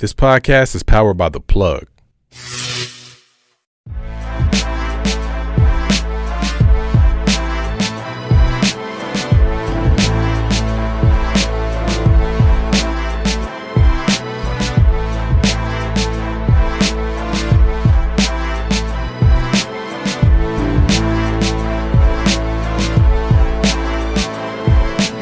This 0.00 0.12
podcast 0.12 0.76
is 0.76 0.84
powered 0.84 1.16
by 1.16 1.28
The 1.28 1.40
Plug. 1.40 1.88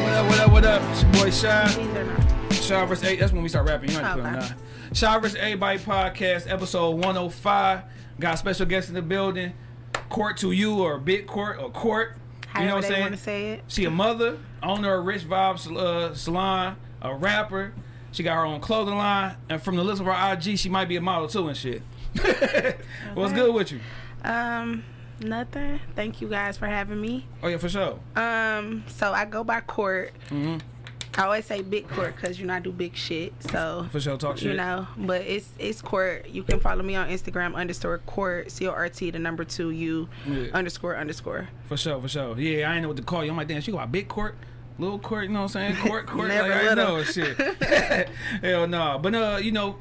What 0.03 0.13
up, 0.13 0.29
what 0.29 0.39
up, 0.39 0.51
what 0.51 0.65
up? 0.65 0.81
It's 0.91 1.01
your 1.01 1.11
boy 1.13 1.31
Shy. 1.31 2.27
Shy 2.67 2.85
verse 2.85 3.03
8, 3.03 3.17
that's 3.17 3.31
when 3.31 3.41
we 3.41 3.49
start 3.49 3.65
rapping. 3.67 3.89
You 3.89 3.97
know 3.97 4.03
how 4.03 4.15
to 4.17 4.21
put 4.21 4.51
oh, 4.51 4.66
Shad 4.97 5.21
vs. 5.21 5.35
Everybody 5.35 5.77
Podcast, 5.77 6.51
episode 6.51 6.95
105. 6.95 7.83
Got 8.19 8.39
special 8.39 8.65
guests 8.65 8.89
in 8.89 8.95
the 8.95 9.03
building. 9.03 9.53
Cort 10.09 10.37
to 10.37 10.51
you 10.51 10.79
or 10.79 10.97
Big 10.97 11.27
Cort 11.27 11.59
or 11.61 11.69
Cort. 11.69 12.15
However 12.47 12.63
you 12.63 12.67
know 12.67 12.75
what 12.77 12.85
I'm 12.85 12.91
saying? 12.91 13.17
Say 13.17 13.49
it. 13.51 13.63
She 13.67 13.85
a 13.85 13.91
mother, 13.91 14.39
owner 14.63 14.95
of 14.95 15.05
Rich 15.05 15.29
Vibes 15.29 15.71
uh, 15.71 16.15
Salon, 16.15 16.77
a 16.99 17.13
rapper. 17.13 17.75
She 18.11 18.23
got 18.23 18.37
her 18.37 18.45
own 18.47 18.59
clothing 18.59 18.95
line. 18.95 19.35
And 19.49 19.61
from 19.61 19.75
the 19.75 19.83
list 19.83 20.01
of 20.01 20.07
her 20.07 20.33
IG, 20.33 20.57
she 20.57 20.67
might 20.67 20.85
be 20.85 20.95
a 20.95 21.01
model 21.01 21.27
too 21.27 21.47
and 21.47 21.55
shit. 21.55 21.83
okay. 22.19 22.77
What's 23.13 23.33
good 23.33 23.53
with 23.53 23.71
you? 23.71 23.81
Um, 24.23 24.83
nothing. 25.19 25.79
Thank 25.95 26.21
you 26.21 26.27
guys 26.27 26.57
for 26.57 26.65
having 26.65 26.99
me. 26.99 27.27
Oh 27.43 27.49
yeah, 27.49 27.57
for 27.57 27.69
sure. 27.69 27.99
Um, 28.15 28.83
so 28.87 29.13
I 29.13 29.25
go 29.25 29.43
by 29.43 29.61
Cort. 29.61 30.11
Mm-hmm. 30.31 30.57
I 31.17 31.23
always 31.23 31.45
say 31.45 31.61
big 31.63 31.87
Cort 31.89 32.15
because 32.15 32.39
you 32.39 32.45
know 32.45 32.53
I 32.53 32.59
do 32.59 32.71
big 32.71 32.95
shit. 32.95 33.33
So 33.51 33.87
For 33.91 33.99
sure, 33.99 34.17
talk 34.17 34.37
shit. 34.37 34.51
you 34.51 34.53
know, 34.53 34.87
but 34.97 35.21
it's 35.21 35.49
it's 35.57 35.81
Cort. 35.81 36.27
You 36.29 36.43
can 36.43 36.59
follow 36.59 36.83
me 36.83 36.95
on 36.95 37.09
Instagram 37.09 37.55
underscore 37.55 37.97
Cort 38.05 38.51
c 38.51 38.67
o 38.67 38.71
r 38.71 38.87
t 38.89 39.09
the 39.11 39.19
number 39.19 39.43
two 39.43 39.71
u 39.71 40.07
Yeah. 40.27 40.47
underscore 40.53 40.95
underscore. 40.95 41.49
For 41.65 41.75
sure, 41.77 41.99
for 42.01 42.07
sure. 42.07 42.37
Yeah, 42.39 42.69
I 42.69 42.73
ain't 42.75 42.83
know 42.83 42.89
what 42.89 42.97
to 42.97 43.03
call 43.03 43.23
you. 43.25 43.31
I'm 43.31 43.37
like, 43.37 43.47
damn, 43.47 43.61
she 43.61 43.71
got 43.71 43.91
big 43.91 44.07
Cort, 44.07 44.35
little 44.77 44.99
Cort, 44.99 45.23
you 45.23 45.29
know 45.29 45.43
what 45.43 45.55
I'm 45.55 45.73
saying? 45.73 45.75
Cort, 45.87 46.05
Cort. 46.13 46.27
Never 46.27 46.49
like, 46.49 46.71
I 46.71 46.73
know 46.75 47.03
shit. 47.03 47.35
Hell 48.43 48.67
no. 48.67 48.99
But 49.01 49.15
uh, 49.15 49.39
you 49.41 49.51
know, 49.51 49.77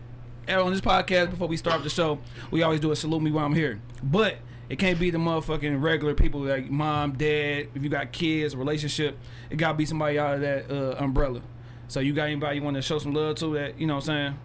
on 0.48 0.70
this 0.73 0.81
podcast 0.81 1.31
before 1.31 1.48
we 1.48 1.57
start 1.59 1.83
the 1.83 1.91
show, 1.91 2.19
we 2.51 2.62
always 2.62 2.81
do 2.81 2.92
a 2.92 2.97
salute 2.97 3.20
me 3.20 3.31
while 3.31 3.45
I'm 3.45 3.55
here. 3.55 3.81
But 4.03 4.39
it 4.69 4.78
can't 4.78 4.98
be 4.98 5.11
the 5.11 5.19
motherfucking 5.19 5.81
regular 5.83 6.14
people 6.14 6.41
like 6.41 6.70
mom, 6.70 7.12
dad. 7.12 7.69
If 7.75 7.83
you 7.83 7.89
got 7.89 8.12
kids, 8.12 8.56
relationship, 8.56 9.17
it 9.50 9.56
gotta 9.56 9.77
be 9.77 9.86
somebody 9.86 10.19
out 10.19 10.34
of 10.36 10.41
that 10.41 10.70
uh, 10.70 10.97
umbrella. 11.03 11.41
So 11.89 12.00
you 12.00 12.12
got 12.12 12.25
anybody 12.25 12.56
you 12.56 12.62
want 12.62 12.75
to 12.77 12.83
show 12.83 12.98
some 12.98 13.14
love 13.14 13.36
to 13.36 13.55
that? 13.55 13.78
You 13.81 13.86
know 13.86 13.95
what 13.97 14.08
I'm 14.08 14.34
saying? 14.34 14.39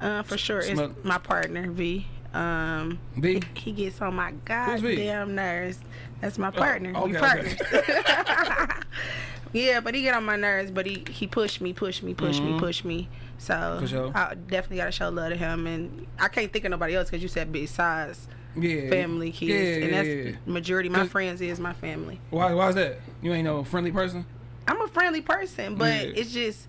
Uh, 0.00 0.22
for 0.22 0.36
sure, 0.38 0.58
it's 0.58 0.68
Smell- 0.68 0.94
my 1.02 1.18
partner 1.18 1.70
V. 1.70 2.06
Um, 2.34 2.98
V. 3.16 3.42
he 3.54 3.72
gets 3.72 4.00
on 4.02 4.14
my 4.14 4.32
goddamn 4.44 5.34
nerves. 5.34 5.78
That's 6.20 6.36
my 6.38 6.50
partner. 6.50 6.92
we 6.92 7.16
okay, 7.16 7.18
partners. 7.18 7.54
okay. 7.72 8.68
yeah, 9.52 9.80
but 9.80 9.94
he 9.94 10.02
get 10.02 10.14
on 10.14 10.24
my 10.24 10.36
nerves. 10.36 10.70
But 10.70 10.86
he 10.86 11.04
he 11.10 11.26
pushed 11.26 11.60
me, 11.60 11.72
pushed 11.72 12.02
me, 12.02 12.12
pushed 12.14 12.42
Mhm. 12.42 12.54
me, 12.54 12.58
pushed 12.58 12.84
me. 12.84 13.08
So 13.38 13.82
sure. 13.86 14.12
I 14.14 14.34
definitely 14.34 14.78
gotta 14.78 14.92
show 14.92 15.08
love 15.10 15.30
to 15.30 15.36
him, 15.36 15.66
and 15.66 16.06
I 16.18 16.28
can't 16.28 16.52
think 16.52 16.64
of 16.64 16.70
nobody 16.72 16.94
else 16.96 17.08
because 17.08 17.22
you 17.22 17.28
said 17.28 17.50
besides 17.52 18.26
Yeah. 18.62 18.90
family, 18.90 19.32
kids, 19.32 19.52
Yeah, 19.52 19.84
and 19.84 19.94
that's 19.94 20.08
yeah, 20.08 20.36
majority. 20.46 20.88
My 20.88 21.06
friends 21.06 21.40
is 21.40 21.58
my 21.60 21.72
family. 21.72 22.20
Why? 22.30 22.54
Why 22.54 22.68
is 22.68 22.74
that? 22.74 23.00
You 23.22 23.32
ain't 23.32 23.44
no 23.44 23.64
friendly 23.64 23.92
person. 23.92 24.24
I'm 24.66 24.80
a 24.80 24.88
friendly 24.88 25.22
person, 25.22 25.76
but 25.76 25.92
it's 25.92 26.32
just 26.32 26.68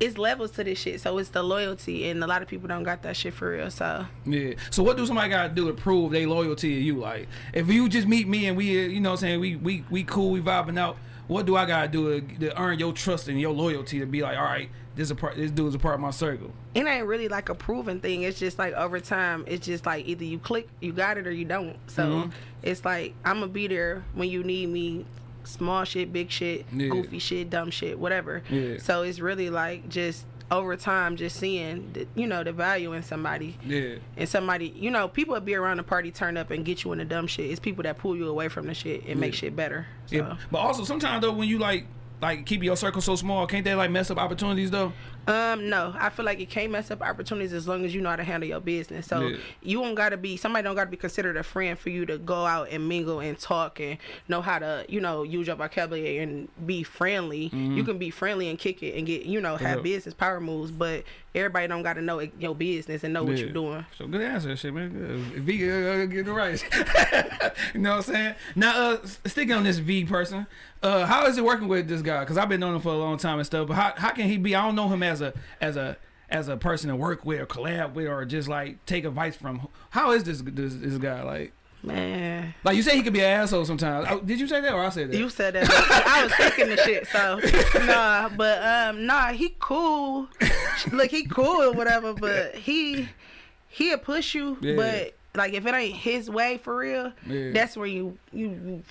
it's 0.00 0.16
levels 0.16 0.50
to 0.52 0.64
this 0.64 0.78
shit. 0.78 1.00
So 1.00 1.18
it's 1.18 1.28
the 1.28 1.42
loyalty, 1.42 2.08
and 2.08 2.24
a 2.24 2.26
lot 2.26 2.40
of 2.42 2.48
people 2.48 2.68
don't 2.68 2.82
got 2.82 3.02
that 3.02 3.16
shit 3.16 3.34
for 3.34 3.52
real. 3.52 3.70
So 3.70 4.06
Yeah. 4.24 4.54
So 4.70 4.82
what 4.82 4.96
do 4.96 5.06
somebody 5.06 5.30
gotta 5.30 5.50
do 5.50 5.66
to 5.68 5.74
prove 5.74 6.12
they 6.12 6.26
loyalty 6.26 6.74
to 6.74 6.80
you? 6.80 6.98
Like, 6.98 7.28
if 7.52 7.68
you 7.68 7.88
just 7.88 8.08
meet 8.08 8.26
me 8.26 8.46
and 8.46 8.56
we, 8.56 8.84
uh, 8.84 8.88
you 8.88 9.00
know, 9.00 9.10
what 9.10 9.14
I'm 9.14 9.20
saying 9.20 9.40
we 9.40 9.56
we 9.56 9.84
we 9.90 10.04
cool, 10.04 10.30
we 10.30 10.40
vibing 10.40 10.78
out. 10.78 10.96
What 11.28 11.46
do 11.46 11.54
I 11.54 11.64
gotta 11.64 11.88
do 11.88 12.20
to, 12.20 12.38
to 12.40 12.60
earn 12.60 12.78
your 12.78 12.92
trust 12.92 13.28
and 13.28 13.40
your 13.40 13.52
loyalty 13.52 14.00
to 14.00 14.06
be 14.06 14.22
like, 14.22 14.36
all 14.36 14.44
right, 14.44 14.68
this 14.96 15.04
is 15.06 15.10
a 15.10 15.14
part, 15.14 15.36
this 15.36 15.50
dude 15.50 15.68
is 15.68 15.74
a 15.74 15.78
part 15.78 15.94
of 15.94 16.00
my 16.00 16.10
circle. 16.10 16.50
it 16.74 16.86
ain't 16.86 17.06
really 17.06 17.28
like 17.28 17.48
a 17.48 17.54
proven 17.54 18.00
thing. 18.00 18.22
It's 18.22 18.38
just 18.38 18.58
like 18.58 18.74
over 18.74 19.00
time, 19.00 19.44
it's 19.46 19.64
just 19.66 19.86
like 19.86 20.06
either 20.06 20.24
you 20.24 20.38
click, 20.38 20.68
you 20.80 20.92
got 20.92 21.16
it, 21.18 21.26
or 21.26 21.32
you 21.32 21.44
don't. 21.44 21.76
So 21.88 22.04
Mhm. 22.04 22.32
it's 22.62 22.84
like 22.84 23.14
I'm 23.24 23.40
gonna 23.40 23.48
be 23.48 23.66
there 23.66 24.02
when 24.14 24.28
you 24.28 24.42
need 24.44 24.68
me. 24.68 25.04
Small 25.44 25.84
shit, 25.84 26.12
big 26.12 26.30
shit, 26.30 26.66
Yeah. 26.72 26.88
goofy 26.88 27.18
shit, 27.18 27.48
dumb 27.50 27.70
shit, 27.70 27.98
whatever. 27.98 28.42
Yeah. 28.50 28.76
So 28.78 29.02
it's 29.02 29.20
really 29.20 29.48
like 29.48 29.88
just 29.88 30.26
over 30.50 30.76
time, 30.76 31.16
just 31.16 31.36
seeing 31.36 31.90
the, 31.92 32.06
you 32.14 32.26
know 32.26 32.44
the 32.44 32.52
value 32.52 32.92
in 32.92 33.02
somebody 33.02 33.56
Yeah. 33.64 33.94
and 34.16 34.28
somebody. 34.28 34.68
You 34.76 34.90
know, 34.90 35.08
people 35.08 35.34
that 35.34 35.44
be 35.44 35.54
around 35.54 35.78
the 35.78 35.82
party, 35.82 36.10
turn 36.10 36.36
up 36.36 36.50
and 36.50 36.64
get 36.64 36.84
you 36.84 36.92
in 36.92 36.98
the 36.98 37.04
dumb 37.04 37.26
shit. 37.26 37.50
It's 37.50 37.58
people 37.60 37.82
that 37.84 37.96
pull 37.98 38.16
you 38.16 38.28
away 38.28 38.48
from 38.48 38.66
the 38.66 38.74
shit 38.74 39.04
and 39.06 39.18
make 39.18 39.32
shit 39.32 39.56
better. 39.56 39.86
So. 40.06 40.16
Yeah. 40.16 40.36
But 40.50 40.58
also 40.58 40.84
sometimes 40.84 41.22
though, 41.22 41.32
when 41.32 41.48
you 41.48 41.58
like 41.58 41.86
like 42.20 42.46
keep 42.46 42.62
your 42.62 42.76
circle 42.76 43.00
so 43.00 43.16
small, 43.16 43.46
can't 43.46 43.64
they 43.64 43.74
like 43.74 43.90
mess 43.90 44.10
up 44.10 44.18
opportunities 44.18 44.70
though? 44.70 44.92
Um, 45.26 45.68
no, 45.68 45.94
I 45.98 46.08
feel 46.08 46.24
like 46.24 46.40
it 46.40 46.50
can't 46.50 46.72
mess 46.72 46.90
up 46.90 47.02
opportunities 47.02 47.52
as 47.52 47.68
long 47.68 47.84
as 47.84 47.94
you 47.94 48.00
know 48.00 48.10
how 48.10 48.16
to 48.16 48.24
handle 48.24 48.48
your 48.48 48.60
business. 48.60 49.06
So 49.06 49.20
Yeah. 49.28 49.36
you 49.62 49.80
don't 49.80 49.94
gotta 49.94 50.16
be 50.16 50.36
somebody 50.36 50.64
don't 50.64 50.74
gotta 50.74 50.90
be 50.90 50.96
considered 50.96 51.36
a 51.36 51.42
friend 51.42 51.78
for 51.78 51.90
you 51.90 52.04
to 52.06 52.18
go 52.18 52.46
out 52.46 52.68
and 52.70 52.88
mingle 52.88 53.20
and 53.20 53.38
talk 53.38 53.78
and 53.80 53.98
know 54.28 54.40
how 54.42 54.58
to 54.58 54.84
you 54.88 55.00
know 55.00 55.22
use 55.22 55.46
your 55.46 55.56
vocabulary 55.56 56.18
and 56.18 56.48
be 56.66 56.82
friendly. 56.82 57.46
You 57.52 57.84
can 57.84 57.98
be 57.98 58.10
friendly 58.10 58.48
and 58.48 58.58
kick 58.58 58.82
it 58.82 58.96
and 58.96 59.06
get 59.06 59.24
you 59.24 59.40
know 59.40 59.56
have 59.56 59.78
Yeah. 59.78 59.82
business 59.82 60.14
power 60.14 60.40
moves, 60.40 60.70
but 60.70 61.04
everybody 61.34 61.68
don't 61.68 61.82
gotta 61.82 62.02
know 62.02 62.18
it- 62.20 62.32
your 62.40 62.54
business 62.54 63.04
and 63.04 63.12
know 63.14 63.22
what 63.22 63.38
you're 63.38 63.50
doing. 63.50 63.84
So 63.96 64.06
good 64.06 64.22
answer, 64.22 64.56
shit, 64.56 64.74
man. 64.74 64.90
Good. 64.90 65.42
V, 65.44 65.70
uh, 65.70 66.04
get 66.06 66.24
the 66.26 66.32
right. 66.32 66.60
you 67.74 67.80
know 67.80 67.90
what 67.90 68.08
I'm 68.08 68.14
saying? 68.14 68.34
Now, 68.56 68.90
uh, 68.92 68.98
sticking 69.26 69.54
on 69.54 69.62
this 69.64 69.78
V 69.78 70.04
person, 70.04 70.46
uh, 70.82 71.04
how 71.06 71.26
is 71.26 71.36
it 71.38 71.44
working 71.44 71.68
with 71.68 71.88
this 71.88 72.02
guy? 72.02 72.20
Because 72.20 72.36
I've 72.38 72.48
been 72.48 72.60
knowing 72.60 72.74
him 72.76 72.80
for 72.80 72.92
a 72.92 72.96
long 72.96 73.16
time 73.18 73.38
and 73.38 73.46
stuff. 73.46 73.68
But 73.68 73.74
how, 73.74 73.92
how 73.96 74.10
can 74.10 74.26
he 74.28 74.38
be? 74.38 74.54
I 74.56 74.64
don't 74.64 74.74
know 74.74 74.88
him 74.88 75.02
as 75.02 75.09
a 75.20 75.32
as 75.60 75.76
a 75.76 75.96
as 76.28 76.46
a 76.46 76.56
person 76.56 76.88
to 76.90 76.94
work 76.96 77.24
with 77.26 77.40
or 77.40 77.46
collab 77.46 77.94
with 77.94 78.06
or 78.06 78.24
just 78.24 78.46
like 78.48 78.84
take 78.86 79.04
advice 79.04 79.34
from. 79.34 79.66
How 79.90 80.12
is 80.12 80.22
this 80.22 80.40
this, 80.44 80.74
this 80.76 80.96
guy 80.98 81.22
like? 81.22 81.52
Man, 81.82 82.52
Like 82.62 82.76
you 82.76 82.82
say, 82.82 82.94
he 82.94 83.02
could 83.02 83.14
be 83.14 83.20
an 83.20 83.40
asshole 83.40 83.64
sometimes. 83.64 84.06
Oh, 84.10 84.20
did 84.20 84.38
you 84.38 84.46
say 84.46 84.60
that 84.60 84.70
or 84.74 84.84
I 84.84 84.90
said 84.90 85.10
that? 85.10 85.16
you 85.16 85.30
said 85.30 85.54
that. 85.54 85.66
I 86.06 86.24
was 86.24 86.34
thinking 86.34 86.68
the 86.68 86.76
shit. 86.76 87.06
So 87.06 87.40
nah, 87.86 88.28
but 88.28 88.62
um, 88.62 89.06
nah, 89.06 89.28
he 89.32 89.56
cool. 89.58 90.28
Look, 90.92 91.10
he 91.10 91.24
cool 91.24 91.62
or 91.62 91.72
whatever, 91.72 92.12
but 92.12 92.54
he 92.54 93.08
he'll 93.68 93.96
push 93.98 94.34
you. 94.34 94.58
Yeah. 94.60 94.76
But 94.76 95.14
like 95.34 95.54
if 95.54 95.64
it 95.64 95.74
ain't 95.74 95.96
his 95.96 96.28
way 96.28 96.58
for 96.58 96.76
real, 96.76 97.12
Yeah. 97.26 97.52
that's 97.52 97.78
where 97.78 97.86
you 97.86 98.18
you. 98.30 98.82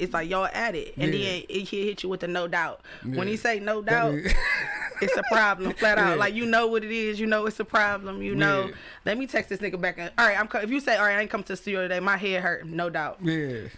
It's 0.00 0.12
like 0.12 0.28
y'all 0.28 0.48
at 0.52 0.74
it, 0.74 0.94
and 0.96 1.12
Yeah. 1.14 1.24
then 1.32 1.42
it, 1.48 1.68
he'll 1.68 1.84
hit 1.86 2.02
you 2.02 2.08
with 2.08 2.20
the 2.20 2.28
no 2.28 2.48
doubt. 2.48 2.80
When 3.04 3.28
he 3.28 3.36
say 3.36 3.60
no 3.60 3.82
doubt, 3.82 4.14
it's 5.02 5.16
a 5.16 5.22
problem, 5.30 5.72
flat 5.74 5.98
out. 5.98 6.10
Yeah. 6.10 6.14
Like 6.16 6.34
you 6.34 6.46
know 6.46 6.66
what 6.66 6.84
it 6.84 6.90
is, 6.90 7.18
you 7.20 7.26
know 7.26 7.46
it's 7.46 7.60
a 7.60 7.64
problem. 7.64 8.22
You 8.22 8.34
know. 8.34 8.66
Yeah. 8.66 8.74
Let 9.04 9.18
me 9.18 9.26
text 9.26 9.48
this 9.50 9.60
nigga 9.60 9.80
back. 9.80 9.98
And, 9.98 10.10
all 10.18 10.26
right, 10.26 10.38
I'm. 10.38 10.48
If 10.62 10.70
you 10.70 10.80
say, 10.80 10.96
all 10.96 11.04
right, 11.04 11.16
I 11.16 11.20
ain't 11.22 11.30
come 11.30 11.42
to 11.44 11.52
the 11.52 11.56
studio 11.56 11.82
today, 11.82 12.00
my 12.00 12.16
head 12.16 12.42
hurt. 12.42 12.66
No 12.66 12.90
doubt, 12.90 13.18
yeah. 13.22 13.68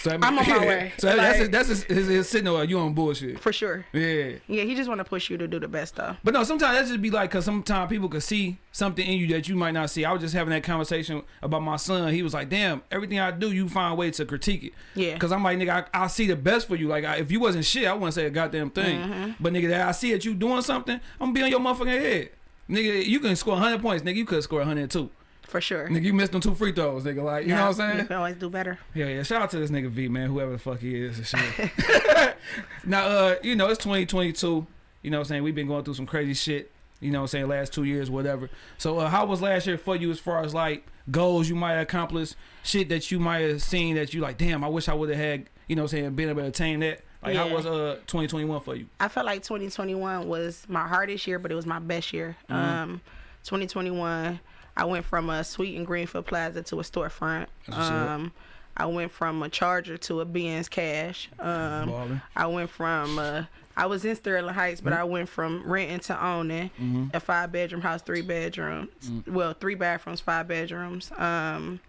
So 0.00 0.10
I 0.10 0.14
I'm 0.14 0.24
on 0.24 0.34
my 0.48 0.58
way. 0.58 0.92
So 0.98 1.14
that's 1.14 1.38
his, 1.38 1.50
that's 1.50 1.68
his, 1.68 1.82
his, 1.84 2.06
his 2.08 2.28
signal. 2.28 2.64
You 2.64 2.78
on 2.78 2.94
bullshit. 2.94 3.38
for 3.38 3.52
sure. 3.52 3.84
Yeah. 3.92 4.32
Yeah, 4.48 4.64
he 4.64 4.74
just 4.74 4.88
want 4.88 4.98
to 4.98 5.04
push 5.04 5.30
you 5.30 5.36
to 5.38 5.46
do 5.46 5.58
the 5.60 5.68
best 5.68 5.96
though. 5.96 6.16
But 6.24 6.34
no, 6.34 6.42
sometimes 6.44 6.78
that 6.78 6.86
just 6.86 7.02
be 7.02 7.10
like, 7.10 7.30
cause 7.30 7.44
sometimes 7.44 7.90
people 7.90 8.08
could 8.08 8.22
see 8.22 8.58
something 8.72 9.06
in 9.06 9.18
you 9.18 9.26
that 9.28 9.48
you 9.48 9.56
might 9.56 9.72
not 9.72 9.90
see. 9.90 10.04
I 10.04 10.12
was 10.12 10.22
just 10.22 10.34
having 10.34 10.50
that 10.52 10.62
conversation 10.62 11.22
about 11.42 11.62
my 11.62 11.76
son. 11.76 12.12
He 12.12 12.22
was 12.22 12.34
like, 12.34 12.48
"Damn, 12.48 12.82
everything 12.90 13.18
I 13.20 13.30
do, 13.30 13.52
you 13.52 13.68
find 13.68 13.92
a 13.92 13.94
way 13.96 14.10
to 14.10 14.24
critique 14.24 14.64
it." 14.64 14.72
Yeah. 14.94 15.18
Cause 15.18 15.32
I'm 15.32 15.42
like, 15.42 15.58
nigga, 15.58 15.88
I, 15.92 16.04
I 16.04 16.06
see 16.06 16.26
the 16.26 16.36
best 16.36 16.66
for 16.68 16.76
you. 16.76 16.88
Like, 16.88 17.04
I, 17.04 17.16
if 17.16 17.30
you 17.30 17.40
wasn't 17.40 17.64
shit, 17.64 17.86
I 17.86 17.92
wouldn't 17.92 18.14
say 18.14 18.26
a 18.26 18.30
goddamn 18.30 18.70
thing. 18.70 19.00
Mm-hmm. 19.00 19.30
But 19.40 19.52
nigga, 19.52 19.68
that 19.68 19.88
I 19.88 19.92
see 19.92 20.12
that 20.12 20.24
you 20.24 20.34
doing 20.34 20.62
something, 20.62 20.98
I'm 21.20 21.32
gonna 21.32 21.32
be 21.32 21.42
on 21.42 21.50
your 21.50 21.60
motherfucking 21.60 21.86
head. 22.00 22.30
Nigga, 22.68 23.04
you 23.04 23.18
can 23.18 23.34
score 23.34 23.54
100 23.54 23.82
points. 23.82 24.04
Nigga, 24.04 24.14
you 24.16 24.24
could 24.24 24.42
score 24.44 24.60
102. 24.60 25.10
For 25.50 25.60
sure. 25.60 25.88
Nigga, 25.88 26.04
you 26.04 26.12
missed 26.12 26.30
them 26.30 26.40
two 26.40 26.54
free 26.54 26.70
throws. 26.70 27.02
Nigga, 27.02 27.24
like, 27.24 27.42
you 27.44 27.50
know 27.52 27.66
what 27.66 27.80
I'm 27.80 27.88
You 27.88 27.94
saying? 27.94 28.06
can 28.06 28.16
always 28.16 28.36
do 28.36 28.48
better. 28.48 28.78
Yeah, 28.94 29.06
yeah. 29.06 29.24
Shout 29.24 29.42
out 29.42 29.50
to 29.50 29.58
this 29.58 29.68
nigga 29.68 29.88
V, 29.90 30.06
man, 30.06 30.28
whoever 30.28 30.52
the 30.52 30.58
fuck 30.58 30.78
he 30.78 30.94
is 30.94 31.18
and 31.18 31.26
shit. 31.26 31.72
now, 32.84 33.04
uh, 33.04 33.34
you 33.42 33.56
know, 33.56 33.68
it's 33.68 33.82
2022. 33.82 34.64
You 35.02 35.10
know 35.10 35.18
what 35.18 35.22
I'm 35.22 35.28
saying? 35.28 35.42
We've 35.42 35.54
been 35.54 35.66
going 35.66 35.82
through 35.82 35.94
some 35.94 36.06
crazy 36.06 36.34
shit, 36.34 36.70
you 37.00 37.10
know 37.10 37.18
what 37.18 37.22
I'm 37.24 37.28
saying, 37.28 37.48
last 37.48 37.72
two 37.72 37.82
years, 37.82 38.08
whatever. 38.08 38.48
So, 38.78 38.98
uh, 39.00 39.08
how 39.08 39.26
was 39.26 39.42
last 39.42 39.66
year 39.66 39.76
for 39.76 39.96
you 39.96 40.12
as 40.12 40.20
far 40.20 40.44
as 40.44 40.54
like 40.54 40.86
goals 41.10 41.48
you 41.48 41.56
might 41.56 41.72
have 41.72 41.82
accomplished, 41.82 42.36
shit 42.62 42.88
that 42.90 43.10
you 43.10 43.18
might 43.18 43.40
have 43.40 43.60
seen 43.60 43.96
that 43.96 44.14
you 44.14 44.20
like, 44.20 44.38
damn, 44.38 44.62
I 44.62 44.68
wish 44.68 44.88
I 44.88 44.94
would 44.94 45.08
have 45.08 45.18
had, 45.18 45.48
you 45.66 45.74
know 45.74 45.82
what 45.82 45.92
I'm 45.92 45.98
saying, 45.98 46.14
been 46.14 46.28
able 46.28 46.42
to 46.42 46.48
attain 46.48 46.78
that? 46.80 47.00
Like, 47.24 47.34
how 47.34 47.48
was 47.48 47.66
uh 47.66 47.96
2021 48.06 48.60
for 48.60 48.76
you? 48.76 48.86
I 49.00 49.08
felt 49.08 49.26
like 49.26 49.42
2021 49.42 50.28
was 50.28 50.64
my 50.68 50.86
hardest 50.86 51.26
year, 51.26 51.40
but 51.40 51.50
it 51.50 51.56
was 51.56 51.66
my 51.66 51.80
best 51.80 52.12
year. 52.12 52.36
Mm-hmm. 52.48 52.54
Um, 52.54 53.00
2021, 53.44 54.38
I 54.80 54.84
went 54.84 55.04
from 55.04 55.28
a 55.28 55.44
suite 55.44 55.76
and 55.76 55.86
Greenfield 55.86 56.26
Plaza 56.26 56.62
to 56.62 56.80
a 56.80 56.82
storefront. 56.82 57.46
That's 57.66 57.78
what's 57.78 57.90
up. 57.90 58.08
Um, 58.08 58.32
I 58.76 58.86
went 58.86 59.10
from 59.12 59.42
a 59.42 59.48
Charger 59.50 59.98
to 59.98 60.20
a 60.20 60.24
Benz 60.24 60.68
Cash. 60.70 61.28
Um. 61.38 62.22
I 62.34 62.46
went 62.46 62.70
from 62.70 63.18
uh, 63.18 63.44
I 63.76 63.86
was 63.86 64.04
in 64.06 64.16
Sterling 64.16 64.54
Heights, 64.54 64.80
but 64.80 64.92
I 64.94 65.04
went 65.04 65.28
from 65.28 65.62
renting 65.70 66.00
to 66.00 66.24
owning 66.24 66.70
Mm-hmm. 66.80 67.06
a 67.14 67.20
five 67.20 67.52
bedroom 67.52 67.82
house, 67.82 68.00
three 68.00 68.22
bedrooms. 68.22 68.88
Mm. 69.04 69.28
Well, 69.28 69.52
three 69.52 69.74
bathrooms, 69.74 70.20
five 70.20 70.48
bedrooms. 70.48 71.12
Um, 71.16 71.80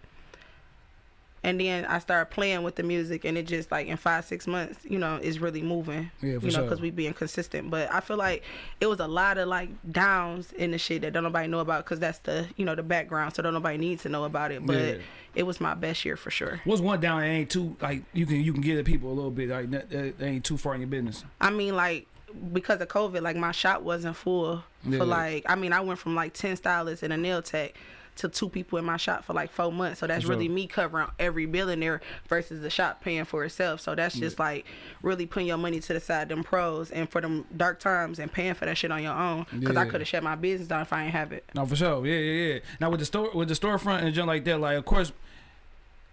and 1.44 1.60
then 1.60 1.84
I 1.86 1.98
started 1.98 2.26
playing 2.30 2.62
with 2.62 2.76
the 2.76 2.82
music, 2.84 3.24
and 3.24 3.36
it 3.36 3.46
just 3.48 3.70
like 3.72 3.88
in 3.88 3.96
five 3.96 4.24
six 4.24 4.46
months, 4.46 4.78
you 4.84 4.98
know, 4.98 5.16
is 5.16 5.38
really 5.40 5.62
moving. 5.62 6.10
Yeah, 6.20 6.38
for 6.38 6.46
you 6.46 6.52
know, 6.52 6.58
sure. 6.58 6.62
because 6.62 6.80
we 6.80 6.90
being 6.90 7.12
consistent. 7.14 7.70
But 7.70 7.92
I 7.92 8.00
feel 8.00 8.16
like 8.16 8.42
it 8.80 8.86
was 8.86 9.00
a 9.00 9.08
lot 9.08 9.38
of 9.38 9.48
like 9.48 9.68
downs 9.90 10.52
in 10.52 10.70
the 10.70 10.78
shit 10.78 11.02
that 11.02 11.12
don't 11.12 11.24
nobody 11.24 11.48
know 11.48 11.58
about, 11.60 11.84
because 11.84 11.98
that's 12.00 12.18
the 12.20 12.46
you 12.56 12.64
know 12.64 12.74
the 12.74 12.82
background, 12.82 13.34
so 13.34 13.42
don't 13.42 13.54
nobody 13.54 13.78
needs 13.78 14.02
to 14.04 14.08
know 14.08 14.24
about 14.24 14.52
it. 14.52 14.64
But 14.64 14.76
Yeah. 14.76 14.94
it 15.34 15.42
was 15.42 15.60
my 15.60 15.74
best 15.74 16.04
year 16.04 16.16
for 16.16 16.30
sure. 16.30 16.60
What's 16.64 16.80
one 16.80 17.00
down 17.00 17.20
that 17.20 17.26
ain't 17.26 17.50
too 17.50 17.76
like 17.80 18.04
you 18.12 18.24
can 18.26 18.40
you 18.40 18.52
can 18.52 18.62
give 18.62 18.76
the 18.76 18.84
people 18.84 19.10
a 19.10 19.14
little 19.14 19.30
bit 19.30 19.48
like 19.48 19.70
that, 19.72 19.90
that, 19.90 20.18
that 20.18 20.26
ain't 20.26 20.44
too 20.44 20.56
far 20.56 20.74
in 20.74 20.80
your 20.80 20.88
business. 20.88 21.24
I 21.40 21.50
mean, 21.50 21.74
like 21.74 22.06
because 22.52 22.80
of 22.80 22.88
COVID, 22.88 23.20
like 23.20 23.36
my 23.36 23.52
shop 23.52 23.82
wasn't 23.82 24.16
full 24.16 24.62
Yeah. 24.84 24.98
for 24.98 25.04
like. 25.04 25.44
I 25.48 25.54
mean, 25.54 25.72
I 25.72 25.80
went 25.80 25.98
from 25.98 26.14
like 26.14 26.32
ten 26.34 26.56
stylists 26.56 27.02
and 27.02 27.12
a 27.12 27.16
nail 27.16 27.42
tech 27.42 27.74
to 28.14 28.28
two 28.28 28.48
people 28.48 28.78
in 28.78 28.84
my 28.84 28.96
shop 28.96 29.24
for 29.24 29.32
like 29.32 29.50
four 29.50 29.72
months. 29.72 30.00
So 30.00 30.06
that's 30.06 30.22
sure. 30.22 30.30
really 30.30 30.48
me 30.48 30.66
covering 30.66 31.08
every 31.18 31.46
bill 31.46 31.68
in 31.68 31.80
there 31.80 32.00
versus 32.28 32.60
the 32.60 32.70
shop 32.70 33.02
paying 33.02 33.24
for 33.24 33.44
itself. 33.44 33.80
So 33.80 33.94
that's 33.94 34.14
just 34.14 34.38
like 34.38 34.66
really 35.02 35.26
putting 35.26 35.48
your 35.48 35.56
money 35.56 35.80
to 35.80 35.92
the 35.92 36.00
side, 36.00 36.28
them 36.28 36.44
pros, 36.44 36.90
and 36.90 37.08
for 37.08 37.20
them 37.20 37.46
dark 37.56 37.80
times 37.80 38.18
and 38.18 38.30
paying 38.30 38.54
for 38.54 38.66
that 38.66 38.76
shit 38.76 38.90
on 38.90 39.02
your 39.02 39.14
own. 39.14 39.46
Because 39.58 39.76
I 39.76 39.86
could 39.86 40.00
have 40.00 40.08
shut 40.08 40.22
my 40.22 40.34
business 40.34 40.68
down 40.68 40.82
if 40.82 40.92
I 40.92 41.04
ain't 41.04 41.12
have 41.12 41.32
it. 41.32 41.44
No, 41.54 41.64
for 41.64 41.76
sure. 41.76 42.06
Yeah, 42.06 42.18
yeah, 42.18 42.54
yeah. 42.54 42.60
Now 42.80 42.90
with 42.90 43.00
the 43.00 43.06
store 43.06 43.30
with 43.32 43.48
the 43.48 43.54
storefront 43.54 44.02
and 44.02 44.14
junk 44.14 44.28
like 44.28 44.44
that, 44.44 44.60
like 44.60 44.76
of 44.76 44.84
course, 44.84 45.12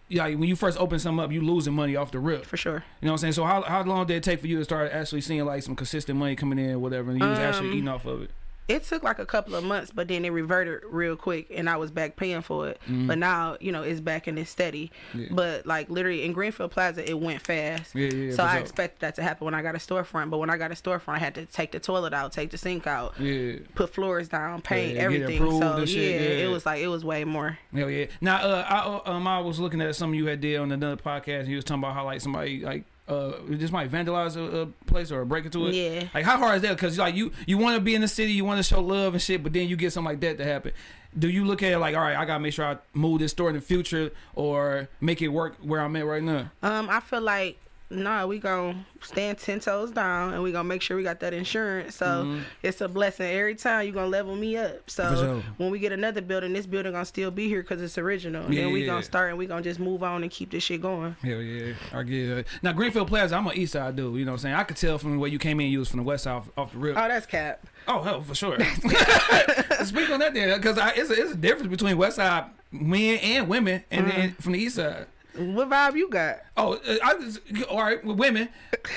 yeah, 0.07 0.23
like, 0.23 0.39
when 0.39 0.49
you 0.49 0.55
first 0.55 0.79
open 0.79 0.97
something 0.97 1.23
up, 1.23 1.31
you 1.31 1.41
losing 1.41 1.73
money 1.73 1.95
off 1.95 2.11
the 2.11 2.19
rip. 2.19 2.45
For 2.45 2.57
sure. 2.57 2.83
You 3.01 3.05
know 3.05 3.11
what 3.11 3.13
I'm 3.13 3.17
saying? 3.19 3.33
So 3.33 3.43
how 3.45 3.61
how 3.61 3.83
long 3.83 4.07
did 4.07 4.17
it 4.17 4.23
take 4.23 4.39
for 4.39 4.47
you 4.47 4.57
to 4.57 4.63
start 4.63 4.91
actually 4.91 5.21
seeing 5.21 5.45
like 5.45 5.63
some 5.63 5.75
consistent 5.75 6.17
money 6.17 6.35
coming 6.35 6.57
in, 6.57 6.71
or 6.71 6.79
whatever, 6.79 7.11
and 7.11 7.19
you 7.19 7.27
was 7.27 7.39
actually 7.39 7.69
Um, 7.69 7.73
eating 7.73 7.87
off 7.89 8.05
of 8.05 8.23
it? 8.23 8.31
It 8.69 8.83
took 8.83 9.03
like 9.03 9.19
a 9.19 9.25
couple 9.25 9.55
of 9.55 9.63
months, 9.63 9.91
but 9.93 10.07
then 10.07 10.23
it 10.23 10.29
reverted 10.29 10.81
real 10.89 11.15
quick, 11.15 11.47
and 11.53 11.69
I 11.69 11.75
was 11.77 11.89
back 11.91 12.15
paying 12.15 12.41
for 12.41 12.69
it. 12.69 12.79
But 12.87 13.17
now, 13.17 13.57
you 13.59 13.71
know, 13.71 13.81
it's 13.83 13.99
back 13.99 14.27
and 14.27 14.37
it's 14.39 14.49
steady. 14.49 14.91
Mm-hmm. 15.09 15.19
Yeah. 15.21 15.27
But 15.31 15.65
like 15.65 15.89
literally 15.89 16.23
in 16.23 16.33
Greenfield 16.33 16.71
Plaza, 16.71 17.07
it 17.09 17.19
went 17.19 17.41
fast. 17.41 17.95
Yeah, 17.95 18.09
yeah, 18.09 18.31
So 18.35 18.43
I 18.43 18.53
sure. 18.53 18.61
expected 18.61 18.99
that 19.01 19.15
to 19.15 19.23
happen 19.23 19.45
when 19.45 19.53
I 19.55 19.61
got 19.61 19.75
a 19.75 19.79
storefront. 19.79 20.29
But 20.29 20.37
when 20.37 20.49
I 20.49 20.57
got 20.57 20.71
a 20.71 20.75
storefront, 20.75 21.15
I 21.15 21.19
had 21.19 21.35
to 21.35 21.45
take 21.47 21.71
the 21.71 21.79
toilet 21.79 22.13
out, 22.13 22.31
take 22.31 22.51
the 22.51 22.57
sink 22.57 22.85
out, 22.87 23.19
Yeah. 23.19 23.53
put 23.75 23.93
floors 23.93 24.29
down, 24.29 24.61
paint 24.61 24.95
Yeah, 24.95 25.01
everything. 25.01 25.39
So 25.59 25.85
shit, 25.85 26.21
yeah. 26.21 26.45
it 26.45 26.49
was 26.49 26.65
like 26.65 26.81
it 26.81 26.87
was 26.87 27.03
way 27.03 27.23
more. 27.23 27.57
Hell 27.73 27.89
yeah. 27.89 28.05
Now, 28.21 28.37
uh, 28.37 28.65
I, 28.69 29.09
uh, 29.11 29.13
um, 29.15 29.27
I 29.27 29.39
was 29.39 29.59
looking 29.59 29.81
at 29.81 29.95
something 29.95 30.17
you 30.17 30.27
had 30.27 30.41
did 30.41 30.57
on 30.57 30.71
another 30.71 30.95
podcast, 30.97 31.39
and 31.41 31.47
you 31.49 31.55
was 31.55 31.65
talking 31.65 31.83
about 31.83 31.95
how 31.95 32.05
like 32.05 32.21
somebody 32.21 32.61
like 32.61 32.83
uh 33.09 33.33
just 33.57 33.73
might 33.73 33.91
vandalize 33.91 34.35
a, 34.35 34.61
a 34.61 34.65
place 34.85 35.11
or 35.11 35.25
break 35.25 35.45
into 35.45 35.67
it. 35.67 35.73
Yeah. 35.73 36.07
Like 36.13 36.25
how 36.25 36.37
hard 36.37 36.57
is 36.57 36.61
that? 36.61 36.75
Because 36.75 36.97
like 36.97 37.15
you 37.15 37.31
you 37.47 37.57
want 37.57 37.75
to 37.75 37.81
be 37.81 37.95
in 37.95 38.01
the 38.01 38.07
city, 38.07 38.31
you 38.31 38.45
want 38.45 38.57
to 38.59 38.63
show 38.63 38.81
love 38.81 39.13
and 39.13 39.21
shit, 39.21 39.43
but 39.43 39.53
then 39.53 39.67
you 39.67 39.75
get 39.75 39.91
something 39.93 40.11
like 40.11 40.19
that 40.21 40.37
to 40.37 40.45
happen. 40.45 40.71
Do 41.17 41.27
you 41.27 41.43
look 41.43 41.63
at 41.63 41.71
it 41.71 41.79
like, 41.79 41.95
all 41.95 42.01
right, 42.01 42.15
I 42.15 42.25
gotta 42.25 42.39
make 42.39 42.53
sure 42.53 42.65
I 42.65 42.77
move 42.93 43.19
this 43.19 43.31
store 43.31 43.49
in 43.49 43.55
the 43.55 43.61
future 43.61 44.11
or 44.35 44.89
make 45.01 45.21
it 45.21 45.29
work 45.29 45.55
where 45.61 45.81
I'm 45.81 45.95
at 45.95 46.05
right 46.05 46.21
now? 46.21 46.51
Um, 46.61 46.87
I 46.89 46.99
feel 46.99 47.21
like 47.21 47.59
no, 47.91 48.27
we 48.27 48.37
gonna 48.39 48.85
stand 49.01 49.37
ten 49.39 49.59
toes 49.59 49.89
down 49.91 50.33
and 50.33 50.43
we 50.43 50.51
gonna 50.51 50.63
make 50.63 50.81
sure 50.81 50.95
we 50.95 51.01
got 51.03 51.19
that 51.21 51.33
insurance. 51.33 51.95
So 51.95 52.39
it's 52.61 52.81
a 52.81 52.87
blessing 52.87 53.25
every 53.25 53.55
time 53.55 53.85
you 53.87 53.91
gonna 53.91 54.07
level 54.07 54.35
me 54.35 54.57
up. 54.57 54.89
So 54.89 55.03
Mm-hmm. 55.05 55.15
Sure. 55.15 55.43
when 55.57 55.71
we 55.71 55.79
get 55.79 55.91
another 55.91 56.21
building, 56.21 56.53
this 56.53 56.65
building 56.67 56.91
gonna 56.91 57.03
still 57.05 57.31
be 57.31 57.47
here 57.47 57.61
because 57.63 57.81
it's 57.81 57.97
original. 57.97 58.45
And 58.45 58.53
Yeah, 58.53 58.65
then 58.65 58.73
we 58.73 58.81
yeah. 58.81 58.87
gonna 58.87 59.03
start 59.03 59.29
and 59.29 59.37
we 59.39 59.47
gonna 59.47 59.61
just 59.63 59.79
move 59.79 60.03
on 60.03 60.21
and 60.21 60.31
keep 60.31 60.51
this 60.51 60.63
shit 60.63 60.81
going. 60.81 61.15
Hell 61.21 61.41
yeah, 61.41 61.73
I 61.91 62.03
get 62.03 62.37
it. 62.39 62.47
Now 62.61 62.73
Greenfield 62.73 63.07
Plaza, 63.07 63.35
I'm 63.35 63.47
an 63.47 63.55
East 63.57 63.73
Side 63.73 63.95
dude. 63.95 64.17
You 64.19 64.25
know 64.25 64.31
what 64.31 64.35
I'm 64.35 64.39
saying? 64.41 64.55
I 64.55 64.63
could 64.65 64.77
tell 64.77 64.97
from 64.99 65.17
way 65.17 65.29
you 65.29 65.39
came 65.39 65.59
in, 65.59 65.71
you 65.71 65.79
was 65.79 65.89
from 65.89 65.97
the 65.97 66.03
West 66.03 66.25
Side 66.25 66.31
off, 66.35 66.49
off 66.57 66.71
the 66.73 66.77
rip. 66.77 66.95
Oh, 66.95 67.07
that's 67.07 67.25
cap. 67.25 67.65
Oh 67.87 68.03
hell, 68.03 68.21
for 68.21 68.35
sure. 68.35 68.57
Speak 69.83 70.09
on 70.11 70.19
that 70.19 70.31
there, 70.33 70.55
because 70.57 70.77
it's 70.95 71.09
a, 71.09 71.13
it's 71.13 71.31
a 71.31 71.35
difference 71.35 71.69
between 71.69 71.97
West 71.97 72.17
Side 72.17 72.45
men 72.71 73.17
and 73.19 73.47
women, 73.47 73.83
and 73.89 74.07
then 74.11 74.31
from 74.33 74.51
the 74.53 74.59
East 74.59 74.75
Side. 74.75 75.07
What 75.39 75.69
vibe 75.69 75.95
you 75.95 76.09
got? 76.09 76.39
Oh, 76.57 76.73
uh, 76.73 76.97
I 77.03 77.13
just, 77.19 77.39
all 77.69 77.81
right 77.81 78.03
with 78.03 78.17
women. 78.17 78.49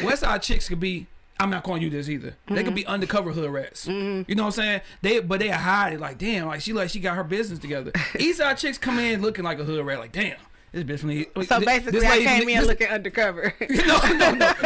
West 0.02 0.22
Side 0.22 0.42
chicks 0.42 0.68
could 0.68 0.80
be. 0.80 1.06
I'm 1.40 1.50
not 1.50 1.64
calling 1.64 1.82
you 1.82 1.90
this 1.90 2.08
either. 2.08 2.36
They 2.48 2.62
could 2.62 2.74
be 2.74 2.86
undercover 2.86 3.32
hood 3.32 3.50
rats. 3.50 3.88
You 3.88 4.24
know 4.28 4.44
what 4.44 4.46
I'm 4.46 4.50
saying? 4.52 4.80
They 5.00 5.18
but 5.20 5.40
they 5.40 5.48
hide 5.48 5.94
it 5.94 6.00
like 6.00 6.18
damn, 6.18 6.46
like 6.46 6.60
she 6.60 6.72
like 6.72 6.90
she 6.90 7.00
got 7.00 7.16
her 7.16 7.24
business 7.24 7.58
together. 7.58 7.90
East 8.18 8.38
Side 8.38 8.58
chicks 8.58 8.78
come 8.78 8.98
in 8.98 9.22
looking 9.22 9.44
like 9.44 9.58
a 9.58 9.64
hood 9.64 9.84
rat, 9.84 9.98
like 9.98 10.12
damn. 10.12 10.36
This 10.72 10.84
bitch 10.84 11.02
the 11.34 11.44
So 11.44 11.60
basically, 11.60 12.00
this 12.00 12.04
I 12.04 12.18
came 12.24 12.48
in 12.48 12.58
this- 12.58 12.66
looking 12.66 12.88
undercover. 12.88 13.52
no, 13.60 14.00
no, 14.14 14.30
no. 14.30 14.46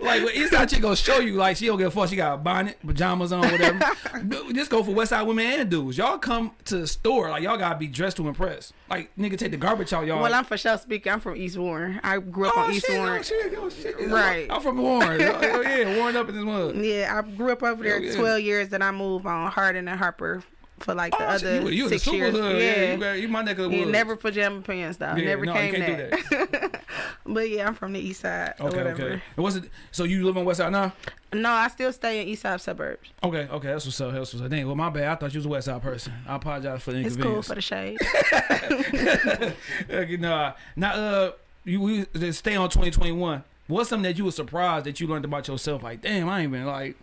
like, 0.00 0.22
when 0.22 0.34
Eastside 0.34 0.70
chick 0.70 0.80
gonna 0.80 0.94
show 0.94 1.18
you, 1.18 1.34
like, 1.34 1.56
she 1.56 1.66
don't 1.66 1.78
give 1.78 1.88
a 1.88 1.90
fuck. 1.90 2.08
She 2.08 2.14
got 2.14 2.34
a 2.34 2.36
bonnet, 2.36 2.78
pajamas 2.86 3.32
on, 3.32 3.40
whatever. 3.40 3.80
Just 4.52 4.70
go 4.70 4.84
for 4.84 4.92
Westside 4.92 5.26
women 5.26 5.46
and 5.46 5.68
dudes. 5.68 5.98
Y'all 5.98 6.16
come 6.16 6.52
to 6.66 6.78
the 6.78 6.86
store, 6.86 7.28
like, 7.30 7.42
y'all 7.42 7.58
gotta 7.58 7.76
be 7.76 7.88
dressed 7.88 8.18
to 8.18 8.28
impress. 8.28 8.72
Like, 8.88 9.10
nigga, 9.16 9.36
take 9.36 9.50
the 9.50 9.56
garbage 9.56 9.92
out, 9.92 10.06
y'all. 10.06 10.22
well, 10.22 10.32
I'm 10.32 10.44
for 10.44 10.56
sure 10.56 10.78
speaking. 10.78 11.10
I'm 11.10 11.18
from 11.18 11.34
East 11.34 11.58
Warren. 11.58 11.98
I 12.04 12.18
grew 12.18 12.46
up 12.46 12.54
oh, 12.56 12.60
on 12.60 12.72
East 12.72 12.86
shit, 12.86 12.98
Warren. 12.98 13.18
oh, 13.18 13.22
shit, 13.22 13.54
oh, 13.58 13.68
shit. 13.68 14.08
Right. 14.08 14.46
I'm 14.48 14.60
from 14.60 14.78
Warren. 14.78 15.22
oh, 15.22 15.60
yeah, 15.60 15.96
Warren 15.96 16.14
up 16.14 16.28
in 16.28 16.36
this 16.36 16.44
mud. 16.44 16.76
Yeah, 16.76 17.18
I 17.18 17.28
grew 17.28 17.50
up 17.50 17.64
over 17.64 17.82
there 17.82 18.00
yeah. 18.00 18.14
12 18.14 18.40
years. 18.42 18.68
Then 18.68 18.82
I 18.82 18.92
moved 18.92 19.26
on 19.26 19.50
Hardin 19.50 19.88
and 19.88 19.98
Harper 19.98 20.44
for 20.80 20.94
like 20.94 21.16
the 21.16 21.24
Oh, 21.24 21.28
other 21.28 21.60
you, 21.62 21.68
you 21.68 21.88
six 21.88 22.02
super 22.02 22.16
years. 22.16 22.34
hood. 22.34 22.56
Yeah, 22.60 22.80
Yeah. 22.82 22.92
you, 22.94 22.98
got, 23.00 23.12
you 23.20 23.28
my 23.28 23.42
neck 23.42 23.58
of 23.58 23.70
the 23.70 23.78
woods. 23.78 23.90
never 23.90 24.16
pajama 24.16 24.60
pants 24.62 24.98
though. 24.98 25.14
Yeah, 25.16 25.24
never 25.24 25.46
no, 25.46 25.52
came 25.52 25.74
you 25.74 25.80
can't 25.80 26.10
that. 26.10 26.30
do 26.30 26.46
that. 26.58 26.84
but 27.26 27.48
yeah, 27.50 27.66
I'm 27.68 27.74
from 27.74 27.92
the 27.92 28.00
east 28.00 28.20
side. 28.22 28.54
Okay, 28.60 28.80
okay. 28.80 29.12
And 29.12 29.20
what's 29.44 29.56
it? 29.56 29.64
So 29.92 30.04
you 30.04 30.24
live 30.24 30.36
on 30.36 30.44
west 30.44 30.58
side 30.58 30.72
now? 30.72 30.92
No, 31.32 31.50
I 31.50 31.68
still 31.68 31.92
stay 31.92 32.20
in 32.22 32.28
east 32.28 32.42
side 32.42 32.60
suburbs. 32.60 33.08
Okay, 33.22 33.46
okay, 33.50 33.68
that's 33.68 33.84
what's 33.86 34.00
up. 34.00 34.12
That's 34.12 34.32
what's 34.34 34.44
up. 34.44 34.50
Dang, 34.50 34.66
well, 34.66 34.74
my 34.74 34.90
bad. 34.90 35.04
I 35.08 35.14
thought 35.14 35.32
you 35.32 35.38
was 35.38 35.46
a 35.46 35.48
west 35.50 35.66
side 35.66 35.80
person. 35.82 36.12
I 36.26 36.36
apologize 36.36 36.82
for 36.82 36.92
the 36.92 36.98
It's 36.98 37.14
inconvenience. 37.14 37.46
cool 37.46 37.54
for 37.54 37.54
the 37.54 37.60
shade. 37.62 37.98
Okay, 39.90 40.16
nah. 40.16 40.54
Now, 40.76 40.92
uh, 40.92 41.32
you 41.64 41.80
we 41.80 42.06
just 42.14 42.38
stay 42.40 42.56
on 42.56 42.68
2021. 42.68 43.44
What's 43.66 43.90
something 43.90 44.02
that 44.04 44.18
you 44.18 44.24
were 44.24 44.30
surprised 44.32 44.86
that 44.86 44.98
you 45.00 45.06
learned 45.06 45.24
about 45.24 45.46
yourself? 45.46 45.82
Like, 45.82 46.00
damn, 46.00 46.28
I 46.28 46.40
ain't 46.40 46.52
been 46.52 46.66
like 46.66 46.96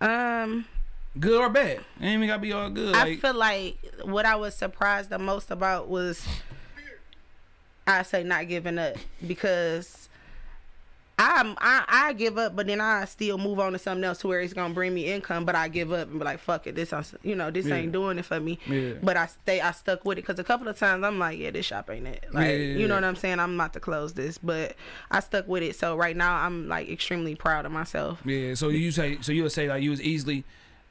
um, 0.00 0.64
good 1.18 1.40
or 1.40 1.48
bad. 1.48 1.78
It 1.78 1.84
ain't 2.00 2.14
even 2.16 2.28
gotta 2.28 2.40
be 2.42 2.52
all 2.52 2.70
good. 2.70 2.94
I 2.94 3.04
Like, 3.04 3.20
feel 3.20 3.34
like 3.34 3.78
what 4.04 4.24
I 4.26 4.36
was 4.36 4.54
surprised 4.54 5.10
the 5.10 5.18
most 5.18 5.50
about 5.50 5.88
was 5.88 6.24
I 7.86 8.02
say 8.02 8.22
not 8.22 8.46
giving 8.48 8.78
up 8.78 8.96
because 9.26 10.08
I'm 11.18 11.54
I, 11.58 11.84
I 11.86 12.12
give 12.14 12.38
up, 12.38 12.56
but 12.56 12.66
then 12.66 12.80
I 12.80 13.04
still 13.04 13.36
move 13.36 13.58
on 13.58 13.72
to 13.72 13.78
something 13.78 14.04
else 14.04 14.18
to 14.18 14.28
where 14.28 14.40
it's 14.40 14.54
gonna 14.54 14.72
bring 14.72 14.94
me 14.94 15.12
income. 15.12 15.44
But 15.44 15.54
I 15.54 15.68
give 15.68 15.92
up 15.92 16.08
and 16.08 16.18
be 16.18 16.24
like, 16.24 16.38
fuck 16.38 16.66
it, 16.66 16.76
this 16.76 16.94
you 17.22 17.34
know 17.34 17.50
this 17.50 17.66
Yeah. 17.66 17.74
ain't 17.76 17.92
doing 17.92 18.18
it 18.18 18.24
for 18.24 18.40
me. 18.40 18.58
Yeah. 18.66 18.92
But 19.02 19.16
I 19.18 19.26
stay 19.26 19.60
I 19.60 19.72
stuck 19.72 20.04
with 20.06 20.16
it 20.16 20.22
because 20.22 20.38
a 20.38 20.44
couple 20.44 20.66
of 20.68 20.78
times 20.78 21.04
I'm 21.04 21.18
like, 21.18 21.38
yeah, 21.38 21.50
this 21.50 21.66
shop 21.66 21.90
ain't 21.90 22.06
it. 22.06 22.24
Like 22.32 22.48
Yeah, 22.48 22.54
you 22.54 22.88
know 22.88 22.94
what 22.94 23.04
I'm 23.04 23.16
saying? 23.16 23.38
I'm 23.38 23.54
about 23.54 23.74
to 23.74 23.80
close 23.80 24.14
this, 24.14 24.38
but 24.38 24.76
I 25.10 25.20
stuck 25.20 25.46
with 25.46 25.62
it. 25.62 25.76
So 25.76 25.94
right 25.96 26.16
now 26.16 26.36
I'm 26.36 26.68
like 26.68 26.88
extremely 26.88 27.34
proud 27.34 27.66
of 27.66 27.72
myself. 27.72 28.20
yeah. 28.24 28.54
So 28.54 28.68
you 28.68 28.90
say, 28.90 29.18
so 29.20 29.32
you 29.32 29.42
would 29.42 29.52
say 29.52 29.68
like 29.68 29.82
you 29.82 29.90
was 29.90 30.00
easily, 30.00 30.44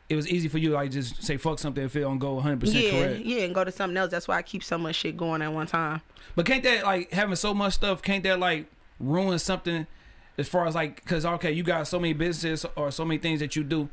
it 0.09 0.15
was 0.15 0.27
easy 0.27 0.47
for 0.47 0.57
you 0.57 0.71
like 0.71 0.89
just 0.91 1.23
say 1.23 1.37
fuck 1.37 1.59
something 1.59 1.83
if 1.83 1.95
it 1.95 1.99
don't 2.01 2.17
go 2.19 2.33
100 2.33 2.59
percent 2.59 2.83
Yeah, 2.83 2.91
correct. 2.91 3.25
yeah, 3.25 3.43
and 3.43 3.53
go 3.55 3.63
to 3.63 3.71
something 3.71 3.95
else. 3.95 4.09
That's 4.11 4.27
why 4.27 4.37
I 4.37 4.41
keep 4.41 4.63
so 4.63 4.77
much 4.77 4.95
shit 4.95 5.15
going 5.15 5.41
at 5.41 5.53
one 5.53 5.67
time. 5.67 6.01
But 6.35 6.45
can't 6.45 6.63
that 6.63 6.83
like 6.83 7.11
having 7.11 7.35
so 7.35 7.53
much 7.53 7.73
stuff? 7.75 8.01
Can't 8.01 8.23
that 8.23 8.39
like 8.39 8.65
ruin 8.99 9.37
something? 9.39 9.85
As 10.37 10.47
far 10.47 10.65
as 10.65 10.73
like, 10.73 11.03
cause 11.05 11.25
okay, 11.25 11.51
you 11.51 11.63
got 11.63 11.85
so 11.87 11.99
many 11.99 12.13
businesses 12.13 12.65
or 12.75 12.91
so 12.91 13.03
many 13.05 13.17
things 13.17 13.39
that 13.41 13.55
you 13.55 13.63
do. 13.63 13.89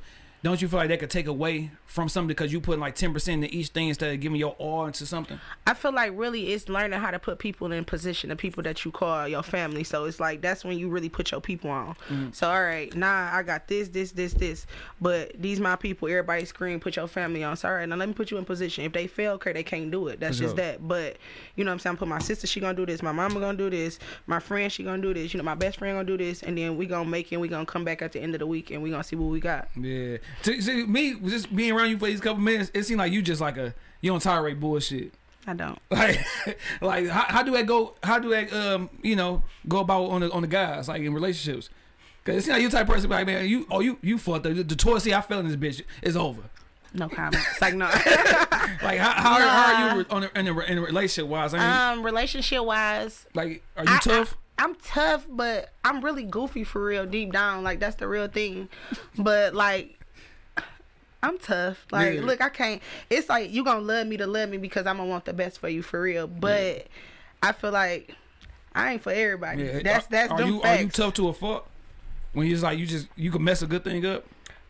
Don't 0.46 0.62
you 0.62 0.68
feel 0.68 0.78
like 0.78 0.90
that 0.90 1.00
could 1.00 1.10
take 1.10 1.26
away 1.26 1.72
from 1.86 2.08
something 2.08 2.28
because 2.28 2.52
you 2.52 2.60
put 2.60 2.78
like 2.78 2.94
ten 2.94 3.12
percent 3.12 3.42
into 3.42 3.52
each 3.52 3.70
thing 3.70 3.88
instead 3.88 4.14
of 4.14 4.20
giving 4.20 4.38
your 4.38 4.52
all 4.58 4.86
into 4.86 5.04
something? 5.04 5.40
I 5.66 5.74
feel 5.74 5.92
like 5.92 6.12
really 6.14 6.52
it's 6.52 6.68
learning 6.68 7.00
how 7.00 7.10
to 7.10 7.18
put 7.18 7.40
people 7.40 7.72
in 7.72 7.84
position, 7.84 8.28
the 8.28 8.36
people 8.36 8.62
that 8.62 8.84
you 8.84 8.92
call 8.92 9.26
your 9.26 9.42
family. 9.42 9.82
So 9.82 10.04
it's 10.04 10.20
like 10.20 10.42
that's 10.42 10.64
when 10.64 10.78
you 10.78 10.88
really 10.88 11.08
put 11.08 11.32
your 11.32 11.40
people 11.40 11.68
on. 11.70 11.96
Mm-hmm. 12.08 12.28
So 12.30 12.48
all 12.48 12.62
right, 12.62 12.94
nah, 12.94 13.30
I 13.32 13.42
got 13.42 13.66
this, 13.66 13.88
this, 13.88 14.12
this, 14.12 14.34
this, 14.34 14.68
but 15.00 15.32
these 15.36 15.58
my 15.58 15.74
people. 15.74 16.06
Everybody 16.06 16.44
scream, 16.44 16.78
put 16.78 16.94
your 16.94 17.08
family 17.08 17.42
on. 17.42 17.56
So 17.56 17.68
all 17.68 17.74
right, 17.74 17.88
now 17.88 17.96
let 17.96 18.06
me 18.06 18.14
put 18.14 18.30
you 18.30 18.38
in 18.38 18.44
position. 18.44 18.84
If 18.84 18.92
they 18.92 19.08
fail, 19.08 19.32
okay, 19.32 19.52
they 19.52 19.64
can't 19.64 19.90
do 19.90 20.06
it. 20.06 20.20
That's 20.20 20.36
For 20.36 20.44
just 20.44 20.56
sure. 20.56 20.64
that. 20.64 20.86
But 20.86 21.16
you 21.56 21.64
know 21.64 21.70
what 21.70 21.72
I'm 21.72 21.78
saying? 21.80 21.96
Put 21.96 22.06
my 22.06 22.20
sister, 22.20 22.46
she 22.46 22.60
gonna 22.60 22.74
do 22.74 22.86
this. 22.86 23.02
My 23.02 23.10
mama 23.10 23.40
gonna 23.40 23.58
do 23.58 23.68
this. 23.68 23.98
My 24.28 24.38
friend, 24.38 24.70
she 24.70 24.84
gonna 24.84 25.02
do 25.02 25.12
this. 25.12 25.34
You 25.34 25.38
know, 25.38 25.44
my 25.44 25.56
best 25.56 25.78
friend 25.78 25.96
gonna 25.96 26.06
do 26.06 26.16
this, 26.16 26.44
and 26.44 26.56
then 26.56 26.76
we 26.76 26.86
gonna 26.86 27.08
make 27.08 27.32
it. 27.32 27.34
and 27.34 27.42
We 27.42 27.48
gonna 27.48 27.66
come 27.66 27.84
back 27.84 28.00
at 28.00 28.12
the 28.12 28.20
end 28.20 28.36
of 28.36 28.38
the 28.38 28.46
week, 28.46 28.70
and 28.70 28.80
we 28.80 28.90
gonna 28.90 29.02
see 29.02 29.16
what 29.16 29.32
we 29.32 29.40
got. 29.40 29.70
Yeah. 29.74 30.18
See, 30.42 30.60
see, 30.60 30.84
me 30.84 31.14
just 31.26 31.54
being 31.54 31.72
around 31.72 31.90
you 31.90 31.98
for 31.98 32.06
these 32.06 32.20
couple 32.20 32.42
minutes, 32.42 32.70
it 32.74 32.84
seemed 32.84 32.98
like 32.98 33.12
you 33.12 33.22
just 33.22 33.40
like 33.40 33.56
a 33.56 33.74
you 34.00 34.10
don't 34.10 34.22
tolerate 34.22 34.60
bullshit. 34.60 35.12
I 35.46 35.54
don't. 35.54 35.78
Like, 35.90 36.26
like 36.80 37.06
how, 37.08 37.24
how 37.28 37.42
do 37.42 37.56
I 37.56 37.62
go? 37.62 37.94
How 38.02 38.18
do 38.18 38.34
I 38.34 38.46
um 38.48 38.90
you 39.02 39.16
know 39.16 39.42
go 39.68 39.78
about 39.78 40.04
on 40.10 40.20
the 40.20 40.30
on 40.32 40.42
the 40.42 40.48
guys 40.48 40.88
like 40.88 41.02
in 41.02 41.14
relationships? 41.14 41.70
Cause 42.24 42.34
it 42.34 42.42
seems 42.42 42.54
like 42.54 42.62
you 42.62 42.70
type 42.70 42.88
of 42.88 42.94
person 42.94 43.08
like 43.08 43.24
man 43.26 43.48
you 43.48 43.66
oh 43.70 43.78
you 43.80 43.98
you 44.02 44.18
fucked 44.18 44.46
up 44.46 44.54
the, 44.54 44.64
the 44.64 45.00
see 45.00 45.14
I 45.14 45.20
fell 45.20 45.38
in 45.38 45.46
this 45.46 45.56
bitch 45.56 45.84
it's 46.02 46.16
over. 46.16 46.42
No 46.92 47.08
comment. 47.08 47.36
It's 47.52 47.60
like 47.60 47.74
no. 47.74 47.86
Like 48.82 48.98
how 48.98 49.10
how, 49.12 49.38
how 49.38 49.92
are 49.94 49.98
you 49.98 50.06
on 50.10 50.24
a, 50.24 50.30
in 50.34 50.48
a, 50.48 50.60
in 50.60 50.78
a 50.78 50.82
relationship 50.82 51.28
wise? 51.30 51.54
I 51.54 51.58
mean, 51.58 51.98
um, 51.98 52.04
relationship 52.04 52.64
wise, 52.64 53.26
like 53.34 53.62
are 53.76 53.84
you 53.84 53.94
I- 53.94 53.98
tough? 54.00 54.36
I'm 54.58 54.74
tough, 54.76 55.26
but 55.28 55.72
I'm 55.84 56.00
really 56.02 56.24
goofy 56.24 56.64
for 56.64 56.82
real 56.82 57.04
deep 57.04 57.32
down. 57.32 57.62
Like 57.62 57.78
that's 57.78 57.96
the 57.96 58.08
real 58.08 58.26
thing. 58.26 58.70
But 59.18 59.54
like 59.54 59.95
I'm 61.26 61.38
tough. 61.38 61.84
Like 61.90 62.14
Yeah. 62.14 62.20
look, 62.22 62.40
I 62.40 62.48
can't 62.48 62.82
it's 63.10 63.28
like 63.28 63.50
you 63.52 63.64
gonna 63.64 63.80
love 63.80 64.06
me 64.06 64.16
to 64.18 64.26
love 64.26 64.48
me 64.48 64.56
because 64.58 64.86
I'm 64.86 64.96
gonna 64.98 65.08
want 65.10 65.24
the 65.24 65.32
best 65.32 65.58
for 65.58 65.68
you 65.68 65.82
for 65.82 66.00
real. 66.00 66.26
But 66.26 66.86
I 67.42 67.52
feel 67.52 67.72
like 67.72 68.14
I 68.74 68.92
ain't 68.92 69.02
for 69.02 69.12
everybody. 69.12 69.64
Yeah. 69.64 69.80
That's 69.82 70.06
that's 70.06 70.30
are 70.30 70.38
them 70.38 70.48
you 70.48 70.60
facts. 70.60 70.78
are 70.78 70.82
you 70.82 70.88
tough 70.90 71.14
to 71.14 71.28
a 71.28 71.32
fuck? 71.32 71.68
When 72.32 72.46
you're 72.46 72.58
like 72.58 72.78
you 72.78 72.86
just 72.86 73.08
you 73.16 73.30
can 73.30 73.42
mess 73.42 73.62
a 73.62 73.66
good 73.66 73.84
thing 73.84 74.04
up. 74.06 74.24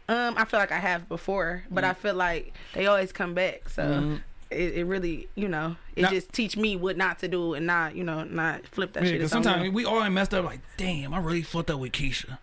Um, 0.09 0.35
I 0.37 0.45
feel 0.45 0.61
like 0.61 0.71
I 0.71 0.79
have 0.79 1.09
before, 1.09 1.65
but 1.71 1.83
Mm. 1.83 1.89
I 1.91 1.95
feel 1.95 2.15
like 2.15 2.53
they 2.75 2.87
always 2.87 3.11
come 3.13 3.35
back. 3.35 3.69
So 3.69 3.83
Mhm. 3.83 4.21
it, 4.53 4.75
it 4.77 4.85
really, 4.85 5.29
you 5.35 5.49
know, 5.49 5.75
it 5.97 6.03
Now- 6.03 6.11
just 6.11 6.33
teach 6.33 6.57
me 6.57 6.77
what 6.77 6.97
not 6.97 7.19
to 7.19 7.29
do 7.29 7.55
and 7.55 7.67
not, 7.67 7.97
you 7.97 8.05
know, 8.05 8.23
not 8.23 8.65
flip 8.69 8.93
that 8.93 9.03
Yeah, 9.03 9.09
shit. 9.11 9.19
because 9.19 9.33
sometimes 9.33 9.69
we 9.73 9.85
all 9.85 10.09
messed 10.09 10.33
up. 10.33 10.45
Like, 10.45 10.61
damn, 10.77 11.13
I 11.13 11.19
really 11.19 11.43
fucked 11.43 11.71
up 11.73 11.81
with 11.81 11.91
Keisha, 11.91 12.39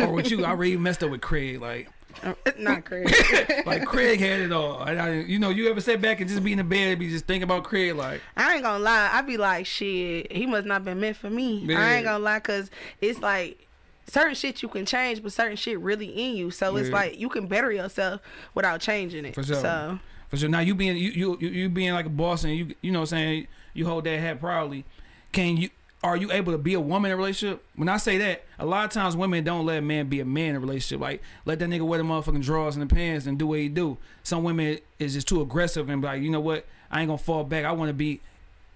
or 0.00 0.08
with 0.10 0.28
you. 0.32 0.44
I 0.44 0.54
really 0.54 0.76
messed 0.76 1.04
up 1.04 1.10
with 1.10 1.20
Craig. 1.20 1.60
Like, 1.60 1.88
not 2.58 2.84
Craig. 2.84 3.12
like 3.66 3.84
Craig 3.84 4.20
had 4.20 4.40
it 4.40 4.52
all. 4.52 4.82
And 4.82 5.00
I, 5.00 5.20
you 5.20 5.38
know, 5.38 5.50
you 5.50 5.70
ever 5.70 5.80
sit 5.80 6.00
back 6.00 6.20
and 6.20 6.28
just 6.28 6.42
be 6.42 6.52
in 6.52 6.58
the 6.58 6.64
bed 6.64 6.88
and 6.88 6.98
be 6.98 7.08
just 7.08 7.26
thinking 7.26 7.44
about 7.44 7.64
Craig? 7.64 7.94
Like, 7.94 8.20
I 8.36 8.54
ain't 8.54 8.62
gonna 8.62 8.82
lie. 8.82 9.10
I 9.12 9.22
be 9.22 9.36
like, 9.36 9.66
shit, 9.66 10.32
he 10.32 10.46
must 10.46 10.66
not 10.66 10.84
been 10.84 11.00
meant 11.00 11.16
for 11.16 11.30
me. 11.30 11.58
Yeah. 11.58 11.80
I 11.80 11.94
ain't 11.94 12.04
gonna 12.04 12.22
lie, 12.22 12.40
cause 12.40 12.70
it's 13.00 13.20
like 13.20 13.66
certain 14.06 14.34
shit 14.34 14.62
you 14.62 14.68
can 14.68 14.86
change, 14.86 15.22
but 15.22 15.32
certain 15.32 15.56
shit 15.56 15.78
really 15.80 16.06
in 16.06 16.36
you. 16.36 16.50
So 16.50 16.76
it's 16.76 16.90
like 16.90 17.18
you 17.18 17.28
can 17.28 17.46
better 17.46 17.72
yourself 17.72 18.20
without 18.54 18.80
changing 18.80 19.24
it. 19.24 19.34
For 19.34 19.42
sure. 19.42 19.56
So 19.56 19.98
for 20.28 20.36
sure. 20.36 20.48
Now 20.48 20.60
you 20.60 20.74
being 20.74 20.96
you 20.96 21.10
you 21.10 21.38
you, 21.40 21.48
you 21.48 21.68
being 21.68 21.92
like 21.92 22.06
a 22.06 22.10
boss 22.10 22.44
and 22.44 22.54
you 22.54 22.74
you 22.80 22.92
know 22.92 23.00
what 23.00 23.12
I'm 23.12 23.18
saying 23.18 23.46
you 23.72 23.86
hold 23.86 24.04
that 24.04 24.18
hat 24.18 24.40
proudly. 24.40 24.84
Can 25.32 25.56
you? 25.56 25.70
Are 26.04 26.16
you 26.16 26.30
able 26.30 26.52
to 26.52 26.58
be 26.58 26.74
a 26.74 26.80
woman 26.80 27.10
in 27.10 27.14
a 27.14 27.16
relationship? 27.16 27.64
When 27.76 27.88
I 27.88 27.96
say 27.96 28.18
that, 28.18 28.44
a 28.58 28.66
lot 28.66 28.84
of 28.84 28.90
times 28.90 29.16
women 29.16 29.42
don't 29.42 29.64
let 29.64 29.78
a 29.78 29.82
man 29.82 30.08
be 30.08 30.20
a 30.20 30.24
man 30.24 30.50
in 30.50 30.56
a 30.56 30.60
relationship. 30.60 31.00
Like 31.00 31.22
let 31.46 31.58
that 31.60 31.68
nigga 31.68 31.80
wear 31.86 31.98
the 31.98 32.04
motherfucking 32.04 32.42
drawers 32.44 32.76
and 32.76 32.88
the 32.88 32.94
pants 32.94 33.26
and 33.26 33.38
do 33.38 33.46
what 33.46 33.58
he 33.58 33.68
do. 33.70 33.96
Some 34.22 34.44
women 34.44 34.78
is 34.98 35.14
just 35.14 35.26
too 35.26 35.40
aggressive 35.40 35.88
and 35.88 36.02
be 36.02 36.06
like, 36.06 36.22
you 36.22 36.30
know 36.30 36.40
what? 36.40 36.66
I 36.90 37.00
ain't 37.00 37.08
gonna 37.08 37.18
fall 37.18 37.42
back. 37.42 37.64
I 37.64 37.72
want 37.72 37.88
to 37.88 37.94
be 37.94 38.20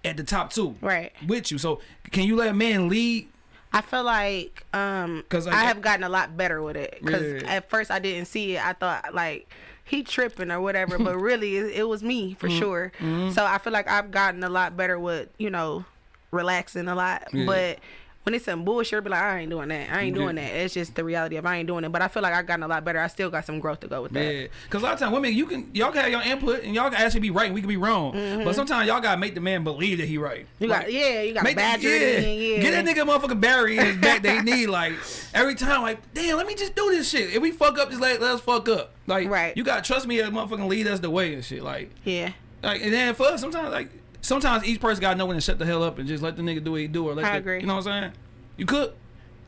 at 0.03 0.17
the 0.17 0.23
top 0.23 0.51
too 0.51 0.75
right. 0.81 1.11
with 1.27 1.51
you. 1.51 1.57
So 1.59 1.81
can 2.11 2.23
you 2.23 2.35
let 2.35 2.47
a 2.49 2.53
man 2.53 2.89
lead? 2.89 3.27
I 3.71 3.81
feel 3.81 4.03
like 4.03 4.65
um 4.73 5.23
'Cause, 5.29 5.45
like, 5.45 5.55
I 5.55 5.65
have 5.65 5.81
gotten 5.81 6.03
a 6.03 6.09
lot 6.09 6.35
better 6.35 6.63
with 6.63 6.75
it. 6.77 6.99
Cause 7.05 7.21
Yeah. 7.43 7.47
at 7.57 7.69
first 7.69 7.91
I 7.91 7.99
didn't 7.99 8.25
see 8.25 8.55
it. 8.55 8.65
I 8.65 8.73
thought 8.73 9.13
like 9.13 9.47
he 9.85 10.01
tripping 10.01 10.49
or 10.49 10.59
whatever, 10.61 10.97
but 10.97 11.15
really 11.21 11.57
it, 11.57 11.65
it 11.81 11.87
was 11.87 12.01
me 12.01 12.33
for 12.39 12.47
Mm-hmm. 12.47 12.57
sure. 12.59 12.91
So 13.33 13.45
I 13.45 13.59
feel 13.59 13.71
like 13.73 13.87
I've 13.87 14.09
gotten 14.09 14.43
a 14.43 14.49
lot 14.49 14.75
better 14.75 14.97
with 14.97 15.29
you 15.37 15.51
know 15.51 15.85
relaxing 16.31 16.87
a 16.87 16.95
lot. 16.95 17.27
Yeah. 17.33 17.45
But 17.45 17.79
when 18.23 18.35
it's 18.35 18.45
some 18.45 18.65
bullshit, 18.65 18.97
I'll 18.97 19.01
be 19.01 19.09
like, 19.09 19.21
I 19.21 19.39
ain't 19.39 19.49
doing 19.49 19.69
that. 19.69 19.89
I 19.91 20.01
ain't 20.01 20.15
Yeah. 20.15 20.23
doing 20.23 20.35
that. 20.35 20.53
It's 20.53 20.73
just 20.73 20.93
the 20.93 21.03
reality 21.05 21.37
of 21.37 21.45
I 21.45 21.55
ain't 21.57 21.67
doing 21.67 21.85
it. 21.85 21.91
But 21.91 22.01
I 22.01 22.09
feel 22.09 22.21
like 22.21 22.33
I've 22.33 22.45
gotten 22.45 22.63
a 22.63 22.67
lot 22.67 22.83
better. 22.83 22.99
I 22.99 23.07
still 23.07 23.29
got 23.29 23.45
some 23.45 23.59
growth 23.59 23.79
to 23.79 23.87
go 23.87 24.03
with 24.03 24.11
that. 24.11 24.23
Yeah, 24.35 24.47
because 24.65 24.81
a 24.83 24.85
lot 24.85 24.93
of 24.93 24.99
times 24.99 25.13
women, 25.13 25.33
you 25.33 25.45
can 25.45 25.69
y'all 25.73 25.91
can 25.91 26.01
have 26.03 26.11
your 26.11 26.21
input 26.21 26.63
and 26.63 26.75
y'all 26.75 26.91
can 26.91 26.99
actually 27.01 27.21
be 27.21 27.31
right 27.31 27.45
and 27.45 27.55
we 27.55 27.61
can 27.61 27.69
be 27.69 27.77
wrong. 27.77 28.13
Mm-hmm. 28.13 28.43
But 28.43 28.55
sometimes 28.55 28.87
y'all 28.87 28.99
gotta 29.01 29.19
make 29.19 29.35
the 29.35 29.41
man 29.41 29.63
believe 29.63 29.97
that 29.99 30.07
he 30.07 30.17
right. 30.17 30.45
You 30.59 30.67
Like, 30.67 30.81
got 30.81 30.93
yeah, 30.93 31.21
you 31.21 31.33
got 31.33 31.43
Make 31.45 31.55
badger 31.55 31.87
yeah. 31.87 31.95
it 31.95 32.23
in, 32.25 32.39
yeah. 32.61 32.69
Get 32.69 32.71
that 32.71 32.85
nigga 32.95 33.07
motherfucking 33.07 33.39
Barry 33.41 33.77
in 33.77 33.85
his 33.85 33.97
back 33.97 34.21
that 34.21 34.35
he 34.35 34.41
need. 34.51 34.67
Like 34.67 34.93
every 35.33 35.55
time, 35.55 35.81
like, 35.81 35.99
damn, 36.13 36.35
let 36.37 36.45
me 36.45 36.55
just 36.55 36.75
do 36.75 36.89
this 36.91 37.09
shit. 37.09 37.33
If 37.33 37.41
we 37.41 37.51
fuck 37.51 37.79
up, 37.79 37.89
just 37.89 38.01
let, 38.01 38.21
let 38.21 38.31
us 38.31 38.41
fuck 38.41 38.67
up. 38.69 38.91
Like, 39.07 39.27
Right. 39.29 39.55
you 39.57 39.63
gotta 39.63 39.81
trust 39.81 40.05
me 40.05 40.17
to 40.17 40.23
motherfucking 40.25 40.67
lead 40.67 40.85
us 40.87 40.99
the 40.99 41.09
way 41.09 41.33
and 41.33 41.43
shit. 41.43 41.63
Like, 41.63 41.89
Yeah. 42.03 42.33
like, 42.61 42.83
and 42.83 42.93
then 42.93 43.15
for 43.15 43.23
us, 43.27 43.39
sometimes 43.41 43.71
like, 43.71 43.89
sometimes 44.21 44.65
each 44.65 44.79
person 44.79 45.01
gotta 45.01 45.17
know 45.17 45.25
when 45.25 45.35
to 45.35 45.41
shut 45.41 45.59
the 45.59 45.65
hell 45.65 45.83
up 45.83 45.99
and 45.99 46.07
just 46.07 46.23
let 46.23 46.35
the 46.35 46.41
nigga 46.41 46.63
do 46.63 46.71
what 46.71 46.81
he 46.81 46.87
do 46.87 47.07
or 47.07 47.13
let 47.13 47.25
I 47.25 47.31
the, 47.33 47.37
agree. 47.37 47.59
You 47.61 47.67
know 47.67 47.75
what 47.75 47.87
I'm 47.87 48.01
saying? 48.01 48.13
You 48.57 48.65
cook. 48.65 48.95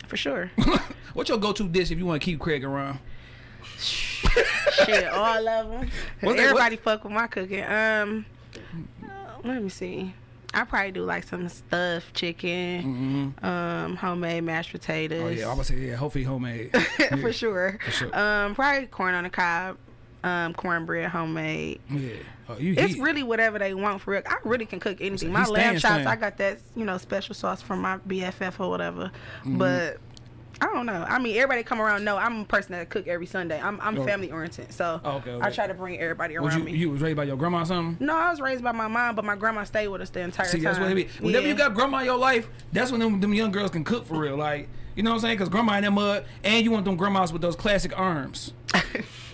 For 0.07 0.17
sure. 0.17 0.51
What's 1.13 1.29
your 1.29 1.37
go-to 1.37 1.67
dish 1.67 1.91
if 1.91 1.97
you 1.97 2.05
want 2.05 2.21
to 2.21 2.25
keep 2.25 2.39
Craig 2.39 2.63
around? 2.63 2.99
Shit, 3.77 5.07
all 5.07 5.47
of 5.47 5.69
them. 5.69 5.91
What 6.21 6.39
Everybody 6.39 6.77
fuck 6.77 7.03
with 7.03 7.13
my 7.13 7.27
cooking. 7.27 7.63
Um, 7.63 8.25
let 9.43 9.61
me 9.61 9.69
see. 9.69 10.13
I 10.53 10.65
probably 10.65 10.91
do 10.91 11.03
like 11.03 11.23
some 11.23 11.47
stuffed 11.47 12.13
chicken, 12.13 13.33
um, 13.41 13.95
homemade 13.95 14.43
mashed 14.43 14.71
potatoes. 14.71 15.19
Mm-hmm. 15.19 15.27
Oh 15.27 15.29
yeah, 15.29 15.49
I 15.49 15.53
was 15.53 15.67
say 15.67 15.75
yeah, 15.77 15.95
hopefully 15.95 16.25
homemade. 16.25 16.75
for 17.21 17.31
sure. 17.31 17.79
For 17.85 17.91
sure. 17.91 18.17
Um, 18.17 18.53
probably 18.53 18.87
corn 18.87 19.13
on 19.15 19.23
the 19.23 19.29
cob, 19.29 19.77
um, 20.23 20.53
cornbread 20.53 21.09
homemade. 21.09 21.79
Yeah. 21.89 22.09
Oh, 22.49 22.55
It's 22.59 22.95
heat. 22.95 23.01
really 23.01 23.23
whatever 23.23 23.57
they 23.59 23.73
want 23.73 24.01
for 24.01 24.11
real. 24.11 24.21
I 24.25 24.37
really 24.43 24.65
can 24.65 24.79
cook 24.79 24.97
anything. 25.01 25.29
So 25.29 25.33
My 25.33 25.45
lamb 25.45 25.77
chops. 25.77 26.05
I 26.05 26.15
got 26.15 26.37
that 26.37 26.59
you 26.75 26.85
know 26.85 26.97
special 26.97 27.33
sauce 27.35 27.61
from 27.61 27.81
my 27.81 27.97
BFF 27.99 28.59
or 28.59 28.69
whatever. 28.69 29.11
Mm-hmm. 29.41 29.57
But 29.57 29.97
I 30.63 30.65
don't 30.67 30.85
know. 30.85 31.03
I 31.09 31.17
mean, 31.17 31.35
everybody 31.37 31.63
come 31.63 31.81
around. 31.81 32.03
No, 32.03 32.17
I'm 32.17 32.41
a 32.41 32.45
person 32.45 32.73
that 32.73 32.87
cook 32.91 33.07
every 33.07 33.25
Sunday. 33.25 33.59
I'm 33.59 33.81
I'm 33.81 33.97
Oh. 33.97 34.05
family 34.05 34.31
oriented, 34.31 34.71
so 34.71 35.01
Oh, 35.03 35.13
okay, 35.17 35.39
I 35.41 35.49
try 35.49 35.65
to 35.65 35.73
bring 35.73 35.99
everybody 35.99 36.37
around 36.37 36.55
you, 36.59 36.63
me. 36.65 36.73
you 36.77 36.91
was 36.91 37.01
raised 37.01 37.17
by 37.17 37.23
your 37.23 37.35
grandma 37.35 37.61
or 37.61 37.65
something? 37.65 38.05
no, 38.05 38.13
I 38.15 38.29
was 38.29 38.39
raised 38.39 38.63
by 38.63 38.71
my 38.73 38.87
mom, 38.87 39.15
but 39.15 39.25
my 39.25 39.35
grandma 39.35 39.63
stayed 39.63 39.87
with 39.87 40.01
us 40.01 40.11
the 40.11 40.19
entire 40.19 40.45
See, 40.45 40.57
time. 40.57 40.63
that's 40.65 40.79
what 40.79 40.91
it 40.91 40.95
be. 40.95 41.03
Whenever 41.25 41.43
Yeah. 41.47 41.53
you 41.53 41.57
got 41.57 41.73
grandma 41.73 41.99
in 41.99 42.05
your 42.05 42.17
life, 42.17 42.47
that's 42.71 42.91
when 42.91 42.99
them, 42.99 43.19
them 43.19 43.33
young 43.33 43.51
girls 43.51 43.71
can 43.71 43.83
cook 43.83 44.05
for 44.05 44.19
real. 44.19 44.37
Like, 44.37 44.69
you 44.95 45.01
know 45.01 45.09
what 45.09 45.15
I'm 45.15 45.21
saying? 45.21 45.35
Because 45.37 45.49
grandma 45.49 45.77
in 45.77 45.83
that 45.83 45.91
mud, 45.91 46.25
and 46.43 46.63
you 46.63 46.69
want 46.69 46.85
them 46.85 46.95
grandmas 46.95 47.33
with 47.33 47.41
those 47.41 47.55
classic 47.55 47.97
arms. 47.97 48.53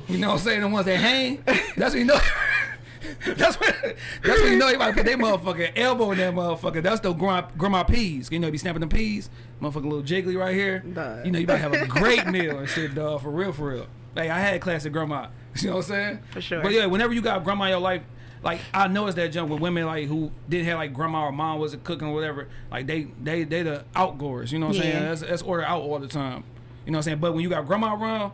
You 0.09 0.17
know 0.17 0.27
what 0.29 0.33
I'm 0.35 0.39
saying? 0.39 0.61
The 0.61 0.67
ones 0.67 0.85
that 0.85 0.97
hang. 0.97 1.43
That's 1.75 1.93
what 1.93 1.95
you 1.95 2.05
know. 2.05 2.19
that's 3.35 3.59
what 3.59 3.75
That's 4.23 4.41
when 4.41 4.53
you 4.53 4.57
know 4.57 4.69
you 4.69 4.75
about 4.75 4.89
to 4.89 4.93
put 4.93 5.05
that 5.05 5.17
motherfucking 5.17 5.71
elbow 5.75 6.11
in 6.11 6.17
that 6.19 6.33
motherfucker. 6.33 6.81
That's 6.81 7.01
the 7.01 7.13
grandma, 7.13 7.47
grandma 7.57 7.83
peas. 7.83 8.29
You 8.31 8.39
know, 8.39 8.49
be 8.49 8.57
snapping 8.57 8.81
the 8.81 8.87
peas. 8.87 9.29
Motherfucking 9.61 9.83
little 9.83 10.03
jiggly 10.03 10.37
right 10.37 10.55
here. 10.55 10.79
Dog. 10.79 11.25
You 11.25 11.31
know, 11.31 11.39
you 11.39 11.45
about 11.45 11.55
to 11.55 11.59
have 11.59 11.73
a 11.73 11.85
great 11.87 12.27
meal 12.27 12.59
and 12.59 12.69
shit, 12.69 12.95
dog. 12.95 13.21
For 13.21 13.31
real, 13.31 13.51
for 13.51 13.69
real. 13.69 13.87
Like 14.15 14.29
I 14.29 14.39
had 14.39 14.61
classic 14.61 14.93
grandma. 14.93 15.27
You 15.57 15.69
know 15.69 15.77
what 15.77 15.85
I'm 15.85 15.89
saying? 15.89 16.19
For 16.29 16.39
sure. 16.41 16.61
But 16.61 16.71
yeah, 16.71 16.85
whenever 16.85 17.13
you 17.13 17.21
got 17.21 17.43
grandma 17.43 17.63
in 17.63 17.69
your 17.71 17.79
life, 17.79 18.03
like 18.43 18.59
I 18.75 18.87
noticed 18.87 19.15
that 19.17 19.29
jump 19.29 19.49
with 19.49 19.59
women 19.59 19.87
like 19.87 20.07
who 20.07 20.31
didn't 20.47 20.67
have 20.67 20.77
like 20.77 20.93
grandma 20.93 21.23
or 21.23 21.31
mom 21.31 21.59
wasn't 21.59 21.83
cooking 21.83 22.07
or 22.07 22.13
whatever. 22.13 22.47
Like 22.69 22.85
they 22.85 23.07
they 23.23 23.43
they 23.43 23.63
the 23.63 23.83
outgoers. 23.95 24.51
You 24.51 24.59
know 24.59 24.67
what 24.67 24.75
I'm 24.75 24.81
saying? 24.83 24.93
Yeah. 24.93 25.09
That's, 25.09 25.21
that's 25.21 25.41
order 25.41 25.63
out 25.63 25.81
all 25.81 25.97
the 25.97 26.07
time. 26.07 26.43
You 26.85 26.91
know 26.91 26.97
what 26.97 26.99
I'm 26.99 27.03
saying? 27.03 27.19
But 27.19 27.33
when 27.33 27.41
you 27.41 27.49
got 27.49 27.65
grandma 27.65 27.95
around, 27.95 28.33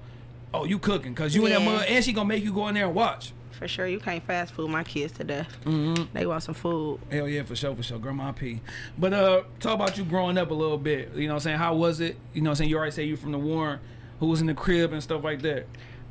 oh 0.53 0.65
you 0.65 0.79
cooking 0.79 1.13
because 1.13 1.33
you 1.35 1.45
in 1.45 1.51
that 1.51 1.61
Yeah. 1.61 1.65
mud 1.77 1.85
and 1.87 2.03
she 2.03 2.13
gonna 2.13 2.27
make 2.27 2.43
you 2.43 2.53
go 2.53 2.67
in 2.67 2.75
there 2.75 2.85
and 2.85 2.95
watch. 2.95 3.33
For 3.51 3.67
sure, 3.67 3.87
you 3.87 3.99
can't 3.99 4.23
fast 4.25 4.53
food 4.53 4.69
my 4.69 4.83
kids 4.83 5.13
to 5.13 5.23
death. 5.23 5.47
Mm-hmm. 5.63 6.05
They 6.13 6.25
want 6.25 6.43
some 6.43 6.55
food. 6.55 6.99
Hell 7.11 7.27
yeah, 7.29 7.43
for 7.43 7.55
sure, 7.55 7.73
for 7.75 7.83
sure. 7.83 7.99
Grandma 7.99 8.31
P. 8.31 8.59
But 8.97 9.13
uh 9.13 9.43
talk 9.59 9.75
about 9.75 9.97
you 9.97 10.03
growing 10.03 10.37
up 10.37 10.51
a 10.51 10.53
little 10.53 10.77
bit. 10.77 11.13
You 11.15 11.27
know 11.27 11.35
what 11.35 11.41
I'm 11.41 11.43
saying? 11.43 11.57
How 11.59 11.75
was 11.75 11.99
it? 12.01 12.17
You 12.33 12.41
know 12.41 12.49
what 12.49 12.51
I'm 12.53 12.55
saying? 12.57 12.69
You 12.71 12.77
already 12.77 12.91
say 12.91 13.03
you 13.05 13.15
from 13.15 13.31
the 13.31 13.37
Warren, 13.39 13.79
who 14.19 14.27
was 14.27 14.41
in 14.41 14.47
the 14.47 14.53
crib 14.53 14.91
and 14.91 15.01
stuff 15.01 15.23
like 15.23 15.41
that. 15.43 15.65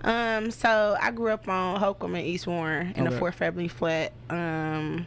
Um, 0.05 0.51
so 0.51 0.97
I 1.01 1.11
grew 1.13 1.29
up 1.31 1.47
on 1.49 1.79
Holcomb 1.79 2.15
and 2.15 2.27
East 2.27 2.47
Warren 2.47 2.93
in 2.97 3.07
Okay. 3.07 3.15
a 3.15 3.19
four 3.19 3.31
family 3.33 3.69
flat. 3.69 4.13
Um, 4.31 5.07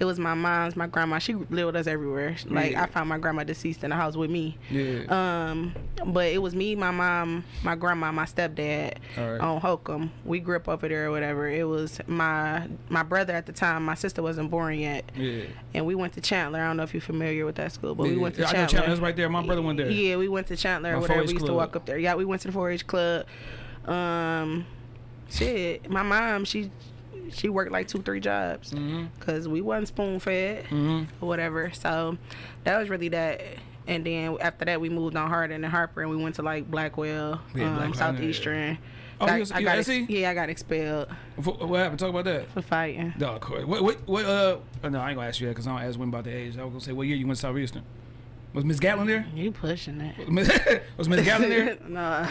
it 0.00 0.04
was 0.04 0.18
my 0.18 0.34
mom's, 0.34 0.76
my 0.76 0.86
grandma. 0.86 1.18
She 1.18 1.34
lived 1.34 1.50
with 1.50 1.76
us 1.76 1.86
everywhere. 1.88 2.36
Like 2.46 2.72
Yeah. 2.72 2.84
I 2.84 2.86
found 2.86 3.08
my 3.08 3.18
grandma 3.18 3.42
deceased 3.42 3.82
in 3.82 3.90
the 3.90 3.96
house 3.96 4.16
with 4.16 4.30
me. 4.30 4.56
Yeah. 4.70 5.02
Um, 5.08 5.74
but 6.06 6.26
it 6.26 6.38
was 6.38 6.54
me, 6.54 6.76
my 6.76 6.92
mom, 6.92 7.44
my 7.64 7.74
grandma, 7.74 8.12
my 8.12 8.24
stepdad 8.24 8.98
Alright. 9.16 9.40
on 9.40 9.60
Holcomb. 9.60 10.12
We 10.24 10.38
grew 10.38 10.56
up 10.56 10.68
over 10.68 10.88
there 10.88 11.06
or 11.06 11.10
whatever. 11.10 11.48
It 11.48 11.66
was 11.66 12.00
my 12.06 12.68
my 12.88 13.02
brother 13.02 13.32
at 13.32 13.46
the 13.46 13.52
time. 13.52 13.84
My 13.84 13.94
sister 13.94 14.22
wasn't 14.22 14.50
born 14.50 14.78
yet, 14.78 15.10
yeah. 15.16 15.44
and 15.74 15.84
we 15.84 15.94
went 15.96 16.12
to 16.12 16.20
Chandler. 16.20 16.60
I 16.60 16.68
don't 16.68 16.76
know 16.76 16.84
if 16.84 16.94
you're 16.94 17.00
familiar 17.00 17.44
with 17.44 17.56
that 17.56 17.72
school, 17.72 17.94
but 17.96 18.04
we 18.04 18.16
went 18.16 18.36
to 18.36 18.46
I 18.46 18.52
know 18.52 18.66
Chandler. 18.66 18.88
That's 18.88 19.00
right 19.00 19.16
there. 19.16 19.28
My 19.28 19.44
brother 19.44 19.62
went 19.62 19.78
there. 19.78 19.90
Yeah, 19.90 20.16
we 20.16 20.28
went 20.28 20.46
to 20.48 20.56
Chandler 20.56 20.90
or 20.90 20.94
My 20.94 21.00
whatever. 21.00 21.24
We 21.24 21.32
used 21.32 21.46
to 21.46 21.54
walk 21.54 21.74
up 21.74 21.86
there. 21.86 21.98
Yeah, 21.98 22.14
we 22.14 22.24
went 22.24 22.42
to 22.42 22.50
the 22.50 22.56
4-H 22.56 22.86
club. 22.86 23.26
Um, 23.86 24.66
shit, 25.30 25.90
my 25.90 26.02
mom, 26.02 26.44
she 26.44 26.70
she 27.32 27.48
worked 27.48 27.72
like 27.72 27.88
two, 27.88 28.02
three 28.02 28.20
jobs 28.20 28.70
Mm-hmm. 28.72 29.06
because 29.18 29.48
we 29.48 29.60
wasn't 29.60 29.88
spoon 29.88 30.18
fed 30.20 30.64
Mm-hmm. 30.64 31.04
or 31.24 31.28
whatever. 31.28 31.70
So 31.72 32.16
that 32.64 32.78
was 32.78 32.88
really 32.88 33.08
that. 33.10 33.40
And 33.86 34.04
then 34.04 34.36
after 34.40 34.66
that, 34.66 34.80
we 34.80 34.90
moved 34.90 35.16
on 35.16 35.28
Hardin 35.30 35.64
and 35.64 35.72
Harper, 35.72 36.02
and 36.02 36.10
we 36.10 36.16
went 36.16 36.34
to 36.34 36.42
like 36.42 36.70
Blackwell, 36.70 37.40
Yeah, 37.54 37.64
um, 37.68 37.76
Blackwell, 37.76 37.94
Southeastern. 37.94 38.78
Oh, 39.20 39.26
Got- 39.26 39.32
you 39.34 39.40
was- 39.40 39.50
I 39.52 39.58
you 39.60 39.64
got 39.64 39.78
SE? 39.78 40.06
yeah, 40.08 40.30
I 40.30 40.34
got 40.34 40.48
expelled 40.50 41.08
What 41.36 41.66
what 41.68 41.80
happened? 41.80 41.98
Talk 41.98 42.10
about 42.10 42.24
that. 42.26 42.50
for 42.50 42.62
fighting. 42.62 43.14
No, 43.18 43.30
of 43.30 43.40
course. 43.40 43.64
What, 43.64 43.82
what, 43.82 43.96
what, 44.06 44.24
uh, 44.26 44.58
oh, 44.84 44.88
no, 44.90 45.00
I 45.00 45.08
ain't 45.08 45.16
gonna 45.16 45.26
ask 45.28 45.40
you 45.40 45.46
that 45.48 45.52
because 45.54 45.66
I 45.66 45.70
don't 45.78 45.88
ask 45.88 45.98
women 45.98 46.10
about 46.14 46.24
their 46.24 46.36
age. 46.36 46.56
I 46.58 46.62
was 46.64 46.70
gonna 46.72 46.80
say, 46.82 46.92
what 46.92 47.06
year 47.08 47.16
you 47.16 47.26
went 47.26 47.36
to 47.38 47.40
Southeastern? 47.40 47.82
Was 48.54 48.64
Miss 48.64 48.80
Gatlin 48.80 49.06
there? 49.06 49.26
You 49.34 49.52
pushing 49.52 50.00
it? 50.00 50.82
was 50.96 51.08
Miss 51.08 51.24
Gatlin 51.24 51.50
there? 51.50 51.76
no. 51.88 52.28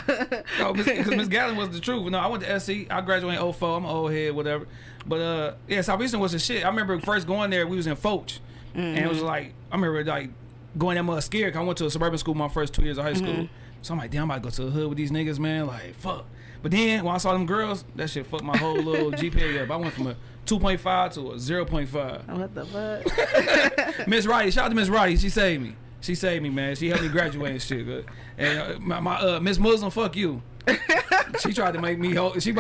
No, 0.60 0.74
because 0.74 1.08
Miss 1.16 1.28
Gatlin 1.28 1.56
was 1.58 1.70
the 1.70 1.80
truth. 1.80 2.10
No, 2.12 2.18
I 2.18 2.28
went 2.28 2.44
to 2.44 2.60
SC. 2.60 2.88
I 2.90 3.02
graduated 3.02 3.42
in 3.42 3.54
04. 3.54 3.78
I'm 3.78 3.86
an 3.86 3.92
old 3.92 4.12
head, 4.12 4.34
whatever. 4.34 4.68
But 5.06 5.22
uh, 5.22 5.54
yeah, 5.68 5.82
Southeastern 5.82 6.20
was 6.20 6.32
the 6.32 6.40
shit. 6.40 6.66
I 6.66 6.70
remember 6.70 7.00
first 7.00 7.28
going 7.28 7.50
there. 7.52 7.68
We 7.68 7.78
was 7.78 7.88
in 7.88 7.96
Foch, 7.96 8.32
and 8.74 8.98
it 8.98 9.08
was 9.08 9.22
like 9.22 9.54
I 9.72 9.76
remember 9.76 10.04
like 10.04 10.32
going 10.78 10.96
that 10.96 11.04
much 11.04 11.24
scared. 11.24 11.54
'cause 11.54 11.62
I 11.62 11.64
went 11.64 11.78
to 11.78 11.86
a 11.86 11.92
suburban 11.92 12.18
school 12.18 12.34
my 12.34 12.50
first 12.50 12.74
two 12.74 12.82
years 12.84 12.98
of 12.98 13.06
high 13.06 13.14
school. 13.14 13.48
So 13.84 13.94
I'm 13.94 14.00
like, 14.00 14.12
damn, 14.12 14.30
I 14.32 14.38
about 14.38 14.54
to 14.54 14.62
go 14.62 14.66
to 14.66 14.72
the 14.72 14.72
hood 14.80 14.90
with 14.90 14.98
these 14.98 15.12
niggas, 15.12 15.38
man. 15.40 15.68
Like, 15.68 15.94
fuck. 15.96 16.26
But 16.64 16.72
then 16.72 17.04
when 17.06 17.14
I 17.14 17.20
saw 17.20 17.32
them 17.34 17.46
girls, 17.46 17.86
that 17.96 18.10
shit 18.10 18.26
fucked 18.26 18.44
my 18.44 18.58
whole 18.58 18.76
little 18.76 19.12
GPA 19.14 19.64
up. 19.64 19.72
I 19.72 19.76
went 19.78 19.94
from 19.94 20.08
a 20.08 20.16
2.5 20.48 21.14
to 21.14 21.32
a 21.32 21.36
0.5. 21.36 22.28
what 22.38 22.56
the 22.56 22.66
fuck? 22.66 24.08
Miss 24.08 24.26
Roddy, 24.26 24.50
shout 24.52 24.66
out 24.66 24.70
to 24.70 24.76
Miss 24.76 24.90
Roddy. 24.90 25.16
She 25.16 25.30
saved 25.30 25.62
me. 25.64 25.76
She 26.02 26.16
saved 26.16 26.44
me, 26.44 26.50
man. 26.50 26.76
She 26.76 26.90
helped 26.90 27.04
me 27.04 27.10
graduate 27.10 27.52
and 27.52 27.62
shit. 27.62 27.86
Good. 27.86 28.06
And 28.38 28.60
uh, 28.60 28.80
my, 28.80 29.00
my 29.00 29.20
uh, 29.20 29.40
Miss 29.40 29.58
Muslim, 29.58 29.92
fuck 29.92 30.16
you. 30.16 30.42
she 31.40 31.54
tried 31.54 31.74
to 31.74 31.82
make 31.82 31.98
me 31.98 32.14
hold. 32.14 32.42
She 32.42 32.54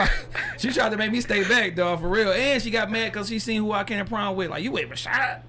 she 0.57 0.71
tried 0.71 0.89
to 0.89 0.97
make 0.97 1.11
me 1.11 1.21
stay 1.21 1.47
back, 1.47 1.75
dog, 1.75 2.01
for 2.01 2.09
real. 2.09 2.31
And 2.31 2.61
she 2.61 2.71
got 2.71 2.89
mad 2.89 3.11
because 3.11 3.29
she 3.29 3.39
seen 3.39 3.61
who 3.61 3.71
I 3.71 3.83
came 3.83 3.99
to 3.99 4.05
prom 4.05 4.35
with. 4.35 4.49
Like 4.49 4.63
you 4.63 4.77
ain't 4.77 4.91
a 4.91 4.95
shot. 4.95 5.43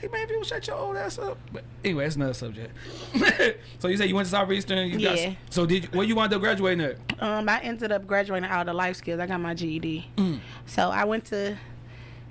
Hey 0.00 0.08
man, 0.08 0.24
if 0.24 0.30
you 0.30 0.44
shut 0.44 0.66
your 0.66 0.76
old 0.76 0.96
ass 0.96 1.18
up. 1.18 1.38
But 1.50 1.64
anyway, 1.82 2.04
that's 2.04 2.16
another 2.16 2.34
subject. 2.34 2.76
so 3.78 3.88
you 3.88 3.96
said 3.96 4.08
you 4.08 4.14
went 4.14 4.26
to 4.26 4.30
Southeastern. 4.30 4.90
You 4.90 4.98
Yeah. 4.98 5.28
Got, 5.28 5.36
so 5.48 5.64
did 5.64 5.84
you, 5.84 5.88
where 5.92 6.04
you 6.04 6.14
wound 6.14 6.32
up 6.34 6.40
graduating 6.40 6.84
at? 6.84 7.22
Um, 7.22 7.48
I 7.48 7.60
ended 7.60 7.90
up 7.90 8.06
graduating 8.06 8.48
out 8.48 8.68
of 8.68 8.74
life 8.74 8.96
skills. 8.96 9.18
I 9.18 9.26
got 9.26 9.40
my 9.40 9.54
GED. 9.54 10.10
Mm. 10.16 10.40
So 10.66 10.90
I 10.90 11.04
went 11.04 11.24
to. 11.26 11.56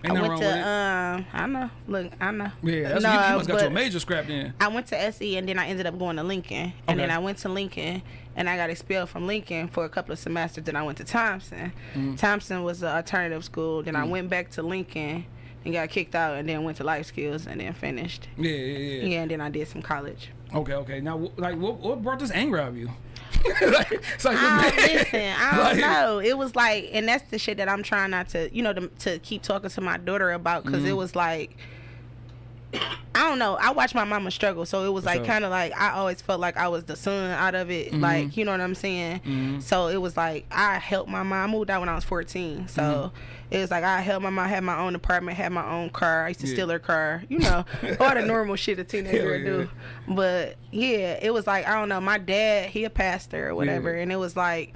Ain't 0.04 0.18
I 0.18 0.22
went 0.22 0.42
to 0.42 0.68
um 0.68 1.26
I 1.34 1.48
know. 1.48 1.70
Look 1.88 2.12
I 2.20 2.32
know. 2.32 2.52
Yeah, 2.62 2.90
that's, 2.90 3.04
no, 3.04 3.14
you, 3.14 3.20
you 3.20 3.38
must 3.38 3.50
got 3.50 3.62
your 3.62 3.70
major 3.70 4.00
scrapped 4.00 4.30
in. 4.30 4.54
I 4.60 4.68
went 4.68 4.88
to 4.88 5.00
SE 5.00 5.38
and 5.38 5.48
then 5.48 5.58
I 5.58 5.68
ended 5.68 5.86
up 5.86 5.98
going 5.98 6.18
to 6.18 6.24
Lincoln. 6.24 6.74
And 6.88 7.00
then 7.00 7.10
I 7.10 7.20
went 7.20 7.38
to 7.40 7.50
Lincoln 7.50 8.02
and 8.36 8.50
I 8.50 8.58
got 8.58 8.70
expelled 8.70 9.10
from 9.10 9.28
Lincoln 9.28 9.68
for 9.70 9.86
a 9.86 9.90
couple 9.90 10.12
of 10.12 10.20
semesters. 10.20 10.66
Then 10.66 10.76
I 10.76 10.84
went 10.84 10.98
to 10.98 11.04
Thompson. 11.04 11.72
Mm. 11.94 12.18
Thompson 12.18 12.64
was 12.64 12.84
an 12.84 12.90
alternative 12.90 13.44
school. 13.46 13.84
Then 13.84 13.96
I 13.96 14.04
went 14.04 14.30
back 14.30 14.50
to 14.52 14.64
Lincoln 14.64 15.26
and 15.64 15.74
got 15.74 15.90
kicked 15.90 16.16
out 16.16 16.36
and 16.36 16.50
then 16.50 16.64
went 16.64 16.78
to 16.78 16.84
life 16.84 17.06
skills 17.06 17.48
and 17.48 17.62
then 17.62 17.74
finished. 17.74 18.28
Yeah, 18.38 18.52
yeah, 18.52 18.78
yeah. 18.78 19.04
yeah 19.04 19.22
and 19.22 19.32
then 19.32 19.42
I 19.42 19.50
did 19.50 19.68
some 19.68 19.82
college. 19.82 20.32
Okay, 20.54 20.74
okay. 20.74 21.00
Now, 21.00 21.32
like, 21.38 21.58
what, 21.58 21.78
what 21.78 22.04
brought 22.04 22.20
this 22.20 22.32
anger 22.32 22.60
out 22.60 22.70
of 22.70 22.78
you? 22.78 22.92
Like, 23.46 23.92
it's 23.92 24.26
like, 24.26 24.38
I 24.38 24.62
man, 24.62 24.74
listen, 24.76 25.34
I 25.38 25.56
don't 25.56 25.64
like- 25.66 25.78
know. 25.78 26.20
It 26.20 26.38
was 26.38 26.56
like, 26.56 26.90
and 26.94 27.08
that's 27.08 27.30
the 27.32 27.38
shit 27.40 27.58
that 27.58 27.70
I'm 27.70 27.84
trying 27.84 28.12
not 28.12 28.30
to, 28.30 28.54
you 28.56 28.62
know, 28.64 28.74
to, 28.74 28.88
to 28.88 29.20
keep 29.20 29.42
talking 29.42 29.70
to 29.70 29.82
my 29.82 29.98
daughter 29.98 30.32
about 30.32 30.64
because 30.64 30.80
Mm-hmm. 30.82 30.90
it 30.90 30.94
was 30.98 31.16
like, 31.16 31.58
I 33.16 33.30
don't 33.30 33.38
know. 33.40 33.56
I 33.56 33.72
watched 33.72 33.94
my 33.94 34.04
mama 34.04 34.32
struggle, 34.32 34.66
so 34.66 34.84
it 34.86 34.90
was 34.92 35.06
like 35.06 35.24
kind 35.26 35.44
of 35.46 35.52
like 35.52 35.72
I 35.80 35.92
always 35.92 36.22
felt 36.22 36.40
like 36.40 36.58
I 36.58 36.68
was 36.68 36.84
the 36.86 36.96
son 36.96 37.32
out 37.32 37.54
of 37.56 37.70
it, 37.70 37.92
Mm-hmm. 37.92 38.02
like 38.02 38.36
you 38.38 38.44
know 38.46 38.52
what 38.52 38.62
I'm 38.62 38.74
saying. 38.76 39.20
Mhm. 39.26 39.62
So 39.62 39.88
it 39.88 39.98
was 39.98 40.18
like 40.18 40.46
I 40.52 40.80
helped 40.80 41.10
my 41.10 41.22
mom. 41.24 41.50
I 41.50 41.52
moved 41.52 41.70
out 41.70 41.80
when 41.82 41.90
I 41.90 41.96
was 41.96 42.04
14, 42.04 42.68
so 42.68 42.82
Mm-hmm. 42.82 43.16
it 43.56 43.60
was 43.60 43.70
like 43.72 43.84
I 43.84 44.02
helped 44.02 44.24
my 44.24 44.30
mom 44.32 44.50
had 44.50 44.64
my 44.64 44.80
own 44.80 44.96
apartment, 44.96 45.38
had 45.38 45.52
my 45.52 45.66
own 45.70 45.92
car. 45.92 46.26
I 46.26 46.30
used 46.30 46.40
to 46.42 46.48
Yeah. 46.48 46.54
steal 46.54 46.70
her 46.70 46.80
car, 46.80 47.24
you 47.30 47.40
know, 47.40 47.66
all 48.00 48.14
the 48.16 48.24
normal 48.26 48.56
shit 48.56 48.80
a 48.80 48.84
teenager 48.84 49.30
would 49.30 49.42
yeah. 49.42 49.46
do. 49.48 49.70
But 50.08 50.56
yeah, 50.72 51.20
it 51.22 51.32
was 51.34 51.46
like 51.46 51.68
I 51.68 51.76
don't 51.76 51.90
know. 51.90 52.02
My 52.02 52.18
dad, 52.18 52.70
he 52.72 52.84
a 52.84 52.90
pastor 52.90 53.50
or 53.50 53.56
whatever, 53.56 53.96
Yeah. 53.96 54.02
and 54.04 54.12
it 54.12 54.18
was 54.18 54.36
like 54.36 54.74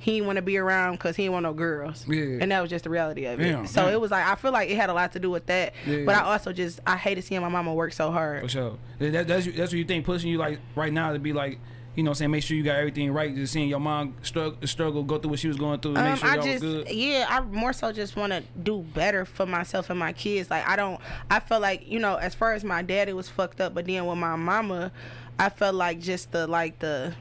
he 0.00 0.12
didn't 0.12 0.26
want 0.26 0.36
to 0.36 0.42
be 0.42 0.56
around 0.58 0.92
because 0.92 1.16
he 1.16 1.24
didn't 1.24 1.32
want 1.34 1.42
no 1.44 1.52
girls. 1.52 2.04
Yeah. 2.08 2.38
And 2.40 2.52
that 2.52 2.60
was 2.60 2.70
just 2.70 2.84
the 2.84 2.90
reality 2.90 3.24
of 3.26 3.40
it. 3.40 3.44
Damn, 3.50 3.66
so 3.66 3.82
damn. 3.86 3.94
it 3.94 4.00
was 4.00 4.10
like 4.10 4.24
I 4.26 4.34
feel 4.36 4.52
like 4.52 4.70
it 4.70 4.76
had 4.76 4.90
a 4.90 4.94
lot 4.94 5.12
to 5.12 5.18
do 5.20 5.30
with 5.30 5.46
that. 5.46 5.74
Yeah. 5.86 6.04
But 6.04 6.14
I 6.14 6.20
also 6.22 6.52
just 6.52 6.80
I 6.86 6.96
hated 6.96 7.22
seeing 7.24 7.40
my 7.40 7.48
mama 7.48 7.74
work 7.74 7.92
so 7.92 8.10
hard. 8.10 8.42
For 8.42 8.48
sure. 8.48 8.78
That, 8.98 9.12
that- 9.12 9.26
that's 9.28 9.46
that's 9.46 9.72
what 9.72 9.78
you 9.78 9.84
think 9.84 10.04
pushing 10.04 10.30
you 10.30 10.38
like 10.38 10.60
right 10.76 10.92
now 10.92 11.12
to 11.12 11.18
be 11.18 11.32
like, 11.32 11.58
you 11.96 12.04
know, 12.04 12.10
what 12.10 12.16
I'm 12.16 12.18
saying 12.18 12.30
make 12.30 12.44
sure 12.44 12.56
you 12.56 12.62
got 12.62 12.76
everything 12.76 13.12
right. 13.12 13.34
Just 13.34 13.52
seeing 13.52 13.68
your 13.68 13.80
mom 13.80 14.14
struggle, 14.22 14.64
struggle, 14.68 15.02
go 15.02 15.18
through 15.18 15.30
what 15.30 15.40
she 15.40 15.48
was 15.48 15.56
going 15.56 15.80
through, 15.80 15.96
and 15.96 16.04
make 16.04 16.12
Um, 16.12 16.18
sure 16.18 16.28
I 16.30 16.36
just 16.36 16.62
was 16.64 16.84
good. 16.84 16.90
yeah, 16.90 17.26
I 17.28 17.40
more 17.40 17.72
so 17.72 17.90
just 17.90 18.14
want 18.14 18.32
to 18.32 18.44
do 18.62 18.78
better 18.94 19.24
for 19.24 19.46
myself 19.46 19.90
and 19.90 19.98
my 19.98 20.12
kids. 20.12 20.48
Like 20.48 20.64
I 20.68 20.76
don't, 20.76 21.00
I 21.28 21.40
felt 21.40 21.60
like 21.60 21.88
you 21.90 21.98
know, 21.98 22.14
as 22.14 22.36
far 22.36 22.52
as 22.52 22.62
my 22.62 22.82
daddy 22.82 23.12
was 23.14 23.28
fucked 23.28 23.60
up, 23.60 23.74
but 23.74 23.86
then 23.86 24.06
with 24.06 24.18
my 24.18 24.36
mama, 24.36 24.92
I 25.40 25.48
felt 25.48 25.74
like 25.74 25.98
just 25.98 26.30
the 26.30 26.46
like 26.46 26.78
the, 26.78 27.14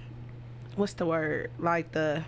what's 0.76 0.94
the 0.94 1.08
word, 1.08 1.50
like 1.58 1.92
the. 1.94 2.24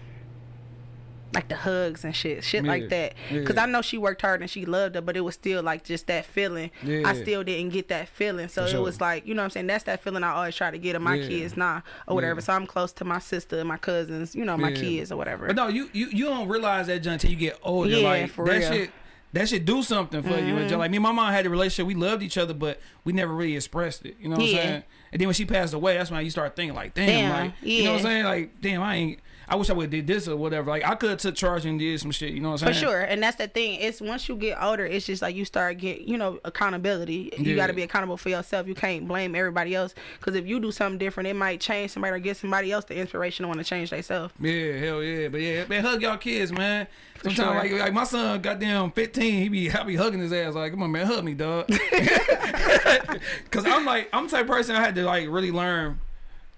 Like 1.34 1.48
the 1.48 1.56
hugs 1.56 2.04
and 2.04 2.16
shit, 2.16 2.44
shit 2.44 2.64
Yeah, 2.66 2.72
like 2.72 2.90
that. 2.90 3.14
Cause 3.46 3.56
yeah. 3.56 3.64
I 3.64 3.66
know 3.68 3.82
she 3.84 3.98
worked 4.00 4.22
hard 4.22 4.42
and 4.42 4.50
she 4.50 4.66
loved 4.66 4.96
it, 4.96 5.06
but 5.06 5.16
it 5.16 5.22
was 5.22 5.36
still 5.36 5.62
like 5.62 5.84
just 5.84 6.08
that 6.08 6.26
feeling. 6.26 6.72
Yeah. 6.84 7.04
I 7.08 7.14
still 7.22 7.44
didn't 7.44 7.70
get 7.72 7.88
that 7.90 8.08
feeling, 8.08 8.48
so 8.48 8.66
For 8.66 8.78
it 8.78 8.80
was 8.80 9.00
like 9.00 9.28
you 9.28 9.34
know 9.36 9.42
what 9.42 9.46
I'm 9.46 9.50
saying. 9.52 9.68
That's 9.68 9.84
that 9.84 10.02
feeling 10.04 10.24
I 10.24 10.32
always 10.34 10.56
try 10.56 10.72
to 10.72 10.78
get 10.80 10.96
of 10.96 11.02
my 11.04 11.16
Yeah. 11.16 11.28
kids 11.28 11.56
now 11.56 11.84
or 12.08 12.16
whatever. 12.16 12.40
Yeah. 12.40 12.46
So 12.46 12.54
I'm 12.54 12.66
close 12.66 12.92
to 12.94 13.06
my 13.06 13.20
sister 13.20 13.60
and 13.60 13.68
my 13.68 13.78
cousins, 13.78 14.34
you 14.36 14.44
know, 14.44 14.58
my 14.58 14.70
Yeah. 14.70 14.80
kids 14.82 15.12
or 15.12 15.18
whatever. 15.18 15.48
But 15.48 15.56
no, 15.56 15.68
you 15.68 15.90
you 15.94 16.08
you 16.08 16.26
don't 16.26 16.48
realize 16.48 16.88
that 16.88 17.00
John 17.04 17.14
until 17.14 17.30
you 17.30 17.38
get 17.38 17.60
older. 17.64 17.90
Yeah, 17.90 18.08
like 18.10 18.32
for 18.32 18.46
that 18.46 18.52
real. 18.52 18.62
Mm-hmm. 18.64 18.74
shit. 18.74 18.90
That 19.32 19.48
should 19.48 19.66
do 19.66 19.84
something 19.84 20.24
for 20.24 20.40
you. 20.40 20.58
And 20.58 20.72
like 20.80 20.90
me 20.90 20.98
and 20.98 21.04
my 21.04 21.12
mom 21.12 21.32
had 21.32 21.46
a 21.46 21.50
relationship. 21.52 21.86
We 21.86 21.94
loved 21.94 22.24
each 22.24 22.36
other, 22.40 22.56
but 22.56 22.80
we 23.04 23.14
never 23.14 23.32
really 23.32 23.56
expressed 23.56 24.04
it. 24.04 24.16
You 24.20 24.30
know 24.30 24.38
what 24.38 24.46
Yeah. 24.48 24.58
I'm 24.60 24.64
saying? 24.66 24.84
And 25.12 25.22
then 25.22 25.28
when 25.28 25.36
she 25.36 25.46
passed 25.46 25.76
away, 25.76 25.98
that's 25.98 26.10
when 26.10 26.24
you 26.26 26.32
start 26.32 26.56
thinking 26.56 26.76
like, 26.76 26.96
damn, 26.96 27.06
Damn, 27.08 27.46
like 27.46 27.54
you 27.62 27.84
know 27.84 27.92
what 27.92 27.98
I'm 28.00 28.04
saying? 28.06 28.24
Like, 28.26 28.60
damn, 28.62 28.82
I 28.82 28.96
ain't. 28.96 29.20
I 29.52 29.56
wish 29.56 29.70
I 29.70 29.74
would 29.74 29.84
have 29.84 29.92
did 29.92 30.06
this 30.06 30.28
or 30.28 30.38
whatever. 30.38 30.70
Like 30.70 30.86
I 30.86 30.94
could 30.96 31.10
have 31.10 31.20
took 31.20 31.36
charge 31.36 31.66
and 31.66 31.80
did 31.80 32.00
some 32.00 32.12
shit. 32.12 32.34
You 32.34 32.40
know 32.40 32.52
what 32.52 32.62
I'm 32.62 32.72
saying? 32.72 32.86
For 32.86 32.92
sure, 32.92 33.02
and 33.02 33.22
that's 33.24 33.38
the 33.38 33.48
thing. 33.48 33.80
It's 33.82 34.00
once 34.00 34.30
you 34.30 34.36
get 34.36 34.62
older, 34.62 34.86
it's 34.86 35.06
just 35.08 35.22
like 35.24 35.36
you 35.36 35.44
start 35.44 35.80
get 35.80 36.02
you 36.02 36.18
know 36.18 36.40
accountability. 36.46 37.34
You 37.38 37.52
Yeah. 37.52 37.56
got 37.56 37.68
to 37.68 37.74
be 37.74 37.82
accountable 37.82 38.16
for 38.18 38.30
yourself. 38.30 38.68
You 38.68 38.76
can't 38.76 39.08
blame 39.08 39.34
everybody 39.36 39.74
else 39.74 39.96
because 40.20 40.36
if 40.36 40.46
you 40.46 40.60
do 40.60 40.72
something 40.72 41.00
different, 41.00 41.28
it 41.28 41.36
might 41.36 41.60
change 41.60 41.92
somebody 41.92 42.16
or 42.16 42.20
get 42.20 42.38
somebody 42.38 42.72
else 42.72 42.86
the 42.86 42.96
inspiration 42.96 43.44
to 43.44 43.48
want 43.48 43.60
to 43.60 43.66
change 43.66 43.90
themselves. 43.90 44.34
Yeah, 44.40 44.78
hell 44.78 45.02
yeah, 45.04 45.28
but 45.30 45.42
yeah, 45.42 45.66
man, 45.68 45.84
hug 45.84 46.02
y'all 46.02 46.18
kids, 46.18 46.52
man. 46.52 46.86
Sometimes 47.24 47.36
sure. 47.36 47.54
like 47.56 47.72
like 47.72 47.94
my 47.94 48.04
son, 48.04 48.42
goddamn 48.42 48.92
fifteen, 48.92 49.42
he 49.42 49.50
be 49.50 49.72
I 49.72 49.84
be 49.84 49.96
hugging 49.96 50.20
his 50.20 50.32
ass 50.32 50.54
like, 50.54 50.72
come 50.72 50.84
on, 50.84 50.92
man, 50.92 51.06
hug 51.08 51.24
me, 51.24 51.34
dog. 51.34 51.68
Cause 53.52 53.66
I'm 53.66 53.86
like 53.86 54.10
I'm 54.14 54.26
the 54.26 54.32
type 54.32 54.42
of 54.42 54.48
person 54.48 54.76
I 54.76 54.80
had 54.80 54.96
to 54.96 55.04
like 55.04 55.28
really 55.28 55.52
learn, 55.52 56.00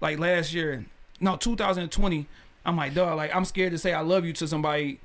like 0.00 0.18
last 0.18 0.52
year, 0.52 0.84
no 1.20 1.36
2020. 1.36 2.26
I'm 2.64 2.76
like, 2.76 2.94
dog, 2.94 3.16
like 3.16 3.34
I'm 3.34 3.44
scared 3.44 3.72
to 3.72 3.78
say 3.78 3.92
I 3.92 4.00
love 4.00 4.24
you 4.24 4.32
to 4.34 4.46
somebody. 4.48 5.00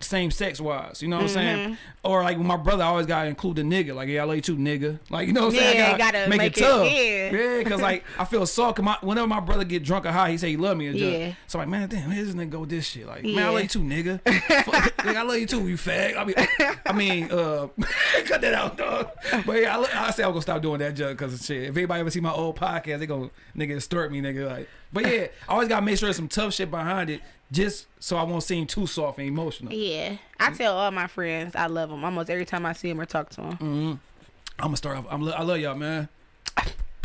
Same 0.00 0.32
sex 0.32 0.60
wise, 0.60 1.00
you 1.00 1.06
know 1.06 1.18
what 1.18 1.22
I'm 1.22 1.28
Mm-hmm. 1.28 1.34
saying? 1.64 1.78
Or 2.02 2.24
like 2.24 2.36
my 2.36 2.56
brother, 2.56 2.82
I 2.82 2.88
always 2.88 3.06
gotta 3.06 3.28
include 3.28 3.54
the 3.54 3.62
nigga. 3.62 3.94
Like, 3.94 4.08
yeah, 4.08 4.22
I 4.22 4.24
love 4.24 4.34
you 4.34 4.42
too, 4.42 4.56
nigga. 4.56 4.98
Like, 5.10 5.28
you 5.28 5.32
know 5.32 5.42
what 5.42 5.54
I'm 5.54 5.60
saying? 5.60 5.76
Yeah, 5.76 5.92
I 5.94 5.96
gotta, 5.96 6.18
gotta 6.18 6.28
make, 6.28 6.38
make 6.38 6.56
it 6.56 6.58
it- 6.58 6.60
tough. 6.60 6.90
yeah. 6.90 7.30
yeah, 7.58 7.62
cause 7.62 7.80
like 7.80 8.02
I 8.18 8.24
feel 8.24 8.44
soft. 8.44 8.80
My, 8.80 8.96
whenever 9.00 9.28
my 9.28 9.38
brother 9.38 9.62
get 9.62 9.84
drunk 9.84 10.04
or 10.04 10.10
high, 10.10 10.32
he 10.32 10.38
say 10.38 10.48
he 10.50 10.56
love 10.56 10.76
me. 10.76 10.90
Yeah. 10.90 11.34
so 11.46 11.58
like, 11.58 11.68
man, 11.68 11.88
damn, 11.88 12.10
here's 12.10 12.26
this 12.26 12.34
nigga 12.34 12.50
go 12.50 12.58
with 12.60 12.70
this 12.70 12.84
shit. 12.84 13.06
Like, 13.06 13.22
man, 13.22 13.38
I 13.46 13.50
love 13.50 13.62
you 13.62 13.68
too, 13.68 13.78
nigga. 13.82 14.20
Fuck, 14.64 14.96
nigga, 14.96 15.14
I 15.18 15.22
love 15.22 15.36
you 15.38 15.46
too, 15.46 15.68
you 15.68 15.76
fag. 15.76 16.16
I 16.16 16.24
mean, 16.24 16.34
I 16.86 16.92
mean, 16.92 17.30
uh, 17.30 17.68
cut 18.24 18.40
that 18.40 18.54
out, 18.54 18.76
dog. 18.76 19.08
But 19.46 19.62
yeah, 19.62 19.78
I, 19.78 20.08
I 20.08 20.10
say 20.10 20.24
I'm 20.24 20.30
gonna 20.30 20.42
stop 20.42 20.62
doing 20.62 20.80
that, 20.80 20.94
junk, 20.96 21.16
cause 21.16 21.32
of 21.32 21.40
shit. 21.40 21.62
If 21.70 21.76
anybody 21.76 22.00
ever 22.00 22.10
see 22.10 22.18
my 22.18 22.32
old 22.32 22.56
podcast, 22.58 22.98
they 22.98 23.06
gonna 23.06 23.30
nigga 23.56 23.74
distort 23.74 24.10
me, 24.10 24.20
nigga. 24.20 24.50
Like, 24.50 24.68
but 24.92 25.10
yeah, 25.10 25.26
I 25.48 25.52
always 25.52 25.68
gotta 25.68 25.84
make 25.84 25.98
sure 25.98 26.06
there's 26.06 26.16
some 26.16 26.28
tough 26.28 26.54
shit 26.54 26.70
behind 26.70 27.10
it, 27.10 27.20
just 27.50 27.86
so 27.98 28.16
I 28.16 28.22
won't 28.22 28.42
seem 28.42 28.66
too 28.66 28.86
soft 28.86 29.18
and 29.18 29.28
emotional. 29.28 29.72
Yeah, 29.72 30.16
I 30.38 30.50
tell 30.52 30.76
all 30.76 30.90
my 30.90 31.06
friends 31.06 31.56
I 31.56 31.66
love 31.66 31.90
them 31.90 32.04
almost 32.04 32.30
every 32.30 32.44
time 32.44 32.66
I 32.66 32.72
see 32.72 32.88
them 32.88 33.00
or 33.00 33.06
talk 33.06 33.30
to 33.30 33.40
them. 33.40 33.52
Mm-hmm. 33.52 33.92
I'm 34.58 34.68
gonna 34.68 34.76
start 34.76 34.98
off. 34.98 35.06
I'm, 35.10 35.26
I 35.28 35.42
love 35.42 35.58
y'all, 35.58 35.74
man. 35.74 36.08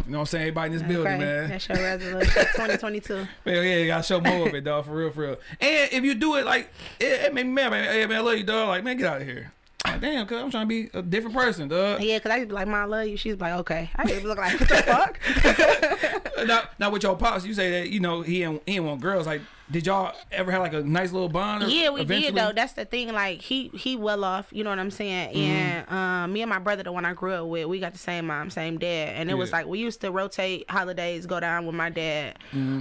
You 0.08 0.14
know 0.14 0.20
what 0.20 0.22
I'm 0.22 0.26
saying? 0.28 0.42
Everybody 0.44 0.74
in 0.74 0.80
this 0.80 0.88
building, 0.88 1.20
man. 1.20 1.50
That's 1.50 1.68
your 1.68 1.78
resolution. 1.78 2.32
2022. 2.34 3.14
Hell 3.16 3.28
yeah, 3.46 3.62
you 3.78 3.88
gotta 3.88 4.04
show 4.04 4.22
more 4.22 4.48
of 4.48 4.54
it, 4.54 4.64
dog. 4.64 4.86
For 4.86 4.92
real, 4.92 5.12
for 5.12 5.22
real. 5.22 5.38
And 5.60 5.92
if 5.92 6.04
you 6.04 6.16
do 6.16 6.36
it, 6.36 6.46
like, 6.46 6.72
it, 6.98 7.06
it 7.06 7.34
make 7.34 7.46
me 7.46 7.52
mad, 7.52 7.72
man. 7.72 7.84
Hey, 7.84 8.06
man, 8.06 8.20
I 8.20 8.22
love 8.22 8.38
you, 8.38 8.44
dog. 8.44 8.70
Like, 8.70 8.86
man, 8.86 8.96
get 8.96 9.06
out 9.06 9.22
of 9.22 9.28
here. 9.28 9.52
Damn, 10.00 10.26
cause 10.28 10.42
I'm 10.42 10.52
trying 10.52 10.68
to 10.68 10.68
be 10.68 10.90
a 10.94 11.02
different 11.02 11.36
person, 11.36 11.68
dog. 11.68 12.02
Yeah, 12.02 12.20
cause 12.20 12.32
I 12.32 12.38
used 12.38 12.50
to 12.50 12.54
be 12.54 12.56
like, 12.56 12.68
"Mom, 12.68 12.76
I 12.76 12.86
love 12.86 13.08
you." 13.08 13.18
She's 13.18 13.36
like, 13.40 13.54
"Okay." 13.54 13.90
I 13.96 14.04
used 14.04 14.22
to 14.22 14.28
look 14.28 14.38
like, 14.38 14.60
"What 14.60 14.70
the 14.70 14.76
fuck?" 16.38 16.48
now, 16.48 16.62
now 16.80 16.90
with 16.90 17.04
your 17.04 17.16
pops, 17.18 17.46
you 17.46 17.54
say 17.54 17.72
that 17.72 17.90
you 17.90 18.00
know 18.00 18.22
he 18.22 18.44
ain't, 18.44 18.62
he 18.66 18.76
ain't 18.76 18.86
want 18.86 19.02
girls. 19.02 19.26
Like, 19.28 19.42
did 19.70 19.86
y'all 19.86 20.14
ever 20.32 20.52
have 20.52 20.62
like 20.62 20.74
a 20.74 20.82
nice 20.82 21.12
little 21.12 21.30
bond? 21.30 21.64
Or 21.64 21.68
Yeah, 21.68 21.90
we 21.90 22.02
eventually? 22.02 22.32
did 22.32 22.36
though. 22.36 22.52
That's 22.54 22.74
the 22.74 22.86
thing. 22.86 23.12
Like 23.14 23.42
he 23.42 23.68
he 23.70 23.96
well 23.96 24.24
off. 24.24 24.48
You 24.52 24.64
know 24.64 24.70
what 24.70 24.80
I'm 24.80 24.92
saying? 24.92 25.30
Mm-hmm. 25.36 25.38
And 25.40 25.90
um, 25.92 26.34
me 26.34 26.42
and 26.42 26.50
my 26.50 26.60
brother, 26.60 26.84
the 26.84 26.92
one 26.92 27.04
I 27.06 27.14
grew 27.14 27.34
up 27.34 27.48
with, 27.48 27.66
we 27.68 27.80
got 27.80 27.94
the 27.94 28.00
same 28.00 28.28
mom, 28.28 28.50
same 28.50 28.78
dad, 28.78 29.16
and 29.18 29.30
it 29.30 29.34
was 29.34 29.52
like 29.52 29.66
we 29.68 29.80
used 29.80 30.02
to 30.02 30.12
rotate 30.12 30.70
holidays, 30.70 31.26
go 31.26 31.40
down 31.40 31.66
with 31.66 31.76
my 31.76 31.90
dad 31.90 32.38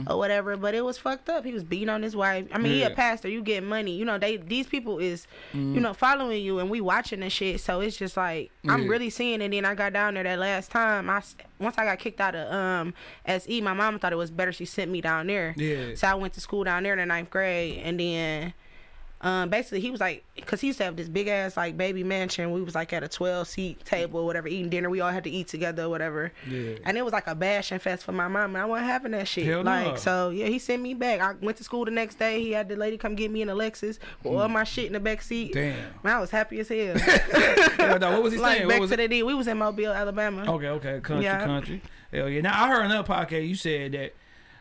or 0.07 0.17
whatever. 0.19 0.57
But 0.57 0.75
it 0.75 0.85
was 0.85 0.97
fucked 0.99 1.29
up. 1.29 1.45
He 1.45 1.53
was 1.53 1.65
beating 1.65 1.89
on 1.89 2.03
his 2.03 2.15
wife. 2.15 2.47
I 2.53 2.59
mean, 2.59 2.73
he 2.73 2.81
Mm-hmm. 2.81 2.93
A 2.93 2.97
pastor. 2.97 3.29
You 3.29 3.43
get 3.43 3.63
money. 3.65 3.93
You 3.97 4.05
know 4.05 4.19
they 4.19 4.37
these 4.37 4.67
people 4.67 4.99
is 4.99 5.27
you 5.53 5.81
know 5.81 5.93
following 5.93 6.43
you, 6.43 6.61
and 6.61 6.71
we 6.71 6.81
watching 6.81 7.21
this 7.21 7.33
shit. 7.33 7.61
So 7.61 7.81
it's 7.81 7.97
just 7.97 8.17
like 8.17 8.51
I'm 8.69 8.83
Yeah. 8.85 8.89
really 8.89 9.11
seeing 9.11 9.41
it. 9.41 9.45
And 9.47 9.53
Then 9.55 9.65
I 9.65 9.75
got 9.75 9.93
down 9.93 10.15
there 10.15 10.23
that 10.23 10.39
last 10.39 10.71
time. 10.71 11.11
I 11.11 11.23
once 11.59 11.79
I 11.79 11.85
got 11.85 11.99
kicked 11.99 12.21
out 12.21 12.35
of 12.35 12.53
um 12.53 12.95
SE, 13.25 13.61
my 13.61 13.73
mom 13.73 13.99
thought 13.99 14.13
it 14.13 14.17
was 14.17 14.31
better. 14.31 14.53
She 14.53 14.65
sent 14.65 14.91
me 14.91 15.01
down 15.01 15.27
there. 15.27 15.55
Yeah. 15.57 15.95
So 15.95 16.09
I 16.09 16.15
went 16.15 16.35
to 16.35 16.41
school 16.41 16.65
down 16.65 16.83
there 16.83 16.93
in 16.93 16.99
the 16.99 17.07
ninth 17.07 17.31
grade, 17.31 17.81
and 17.83 17.99
then 17.99 18.55
um, 19.23 19.49
basically 19.49 19.81
he 19.81 19.91
was 19.91 20.01
like, 20.01 20.25
cause 20.45 20.61
he 20.61 20.67
used 20.67 20.79
to 20.79 20.85
have 20.85 20.95
this 20.97 21.09
big 21.09 21.27
ass 21.27 21.57
like 21.57 21.77
baby 21.77 22.05
mansion. 22.05 22.53
We 22.53 22.61
was 22.63 22.75
like 22.75 22.93
at 22.93 23.03
a 23.03 23.09
twelve 23.09 23.49
seat 23.49 23.83
table, 23.85 24.21
or 24.21 24.27
whatever, 24.27 24.47
eating 24.47 24.69
dinner. 24.69 24.91
We 24.91 25.01
all 25.01 25.11
had 25.11 25.25
to 25.25 25.31
eat 25.31 25.49
together, 25.49 25.85
or 25.85 25.89
whatever. 25.89 26.33
Yeah. 26.47 26.75
And 26.85 26.99
it 26.99 27.05
was 27.05 27.13
like 27.15 27.27
a 27.27 27.35
bashing 27.35 27.79
fest 27.79 28.05
for 28.05 28.13
my 28.13 28.29
mom. 28.29 28.55
And 28.55 28.59
I 28.59 28.67
wasn't 28.67 28.89
having 28.89 29.13
that 29.13 29.27
shit. 29.27 29.47
Hell 29.47 29.63
like 29.63 29.87
no. 29.87 29.97
so, 29.97 30.31
yeah. 30.31 30.47
He 30.47 30.59
sent 30.59 30.83
me 30.83 30.93
back. 30.95 31.21
I 31.21 31.33
went 31.41 31.57
to 31.59 31.65
school 31.65 31.85
the 31.87 31.91
next 31.91 32.19
day. 32.19 32.43
He 32.43 32.53
had 32.53 32.69
the 32.69 32.77
lady 32.77 32.99
come 32.99 33.15
get 33.15 33.31
me 33.31 33.41
in 33.43 33.49
a 33.49 33.55
Lexus 33.55 33.99
with 34.23 34.35
all 34.35 34.49
my 34.49 34.65
shit 34.65 34.87
in 34.87 34.93
the 34.93 35.01
back 35.01 35.23
seat. 35.23 35.53
Mm. 35.53 35.55
Damn. 35.55 35.77
Man, 36.03 36.17
I 36.17 36.21
was 36.21 36.31
happy 36.31 36.61
as 36.61 36.69
hell. 36.69 36.97
Yeah, 37.79 37.99
dog, 37.99 38.15
what 38.15 38.23
was 38.25 38.33
he 38.33 38.39
like 38.39 38.59
saying? 38.59 38.69
back 38.69 38.77
What 38.77 38.81
was 38.83 38.91
to 38.91 38.95
it? 38.95 39.09
The 39.09 39.09
D. 39.09 39.23
We 39.23 39.35
was 39.35 39.47
in 39.47 39.59
Mobile, 39.59 39.93
Alabama. 39.93 40.45
Okay, 40.55 40.69
okay, 40.69 41.01
country, 41.01 41.25
Yeah. 41.25 41.45
country. 41.45 41.81
Hell 42.13 42.29
yeah. 42.29 42.41
Now 42.41 42.65
I 42.65 42.69
heard 42.69 42.85
another 42.85 43.07
podcast. 43.07 43.49
You 43.49 43.55
said 43.55 43.93
that 43.93 44.15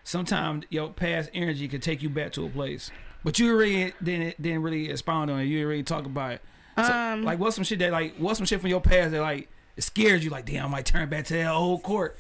sometimes 0.04 0.66
your 0.70 0.90
past 0.92 1.30
energy 1.34 1.68
could 1.68 1.82
take 1.82 2.02
you 2.04 2.10
back 2.10 2.32
to 2.34 2.46
a 2.46 2.50
place, 2.50 2.92
but 3.26 3.38
you 3.40 3.58
really 3.58 3.92
didn't 4.02 4.42
didn't 4.42 4.62
really 4.62 4.90
expound 4.90 5.30
on 5.30 5.42
it. 5.42 5.46
You 5.46 5.58
didn't 5.58 5.68
really 5.70 5.84
talk 5.84 6.06
about 6.06 6.32
it. 6.34 6.42
So, 6.78 6.84
Um, 6.84 7.24
like, 7.24 7.40
what's 7.40 7.56
some 7.56 7.66
shit 7.66 7.80
that 7.80 7.92
like 7.92 8.16
what's 8.18 8.38
some 8.40 8.46
shit 8.46 8.62
from 8.62 8.70
your 8.70 8.80
past 8.80 9.12
that 9.12 9.20
like 9.22 9.50
it 9.76 9.82
scared 9.84 10.24
you? 10.24 10.30
Like, 10.30 10.46
damn, 10.46 10.66
I 10.66 10.70
might 10.70 10.86
turn 10.86 11.10
back 11.10 11.26
to 11.26 11.34
that 11.34 11.50
old 11.52 11.84
Cort. 11.84 12.18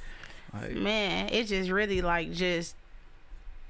Like, 0.53 0.71
Man, 0.75 1.29
it 1.31 1.45
just 1.45 1.69
really 1.69 2.01
like 2.01 2.31
just 2.33 2.75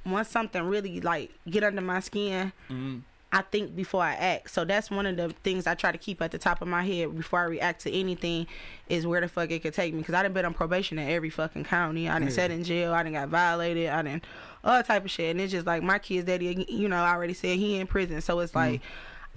once 0.05 0.29
something 0.29 0.61
really 0.63 1.01
like 1.01 1.31
get 1.49 1.63
under 1.63 1.81
my 1.81 1.99
skin, 1.99 2.51
mhm. 2.69 3.01
I 3.31 3.41
think 3.41 3.75
before 3.75 4.03
I 4.03 4.13
act. 4.13 4.51
So 4.51 4.63
that's 4.63 4.89
one 4.91 5.05
of 5.07 5.17
the 5.17 5.29
things 5.43 5.65
I 5.67 5.73
try 5.73 5.91
to 5.91 5.97
keep 5.97 6.21
at 6.21 6.31
the 6.31 6.37
top 6.37 6.61
of 6.61 6.67
my 6.69 6.83
head 6.83 7.17
before 7.17 7.39
I 7.41 7.43
react 7.45 7.81
to 7.81 7.91
anything 7.91 8.47
is 8.87 9.05
where 9.05 9.19
the 9.19 9.27
fuck 9.27 9.49
it 9.51 9.61
could 9.63 9.73
take 9.73 9.93
me. 9.93 10.03
Cause 10.03 10.13
I 10.15 10.21
done 10.23 10.31
been 10.31 10.45
on 10.45 10.53
probation 10.53 10.99
in 10.99 11.09
every 11.09 11.31
fucking 11.31 11.65
county. 11.65 12.07
I 12.07 12.13
done 12.19 12.27
Yeah. 12.29 12.33
sat 12.33 12.51
in 12.51 12.63
jail. 12.63 12.93
I 12.93 13.03
done 13.03 13.11
got 13.13 13.27
violated. 13.29 13.89
I 13.89 14.03
done 14.03 14.21
all 14.65 14.81
type 14.83 15.05
of 15.05 15.11
shit. 15.11 15.31
And 15.31 15.39
it's 15.39 15.51
just 15.51 15.65
like 15.65 15.83
my 15.83 15.99
kid's 15.99 16.25
daddy, 16.25 16.65
you 16.67 16.89
know, 16.89 16.97
I 16.97 17.13
already 17.13 17.33
said 17.33 17.57
he 17.57 17.77
in 17.77 17.87
prison. 17.87 18.19
So 18.21 18.39
it's 18.39 18.55
like 18.55 18.81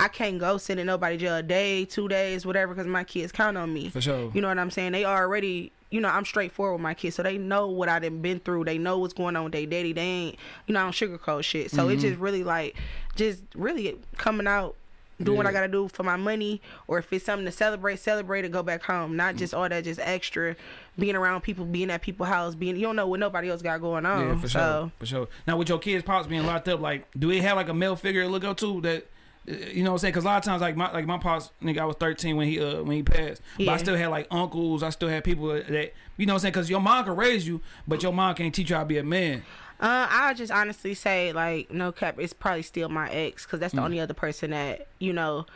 I 0.01 0.09
can't 0.09 0.39
go 0.39 0.59
sit 0.59 0.79
in 0.79 0.87
nobody 0.87 1.17
jail 1.17 1.37
a 1.37 1.43
day, 1.43 1.85
two 1.85 2.09
days, 2.09 2.47
whatever, 2.47 2.73
because 2.75 2.87
my 2.89 3.05
kids 3.05 3.31
count 3.33 3.57
on 3.57 3.73
me. 3.73 3.89
for 3.91 4.01
sure. 4.01 4.31
You 4.35 4.41
know 4.41 4.49
what 4.49 4.59
I'm 4.59 4.71
saying? 4.71 4.93
They 4.93 5.05
already, 5.05 5.73
you 5.91 6.01
know, 6.01 6.09
I'm 6.09 6.25
straightforward 6.25 6.75
with 6.75 6.83
my 6.83 6.95
kids, 6.95 7.17
so 7.17 7.23
they 7.25 7.37
know 7.37 7.67
what 7.67 7.89
I 7.89 7.99
done 7.99 8.21
been 8.23 8.39
through. 8.41 8.65
They 8.65 8.79
know 8.79 8.99
what's 8.99 9.13
going 9.15 9.35
on 9.37 9.45
with 9.45 9.53
their 9.55 9.67
daddy. 9.67 9.93
They 9.93 10.01
ain't, 10.01 10.37
you 10.69 10.75
know, 10.75 10.81
I 10.81 10.83
don't 10.85 10.93
sugarcoat 10.93 11.43
shit. 11.45 11.71
So 11.73 11.83
Mm-hmm. 11.85 11.91
it's 11.93 12.03
just 12.03 12.19
really 12.21 12.45
like, 12.45 12.77
just 13.17 13.43
really 13.57 13.99
coming 14.17 14.47
out, 14.47 14.77
doing 15.23 15.37
what 15.37 15.47
I 15.47 15.53
gotta 15.53 15.69
do 15.69 15.89
for 15.89 16.03
my 16.03 16.17
money, 16.17 16.61
or 16.87 16.99
if 16.99 17.13
it's 17.13 17.25
something 17.25 17.45
to 17.47 17.53
celebrate, 17.53 17.99
celebrate 17.99 18.45
and 18.45 18.53
go 18.53 18.63
back 18.63 18.83
home. 18.85 19.17
Not 19.17 19.37
just 19.37 19.53
all 19.55 19.69
that, 19.69 19.85
just 19.85 20.01
extra, 20.03 20.55
being 20.99 21.17
around 21.17 21.41
people, 21.43 21.65
being 21.65 21.91
at 21.91 22.03
people's 22.03 22.29
house, 22.29 22.55
being 22.55 22.77
you 22.77 22.83
don't 22.83 22.97
know 22.97 23.07
what 23.07 23.21
nobody 23.21 23.51
else 23.51 23.63
got 23.63 23.81
going 23.81 24.07
on. 24.07 24.29
Yeah, 24.29 24.41
for 24.41 24.49
sure. 24.49 24.93
For 24.99 25.07
sure. 25.07 25.29
Now, 25.47 25.57
with 25.57 25.69
your 25.69 25.79
kids' 25.79 26.05
pops 26.05 26.27
being 26.27 26.45
locked 26.47 26.69
up, 26.69 26.81
like, 26.81 27.07
do 27.19 27.29
they 27.29 27.41
have 27.41 27.57
like 27.57 27.69
a 27.69 27.75
male 27.75 27.97
figure 27.97 28.23
to 28.23 28.29
look 28.29 28.45
up 28.45 28.57
to 28.59 28.81
that? 28.83 29.07
uh, 29.49 29.53
You 29.53 29.83
know 29.83 29.91
what 29.91 29.95
I'm 29.95 29.99
saying? 29.99 30.13
Because 30.13 30.25
a 30.25 30.29
lot 30.29 30.39
of 30.39 30.45
times, 30.45 30.61
like 30.63 30.77
my 30.77 30.93
like 30.93 31.07
my 31.07 31.19
pops, 31.19 31.51
nigga, 31.63 31.79
I 31.79 31.85
was 31.85 31.97
13 31.97 32.37
when 32.37 32.47
he 32.49 32.61
uh 32.61 32.83
when 32.83 32.97
he 32.97 33.03
passed, 33.03 33.43
but 33.59 33.69
I 33.69 33.77
still 33.79 33.97
had 33.97 34.09
like 34.09 34.27
uncles. 34.31 34.83
I 34.83 34.91
still 34.91 35.09
had 35.09 35.25
people 35.25 35.49
that 35.49 35.95
you 36.17 36.27
know 36.27 36.33
what 36.33 36.39
I'm 36.39 36.41
saying? 36.41 36.53
Because 36.53 36.69
your 36.71 36.81
mom 36.81 37.05
can 37.05 37.17
raise 37.17 37.47
you, 37.47 37.61
but 37.87 38.03
your 38.03 38.13
mom 38.13 38.35
can't 38.35 38.55
teach 38.55 38.71
you 38.71 38.77
how 38.77 38.83
to 38.83 38.89
be 38.89 38.99
a 38.99 39.05
man. 39.05 39.43
Uh, 39.81 40.07
I'll 40.11 40.35
just 40.35 40.51
honestly 40.53 40.95
say, 40.95 41.33
like, 41.33 41.71
no 41.71 41.93
cap, 41.93 42.17
it's 42.19 42.33
probably 42.33 42.63
still 42.63 42.89
my 42.89 43.09
ex, 43.11 43.45
because 43.47 43.59
Mm. 43.59 43.61
that's 43.61 43.75
the 43.75 43.83
only 43.83 44.01
other 44.01 44.15
person 44.15 44.51
that, 44.51 44.89
you 44.99 45.13
know, 45.13 45.47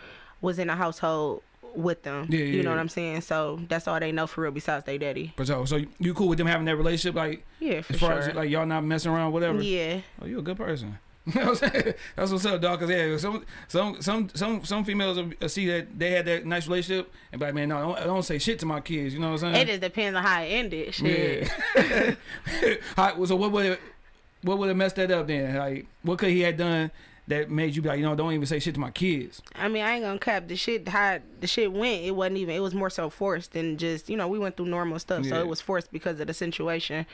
was 0.40 0.58
in 0.58 0.68
the 0.68 0.76
household 0.76 1.42
with 1.74 2.02
them. 2.02 2.26
Yeah, 2.28 2.38
yeah, 2.40 2.44
you 2.44 2.62
know 2.62 2.70
yeah. 2.70 2.76
what 2.76 2.80
I'm 2.80 2.88
saying? 2.88 3.22
So 3.22 3.58
that's 3.68 3.88
all 3.88 3.98
they 3.98 4.12
know 4.12 4.26
for 4.26 4.42
real 4.42 4.50
besides 4.52 4.84
their 4.84 4.98
daddy. 4.98 5.32
But 5.36 5.46
so, 5.46 5.64
So 5.64 5.80
you- 5.98 6.14
cool 6.14 6.28
with 6.28 6.38
them 6.38 6.46
having 6.46 6.66
that 6.66 6.76
relationship, 6.76 7.14
like 7.16 7.44
Yeah, 7.60 7.80
for 7.80 7.94
as 7.94 7.98
far 8.00 8.10
sure. 8.22 8.30
as 8.30 8.34
like 8.36 8.50
y'all 8.50 8.66
not 8.66 8.84
messing 8.84 9.10
around, 9.10 9.32
whatever. 9.32 9.60
yeah. 9.62 10.00
Oh, 10.20 10.26
you 10.26 10.38
a 10.38 10.42
good 10.42 10.56
person. 10.58 10.98
You 11.24 11.34
know 11.40 11.50
what 11.52 11.62
I'm 11.62 11.70
saying? 11.70 11.94
That's 12.16 12.32
what's 12.32 12.44
up, 12.46 12.60
dog. 12.60 12.80
Cause 12.80 12.90
yeah, 12.90 13.16
some 13.16 13.44
some 13.68 14.02
some 14.02 14.28
some 14.34 14.64
some 14.64 14.84
females 14.84 15.18
uh, 15.40 15.46
see 15.46 15.68
that 15.68 15.96
they 15.96 16.10
had 16.10 16.24
that 16.24 16.44
nice 16.44 16.66
relationship 16.66 17.12
and 17.30 17.38
be 17.38 17.46
like, 17.46 17.54
man, 17.54 17.68
no, 17.68 17.94
don't, 17.94 18.04
don't 18.06 18.22
say 18.24 18.38
shit 18.38 18.58
to 18.58 18.66
my 18.66 18.80
kids. 18.80 19.14
You 19.14 19.20
know 19.20 19.30
what 19.30 19.44
I'm 19.44 19.54
saying? 19.54 19.68
It 19.68 19.68
just 19.70 19.80
depends 19.82 20.16
on 20.16 20.24
how 20.24 20.42
it 20.42 20.46
ended. 20.46 20.92
Shit. 20.92 21.48
Yeah. 21.76 22.14
How- 22.96 23.24
so 23.24 23.36
what 23.36 23.52
would 23.52 23.66
it, 23.66 23.80
what 24.42 24.58
would 24.58 24.68
have 24.68 24.76
messed 24.76 24.96
that 24.96 25.10
up 25.10 25.26
then? 25.26 25.56
Like, 25.56 25.86
what 26.02 26.18
could 26.18 26.30
he 26.30 26.40
have 26.40 26.56
done 26.56 26.90
that 27.28 27.50
made 27.50 27.74
you 27.76 27.82
be 27.82 27.88
like, 27.88 27.98
you 27.98 28.04
know, 28.04 28.14
don't 28.16 28.32
even 28.32 28.46
say 28.46 28.58
shit 28.58 28.74
to 28.74 28.80
my 28.80 28.90
kids? 28.90 29.40
I 29.54 29.68
mean, 29.68 29.82
I 29.84 29.92
ain't 29.94 30.04
gonna 30.04 30.18
cap 30.18 30.48
the 30.48 30.56
shit. 30.56 30.88
How 30.88 31.18
the 31.40 31.46
shit 31.46 31.72
went, 31.72 32.02
it 32.04 32.10
wasn't 32.12 32.38
even. 32.38 32.54
It 32.54 32.60
was 32.60 32.74
more 32.74 32.90
so 32.90 33.08
forced 33.10 33.52
than 33.52 33.76
just 33.78 34.08
you 34.10 34.16
know 34.16 34.28
we 34.28 34.38
went 34.38 34.56
through 34.56 34.66
normal 34.66 34.98
stuff. 34.98 35.24
So 35.26 35.38
it 35.40 35.46
was 35.46 35.60
forced 35.60 35.92
because 35.92 36.18
of 36.20 36.26
the 36.26 36.34
situation. 36.34 37.06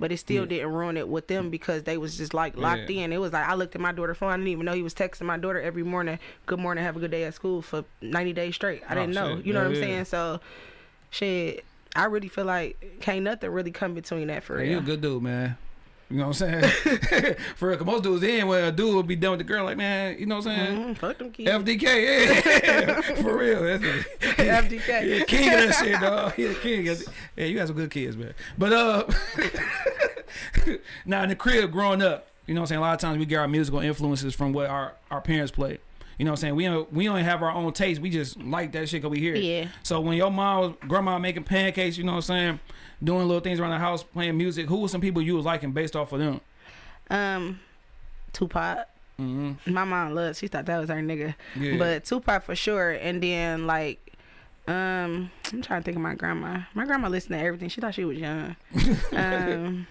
But 0.00 0.10
it 0.10 0.16
still 0.16 0.42
Yeah. 0.42 0.48
didn't 0.48 0.72
ruin 0.72 0.96
it 0.96 1.08
with 1.08 1.28
them 1.28 1.50
because 1.50 1.84
they 1.84 1.96
was 1.96 2.16
just 2.16 2.34
like 2.34 2.56
locked 2.56 2.90
Yeah. 2.90 3.04
in. 3.04 3.12
It 3.12 3.18
was 3.20 3.32
like 3.32 3.46
I 3.48 3.54
looked 3.54 3.76
at 3.76 3.80
my 3.80 3.92
daughter's 3.92 4.16
phone. 4.16 4.30
I 4.30 4.36
didn't 4.36 4.48
even 4.48 4.64
know 4.64 4.72
he 4.72 4.82
was 4.82 4.92
texting 4.92 5.22
my 5.22 5.36
daughter 5.38 5.60
every 5.62 5.84
morning. 5.84 6.18
Good 6.46 6.58
morning, 6.58 6.82
have 6.82 6.96
a 6.96 6.98
good 6.98 7.12
day 7.12 7.22
at 7.22 7.34
school 7.34 7.62
for 7.62 7.84
ninety 8.02 8.32
days 8.32 8.56
straight. 8.56 8.82
I 8.88 8.94
Oh, 8.94 9.00
didn't 9.02 9.14
know. 9.14 9.36
shit. 9.36 9.46
You 9.46 9.52
know 9.52 9.60
Yeah, 9.60 9.68
what 9.68 9.76
I'm 9.76 9.82
yeah. 9.82 9.88
saying? 9.88 10.04
So, 10.06 10.40
shit. 11.10 11.64
I 11.96 12.06
really 12.06 12.26
feel 12.26 12.44
like 12.44 12.98
can't 13.00 13.22
nothing 13.22 13.50
really 13.50 13.70
come 13.70 13.94
between 13.94 14.26
that 14.26 14.42
for 14.42 14.58
Hey, 14.58 14.70
you 14.72 14.78
a 14.78 14.82
good 14.82 15.00
dude, 15.00 15.22
man. 15.22 15.56
You 16.10 16.18
know 16.18 16.28
what 16.28 16.42
I'm 16.42 16.62
saying? 16.62 17.34
For 17.56 17.68
real, 17.68 17.78
'cause 17.78 17.86
most 17.86 18.02
dudes 18.04 18.22
in 18.22 18.46
when 18.46 18.62
a 18.64 18.70
dude 18.70 18.94
would 18.94 19.06
be 19.08 19.16
done 19.16 19.32
with 19.32 19.38
the 19.38 19.44
girl, 19.44 19.64
like, 19.64 19.76
man, 19.78 20.16
you 20.18 20.26
know 20.26 20.36
what 20.36 20.46
I'm 20.46 20.66
saying? 20.66 20.78
Mhm, 20.94 20.98
Fuck 20.98 21.18
them 21.18 21.30
kids. 21.32 21.50
FDK, 21.50 21.82
yeah, 21.82 23.00
for 23.22 23.38
real. 23.38 23.62
That's 23.64 23.82
it. 23.82 24.06
FDK. 24.20 25.18
Yeah, 25.18 25.24
king 25.24 25.48
of 25.52 25.60
that 25.60 25.74
shit, 25.82 26.00
dog. 26.00 26.34
He 26.34 26.44
the 26.44 26.54
king. 26.56 26.88
of. 26.88 27.02
Yeah, 27.36 27.46
you 27.46 27.56
got 27.56 27.68
some 27.68 27.76
good 27.76 27.90
kids, 27.90 28.16
man. 28.16 28.34
But 28.58 28.72
uh, 28.74 29.04
now 31.06 31.22
in 31.22 31.28
the 31.30 31.36
crib, 31.36 31.70
growing 31.72 32.02
up, 32.02 32.28
you 32.46 32.54
know 32.54 32.60
what 32.60 32.64
I'm 32.64 32.68
saying. 32.68 32.78
A 32.78 32.82
lot 32.82 32.94
of 32.94 33.00
times 33.00 33.18
we 33.18 33.26
get 33.26 33.38
our 33.38 33.48
musical 33.48 33.80
influences 33.80 34.34
from 34.34 34.52
what 34.52 34.66
our 34.68 34.92
our 35.10 35.20
parents 35.20 35.50
play. 35.52 35.78
You 36.18 36.24
know 36.24 36.30
what 36.32 36.38
I'm 36.38 36.40
saying? 36.42 36.54
We 36.56 36.64
don't 36.64 36.92
we 36.92 37.04
don't 37.06 37.18
have 37.24 37.42
our 37.42 37.50
own 37.50 37.72
taste. 37.72 38.00
We 38.00 38.10
just 38.10 38.40
like 38.42 38.72
that 38.72 38.88
shit 38.88 39.02
because 39.02 39.10
we 39.14 39.20
hear 39.20 39.34
it. 39.34 39.42
Yeah. 39.42 39.68
So 39.82 40.00
when 40.00 40.16
your 40.16 40.30
mom, 40.30 40.76
grandma 40.86 41.18
making 41.18 41.44
pancakes, 41.44 41.96
you 41.98 42.04
know 42.04 42.12
what 42.12 42.16
I'm 42.16 42.22
saying, 42.22 42.60
doing 43.04 43.26
little 43.26 43.40
things 43.40 43.60
around 43.60 43.70
the 43.70 43.78
house, 43.78 44.02
playing 44.02 44.36
music. 44.36 44.66
Who 44.66 44.80
were 44.80 44.88
some 44.88 45.00
people 45.00 45.22
you 45.22 45.36
was 45.36 45.44
liking 45.44 45.72
based 45.72 45.94
off 45.96 46.12
of 46.12 46.18
them? 46.18 46.40
Um, 47.10 47.60
Tupac. 48.32 48.88
Mm 49.18 49.56
-hmm. 49.64 49.72
My 49.72 49.84
mom 49.84 50.14
loved. 50.14 50.36
She 50.36 50.48
thought 50.48 50.66
that 50.66 50.80
was 50.80 50.88
her 50.88 51.02
nigga. 51.02 51.34
Yeah. 51.56 51.78
But 51.78 52.04
Tupac 52.04 52.42
for 52.42 52.56
sure. 52.56 52.92
And 52.92 53.22
then 53.22 53.66
like, 53.66 54.00
um, 54.66 55.30
I'm 55.52 55.62
trying 55.62 55.82
to 55.82 55.84
think 55.84 55.96
of 55.96 56.02
my 56.02 56.14
grandma. 56.16 56.64
My 56.74 56.84
grandma 56.84 57.08
listened 57.08 57.38
to 57.38 57.46
everything. 57.46 57.70
She 57.70 57.80
thought 57.80 57.94
she 57.94 58.04
was 58.04 58.18
young. 58.18 58.56
um. 59.12 59.86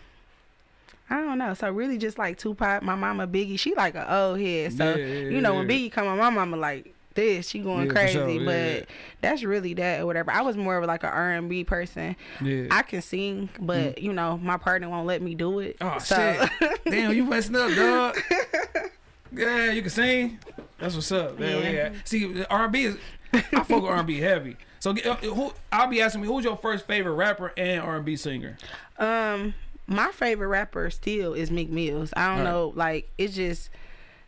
I 1.10 1.16
don't 1.18 1.38
know. 1.38 1.54
So 1.54 1.70
really, 1.70 1.98
just 1.98 2.18
like 2.18 2.38
Tupac, 2.38 2.82
my 2.82 2.96
mama 2.96 3.28
Biggie, 3.28 3.60
she 3.60 3.76
like 3.76 3.96
an 3.96 4.08
old 4.08 4.40
head. 4.40 4.74
So 4.74 4.84
Yeah, 4.84 4.96
yeah, 4.96 5.30
you 5.30 5.42
know 5.42 5.56
when. 5.56 5.68
Biggie 5.68 5.92
come 5.92 6.08
on, 6.08 6.18
my 6.18 6.30
mama 6.30 6.58
like 6.58 6.93
this, 7.16 7.50
she 7.50 7.60
going 7.60 7.88
Yeah, 7.88 7.94
crazy. 7.94 8.14
sure, 8.14 8.30
yeah. 8.30 8.46
But 8.80 8.88
that's 9.22 9.44
really 9.44 9.74
that 9.76 10.02
or 10.02 10.06
whatever. 10.06 10.32
I 10.32 10.42
was 10.42 10.56
more 10.58 10.78
of 10.78 10.86
like 10.86 11.04
an 11.04 11.10
R 11.10 11.32
and 11.32 11.50
B 11.50 11.64
person. 11.64 12.16
yeah. 12.42 12.68
I 12.72 12.82
can 12.84 13.02
sing, 13.02 13.50
but 13.60 14.00
you 14.02 14.14
know 14.14 14.38
my 14.38 14.58
partner 14.58 14.90
won't 14.90 15.08
let 15.08 15.22
me 15.22 15.36
do 15.36 15.60
it. 15.60 15.78
Oh 15.82 15.98
so, 16.00 16.16
shit! 16.60 16.80
Damn, 16.86 17.14
you 17.14 17.24
messing 17.26 17.56
up, 17.56 17.74
dog. 17.76 18.18
Yeah, 19.36 19.72
you 19.72 19.82
can 19.82 19.90
sing. 19.90 20.38
That's 20.78 20.94
what's 20.94 21.12
up. 21.12 21.40
Hell 21.40 21.62
yeah. 21.64 21.72
Yeah. 21.72 21.94
See, 22.04 22.44
R 22.52 22.66
and 22.66 22.72
B 22.72 22.84
is. 22.84 22.98
I 23.34 23.42
fuck 23.42 23.70
with 23.70 23.86
R 23.86 23.96
and 23.98 24.06
B 24.08 24.20
heavy. 24.20 24.58
So 24.80 24.92
uh, 24.92 25.16
who? 25.16 25.52
I'll 25.72 25.88
be 25.88 26.02
asking 26.02 26.22
me 26.22 26.28
who's 26.28 26.44
your 26.44 26.56
first 26.56 26.86
favorite 26.86 27.14
rapper 27.14 27.52
and 27.58 27.82
R 27.82 27.96
and 27.96 28.06
B 28.06 28.16
singer. 28.16 28.58
Um, 29.00 29.56
my 29.88 30.10
favorite 30.12 30.50
rapper 30.50 30.90
still 30.92 31.34
is 31.34 31.50
Meek 31.50 31.70
Mills. 31.72 32.14
I 32.16 32.28
don't 32.28 32.38
Right. 32.46 32.52
know, 32.52 32.74
like 32.76 33.10
it's 33.18 33.34
just 33.34 33.72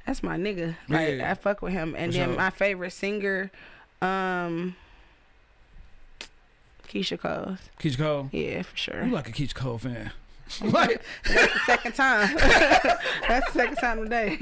that's 0.06 0.22
my 0.24 0.38
nigga. 0.38 0.76
Like 0.90 1.18
Yeah. 1.18 1.32
I 1.32 1.34
fuck 1.36 1.62
with 1.62 1.74
him. 1.74 1.96
And 1.98 2.12
For 2.14 2.20
then 2.20 2.30
sure. 2.30 2.38
my 2.38 2.50
favorite 2.50 2.92
singer, 2.92 3.52
um, 4.02 4.76
Keyshia 6.88 7.20
Cole. 7.20 7.58
Keyshia 7.80 7.98
Cole. 7.98 8.30
Yeah, 8.32 8.62
for 8.62 8.78
sure. 8.78 9.04
You 9.06 9.12
like 9.12 9.28
a 9.30 9.32
Keyshia 9.32 9.56
Cole 9.56 9.78
fan? 9.78 10.12
like, 10.64 11.02
That's 11.28 11.54
the 11.54 11.60
second 11.66 11.96
time. 11.96 12.36
that's 13.28 13.52
the 13.52 13.54
second 13.54 13.76
time 13.78 14.04
today. 14.04 14.38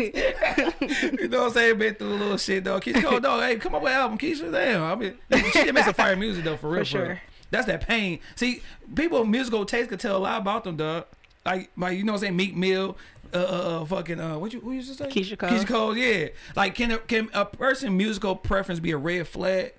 you 1.18 1.28
know 1.30 1.40
what 1.40 1.48
I'm 1.48 1.54
saying? 1.54 1.78
Been 1.78 1.96
through 1.96 2.10
a 2.10 2.16
little 2.16 2.38
shit 2.38 2.64
though. 2.66 2.80
Keyshia 2.80 3.04
Cole, 3.04 3.20
dog. 3.22 3.42
Hey, 3.44 3.56
come 3.56 3.74
up 3.74 3.82
with 3.82 3.94
an 3.94 4.00
album, 4.00 4.18
Keyshia. 4.18 4.52
Damn, 4.52 4.84
I 4.84 4.96
mean, 4.96 5.18
she 5.54 5.64
did 5.64 5.74
make 5.74 5.86
some 5.86 5.94
fire 5.94 6.16
music 6.18 6.44
though, 6.44 6.58
for 6.58 6.70
real. 6.70 6.82
For 6.82 6.86
sure. 6.86 7.08
real. 7.08 7.18
That's 7.52 7.68
that 7.68 7.88
pain. 7.88 8.20
See, 8.36 8.62
people 8.94 9.24
musical 9.26 9.64
taste 9.66 9.90
could 9.90 10.00
tell 10.02 10.18
a 10.18 10.20
lot 10.20 10.42
about 10.42 10.66
them, 10.66 10.76
dog. 10.76 11.06
Like, 11.46 11.70
like 11.78 11.98
you 11.98 12.04
know 12.04 12.14
what 12.14 12.18
I'm 12.18 12.22
saying? 12.22 12.36
Meek 12.36 12.56
Mill, 12.56 12.98
uh, 13.34 13.38
uh, 13.38 13.82
uh 13.82 13.86
fucking, 13.86 14.20
uh, 14.20 14.38
what 14.38 14.54
you, 14.54 14.60
who 14.60 14.72
you 14.72 14.82
just 14.82 15.00
say? 15.00 15.08
Keyshia 15.08 15.38
Cole. 15.38 15.50
Keyshia 15.50 15.68
Cole, 15.68 15.98
yeah. 15.98 16.28
Like, 16.56 16.76
can 16.76 16.92
a, 16.92 16.98
can 17.00 17.30
a 17.34 17.46
person 17.46 17.96
musical 17.98 18.36
preference 18.36 18.80
be 18.80 18.92
a 18.92 18.98
red 18.98 19.28
flag? 19.28 19.74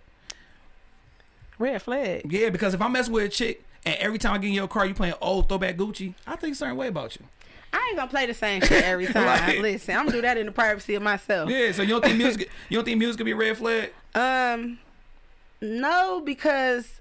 Red 1.58 1.82
flag. 1.82 2.30
Yeah, 2.30 2.50
because 2.50 2.74
if 2.74 2.82
I'm 2.82 2.92
messing 2.92 3.12
with 3.12 3.24
a 3.24 3.28
chick 3.28 3.64
and 3.86 3.96
every 3.96 4.18
time 4.18 4.34
I 4.34 4.38
get 4.38 4.48
in 4.48 4.54
your 4.54 4.68
car 4.68 4.86
you 4.86 4.94
playing 4.94 5.14
old 5.20 5.48
throwback 5.48 5.76
Gucci, 5.76 6.14
I 6.26 6.36
think 6.36 6.54
a 6.54 6.56
certain 6.56 6.76
way 6.76 6.88
about 6.88 7.16
you. 7.16 7.24
I 7.72 7.86
ain't 7.88 7.96
gonna 7.96 8.10
play 8.10 8.26
the 8.26 8.34
same 8.34 8.60
shit 8.62 8.84
every 8.84 9.06
time. 9.12 9.26
Like- 9.26 9.58
Listen, 9.60 9.96
I'm 9.96 10.06
gonna 10.06 10.18
do 10.18 10.22
that 10.22 10.36
in 10.38 10.46
the 10.46 10.52
privacy 10.52 10.94
of 10.94 11.02
myself. 11.02 11.50
Yeah, 11.50 11.72
so 11.72 11.82
you 11.82 11.88
don't 11.88 12.04
think 12.04 12.16
music, 12.18 12.50
you 12.68 12.78
don't 12.78 12.84
think 12.84 12.98
music 12.98 13.18
could 13.18 13.24
be 13.24 13.32
a 13.32 13.36
red 13.36 13.56
flag? 13.56 13.92
Um, 14.14 14.78
no, 15.60 16.20
because 16.20 17.00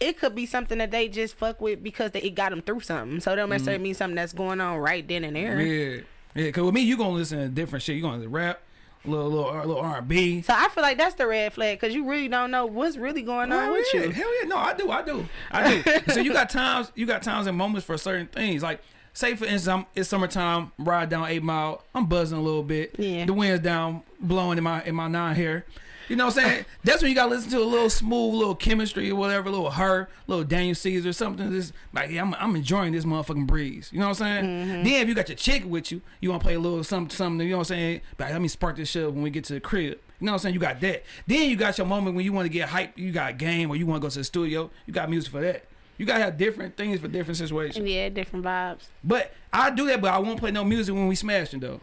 it 0.00 0.18
could 0.18 0.34
be 0.34 0.46
something 0.46 0.78
that 0.78 0.90
they 0.90 1.08
just 1.08 1.34
fuck 1.34 1.60
with 1.60 1.82
because 1.82 2.10
they, 2.12 2.20
it 2.20 2.34
got 2.34 2.50
them 2.50 2.62
through 2.62 2.80
something. 2.80 3.20
So 3.20 3.32
it 3.32 3.36
don't 3.36 3.50
necessarily 3.50 3.78
mm-hmm. 3.78 3.84
mean 3.84 3.94
something 3.94 4.16
that's 4.16 4.32
going 4.32 4.60
on 4.60 4.78
right 4.78 5.06
then 5.06 5.24
and 5.24 5.36
there. 5.36 5.60
Yeah, 5.60 6.00
yeah. 6.34 6.50
Cause 6.50 6.64
with 6.64 6.74
me, 6.74 6.82
you 6.82 6.96
gonna 6.96 7.10
listen 7.10 7.38
to 7.38 7.48
different 7.48 7.82
shit. 7.82 7.96
You 7.96 8.02
gonna 8.02 8.22
to 8.22 8.28
rap, 8.28 8.60
little 9.04 9.28
little 9.28 9.50
uh, 9.50 9.64
little 9.64 9.78
R 9.78 9.98
and 9.98 10.08
B. 10.08 10.42
So 10.42 10.54
I 10.56 10.68
feel 10.68 10.82
like 10.82 10.98
that's 10.98 11.14
the 11.14 11.26
red 11.26 11.52
flag 11.52 11.80
because 11.80 11.94
you 11.94 12.08
really 12.08 12.28
don't 12.28 12.50
know 12.50 12.66
what's 12.66 12.96
really 12.96 13.22
going 13.22 13.52
on 13.52 13.72
with 13.72 13.86
yeah. 13.94 14.02
you. 14.02 14.10
Hell 14.10 14.42
yeah, 14.42 14.48
no, 14.48 14.56
I 14.56 14.74
do, 14.74 14.90
I 14.90 15.02
do, 15.02 15.26
I 15.50 15.82
do. 15.82 16.00
so 16.12 16.20
you 16.20 16.32
got 16.32 16.50
times, 16.50 16.90
you 16.94 17.06
got 17.06 17.22
times 17.22 17.46
and 17.46 17.56
moments 17.56 17.86
for 17.86 17.96
certain 17.96 18.26
things. 18.26 18.62
Like, 18.62 18.80
say 19.12 19.36
for 19.36 19.44
instance, 19.44 19.68
I'm, 19.68 19.86
it's 19.94 20.08
summertime, 20.08 20.72
ride 20.78 21.08
down 21.08 21.26
Eight 21.28 21.42
Mile, 21.42 21.84
I'm 21.94 22.06
buzzing 22.06 22.38
a 22.38 22.42
little 22.42 22.62
bit. 22.62 22.96
Yeah. 22.98 23.26
The 23.26 23.32
wind's 23.32 23.62
down, 23.62 24.02
blowing 24.20 24.58
in 24.58 24.64
my 24.64 24.82
in 24.84 24.94
my 24.94 25.08
nine 25.08 25.36
hair. 25.36 25.66
You 26.08 26.16
know 26.16 26.26
what 26.26 26.38
I'm 26.38 26.44
saying? 26.44 26.64
That's 26.82 27.02
when 27.02 27.10
you 27.10 27.14
gotta 27.14 27.30
listen 27.30 27.50
to 27.50 27.58
a 27.58 27.64
little 27.64 27.90
smooth, 27.90 28.34
little 28.34 28.54
chemistry 28.54 29.10
or 29.10 29.16
whatever, 29.16 29.50
little 29.50 29.70
her, 29.70 30.08
little 30.26 30.44
Daniel 30.44 30.74
Caesar, 30.74 31.08
or 31.08 31.12
something. 31.12 31.50
Just 31.50 31.72
like 31.92 32.10
yeah, 32.10 32.22
I'm, 32.22 32.34
I'm 32.34 32.56
enjoying 32.56 32.92
this 32.92 33.04
motherfucking 33.04 33.46
breeze. 33.46 33.90
You 33.92 34.00
know 34.00 34.08
what 34.08 34.20
I'm 34.20 34.42
saying? 34.42 34.44
Mm-hmm. 34.44 34.82
Then 34.84 35.02
if 35.02 35.08
you 35.08 35.14
got 35.14 35.28
your 35.28 35.36
chick 35.36 35.64
with 35.64 35.90
you, 35.90 36.02
you 36.20 36.30
wanna 36.30 36.42
play 36.42 36.54
a 36.54 36.60
little 36.60 36.84
something, 36.84 37.14
something. 37.14 37.46
You 37.46 37.52
know 37.52 37.58
what 37.58 37.70
I'm 37.70 37.76
saying? 37.76 38.00
But 38.16 38.30
let 38.30 38.40
me 38.40 38.48
spark 38.48 38.76
this 38.76 38.90
shit 38.90 39.12
when 39.12 39.22
we 39.22 39.30
get 39.30 39.44
to 39.44 39.54
the 39.54 39.60
crib. 39.60 39.98
You 40.20 40.26
know 40.26 40.32
what 40.32 40.36
I'm 40.36 40.38
saying? 40.40 40.54
You 40.54 40.60
got 40.60 40.80
that. 40.80 41.04
Then 41.26 41.50
you 41.50 41.56
got 41.56 41.76
your 41.78 41.86
moment 41.86 42.16
when 42.16 42.24
you 42.24 42.32
want 42.32 42.46
to 42.46 42.50
get 42.50 42.68
hype. 42.68 42.98
You 42.98 43.12
got 43.12 43.30
a 43.30 43.34
game 43.34 43.70
or 43.70 43.76
you 43.76 43.86
want 43.86 44.00
to 44.00 44.06
go 44.06 44.10
to 44.10 44.18
the 44.18 44.24
studio. 44.24 44.70
You 44.86 44.92
got 44.92 45.10
music 45.10 45.32
for 45.32 45.40
that. 45.40 45.64
You 45.96 46.06
gotta 46.06 46.24
have 46.24 46.36
different 46.36 46.76
things 46.76 47.00
for 47.00 47.08
different 47.08 47.36
situations. 47.36 47.88
Yeah, 47.88 48.08
different 48.08 48.44
vibes. 48.44 48.86
But 49.02 49.32
I 49.52 49.70
do 49.70 49.86
that, 49.86 50.00
but 50.00 50.12
I 50.12 50.18
won't 50.18 50.38
play 50.38 50.50
no 50.50 50.64
music 50.64 50.94
when 50.94 51.06
we 51.06 51.14
smashing 51.14 51.60
though. 51.60 51.80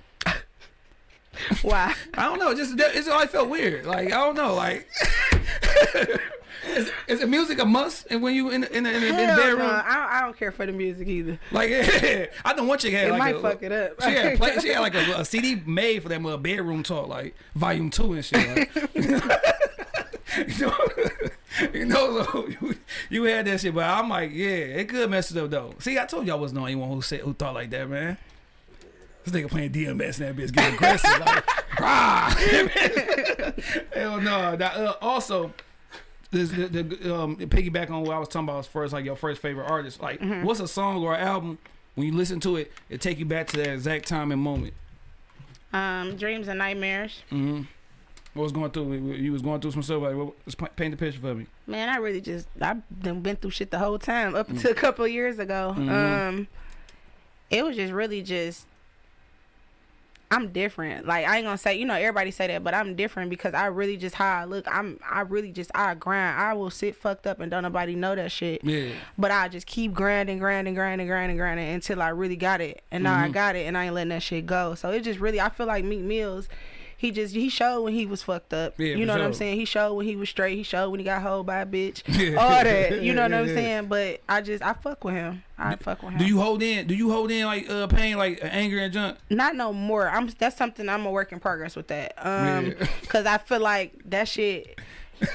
Why? 1.62 1.94
I 2.14 2.26
don't 2.26 2.40
know. 2.40 2.54
Just 2.54 2.74
it's 2.78 3.08
all 3.08 3.20
I 3.20 3.26
felt 3.26 3.50
weird. 3.50 3.86
Like 3.86 4.08
I 4.08 4.18
don't 4.18 4.36
know. 4.36 4.54
Like 4.54 4.88
is, 6.68 6.92
is 7.08 7.20
the 7.20 7.28
music 7.28 7.60
a 7.60 7.66
must? 7.66 8.08
And 8.10 8.22
when 8.22 8.36
you 8.36 8.50
in 8.50 8.62
the, 8.62 8.76
in 8.76 8.84
the, 8.84 8.90
in 8.96 9.04
in 9.04 9.16
the 9.16 9.36
bedroom, 9.36 9.60
no, 9.60 9.66
I, 9.66 10.18
I 10.18 10.22
don't 10.22 10.38
care 10.38 10.52
for 10.52 10.66
the 10.66 10.72
music 10.72 11.08
either. 11.08 11.40
like 11.52 11.72
I 12.46 12.54
don't 12.54 12.68
want 12.68 12.84
you 12.84 12.92
to 12.92 12.98
have 12.98 13.08
It 13.08 13.12
like 13.12 13.20
might 13.20 13.36
a, 13.36 13.40
fuck 13.40 13.64
it 13.64 13.72
up. 13.72 14.02
She 14.04 14.10
had, 14.12 14.38
play, 14.38 14.58
she 14.60 14.70
had 14.70 14.80
like 14.80 14.96
a, 14.96 15.22
a 15.22 15.26
CD 15.26 15.62
made 15.66 16.04
for 16.04 16.10
that 16.10 16.22
mother 16.22 16.38
bedroom 16.38 16.84
talk, 16.84 17.08
like 17.08 17.36
volume 17.56 17.90
two 17.90 18.14
and 18.14 18.26
shit. 18.26 18.58
Like. 18.58 18.76
you 20.48 20.66
know, 20.66 20.76
you 21.74 21.86
know 21.86 22.24
so 22.24 22.48
you, 22.48 22.76
you 23.10 23.24
had 23.24 23.46
that 23.48 23.60
shit, 23.60 23.74
but 23.76 23.84
I'm 23.84 24.10
like, 24.10 24.32
yeah, 24.34 24.48
it 24.48 24.90
could 24.90 25.10
mess 25.10 25.32
it 25.32 25.38
up 25.38 25.50
though. 25.50 25.74
See, 25.80 25.98
I 26.00 26.06
told 26.06 26.26
you 26.26 26.34
I 26.34 26.36
wasn't 26.36 26.56
the 26.56 26.62
only 26.62 26.76
one 26.76 26.90
who 26.90 27.02
said 27.02 27.22
who 27.22 27.34
thought 27.34 27.54
like 27.54 27.70
that, 27.72 27.90
man. 27.90 28.18
This 29.24 29.34
nigga 29.34 29.50
playing 29.50 29.72
DMX 29.72 30.20
and 30.20 30.28
that 30.30 30.36
bitch 30.36 30.52
getting 30.52 30.74
aggressive, 30.76 31.20
like, 31.20 31.80
rah. 31.80 32.30
Hell 33.94 34.20
no. 34.22 34.56
That, 34.56 34.76
uh, 34.78 34.96
also, 35.02 35.54
this, 36.32 36.50
the, 36.50 36.68
the, 36.68 37.16
um, 37.16 37.38
piggyback 37.38 37.90
on 37.92 38.04
what 38.04 38.16
I 38.16 38.20
was 38.20 38.28
talking 38.28 38.48
about 38.50 38.60
as 38.60 38.68
far 38.68 38.84
as 38.84 38.94
like 38.94 39.06
your 39.06 39.16
first 39.16 39.42
favorite 39.42 39.66
artist. 39.70 40.02
Like, 40.02 40.20
Mm-hmm. 40.20 40.44
what's 40.46 40.60
a 40.60 40.68
song 40.68 41.04
or 41.04 41.16
album 41.16 41.58
when 41.96 42.08
you 42.08 42.14
listen 42.14 42.40
to 42.42 42.56
it, 42.56 42.72
it 42.90 43.02
take 43.02 43.20
you 43.20 43.26
back 43.26 43.48
to 43.48 43.58
that 43.58 43.68
exact 43.70 44.08
time 44.08 44.32
and 44.32 44.42
moment. 44.42 44.74
Um, 45.74 46.16
dreams 46.18 46.48
and 46.48 46.58
nightmares. 46.60 47.22
Mm-hmm. 47.32 47.64
What 48.34 48.44
was 48.44 48.52
going 48.54 48.72
through? 48.72 48.94
You 48.94 49.34
was 49.34 49.42
going 49.42 49.60
through 49.60 49.72
some 49.72 49.84
stuff. 49.84 50.02
Like, 50.02 50.16
what, 50.16 50.46
just 50.46 50.58
paint 50.78 50.92
the 50.92 50.98
picture 50.98 51.20
for 51.20 51.36
me. 51.36 51.48
Man, 51.68 51.90
I 51.90 51.98
really 51.98 52.22
just 52.22 52.48
I've 52.62 52.82
been 53.02 53.36
through 53.36 53.50
shit 53.52 53.72
the 53.72 53.80
whole 53.80 54.00
time 54.00 54.36
up 54.36 54.48
until 54.50 54.72
a 54.72 54.76
couple 54.76 55.04
of 55.04 55.12
years 55.12 55.38
ago. 55.38 55.76
Mhm. 55.78 55.90
Um, 56.30 56.48
it 57.50 57.66
was 57.66 57.76
just 57.76 57.92
really 57.92 58.22
just 58.22 58.66
I'm 60.32 60.54
different. 60.54 61.06
Like 61.06 61.28
I 61.28 61.38
ain't 61.38 61.46
gonna 61.46 61.58
say 61.58 61.78
you 61.78 61.86
know 61.86 61.94
everybody 61.94 62.32
say 62.32 62.48
that, 62.48 62.64
but 62.64 62.74
I'm 62.74 62.96
different 62.96 63.30
because 63.30 63.54
I 63.54 63.66
really 63.66 63.98
just 63.98 64.16
how 64.16 64.40
I 64.40 64.46
look. 64.46 64.66
I'm 64.68 64.98
I 65.08 65.22
really 65.22 65.52
just 65.52 65.70
I 65.76 65.94
grind. 65.94 66.40
I 66.40 66.54
will 66.54 66.70
sit 66.70 66.96
fucked 66.96 67.28
up 67.28 67.42
and 67.42 67.52
don't 67.52 67.64
nobody 67.64 67.96
know 67.96 68.16
that 68.16 68.32
shit. 68.32 68.64
Yeah. 68.64 68.92
But 69.18 69.32
I 69.32 69.50
just 69.50 69.68
keep 69.68 69.94
grinding, 69.94 70.40
grinding, 70.40 70.74
grinding, 70.74 71.08
grinding, 71.08 71.38
grinding 71.38 71.68
until 71.70 72.02
I 72.02 72.10
really 72.10 72.38
got 72.38 72.62
it. 72.62 72.82
And 72.92 73.04
now 73.04 73.18
I 73.20 73.28
Mhm. 73.28 73.34
got 73.34 73.56
it, 73.58 73.68
and 73.68 73.78
I 73.78 73.86
ain't 73.86 73.94
letting 73.94 74.10
that 74.10 74.24
shit 74.24 74.46
go. 74.46 74.74
So 74.76 74.90
it 74.92 75.02
just 75.02 75.20
really, 75.20 75.42
I 75.42 75.50
feel 75.50 75.68
like 75.68 75.84
Meek 75.84 76.00
Mills. 76.02 76.48
He 77.02 77.10
just 77.10 77.34
he 77.34 77.50
showed 77.50 77.82
when 77.82 77.94
he 77.96 78.06
was 78.06 78.22
fucked 78.22 78.54
up. 78.54 78.76
Yeah, 78.78 78.94
you 78.94 79.08
know 79.08 79.14
what 79.14 79.24
I'm 79.24 79.34
saying? 79.34 79.58
He 79.58 79.66
showed 79.66 79.96
when 79.96 80.06
he 80.06 80.16
was 80.16 80.30
straight. 80.30 80.56
He 80.56 80.62
showed 80.62 80.92
when 80.92 81.00
he 81.00 81.04
got 81.04 81.24
hold 81.24 81.48
by 81.48 81.62
a 81.62 81.66
bitch. 81.66 82.04
All 82.38 82.64
that. 82.64 83.02
You 83.02 83.16
know 83.16 83.24
what 83.24 83.34
I'm 83.34 83.48
saying? 83.48 83.88
But 83.88 84.22
I 84.30 84.42
just 84.42 84.62
I 84.64 84.74
fuck 84.74 85.04
with 85.04 85.16
him. 85.16 85.42
I 85.58 85.78
fuck 85.78 86.04
with 86.04 86.12
him. 86.12 86.20
Do 86.20 86.26
you 86.28 86.40
hold 86.40 86.62
in? 86.62 86.86
Do 86.86 86.94
you 86.94 87.10
hold 87.10 87.32
in 87.32 87.48
like 87.48 87.68
uh, 87.68 87.88
pain, 87.88 88.20
like 88.20 88.38
anger 88.44 88.78
and 88.78 88.94
junk? 88.94 89.18
Not 89.32 89.56
no 89.56 89.74
more. 89.74 90.08
I'm 90.08 90.30
that's 90.38 90.56
something 90.56 90.88
I'm 90.88 91.04
a 91.08 91.10
work 91.10 91.32
in 91.32 91.40
progress 91.40 91.76
with 91.76 91.88
that. 91.88 92.14
Um, 92.24 92.68
Yeah. 92.68 92.86
cause 93.08 93.26
I 93.26 93.40
feel 93.40 93.62
like 93.62 93.94
that 94.06 94.28
shit. 94.28 94.80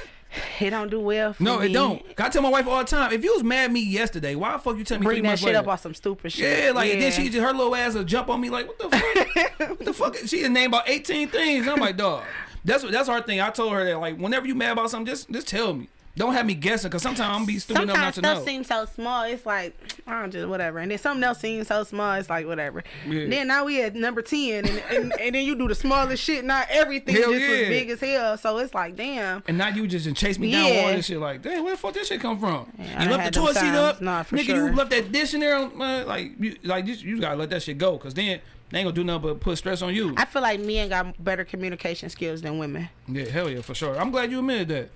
It 0.61 0.71
don't 0.71 0.91
do 0.91 1.01
well 1.01 1.33
for 1.35 1.43
No, 1.43 1.59
me. 1.59 1.67
it 1.67 1.73
don't. 1.73 2.03
I 2.19 2.29
tell 2.29 2.43
my 2.43 2.49
wife 2.49 2.67
all 2.67 2.79
the 2.79 2.85
time. 2.85 3.13
If 3.13 3.23
you 3.25 3.33
was 3.35 3.43
mad 3.45 3.65
at 3.67 3.73
me 3.73 3.81
yesterday, 3.81 4.35
why 4.35 4.53
the 4.53 4.59
fuck 4.59 4.77
you 4.77 4.85
tell 4.85 4.99
me 4.99 5.05
Bring 5.05 5.23
that 5.25 5.39
shit 5.39 5.47
later? 5.49 5.59
up 5.59 5.69
on 5.69 5.79
some 5.79 5.95
stupid 5.95 6.33
shit. 6.33 6.65
Yeah, 6.65 6.71
like 6.73 6.93
and 6.93 7.03
then 7.03 7.13
she 7.13 7.29
just 7.29 7.39
her 7.45 7.53
little 7.53 7.75
ass 7.75 7.95
will 7.95 8.05
jump 8.05 8.29
on 8.29 8.41
me 8.41 8.51
like, 8.51 8.67
what 8.67 8.79
the 8.79 8.89
fuck? 8.91 9.61
what 9.71 9.85
the 9.85 9.93
fuck? 9.93 10.17
She 10.27 10.43
done 10.43 10.53
named 10.55 10.73
about 10.73 10.89
eighteen 10.89 11.29
things. 11.29 11.67
I'm 11.69 11.81
like, 11.81 11.97
dog. 11.97 12.23
That's 12.65 12.83
what 12.83 12.93
that's 12.93 13.09
our 13.09 13.23
thing. 13.23 13.41
I 13.41 13.51
told 13.51 13.73
her 13.75 13.85
that 13.85 13.99
like 13.99 14.19
whenever 14.19 14.47
you 14.47 14.55
mad 14.55 14.73
about 14.73 14.91
something, 14.91 15.07
just 15.07 15.31
just 15.31 15.47
tell 15.49 15.73
me. 15.75 15.89
Don't 16.17 16.33
have 16.33 16.47
me 16.47 16.55
guessing 16.55 16.89
because 16.89 17.03
sometimes 17.03 17.37
I'm 17.37 17.45
be 17.45 17.59
stupid 17.59 17.83
enough 17.83 17.97
not 17.97 18.15
Sometimes 18.15 18.15
to 18.15 18.21
stuff 18.21 18.39
know. 18.39 18.45
seems 18.47 18.67
so 18.69 18.87
small. 18.87 19.25
It's 19.25 19.45
like 19.45 19.77
I 20.07 20.21
don't 20.21 20.31
just 20.31 20.49
whatever, 20.49 20.79
and 20.79 20.91
then 20.91 20.97
something 20.97 21.23
else 21.23 21.39
seems 21.41 21.69
so 21.69 21.85
small. 21.85 22.15
It's 22.15 22.31
like 22.31 22.47
whatever. 22.47 22.83
Yeah. 23.07 23.27
Then 23.29 23.49
now 23.49 23.67
we 23.67 23.83
at 23.83 23.95
number 23.95 24.23
ten, 24.23 24.67
and, 24.67 24.83
and 24.91 25.13
and 25.21 25.35
then 25.35 25.45
you 25.45 25.55
do 25.57 25.69
the 25.69 25.75
smallest 25.75 26.23
shit. 26.25 26.45
Not 26.45 26.69
everything 26.71 27.15
Hell 27.17 27.31
just 27.33 27.43
yeah. 27.43 27.51
was 27.51 27.69
big 27.69 27.91
as 27.91 28.01
hell. 28.01 28.39
So 28.39 28.57
it's 28.59 28.73
like 28.73 28.97
damn. 28.97 29.43
and 29.47 29.59
now 29.59 29.69
you 29.69 29.87
just 29.87 30.15
chase 30.17 30.39
me 30.39 30.51
down 30.53 30.65
with 30.71 30.85
all 30.87 30.93
this 30.93 31.07
shit. 31.07 31.19
Like, 31.19 31.43
damn, 31.43 31.63
where 31.63 31.75
the 31.75 31.79
fuck 31.79 31.93
this 31.93 32.09
shit 32.09 32.21
come 32.23 32.39
from? 32.41 32.73
Yeah, 32.79 33.03
you 33.03 33.09
done 33.11 33.19
left 33.19 33.35
the 33.35 33.39
toilet 33.41 33.57
seat 33.57 33.75
up, 33.75 34.01
Nah, 34.01 34.23
for 34.23 34.37
nigga. 34.37 34.45
sure. 34.47 34.69
You 34.71 34.75
left 34.75 34.91
that 34.93 35.13
dish 35.13 35.35
in 35.35 35.41
there, 35.41 35.69
like, 35.69 36.33
you, 36.41 36.57
like 36.65 36.87
you, 36.87 36.95
you 36.95 37.21
gotta 37.21 37.37
let 37.37 37.51
that 37.51 37.63
shit 37.63 37.77
go, 37.77 37.99
cause 37.99 38.15
then 38.15 38.41
they 38.71 38.79
ain't 38.79 38.87
gonna 38.87 38.93
do 38.95 39.05
nothing 39.05 39.23
but 39.29 39.41
put 39.41 39.59
stress 39.59 39.83
on 39.83 39.95
you. 39.95 40.15
I 40.17 40.25
feel 40.25 40.41
like 40.41 40.61
men 40.61 40.89
got 40.89 41.23
better 41.23 41.45
communication 41.45 42.09
skills 42.09 42.41
than 42.41 42.59
women. 42.59 42.89
yeah, 43.07 43.25
hell 43.27 43.51
yeah, 43.51 43.61
for 43.61 43.75
sure. 43.75 44.01
I'm 44.01 44.11
glad 44.11 44.31
you 44.31 44.39
admitted 44.39 44.69
that, 44.69 44.91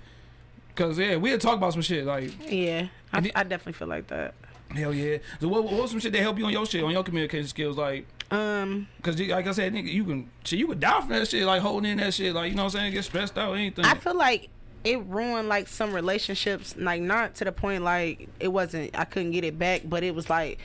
cause 0.75 0.97
yeah, 0.99 1.15
we 1.17 1.31
had 1.31 1.41
talked 1.41 1.57
about 1.57 1.73
some 1.73 1.81
shit 1.81 2.05
like. 2.05 2.31
Yeah, 2.51 2.87
I, 3.13 3.19
it- 3.19 3.31
I 3.35 3.43
definitely 3.43 3.73
feel 3.73 3.87
like 3.87 4.07
that. 4.07 4.33
Hell 4.75 4.93
yeah. 4.93 5.17
So 5.41 5.49
what, 5.49 5.65
what 5.65 5.73
was 5.73 5.91
some 5.91 5.99
shit 5.99 6.13
that 6.13 6.21
help 6.21 6.37
you 6.39 6.45
on 6.45 6.51
your 6.53 6.65
shit, 6.65 6.81
on 6.83 6.91
your 6.91 7.03
communication 7.03 7.47
skills? 7.47 7.77
Like, 7.77 8.05
Um, 8.31 8.87
cause 9.01 9.19
like 9.19 9.45
I 9.45 9.51
said, 9.51 9.73
nigga, 9.73 9.91
you 9.91 10.05
can 10.05 10.29
shit, 10.45 10.59
you 10.59 10.67
can 10.67 10.79
die 10.79 10.99
from 11.01 11.09
that 11.09 11.27
shit, 11.27 11.45
like 11.45 11.61
holding 11.61 11.91
in 11.91 11.97
that 11.97 12.13
shit, 12.13 12.33
like 12.33 12.51
you 12.51 12.55
know 12.55 12.63
what 12.63 12.75
I'm 12.75 12.79
saying, 12.79 12.93
get 12.93 13.03
stressed 13.03 13.37
out, 13.37 13.49
or 13.49 13.55
anything. 13.57 13.83
I 13.83 13.95
feel 13.95 14.15
like 14.15 14.49
it 14.85 14.99
ruined 15.05 15.49
like 15.49 15.67
some 15.67 15.91
relationships, 15.93 16.73
like 16.77 17.01
not 17.01 17.35
to 17.35 17.43
the 17.45 17.51
point 17.51 17.83
like 17.83 18.29
it 18.39 18.47
wasn't 18.47 18.97
I 18.97 19.03
couldn't 19.03 19.31
get 19.31 19.43
it 19.43 19.59
back, 19.59 19.81
but 19.85 20.03
it 20.03 20.15
was 20.15 20.29
like 20.29 20.57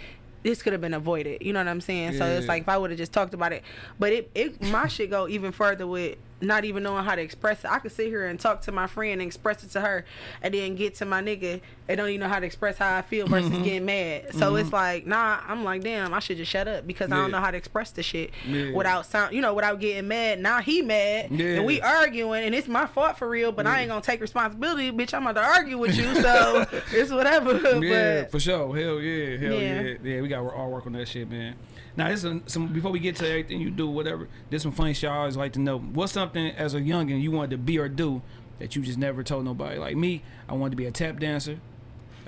this 0.44 0.62
could 0.62 0.72
have 0.72 0.80
been 0.80 0.94
avoided. 0.94 1.42
You 1.42 1.52
know 1.52 1.58
what 1.60 1.66
I'm 1.68 1.80
saying? 1.80 2.12
Yeah. 2.12 2.18
So 2.20 2.26
it's 2.26 2.46
like 2.46 2.62
if 2.62 2.68
I 2.68 2.78
would 2.78 2.90
have 2.90 2.98
just 2.98 3.12
talked 3.12 3.34
about 3.34 3.52
it, 3.52 3.64
but 3.98 4.12
it 4.12 4.30
it 4.36 4.62
my 4.62 4.86
shit 4.86 5.10
go 5.10 5.26
even 5.26 5.50
further 5.50 5.86
with 5.88 6.16
not 6.40 6.64
even 6.66 6.82
knowing 6.82 7.02
how 7.04 7.14
to 7.14 7.22
express 7.22 7.64
it. 7.64 7.70
I 7.70 7.78
could 7.78 7.92
sit 7.92 8.08
here 8.08 8.26
and 8.26 8.38
talk 8.38 8.60
to 8.62 8.72
my 8.72 8.86
friend 8.86 9.20
and 9.20 9.22
express 9.22 9.64
it 9.64 9.70
to 9.70 9.80
her, 9.80 10.04
and 10.42 10.52
then 10.52 10.74
get 10.76 10.94
to 10.96 11.06
my 11.06 11.22
nigga 11.22 11.60
and 11.88 11.96
don't 11.96 12.08
even 12.08 12.20
know 12.20 12.28
how 12.28 12.40
to 12.40 12.44
express 12.46 12.76
how 12.78 12.96
I 12.96 13.02
feel 13.02 13.26
versus 13.26 13.50
Mm-hmm. 13.50 13.62
getting 13.62 13.84
mad. 13.86 14.34
So 14.34 14.56
it's 14.56 14.72
like 14.72 15.06
nah, 15.06 15.40
I'm 15.46 15.64
like 15.64 15.82
damn, 15.82 16.12
I 16.12 16.18
should 16.18 16.36
just 16.36 16.50
shut 16.50 16.68
up 16.68 16.86
because 16.86 17.10
I 17.12 17.16
don't 17.16 17.30
know 17.30 17.40
how 17.40 17.50
to 17.50 17.56
express 17.56 17.90
the 17.92 18.02
shit 18.02 18.32
Yeah. 18.46 18.72
without 18.72 19.06
sound, 19.06 19.34
you 19.34 19.40
know, 19.40 19.54
without 19.54 19.80
getting 19.80 20.08
mad. 20.08 20.40
Now 20.40 20.60
he 20.60 20.82
mad, 20.82 21.30
Yeah. 21.30 21.56
and 21.56 21.64
we 21.64 21.80
arguing, 21.80 22.44
and 22.44 22.54
it's 22.54 22.68
my 22.68 22.86
fault 22.86 23.16
for 23.18 23.28
real. 23.28 23.50
But 23.52 23.66
I 23.66 23.80
ain't 23.80 23.88
gonna 23.88 24.02
take 24.02 24.20
responsibility, 24.20 24.90
bitch. 24.92 25.14
I'm 25.14 25.26
about 25.26 25.40
to 25.40 25.46
argue 25.46 25.78
with 25.78 25.96
you, 25.96 26.14
so 26.16 26.66
it's 26.92 27.10
whatever. 27.10 27.54
Yeah, 27.86 28.22
but 28.22 28.30
for 28.32 28.40
sure. 28.40 28.76
Hell 28.76 29.00
yeah, 29.00 29.36
hell 29.38 29.52
yeah, 29.54 29.80
Yeah. 29.82 29.94
yeah. 30.02 30.20
we 30.20 30.28
got 30.28 30.44
all 30.52 30.70
work 30.70 30.86
on 30.86 30.92
that 30.94 31.06
shit, 31.08 31.30
man. 31.30 31.54
Now, 31.96 32.08
this 32.08 32.24
is 32.24 32.40
some 32.46 32.68
before 32.68 32.90
we 32.90 32.98
get 32.98 33.16
to 33.16 33.28
everything 33.28 33.60
you 33.60 33.70
do, 33.70 33.88
whatever. 33.88 34.28
There's 34.50 34.62
some 34.62 34.72
funny 34.72 34.92
shit 34.92 35.08
I 35.08 35.16
always 35.16 35.36
like 35.36 35.52
to 35.54 35.60
know. 35.60 35.78
What's 35.78 36.12
something 36.12 36.48
as 36.48 36.74
a 36.74 36.80
youngin 36.80 37.20
you 37.22 37.30
wanted 37.30 37.52
to 37.52 37.58
be 37.58 37.78
or 37.78 37.88
do 37.88 38.22
that 38.58 38.76
you 38.76 38.82
just 38.82 38.98
never 38.98 39.22
told 39.22 39.44
nobody? 39.44 39.78
Like 39.78 39.96
me, 39.96 40.22
I 40.48 40.54
wanted 40.54 40.70
to 40.72 40.76
be 40.76 40.86
a 40.86 40.90
tap 40.90 41.18
dancer. 41.18 41.58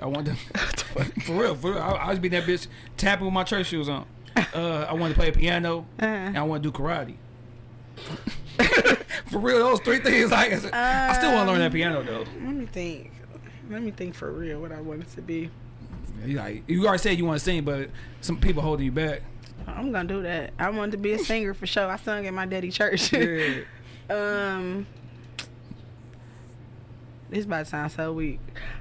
I 0.01 0.07
wanted 0.07 0.37
to, 0.37 0.57
for 1.21 1.33
real, 1.33 1.55
for 1.55 1.71
real. 1.71 1.79
I, 1.79 1.91
I 1.91 2.09
was 2.09 2.19
be 2.19 2.29
that 2.29 2.43
bitch 2.45 2.67
tapping 2.97 3.25
with 3.25 3.33
my 3.33 3.43
church 3.43 3.67
shoes 3.67 3.89
on. 3.89 4.05
Uh, 4.35 4.85
I 4.89 4.93
wanted 4.93 5.15
to 5.15 5.19
play 5.19 5.29
a 5.29 5.33
piano, 5.33 5.85
and 5.97 6.37
I 6.37 6.43
want 6.43 6.63
to 6.63 6.71
do 6.71 6.77
karate. 6.77 7.15
for 9.25 9.39
real, 9.39 9.59
those 9.59 9.81
three 9.81 9.99
things. 9.99 10.31
Like, 10.31 10.53
I 10.53 11.13
still 11.13 11.33
want 11.33 11.47
to 11.47 11.51
learn 11.51 11.59
that 11.59 11.73
piano 11.73 12.01
though. 12.03 12.25
let 12.43 12.55
me 12.55 12.65
think. 12.65 13.11
Let 13.69 13.83
me 13.83 13.91
think 13.91 14.15
for 14.15 14.31
real 14.31 14.59
what 14.59 14.71
I 14.71 14.81
wanted 14.81 15.11
to 15.11 15.21
be. 15.21 15.49
You 16.25 16.37
Like 16.37 16.63
you 16.67 16.85
already 16.85 17.01
said 17.01 17.17
you 17.17 17.25
want 17.25 17.39
to 17.39 17.43
sing, 17.43 17.63
but 17.63 17.89
some 18.21 18.37
people 18.39 18.63
holding 18.63 18.85
you 18.85 18.91
back. 18.91 19.21
I'm 19.67 19.91
gonna 19.91 20.07
do 20.07 20.21
that. 20.23 20.53
I 20.59 20.69
wanted 20.69 20.91
to 20.91 20.97
be 20.97 21.13
a 21.13 21.19
singer 21.19 21.53
for 21.53 21.67
sure. 21.67 21.89
I 21.89 21.97
sung 21.97 22.25
at 22.25 22.33
my 22.33 22.45
daddy 22.45 22.71
church. 22.71 23.13
Yeah. 23.13 23.61
um, 24.09 24.87
this 27.29 27.45
about 27.45 27.59
to 27.59 27.65
sound 27.65 27.91
so 27.91 28.13
weak. 28.13 28.39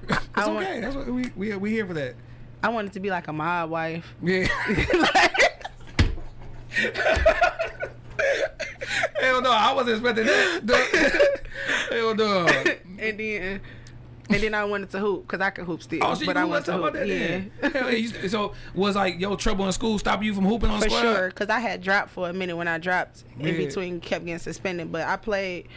It's 0.08 0.18
I, 0.34 0.48
want, 0.48 0.66
okay. 0.66 0.80
That's 0.80 0.96
what 0.96 1.06
we 1.06 1.30
we 1.36 1.54
we 1.56 1.70
here 1.70 1.86
for 1.86 1.94
that. 1.94 2.14
I 2.62 2.70
wanted 2.70 2.92
to 2.94 3.00
be 3.00 3.10
like 3.10 3.28
a 3.28 3.32
mob 3.32 3.70
wife. 3.70 4.14
Yeah. 4.22 4.48
Hell 9.20 9.42
no, 9.42 9.50
I 9.50 9.72
wasn't 9.74 9.96
expecting 9.96 10.26
that. 10.26 11.40
Hell 11.90 12.14
no. 12.14 12.46
and 12.98 13.18
then 13.18 13.60
and 14.28 14.42
then 14.42 14.54
I 14.54 14.64
wanted 14.64 14.90
to 14.90 14.98
hoop 14.98 15.22
because 15.26 15.40
I 15.40 15.50
could 15.50 15.64
hoop 15.64 15.82
still. 15.82 16.00
Oh, 16.02 16.14
shit, 16.14 16.26
but 16.26 16.36
I 16.36 16.44
want 16.44 16.50
wanted 16.50 16.64
to 16.66 16.72
hoop. 16.72 16.80
about 16.80 16.92
that? 16.94 17.08
yeah. 17.08 17.40
then? 17.60 18.20
Yeah, 18.22 18.28
so 18.28 18.52
was 18.74 18.96
like 18.96 19.18
your 19.20 19.36
trouble 19.36 19.66
in 19.66 19.72
school 19.72 19.98
stop 19.98 20.22
you 20.22 20.34
from 20.34 20.44
hooping 20.44 20.70
on 20.70 20.80
For 20.80 20.88
squad? 20.88 21.00
sure, 21.02 21.28
because 21.28 21.48
I 21.48 21.60
had 21.60 21.82
dropped 21.82 22.10
for 22.10 22.28
a 22.28 22.32
minute 22.32 22.56
when 22.56 22.68
I 22.68 22.78
dropped 22.78 23.24
in 23.38 23.56
between, 23.56 24.00
kept 24.00 24.24
getting 24.24 24.38
suspended. 24.38 24.90
But 24.92 25.06
I 25.06 25.16
played 25.16 25.68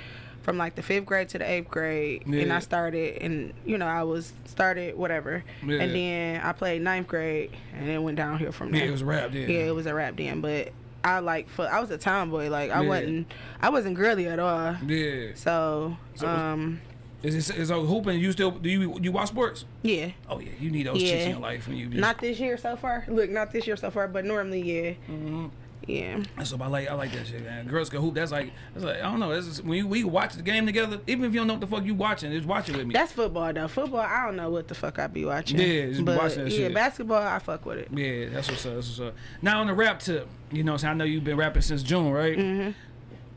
from 0.44 0.58
like 0.58 0.74
the 0.76 0.82
fifth 0.82 1.06
grade 1.06 1.30
to 1.30 1.38
the 1.38 1.50
eighth 1.50 1.70
grade, 1.70 2.26
and 2.26 2.52
I 2.52 2.60
started, 2.60 3.22
and 3.22 3.54
you 3.66 3.78
know, 3.78 3.86
I 3.88 4.04
was 4.04 4.34
started 4.46 4.98
whatever, 4.98 5.44
Yeah. 5.66 5.78
and 5.82 5.94
then 5.96 6.42
I 6.42 6.52
played 6.52 6.82
ninth 6.82 7.08
grade, 7.08 7.52
and 7.76 7.88
then 7.88 8.02
went 8.04 8.18
downhill 8.18 8.52
from 8.52 8.74
Yeah, 8.74 8.80
there. 8.82 8.90
it 8.90 8.92
was 8.92 9.04
rap. 9.04 9.34
Yeah. 9.34 9.46
yeah, 9.46 9.60
it 9.68 9.76
was 9.76 9.86
a 9.86 9.94
rap 9.94 10.18
then, 10.18 10.42
but 10.42 10.72
I 11.04 11.20
like 11.20 11.48
for 11.50 11.68
I 11.68 11.80
was 11.80 11.92
a 11.92 11.98
tomboy, 12.00 12.50
like 12.50 12.72
I 12.72 12.82
Yeah. 12.82 12.88
wasn't, 12.90 13.32
I 13.62 13.70
wasn't 13.70 13.96
girly 13.96 14.28
at 14.28 14.40
all. 14.40 14.76
Yeah. 14.86 15.32
So, 15.36 15.96
So- 16.16 16.28
um, 16.28 16.82
Is 17.24 17.50
it 17.50 17.58
is 17.58 17.68
so 17.68 17.86
hooping? 17.86 18.20
You 18.20 18.32
still 18.32 18.52
do 18.52 18.70
you 18.70 18.98
you 19.02 19.12
watch 19.12 19.28
sports? 19.30 19.66
yeah, 19.84 20.12
Oh 20.30 20.40
yeah, 20.40 20.50
you 20.60 20.72
need 20.72 20.88
those 20.88 21.02
chicks 21.02 21.24
in 21.26 21.32
your 21.32 21.40
life 21.40 21.68
when 21.68 21.78
you. 21.78 21.88
not 21.90 22.18
this 22.20 22.40
year 22.40 22.58
so 22.58 22.76
far. 22.76 23.06
Look, 23.08 23.30
not 23.30 23.52
this 23.52 23.68
year 23.68 23.76
so 23.78 23.92
far, 23.92 24.08
but 24.08 24.26
normally, 24.26 24.62
yeah. 24.62 24.94
hmm 25.06 25.48
Yeah. 25.88 26.24
That's 26.38 26.52
what 26.54 26.62
I 26.62 26.68
like. 26.68 26.90
I 26.90 26.94
like 26.96 27.12
that 27.14 27.28
shit, 27.28 27.44
man. 27.44 27.68
Girls 27.68 27.90
can 27.90 28.02
hoop. 28.02 28.14
That's 28.16 28.32
like, 28.32 28.52
that's 28.74 28.86
like 28.86 28.98
I 28.98 29.02
don't 29.10 29.20
know. 29.20 29.34
This 29.34 29.46
is 29.48 29.62
when 29.64 29.78
you, 29.80 29.88
we 29.88 30.04
watch 30.04 30.34
the 30.36 30.44
game 30.44 30.66
together. 30.66 31.00
Even 31.08 31.26
if 31.26 31.34
you 31.34 31.40
don't 31.40 31.48
know 31.48 31.54
what 31.56 31.62
the 31.62 31.68
fuck 31.68 31.84
you 31.86 31.94
watching, 31.96 32.32
just 32.32 32.46
watch 32.48 32.70
it 32.70 32.76
with 32.78 32.88
me. 32.88 32.94
That's 32.94 33.12
football 33.12 33.52
though. 33.54 33.68
Football, 33.68 34.00
I 34.02 34.26
don't 34.26 34.36
know 34.36 34.50
what 34.50 34.68
the 34.68 34.76
fuck 34.76 34.98
I 35.00 35.08
be 35.08 35.26
watching. 35.26 35.60
Yeah, 35.60 35.88
just 35.88 36.00
be 36.00 36.04
but 36.06 36.18
watching 36.20 36.44
that 36.46 36.52
yeah, 36.52 36.58
shit. 36.68 36.74
basketball, 36.74 37.22
I 37.22 37.40
fuck 37.40 37.66
with 37.66 37.80
it. 37.80 37.88
yeah, 37.92 38.30
that's 38.30 38.50
what's 38.50 38.66
up. 38.66 38.76
That's 38.76 38.88
what's 38.90 39.00
up. 39.00 39.16
Now 39.42 39.62
on 39.62 39.68
the 39.68 39.74
rap 39.74 40.00
tip, 40.00 40.28
you 40.52 40.64
know, 40.64 40.78
saying 40.78 40.92
I 40.92 40.94
know 40.96 41.04
you've 41.04 41.24
been 41.24 41.38
rapping 41.38 41.62
since 41.64 41.82
June, 41.84 42.12
right? 42.12 42.36
hmm 42.38 42.70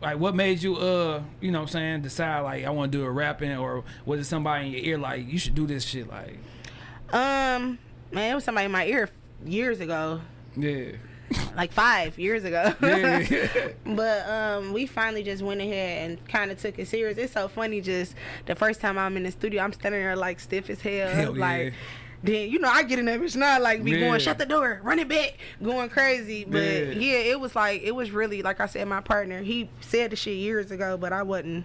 Like, 0.04 0.18
what 0.18 0.34
made 0.34 0.62
you, 0.62 0.76
uh, 0.76 1.22
you 1.40 1.50
know, 1.50 1.60
what 1.60 1.68
I'm 1.68 1.72
saying 1.72 2.02
decide 2.02 2.40
like 2.40 2.64
I 2.64 2.70
want 2.70 2.92
to 2.92 2.98
do 2.98 3.04
a 3.04 3.10
rapping, 3.10 3.56
or 3.56 3.84
was 4.04 4.20
it 4.20 4.24
somebody 4.24 4.66
in 4.66 4.72
your 4.72 4.80
ear 4.82 4.98
like 4.98 5.26
you 5.30 5.38
should 5.38 5.54
do 5.54 5.66
this 5.66 5.84
shit? 5.84 6.08
Like, 6.08 6.38
Um, 7.12 7.78
man, 8.12 8.32
it 8.32 8.34
was 8.34 8.44
somebody 8.44 8.66
in 8.66 8.72
my 8.72 8.86
ear 8.86 9.08
years 9.44 9.80
ago, 9.80 10.20
yeah, 10.56 10.92
like 11.56 11.72
five 11.72 12.18
years 12.18 12.44
ago. 12.44 12.74
yeah, 12.82 13.68
But 13.86 14.28
um, 14.28 14.72
we 14.72 14.86
finally 14.86 15.22
just 15.22 15.42
went 15.42 15.60
ahead 15.60 16.10
and 16.10 16.28
kind 16.28 16.50
of 16.50 16.60
took 16.60 16.78
it 16.78 16.88
serious. 16.88 17.16
It's 17.18 17.32
so 17.32 17.48
funny. 17.48 17.80
Just 17.80 18.14
the 18.46 18.54
first 18.54 18.80
time 18.80 18.98
I'm 18.98 19.16
in 19.16 19.22
the 19.22 19.30
studio, 19.30 19.62
I'm 19.62 19.72
standing 19.72 20.00
there 20.00 20.16
like 20.16 20.40
stiff 20.40 20.68
as 20.70 20.80
hell. 20.80 21.08
Hell 21.08 21.34
like, 21.36 21.64
yeah. 21.66 21.70
Then 22.24 22.50
you 22.50 22.58
know 22.58 22.68
I 22.68 22.82
get 22.82 22.98
in 22.98 23.04
that 23.06 23.20
bitch 23.20 23.36
now, 23.36 23.60
like 23.60 23.84
be 23.84 23.92
Yeah. 23.92 24.00
going 24.00 24.20
shut 24.20 24.38
the 24.38 24.46
door, 24.46 24.80
run 24.82 24.98
it 24.98 25.08
back, 25.08 25.34
going 25.62 25.88
crazy. 25.90 26.44
But 26.44 26.62
Yeah. 26.62 26.80
yeah. 26.92 27.18
it 27.32 27.40
was 27.40 27.54
like 27.54 27.82
it 27.82 27.94
was 27.94 28.10
really 28.10 28.42
like 28.42 28.60
I 28.60 28.66
said, 28.66 28.86
my 28.88 29.00
partner 29.00 29.42
he 29.42 29.68
said 29.80 30.10
the 30.10 30.16
shit 30.16 30.36
years 30.36 30.70
ago, 30.70 30.96
but 30.96 31.12
I 31.12 31.22
wasn't. 31.22 31.64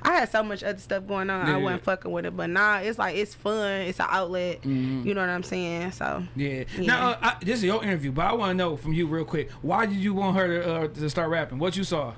I 0.00 0.12
had 0.20 0.30
so 0.30 0.44
much 0.44 0.62
other 0.62 0.78
stuff 0.78 1.08
going 1.08 1.28
on. 1.28 1.48
Yeah. 1.48 1.54
I 1.54 1.56
wasn't 1.58 1.82
fucking 1.82 2.12
with 2.12 2.24
it. 2.24 2.36
But 2.36 2.50
now 2.50 2.76
it's 2.76 3.00
like 3.00 3.16
it's 3.16 3.34
fun. 3.34 3.80
It's 3.82 3.98
an 3.98 4.06
outlet. 4.08 4.62
Mhm. 4.62 5.04
You 5.04 5.12
know 5.14 5.20
what 5.22 5.28
I'm 5.30 5.42
saying? 5.42 5.90
So 5.90 6.22
yeah. 6.36 6.62
Yeah. 6.78 6.86
Now, 6.86 7.08
uh, 7.10 7.18
I, 7.20 7.36
this 7.44 7.58
is 7.58 7.64
your 7.64 7.82
interview, 7.82 8.12
but 8.12 8.26
I 8.26 8.32
want 8.34 8.50
to 8.50 8.54
know 8.54 8.76
from 8.76 8.92
you 8.92 9.08
real 9.08 9.24
quick. 9.24 9.50
Why 9.60 9.86
did 9.86 9.96
you 9.96 10.14
want 10.14 10.36
her 10.36 10.46
to, 10.46 10.72
uh, 10.74 10.86
to 10.88 11.10
start 11.10 11.30
rapping? 11.30 11.58
What 11.58 11.76
you 11.76 11.82
saw? 11.82 12.12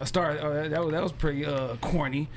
A 0.00 0.06
star. 0.06 0.32
A. 0.32 0.38
Oh, 0.40 0.54
that, 0.54 0.70
that 0.70 0.84
was 0.84 0.92
that 0.92 1.02
was 1.02 1.12
pretty 1.12 1.44
uh 1.46 1.76
corny. 1.76 2.28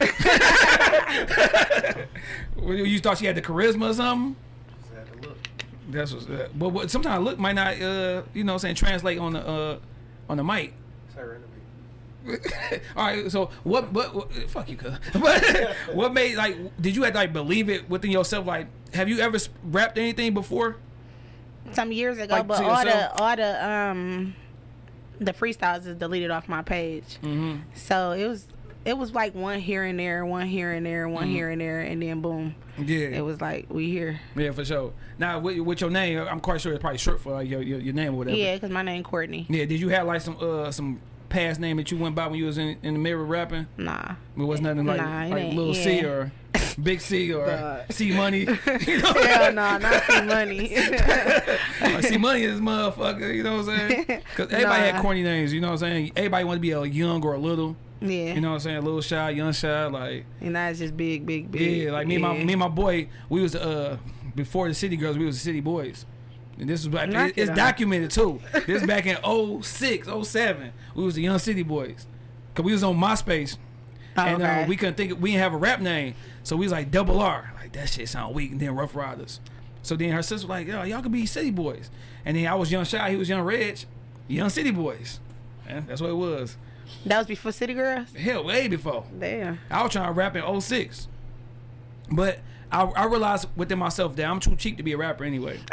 you 2.62 3.00
thought 3.00 3.18
she 3.18 3.26
had 3.26 3.36
the 3.36 3.42
charisma 3.42 3.90
or 3.90 3.94
something? 3.94 4.36
Just 4.82 4.94
had 4.94 5.22
to 5.22 5.28
look. 5.28 5.38
That's 5.90 6.14
what. 6.14 6.30
Uh, 6.30 6.48
but 6.56 6.70
what, 6.70 6.92
sometimes 6.92 7.24
look 7.26 7.38
might 7.40 7.54
not, 7.56 7.82
uh, 7.82 8.24
you 8.34 8.44
know, 8.44 8.54
what 8.54 8.58
I'm 8.58 8.60
saying 8.60 8.76
translate 8.76 9.18
on 9.20 9.34
the 9.34 9.48
uh, 9.48 9.78
on 10.30 10.38
the 10.38 10.44
mic. 10.44 10.74
It's 11.08 11.16
her 11.16 11.36
interview. 12.26 12.80
All 12.96 13.06
right. 13.08 13.32
So 13.32 13.50
what? 13.64 13.92
What? 13.92 14.14
what 14.16 14.32
fuck 14.50 14.70
you, 14.70 14.78
cuz. 14.78 14.94
But 15.14 15.76
what 15.94 16.14
made 16.14 16.36
like? 16.38 16.56
Did 16.82 16.96
you 16.96 17.04
have 17.04 17.14
to 17.14 17.20
like 17.20 17.34
believe 17.34 17.70
it 17.70 17.90
within 17.90 18.12
yourself? 18.12 18.46
Like, 18.46 18.68
have 18.94 19.10
you 19.10 19.20
ever 19.20 19.36
s- 19.36 19.50
rapped 19.64 19.98
anything 19.98 20.34
before? 20.34 20.78
some 21.72 21.92
years 21.92 22.18
ago, 22.18 22.34
Like, 22.34 22.48
but 22.48 22.58
to 22.58 22.64
all 22.66 22.84
yourself? 22.84 23.16
the 23.16 23.22
all 23.24 23.36
the 23.36 23.70
um 23.70 24.36
the 25.20 25.34
freestyles 25.34 25.86
is 25.86 25.96
deleted 25.98 26.32
off 26.32 26.48
my 26.48 26.62
page. 26.62 27.18
Mm-hmm. 27.22 27.58
So 27.76 28.12
it 28.12 28.28
was 28.28 28.48
it 28.86 28.98
was 28.98 29.14
like 29.14 29.36
one 29.36 29.60
here 29.60 29.84
and 29.84 30.00
there, 30.00 30.26
one 30.26 30.48
here 30.48 30.72
and 30.72 30.86
there, 30.86 31.08
one 31.10 31.28
Mhm. 31.28 31.32
here 31.32 31.50
and 31.50 31.60
there, 31.60 31.82
and 31.82 32.02
then 32.02 32.22
boom, 32.22 32.56
Yeah. 32.78 33.08
it 33.10 33.22
was 33.22 33.42
like 33.42 33.66
we 33.70 33.90
here. 33.90 34.22
yeah, 34.38 34.52
for 34.52 34.64
sure. 34.64 34.94
Now, 35.18 35.38
with, 35.40 35.60
with 35.60 35.82
your 35.82 35.90
name, 35.90 36.18
I'm 36.20 36.40
quite 36.40 36.62
sure 36.62 36.72
it's 36.72 36.80
probably 36.82 36.98
short 36.98 37.20
for 37.20 37.34
like, 37.34 37.50
your, 37.50 37.62
your 37.62 37.80
your 37.80 37.94
name 37.94 38.14
or 38.14 38.20
whatever. 38.20 38.38
Yeah, 38.38 38.56
because 38.56 38.72
my 38.72 38.82
name 38.82 39.04
Courtney. 39.04 39.46
Yeah. 39.50 39.66
Did 39.66 39.82
you 39.82 39.90
have 39.90 40.08
like 40.08 40.22
some 40.22 40.38
uh 40.40 40.72
some 40.72 41.02
past 41.30 41.60
name 41.60 41.78
that 41.78 41.92
you 41.92 41.98
went 41.98 42.16
by 42.16 42.28
when 42.28 42.38
you 42.40 42.46
was 42.46 42.58
in, 42.58 42.78
in 42.84 42.94
the 42.94 43.00
mirror 43.00 43.24
rapping? 43.24 43.68
Nah, 43.78 44.16
It 44.38 44.42
was 44.44 44.62
nothing 44.62 44.86
like 44.86 45.00
Nah, 45.02 45.26
like 45.28 45.54
little 45.54 45.74
C 45.74 46.04
or 46.04 46.32
Big 46.82 47.02
C 47.02 47.34
or. 47.34 47.86
C 47.90 48.12
Money. 48.16 48.40
You 48.88 49.02
know? 49.02 49.14
hell 49.14 49.54
no, 49.54 49.78
not 49.78 50.04
see 50.04 50.22
money. 50.22 50.76
See, 52.02 52.18
money 52.18 52.44
is 52.44 52.60
motherfucker. 52.62 53.34
You 53.36 53.44
know 53.44 53.58
what 53.58 53.70
I'm 53.70 53.90
saying? 53.90 54.06
Because 54.36 54.52
everybody 54.54 54.82
had 54.84 55.02
corny 55.02 55.24
names. 55.24 55.52
You 55.54 55.62
know 55.62 55.68
what 55.68 55.74
I'm 55.84 55.90
saying? 55.90 56.12
Everybody 56.16 56.44
wanted 56.46 56.58
to 56.58 56.62
be 56.62 56.72
a 56.72 56.84
young 56.84 57.24
or 57.24 57.34
a 57.34 57.38
little. 57.38 57.76
yeah, 58.02 58.34
You 58.34 58.42
know 58.42 58.50
what 58.50 58.54
I'm 58.56 58.60
saying? 58.62 58.78
A 58.78 58.82
little 58.82 59.02
shy, 59.02 59.32
young 59.32 59.52
shy. 59.52 59.86
Like 59.88 60.26
and 60.42 60.54
now 60.54 60.70
it's 60.70 60.80
just 60.80 60.96
big, 60.96 61.26
big, 61.26 61.52
big. 61.52 61.84
yeah, 61.84 61.92
like 61.92 62.08
me 62.08 62.16
and 62.16 62.22
my 62.24 62.34
me 62.34 62.54
and 62.54 62.60
my 62.60 62.68
boy. 62.70 63.10
We 63.30 63.42
was 63.42 63.56
uh 63.56 63.98
before 64.36 64.68
the 64.70 64.74
city 64.74 64.96
girls. 64.96 65.18
We 65.18 65.26
was 65.26 65.36
the 65.36 65.44
city 65.44 65.60
boys. 65.62 66.06
And 66.60 66.70
this 66.70 66.86
was 66.86 66.94
back, 66.94 67.10
it- 67.10 67.38
it's 67.38 67.50
it 67.52 67.56
documented 67.56 68.12
too. 68.12 68.42
This 68.68 68.86
back 68.86 69.06
in 69.06 69.18
06, 69.64 70.08
07. 70.24 70.72
We 70.96 71.04
was 71.04 71.16
the 71.16 71.22
young 71.22 71.40
city 71.40 71.64
boys. 71.64 72.06
Cause 72.54 72.66
we 72.66 72.74
was 72.74 72.84
on 72.84 72.98
MySpace. 72.98 73.58
Oh, 74.18 74.22
and 74.24 74.42
okay. 74.44 74.64
uh, 74.64 74.68
we 74.68 74.76
couldn't 74.76 74.96
think 74.96 75.22
we 75.22 75.32
didn't 75.32 75.44
have 75.44 75.54
a 75.54 75.58
rap 75.58 75.80
name, 75.80 76.16
so 76.44 76.58
we 76.58 76.66
was 76.66 76.72
like 76.74 76.92
double 76.92 77.22
R, 77.22 77.54
like 77.62 77.72
that 77.74 77.88
shit 77.90 78.10
sound 78.10 78.36
weak, 78.36 78.52
and 78.52 78.60
then 78.60 78.76
Rough 78.76 78.94
Riders. 78.96 79.40
So 79.82 79.96
then 79.96 80.10
her 80.12 80.22
sister 80.22 80.46
was 80.48 80.50
like, 80.50 80.68
yo, 80.68 80.84
y'all 80.84 81.02
could 81.02 81.12
be 81.14 81.26
City 81.26 81.52
Boys, 81.52 81.90
and 82.26 82.36
then 82.36 82.46
I 82.48 82.56
was 82.56 82.70
Young 82.72 82.84
Shy, 82.84 83.12
he 83.12 83.16
was 83.16 83.30
Young 83.30 83.42
Reg, 83.44 83.80
Young 84.28 84.50
City 84.50 84.72
Boys. 84.72 85.22
Yeah, 85.66 85.82
that's 85.88 86.02
what 86.02 86.10
it 86.10 86.16
was. 86.16 86.58
that 87.06 87.20
was 87.20 87.28
before 87.28 87.54
City 87.54 87.74
Girls. 87.76 88.12
Hell, 88.14 88.44
way 88.44 88.68
before. 88.68 89.06
Damn. 89.18 89.60
I 89.72 89.84
was 89.84 89.94
trying 89.94 90.08
to 90.08 90.12
rap 90.12 90.36
in 90.36 90.60
06. 90.62 91.08
but 92.12 92.40
I, 92.72 92.84
I 92.84 93.06
realized 93.06 93.48
within 93.56 93.80
myself 93.80 94.16
that 94.16 94.26
I'm 94.26 94.40
too 94.40 94.56
cheap 94.56 94.78
to 94.78 94.84
be 94.84 94.94
a 94.94 94.98
rapper 94.98 95.24
anyway. 95.24 95.60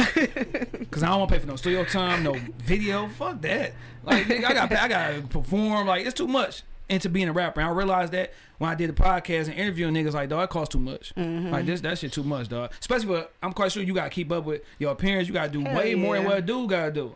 Cause 0.91 1.03
I 1.03 1.09
don't 1.09 1.21
want 1.21 1.29
to 1.29 1.35
pay 1.35 1.41
for 1.41 1.47
no 1.47 1.57
studio 1.57 1.85
time, 1.85 2.23
no 2.23 2.37
video. 2.59 3.09
Fuck 3.09 3.43
that. 3.43 3.73
Like 4.05 4.25
nigga, 4.27 4.45
I 4.45 4.55
got 4.55 4.73
I 4.73 4.89
got 4.89 5.15
to 5.15 5.23
perform. 5.23 5.87
Like 5.87 6.07
it's 6.07 6.15
too 6.15 6.29
much 6.29 6.63
into 6.89 7.09
being 7.09 7.29
a 7.29 7.33
rapper. 7.33 7.61
And 7.61 7.69
I 7.69 7.73
realized 7.73 8.13
that 8.13 8.33
when 8.59 8.71
I 8.71 8.75
did 8.75 8.89
the 8.89 8.95
podcast 8.95 9.49
and 9.49 9.55
interviewing 9.55 9.95
niggas, 9.95 10.15
like 10.15 10.29
dog, 10.29 10.45
it 10.45 10.51
costs 10.51 10.73
too 10.73 10.79
much. 10.79 11.13
Mm-hmm. 11.17 11.51
Like 11.51 11.67
this, 11.67 11.81
that 11.83 11.99
shit 11.99 12.13
too 12.13 12.23
much, 12.23 12.49
dog. 12.49 12.73
Especially 12.81 13.07
for 13.09 13.27
I'm 13.43 13.53
quite 13.53 13.73
sure 13.73 13.83
you 13.83 13.95
got 13.95 14.05
to 14.05 14.11
keep 14.11 14.33
up 14.33 14.45
with 14.45 14.63
your 14.79 14.93
appearance. 14.93 15.29
You 15.29 15.35
got 15.35 15.53
to 15.53 15.59
do 15.59 15.63
Hell 15.63 15.77
way 15.77 15.95
more 15.95 16.15
than 16.15 16.23
yeah. 16.23 16.29
what 16.29 16.39
a 16.39 16.43
dude 16.43 16.71
got 16.71 16.87
to 16.87 16.93
do. 16.93 17.15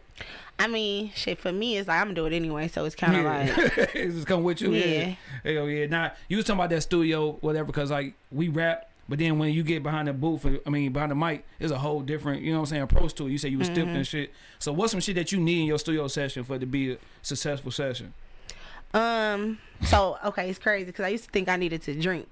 I 0.58 0.66
mean, 0.66 1.10
shit 1.14 1.38
for 1.38 1.52
me, 1.52 1.78
it's 1.78 1.88
like 1.88 1.98
I'm 1.98 2.08
gonna 2.08 2.16
do 2.16 2.26
it 2.26 2.36
anyway, 2.36 2.68
so 2.68 2.84
it's 2.84 2.94
kind 2.94 3.16
of 3.16 3.24
like 3.24 3.48
it's 3.94 4.14
just 4.14 4.26
come 4.26 4.42
with 4.42 4.60
you. 4.60 4.72
Yeah. 4.72 5.14
Yeah. 5.42 5.52
Hell 5.52 5.70
yeah. 5.70 5.86
Now 5.86 6.12
you 6.28 6.36
was 6.36 6.44
talking 6.44 6.60
about 6.60 6.68
that 6.68 6.82
studio, 6.82 7.32
whatever, 7.40 7.64
because 7.64 7.90
like 7.90 8.12
we 8.30 8.50
rap, 8.50 8.89
but 9.11 9.18
then 9.18 9.38
when 9.38 9.53
you 9.53 9.62
get 9.62 9.83
behind 9.83 10.09
the 10.09 10.14
booth, 10.14 10.46
I 10.66 10.70
mean 10.70 10.90
behind 10.92 11.11
the 11.11 11.14
mic, 11.16 11.44
there's 11.59 11.70
a 11.70 11.79
whole 11.79 12.01
different, 12.01 12.40
you 12.42 12.53
know 12.53 12.59
what 12.61 12.62
I'm 12.62 12.66
saying, 12.70 12.83
approach 12.83 13.12
to 13.16 13.27
it. 13.27 13.31
You 13.33 13.37
say 13.38 13.49
you 13.51 13.59
was 13.59 13.66
stiff 13.66 13.85
Mm-hmm. 13.85 13.96
and 13.96 14.07
shit. 14.07 14.33
So 14.59 14.73
what's 14.73 14.92
some 14.92 15.01
shit 15.01 15.16
that 15.16 15.33
you 15.33 15.38
need 15.40 15.61
in 15.61 15.66
your 15.66 15.79
studio 15.79 16.09
session 16.09 16.44
for 16.44 16.55
it 16.55 16.61
to 16.61 16.66
be 16.66 16.92
a 16.92 16.99
successful 17.20 17.70
session? 17.73 18.14
Um. 18.94 19.59
So 19.83 20.18
okay, 20.25 20.49
it's 20.51 20.59
crazy 20.59 20.87
because 20.87 21.05
I 21.05 21.09
used 21.09 21.25
to 21.25 21.31
think 21.31 21.49
I 21.49 21.57
needed 21.57 21.83
to 21.83 21.94
drink, 21.94 22.27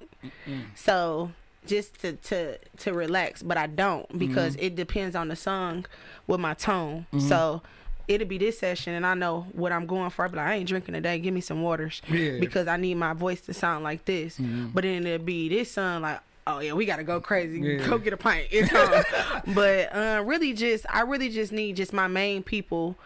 so 0.75 1.31
just 1.67 2.01
to 2.01 2.13
to 2.15 2.59
to 2.79 2.93
relax, 2.93 3.43
but 3.43 3.57
I 3.57 3.67
don't 3.67 4.19
because 4.19 4.57
Mm-hmm. 4.57 4.65
it 4.67 4.77
depends 4.77 5.15
on 5.17 5.29
the 5.29 5.37
song 5.37 5.87
with 6.27 6.41
my 6.41 6.55
tone. 6.55 7.07
So 7.19 7.63
it'll 8.09 8.27
be 8.27 8.39
this 8.39 8.59
session, 8.59 8.95
and 8.95 9.07
I 9.07 9.15
know 9.15 9.47
what 9.53 9.71
I'm 9.71 9.87
going 9.87 10.11
for. 10.11 10.29
But 10.29 10.39
like, 10.39 10.47
I 10.47 10.55
ain't 10.55 10.69
drinking 10.69 10.95
today. 10.95 11.19
Give 11.21 11.33
me 11.33 11.41
some 11.43 11.63
waters 11.63 12.03
Yeah. 12.09 12.39
because 12.41 12.67
I 12.67 12.77
need 12.77 12.95
my 12.97 13.13
voice 13.13 13.41
to 13.43 13.55
sound 13.55 13.85
like 13.85 14.05
this. 14.05 14.39
Mm-hmm. 14.39 14.69
But 14.75 14.83
then 14.85 15.07
it'll 15.07 15.25
be 15.25 15.49
this 15.49 15.71
song 15.73 16.03
like. 16.03 16.21
Oh 16.49 16.61
yeah, 16.61 16.73
we 16.73 16.87
gotta 16.87 17.05
go 17.05 17.21
crazy. 17.21 17.61
Yeah. 17.61 17.87
Go 17.87 17.99
get 17.99 18.13
a 18.13 18.17
pint. 18.17 18.47
It's 18.51 18.73
on. 19.47 19.55
but 19.55 19.95
uh, 19.95 20.23
really, 20.25 20.53
just 20.55 20.87
I 20.89 21.03
really 21.03 21.29
just 21.29 21.53
need 21.53 21.77
just 21.77 21.93
my 21.93 22.07
main 22.09 22.43
people 22.43 22.97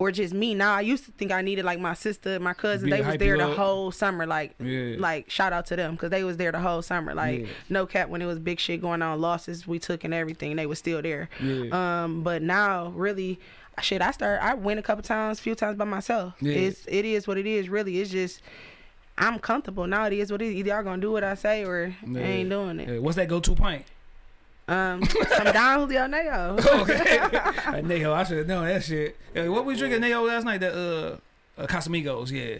or 0.00 0.10
just 0.10 0.34
me 0.34 0.54
now. 0.54 0.74
I 0.74 0.80
used 0.80 1.04
to 1.04 1.12
think 1.12 1.30
I 1.30 1.40
needed 1.40 1.64
like 1.64 1.78
my 1.78 1.94
sister, 1.94 2.40
my 2.40 2.52
cousin. 2.52 2.86
Be 2.90 2.96
They 2.96 3.00
was 3.02 3.16
there 3.18 3.38
the 3.38 3.48
up. 3.50 3.56
whole 3.56 3.92
summer. 3.92 4.26
Like, 4.26 4.54
Yeah. 4.58 4.96
like 4.98 5.30
shout 5.30 5.52
out 5.52 5.66
to 5.66 5.76
them 5.76 5.92
because 5.92 6.10
they 6.10 6.24
was 6.24 6.36
there 6.36 6.50
the 6.50 6.58
whole 6.58 6.82
summer. 6.82 7.14
Like, 7.14 7.42
Yeah. 7.42 7.46
no 7.68 7.86
cap 7.86 8.08
when 8.08 8.20
it 8.20 8.26
was 8.26 8.40
big 8.40 8.58
shit 8.58 8.80
going 8.82 9.02
on, 9.02 9.20
losses 9.20 9.68
we 9.68 9.78
took 9.78 10.02
and 10.02 10.12
everything. 10.12 10.56
They 10.56 10.66
was 10.66 10.80
still 10.80 11.00
there. 11.00 11.28
Um, 11.70 12.24
but 12.24 12.42
now 12.42 12.88
really, 12.88 13.38
shit. 13.82 14.02
I 14.02 14.10
start. 14.10 14.40
I 14.42 14.54
went 14.54 14.80
a 14.80 14.82
couple 14.82 15.02
times, 15.04 15.38
few 15.38 15.54
times 15.54 15.78
by 15.78 15.84
myself. 15.84 16.34
It's 16.42 16.84
it 16.88 17.04
is 17.04 17.28
what 17.28 17.38
it 17.38 17.46
is. 17.46 17.68
Really, 17.68 18.00
it's 18.00 18.10
just. 18.10 18.42
I'm 19.16 19.38
comfortable 19.38 19.86
now. 19.86 20.06
It 20.06 20.14
is 20.14 20.32
what 20.32 20.42
it 20.42 20.46
is. 20.46 20.54
Either 20.54 20.70
y'all 20.70 20.82
gonna 20.82 21.00
do 21.00 21.12
what 21.12 21.24
I 21.24 21.34
say 21.34 21.64
or 21.64 21.94
I 22.02 22.18
ain't 22.18 22.50
doing 22.50 22.80
it. 22.80 22.88
Yeah. 22.88 22.98
What's 22.98 23.16
that 23.16 23.28
go 23.28 23.40
to 23.40 23.54
pint? 23.54 23.84
Um, 24.66 25.04
some 25.04 25.52
Don 25.52 25.80
Julio 25.80 26.06
Nayo. 26.06 26.82
okay. 26.82 27.18
uh, 27.18 27.80
Neo, 27.82 28.14
I 28.14 28.24
should 28.24 28.38
have 28.38 28.46
known 28.46 28.66
that 28.66 28.82
shit. 28.82 29.16
Yeah, 29.34 29.48
what 29.48 29.66
we 29.66 29.76
drinking 29.76 30.00
Neo 30.00 30.22
last 30.22 30.44
night? 30.44 30.58
The 30.60 31.20
uh, 31.58 31.62
uh 31.62 31.66
Casamigos, 31.66 32.30
yeah. 32.30 32.58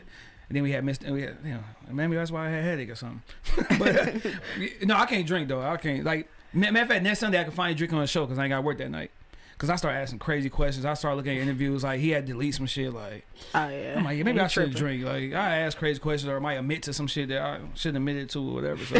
And 0.48 0.56
then 0.56 0.62
we 0.62 0.72
had 0.72 0.84
missed. 0.84 1.02
And 1.02 1.14
we 1.14 1.22
had, 1.22 1.38
you 1.42 1.54
know, 1.54 1.64
maybe 1.90 2.16
that's 2.16 2.30
why 2.30 2.46
I 2.46 2.50
had 2.50 2.60
a 2.60 2.62
headache 2.62 2.90
or 2.90 2.94
something. 2.94 3.22
but 3.78 3.96
uh, 4.26 4.30
no, 4.82 4.96
I 4.96 5.06
can't 5.06 5.26
drink 5.26 5.48
though. 5.48 5.62
I 5.62 5.76
can't. 5.78 6.04
Like 6.04 6.28
matter 6.52 6.82
of 6.82 6.88
fact, 6.88 7.02
next 7.02 7.20
Sunday 7.20 7.40
I 7.40 7.44
can 7.44 7.52
finally 7.52 7.74
drink 7.74 7.92
on 7.92 8.00
the 8.00 8.06
show 8.06 8.26
because 8.26 8.38
I 8.38 8.44
ain't 8.44 8.50
got 8.50 8.62
work 8.62 8.78
that 8.78 8.90
night. 8.90 9.10
Cause 9.56 9.70
I 9.70 9.76
started 9.76 9.98
asking 9.98 10.18
crazy 10.18 10.50
questions. 10.50 10.84
I 10.84 10.94
started 10.94 11.16
looking 11.16 11.36
at 11.36 11.42
interviews. 11.42 11.84
Like 11.84 12.00
he 12.00 12.10
had 12.10 12.26
to 12.26 12.32
delete 12.32 12.54
some 12.54 12.66
shit. 12.66 12.92
Like 12.92 13.24
Oh 13.54 13.68
yeah. 13.68 13.94
I'm 13.96 14.04
like, 14.04 14.18
yeah, 14.18 14.24
maybe 14.24 14.38
You 14.38 14.44
I 14.44 14.48
shouldn't 14.48 14.76
drink. 14.76 15.04
Like 15.04 15.32
I 15.32 15.58
ask 15.58 15.78
crazy 15.78 16.00
questions 16.00 16.28
or 16.28 16.36
I 16.36 16.40
might 16.40 16.54
admit 16.54 16.82
to 16.84 16.92
some 16.92 17.06
shit 17.06 17.28
that 17.28 17.40
I 17.40 17.60
shouldn't 17.74 17.98
admit 17.98 18.16
it 18.16 18.30
to 18.30 18.40
or 18.40 18.54
whatever. 18.54 18.84
So 18.84 18.96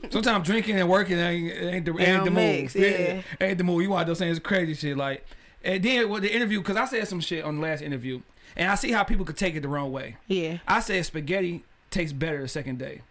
sometimes 0.10 0.46
drinking 0.46 0.78
and 0.78 0.88
working 0.88 1.18
ain't, 1.18 1.52
ain't 1.52 1.84
the, 1.86 1.98
ain't 1.98 2.24
the 2.24 2.30
mix, 2.30 2.74
move. 2.74 2.84
yeah. 2.84 3.22
ain't 3.40 3.58
the 3.58 3.64
move. 3.64 3.82
You 3.82 3.90
want 3.90 4.06
those 4.06 4.18
saying 4.18 4.32
it's 4.32 4.40
crazy 4.40 4.74
shit 4.74 4.96
like. 4.96 5.24
And 5.62 5.82
then 5.82 6.08
with 6.08 6.22
the 6.22 6.34
interview, 6.34 6.62
cause 6.62 6.76
I 6.76 6.86
said 6.86 7.06
some 7.08 7.20
shit 7.20 7.44
on 7.44 7.56
the 7.56 7.62
last 7.62 7.82
interview, 7.82 8.22
and 8.56 8.70
I 8.70 8.74
see 8.76 8.92
how 8.92 9.02
people 9.02 9.24
could 9.26 9.36
take 9.36 9.54
it 9.54 9.60
the 9.60 9.68
wrong 9.68 9.92
way. 9.92 10.16
Yeah. 10.26 10.58
I 10.66 10.80
said 10.80 11.04
spaghetti 11.04 11.64
tastes 11.90 12.12
better 12.14 12.40
the 12.40 12.48
second 12.48 12.78
day, 12.78 13.02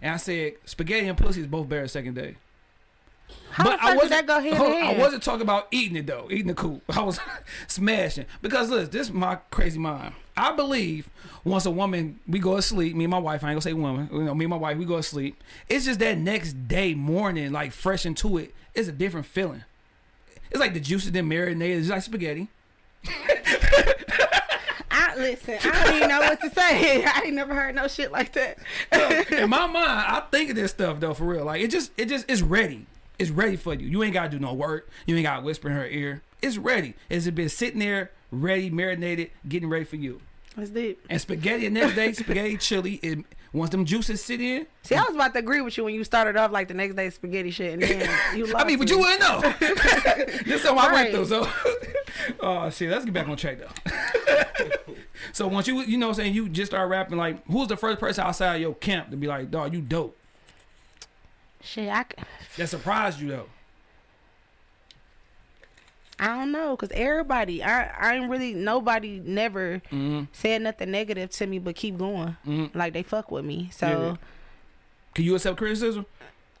and 0.00 0.12
I 0.14 0.16
said 0.16 0.54
spaghetti 0.64 1.06
and 1.06 1.16
pussy 1.16 1.42
is 1.42 1.46
both 1.46 1.68
better 1.68 1.82
the 1.82 1.88
second 1.88 2.14
day. 2.14 2.36
How 3.52 3.64
the 3.64 3.76
fuck 3.76 4.00
did 4.00 4.10
that 4.10 4.26
go 4.26 4.40
hold? 4.40 4.82
I 4.82 4.98
wasn't 4.98 5.22
talking 5.22 5.42
about 5.42 5.68
eating 5.70 5.96
it 5.96 6.06
though, 6.06 6.26
eating 6.30 6.46
the 6.46 6.54
coop. 6.54 6.82
I 6.96 7.02
was 7.02 7.20
smashing 7.66 8.26
because 8.40 8.70
look, 8.70 8.90
this 8.90 9.08
is 9.08 9.12
my 9.12 9.36
crazy 9.50 9.78
mind. 9.78 10.14
I 10.36 10.52
believe 10.52 11.10
once 11.44 11.66
a 11.66 11.70
woman 11.70 12.20
we 12.26 12.38
go 12.38 12.56
to 12.56 12.62
sleep, 12.62 12.96
me 12.96 13.04
and 13.04 13.10
my 13.10 13.18
wife, 13.18 13.44
I 13.44 13.48
ain't 13.50 13.56
gonna 13.56 13.60
say 13.60 13.74
woman, 13.74 14.08
you 14.10 14.22
know, 14.22 14.34
me 14.34 14.46
and 14.46 14.50
my 14.50 14.56
wife, 14.56 14.78
we 14.78 14.86
go 14.86 14.96
to 14.96 15.02
sleep. 15.02 15.42
It's 15.68 15.84
just 15.84 16.00
that 16.00 16.16
next 16.16 16.66
day 16.66 16.94
morning, 16.94 17.52
like 17.52 17.72
fresh 17.72 18.06
into 18.06 18.38
it, 18.38 18.54
it's 18.74 18.88
a 18.88 18.92
different 18.92 19.26
feeling. 19.26 19.64
It's 20.50 20.60
like 20.60 20.72
the 20.72 20.80
juices 20.80 21.12
then 21.12 21.28
marinated, 21.28 21.80
it's 21.80 21.90
like 21.90 22.02
spaghetti. 22.02 22.48
I 24.90 25.14
listen. 25.16 25.58
I 25.62 25.84
don't 25.84 25.96
even 25.96 26.08
know 26.08 26.20
what 26.20 26.40
to 26.40 26.50
say. 26.50 27.04
I 27.04 27.22
ain't 27.26 27.34
never 27.34 27.54
heard 27.54 27.74
no 27.74 27.88
shit 27.88 28.12
like 28.12 28.32
that. 28.32 28.58
in 29.30 29.50
my 29.50 29.66
mind, 29.66 29.88
I 29.88 30.22
think 30.30 30.50
of 30.50 30.56
this 30.56 30.70
stuff 30.70 31.00
though 31.00 31.12
for 31.12 31.24
real. 31.24 31.44
Like 31.44 31.60
it 31.60 31.70
just, 31.70 31.92
it 31.98 32.08
just, 32.08 32.24
it's 32.30 32.40
ready. 32.40 32.86
It's 33.22 33.30
ready 33.30 33.54
for 33.56 33.72
you. 33.72 33.86
You 33.86 34.02
ain't 34.02 34.14
gotta 34.14 34.30
do 34.30 34.40
no 34.40 34.52
work. 34.52 34.90
You 35.06 35.14
ain't 35.14 35.22
gotta 35.24 35.42
whisper 35.42 35.68
in 35.68 35.76
her 35.76 35.86
ear. 35.86 36.22
It's 36.42 36.58
ready. 36.58 36.94
It's 37.08 37.30
been 37.30 37.48
sitting 37.48 37.78
there, 37.78 38.10
ready, 38.32 38.68
marinated, 38.68 39.30
getting 39.48 39.68
ready 39.68 39.84
for 39.84 39.94
you. 39.94 40.20
That's 40.56 40.70
deep. 40.70 41.00
And 41.08 41.20
spaghetti 41.20 41.68
the 41.68 41.70
next 41.70 41.94
day, 41.94 42.12
spaghetti 42.12 42.56
chili. 42.56 42.94
It, 43.02 43.20
once 43.52 43.70
them 43.70 43.84
juices 43.84 44.24
sit 44.24 44.40
in, 44.40 44.66
See, 44.82 44.94
I 44.96 45.02
was 45.02 45.14
about 45.14 45.34
to 45.34 45.38
agree 45.38 45.60
with 45.60 45.76
you 45.76 45.84
when 45.84 45.94
you 45.94 46.02
started 46.04 46.36
off 46.36 46.50
like 46.50 46.66
the 46.68 46.74
next 46.74 46.94
day 46.96 47.10
spaghetti 47.10 47.50
shit, 47.52 47.74
and 47.74 47.82
then 47.82 48.10
you 48.36 48.46
lost 48.46 48.64
I 48.64 48.66
mean, 48.66 48.78
but 48.78 48.88
me. 48.88 48.94
you 48.94 48.98
wouldn't 48.98 49.20
know. 49.20 49.40
this 49.60 50.56
is 50.56 50.62
something 50.62 50.78
I 50.84 50.92
went 50.92 50.94
Right. 50.94 51.12
through. 51.12 51.26
So, 51.26 51.48
oh 52.40 52.70
shit, 52.70 52.90
let's 52.90 53.04
get 53.04 53.14
back 53.14 53.28
on 53.28 53.36
track 53.36 53.58
though. 53.60 53.92
so 55.32 55.46
once 55.48 55.66
you, 55.68 55.80
you 55.82 55.96
know, 55.96 56.08
what 56.08 56.18
I'm 56.18 56.24
saying 56.24 56.34
you 56.34 56.48
just 56.48 56.72
start 56.72 56.88
rapping, 56.90 57.18
like 57.18 57.46
who's 57.46 57.68
the 57.68 57.76
first 57.76 58.00
person 58.00 58.24
outside 58.24 58.56
your 58.56 58.74
camp 58.74 59.10
to 59.10 59.16
be 59.16 59.26
like, 59.28 59.50
dog, 59.50 59.72
you 59.72 59.80
dope? 59.80 60.18
Shit, 61.62 61.88
I, 61.88 62.04
That 62.56 62.68
surprised 62.68 63.20
you 63.20 63.28
though. 63.28 63.46
I 66.18 66.26
don't 66.36 66.52
know, 66.52 66.76
cause 66.76 66.90
everybody, 66.92 67.62
I, 67.64 67.86
I 68.10 68.14
ain't 68.16 68.30
really 68.30 68.54
nobody 68.54 69.20
never 69.24 69.82
Mm-hmm. 69.90 70.24
said 70.32 70.62
nothing 70.62 70.90
negative 70.92 71.30
to 71.30 71.46
me, 71.46 71.58
but 71.58 71.74
keep 71.74 71.98
going. 71.98 72.36
Mhm. 72.46 72.74
Like 72.74 72.92
they 72.92 73.02
fuck 73.02 73.30
with 73.32 73.44
me, 73.44 73.70
so 73.72 73.86
Yeah. 73.88 74.16
Can 75.14 75.24
you 75.24 75.34
accept 75.34 75.58
criticism? 75.58 76.06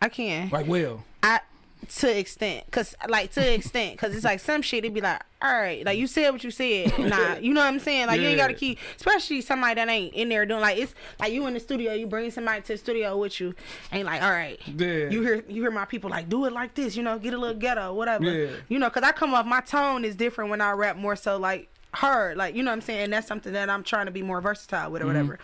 I 0.00 0.08
can. 0.08 0.48
Like, 0.50 0.66
well, 0.66 1.04
I 1.22 1.40
to 1.88 2.18
extent, 2.18 2.70
cause 2.70 2.94
like 3.08 3.32
to 3.32 3.54
extent, 3.54 3.98
cause 3.98 4.14
it's 4.14 4.24
like 4.24 4.40
some 4.40 4.62
shit. 4.62 4.84
It'd 4.84 4.94
be 4.94 5.00
like, 5.00 5.20
all 5.42 5.52
right, 5.52 5.84
like 5.84 5.98
you 5.98 6.06
said 6.06 6.30
what 6.30 6.42
you 6.44 6.50
said. 6.50 6.96
Nah, 6.98 7.36
you 7.36 7.52
know 7.52 7.60
what 7.60 7.66
I'm 7.66 7.78
saying? 7.80 8.06
Like 8.06 8.20
you 8.20 8.28
ain't 8.28 8.38
gotta 8.38 8.54
keep, 8.54 8.78
especially 8.96 9.40
somebody 9.40 9.74
that 9.74 9.88
ain't 9.88 10.14
in 10.14 10.28
there 10.28 10.46
doing 10.46 10.60
like 10.60 10.78
it's 10.78 10.94
like 11.18 11.32
you 11.32 11.46
in 11.46 11.54
the 11.54 11.60
studio. 11.60 11.92
You 11.92 12.06
bring 12.06 12.30
somebody 12.30 12.62
to 12.62 12.68
the 12.74 12.78
studio 12.78 13.16
with 13.18 13.40
you, 13.40 13.54
ain't 13.92 14.06
like, 14.06 14.22
all 14.22 14.30
right. 14.30 14.60
Yeah. 14.66 15.08
You 15.10 15.22
hear 15.22 15.44
you 15.48 15.62
hear 15.62 15.70
my 15.70 15.84
people 15.84 16.08
like 16.10 16.28
do 16.28 16.44
it 16.46 16.52
like 16.52 16.74
this, 16.74 16.96
you 16.96 17.02
know, 17.02 17.18
get 17.18 17.34
a 17.34 17.38
little 17.38 17.56
ghetto, 17.56 17.92
whatever. 17.94 18.24
Yeah. 18.30 18.50
You 18.68 18.78
know, 18.78 18.88
cause 18.90 19.02
I 19.02 19.12
come 19.12 19.34
off 19.34 19.44
my 19.46 19.60
tone 19.60 20.04
is 20.04 20.14
different 20.16 20.50
when 20.50 20.60
I 20.60 20.70
rap 20.72 20.96
more 20.96 21.16
so 21.16 21.36
like 21.36 21.68
hard, 21.94 22.36
like 22.38 22.54
you 22.54 22.62
know 22.62 22.70
what 22.70 22.76
I'm 22.76 22.80
saying. 22.80 23.00
And 23.04 23.12
that's 23.12 23.26
something 23.26 23.52
that 23.52 23.68
I'm 23.68 23.82
trying 23.82 24.06
to 24.06 24.12
be 24.12 24.22
more 24.22 24.40
versatile 24.40 24.90
with 24.90 25.02
or 25.02 25.06
Mm-hmm. 25.06 25.14
whatever. 25.14 25.38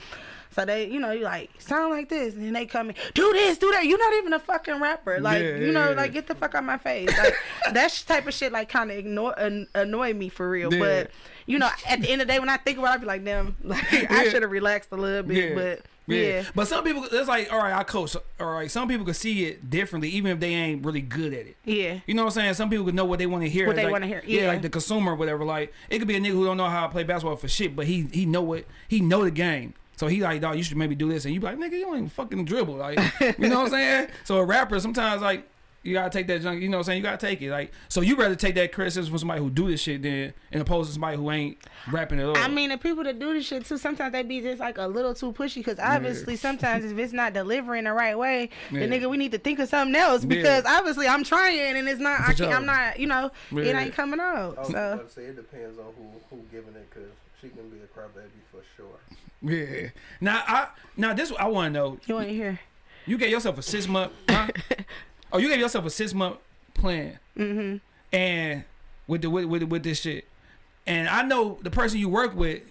So 0.50 0.64
they, 0.64 0.88
you 0.88 0.98
know, 0.98 1.10
you 1.12 1.24
like 1.24 1.50
sound 1.58 1.92
like 1.92 2.08
this, 2.08 2.34
and 2.34 2.44
then 2.44 2.52
they 2.52 2.66
come 2.66 2.90
in, 2.90 2.96
do 3.14 3.32
this, 3.32 3.58
do 3.58 3.70
that. 3.72 3.84
You're 3.86 3.98
not 3.98 4.12
even 4.14 4.32
a 4.32 4.38
fucking 4.38 4.80
rapper, 4.80 5.20
like 5.20 5.42
Yeah, 5.42 5.56
you 5.56 5.72
know, 5.72 5.90
yeah, 5.90 5.96
like 5.96 6.12
get 6.12 6.26
the 6.26 6.34
fuck 6.34 6.54
out 6.54 6.58
of 6.60 6.64
my 6.64 6.78
face. 6.78 7.08
Like 7.16 7.34
that 7.74 8.04
type 8.06 8.26
of 8.26 8.34
shit, 8.34 8.50
like 8.52 8.68
kind 8.68 8.90
of 8.90 8.96
ignore 8.96 9.38
an- 9.38 9.68
annoy 9.74 10.14
me 10.14 10.28
for 10.28 10.48
real. 10.48 10.72
Yeah. 10.72 10.80
But 10.80 11.10
you 11.46 11.58
know, 11.58 11.70
at 11.88 12.00
the 12.00 12.10
end 12.10 12.20
of 12.22 12.28
the 12.28 12.32
day, 12.34 12.38
when 12.40 12.48
I 12.48 12.56
think 12.56 12.78
about, 12.78 12.90
it, 12.90 12.94
I'd 12.94 13.00
be 13.00 13.06
like, 13.06 13.24
damn, 13.24 13.56
like 13.62 14.10
I 14.10 14.28
should 14.28 14.42
have 14.42 14.50
relaxed 14.50 14.90
a 14.92 14.96
little 14.96 15.22
bit. 15.22 15.54
But 15.54 15.82
yeah, 16.06 16.44
But 16.54 16.66
some 16.68 16.84
people, 16.84 17.04
it's 17.12 17.28
like, 17.28 17.52
all 17.52 17.58
right, 17.58 17.74
I 17.74 17.84
coach. 17.84 18.16
All 18.40 18.50
right, 18.52 18.70
some 18.70 18.88
people 18.88 19.04
can 19.04 19.12
see 19.14 19.44
it 19.44 19.68
differently, 19.68 20.08
even 20.08 20.32
if 20.32 20.40
they 20.40 20.54
ain't 20.54 20.82
really 20.84 21.02
good 21.02 21.34
at 21.34 21.46
it. 21.46 21.56
yeah, 21.66 22.00
You 22.06 22.14
know 22.14 22.22
what 22.24 22.30
I'm 22.36 22.42
saying? 22.42 22.54
Some 22.54 22.70
people 22.70 22.86
could 22.86 22.94
know 22.94 23.04
what 23.04 23.18
they 23.18 23.26
want 23.26 23.44
to 23.44 23.48
hear. 23.50 23.66
What 23.66 23.76
they 23.76 23.84
Like- 23.84 23.92
wanna 23.92 24.06
hear, 24.06 24.22
Yeah. 24.26 24.42
yeah. 24.42 24.48
like 24.48 24.62
the 24.62 24.70
consumer 24.70 25.12
or 25.12 25.16
whatever. 25.16 25.44
Like 25.44 25.72
it 25.90 25.98
could 25.98 26.08
be 26.08 26.16
a 26.16 26.20
nigga 26.20 26.30
who 26.32 26.46
don't 26.46 26.56
know 26.56 26.68
how 26.70 26.86
to 26.86 26.92
play 26.92 27.04
basketball 27.04 27.36
for 27.36 27.48
shit, 27.48 27.76
but 27.76 27.86
he 27.86 28.08
he 28.10 28.24
know 28.24 28.54
it. 28.54 28.66
He 28.88 29.00
know 29.02 29.22
the 29.22 29.30
game. 29.30 29.74
So 29.98 30.06
he 30.06 30.20
like, 30.22 30.40
dog, 30.40 30.56
you 30.56 30.62
should 30.62 30.76
maybe 30.76 30.94
do 30.94 31.08
this, 31.08 31.24
and 31.24 31.34
you 31.34 31.40
be 31.40 31.46
like, 31.46 31.58
nigga, 31.58 31.72
you 31.72 31.80
don't 31.86 31.96
even 31.96 32.08
fucking 32.08 32.44
dribble, 32.44 32.74
like, 32.74 32.98
you 33.20 33.48
know 33.48 33.56
what 33.62 33.64
I'm 33.64 33.70
saying? 33.70 34.08
So 34.24 34.38
a 34.38 34.44
rapper 34.44 34.78
sometimes 34.78 35.22
like 35.22 35.48
you 35.82 35.94
gotta 35.94 36.10
take 36.10 36.26
that 36.26 36.42
junk, 36.42 36.60
you 36.60 36.68
know 36.68 36.76
what 36.76 36.82
I'm 36.82 36.84
saying? 36.84 36.96
You 36.98 37.02
gotta 37.02 37.16
take 37.26 37.40
it, 37.42 37.50
like, 37.50 37.72
so 37.88 38.00
you 38.00 38.14
rather 38.14 38.34
take 38.36 38.54
that 38.56 38.70
criticism 38.72 39.10
from 39.10 39.18
somebody 39.18 39.40
who 39.40 39.50
do 39.50 39.68
this 39.70 39.80
shit 39.80 40.02
than, 40.02 40.34
in 40.52 40.60
opposed 40.60 40.88
to 40.88 40.92
somebody 40.92 41.16
who 41.16 41.30
ain't 41.32 41.58
rapping 41.90 42.20
at 42.20 42.26
all. 42.26 42.36
I 42.36 42.46
mean, 42.48 42.70
the 42.70 42.78
people 42.78 43.02
that 43.04 43.18
do 43.18 43.32
this 43.32 43.46
shit 43.46 43.64
too, 43.64 43.76
sometimes 43.78 44.12
they 44.12 44.22
be 44.22 44.40
just 44.40 44.60
like 44.60 44.78
a 44.78 44.86
little 44.86 45.14
too 45.14 45.32
pushy. 45.32 45.56
Because 45.56 45.78
obviously, 45.80 46.36
sometimes 46.36 46.84
if 46.84 46.96
it's 46.98 47.12
not 47.12 47.32
delivering 47.32 47.84
the 47.84 47.92
right 47.92 48.16
way, 48.18 48.50
Yeah. 48.70 48.80
then 48.86 48.90
nigga, 48.90 49.08
we 49.10 49.16
need 49.16 49.32
to 49.32 49.38
think 49.38 49.58
of 49.60 49.68
something 49.68 49.96
else. 49.96 50.22
Yeah. 50.22 50.28
Because 50.28 50.64
obviously, 50.64 51.08
I'm 51.08 51.24
trying 51.24 51.76
and 51.76 51.88
it's 51.88 52.00
not. 52.00 52.20
I 52.20 52.24
can't, 52.26 52.36
sure. 52.38 52.52
I'm 52.54 52.66
not. 52.66 52.98
You 53.00 53.06
know, 53.06 53.30
it 53.52 53.74
ain't 53.74 53.94
coming 53.94 54.20
out. 54.20 54.58
I 54.58 54.60
was 54.60 54.68
So 54.70 54.92
about 54.92 55.08
to 55.08 55.12
say 55.14 55.22
it 55.22 55.36
depends 55.36 55.78
on 55.78 55.86
who 55.96 56.36
who 56.36 56.42
giving 56.52 56.74
it, 56.74 56.88
cause 56.92 57.02
she 57.40 57.48
can 57.48 57.68
be 57.70 57.78
a 57.78 57.86
crybaby 57.98 58.42
for 58.52 58.60
sure. 58.76 58.98
Yeah. 59.42 59.88
Now 60.20 60.42
I 60.46 60.68
now 60.96 61.14
this 61.14 61.32
I 61.38 61.46
want 61.48 61.74
to 61.74 61.78
know. 61.78 61.98
you 62.06 62.20
ain't 62.20 62.30
here. 62.30 62.60
You 63.06 63.16
gave 63.16 63.30
yourself 63.30 63.58
a 63.58 63.62
six 63.62 63.86
month. 63.88 64.12
Huh? 64.28 64.48
oh, 65.32 65.38
you 65.38 65.48
gave 65.48 65.60
yourself 65.60 65.84
a 65.86 65.90
six 65.90 66.12
month 66.12 66.36
plan. 66.74 67.18
Mm-hmm. 67.36 67.76
and 68.12 68.64
with 69.06 69.22
the 69.22 69.30
with, 69.30 69.46
with 69.46 69.62
with 69.64 69.82
this 69.82 70.00
shit. 70.00 70.26
And 70.86 71.08
I 71.08 71.22
know 71.22 71.58
the 71.62 71.70
person 71.70 71.98
you 71.98 72.08
work 72.08 72.34
with, 72.34 72.62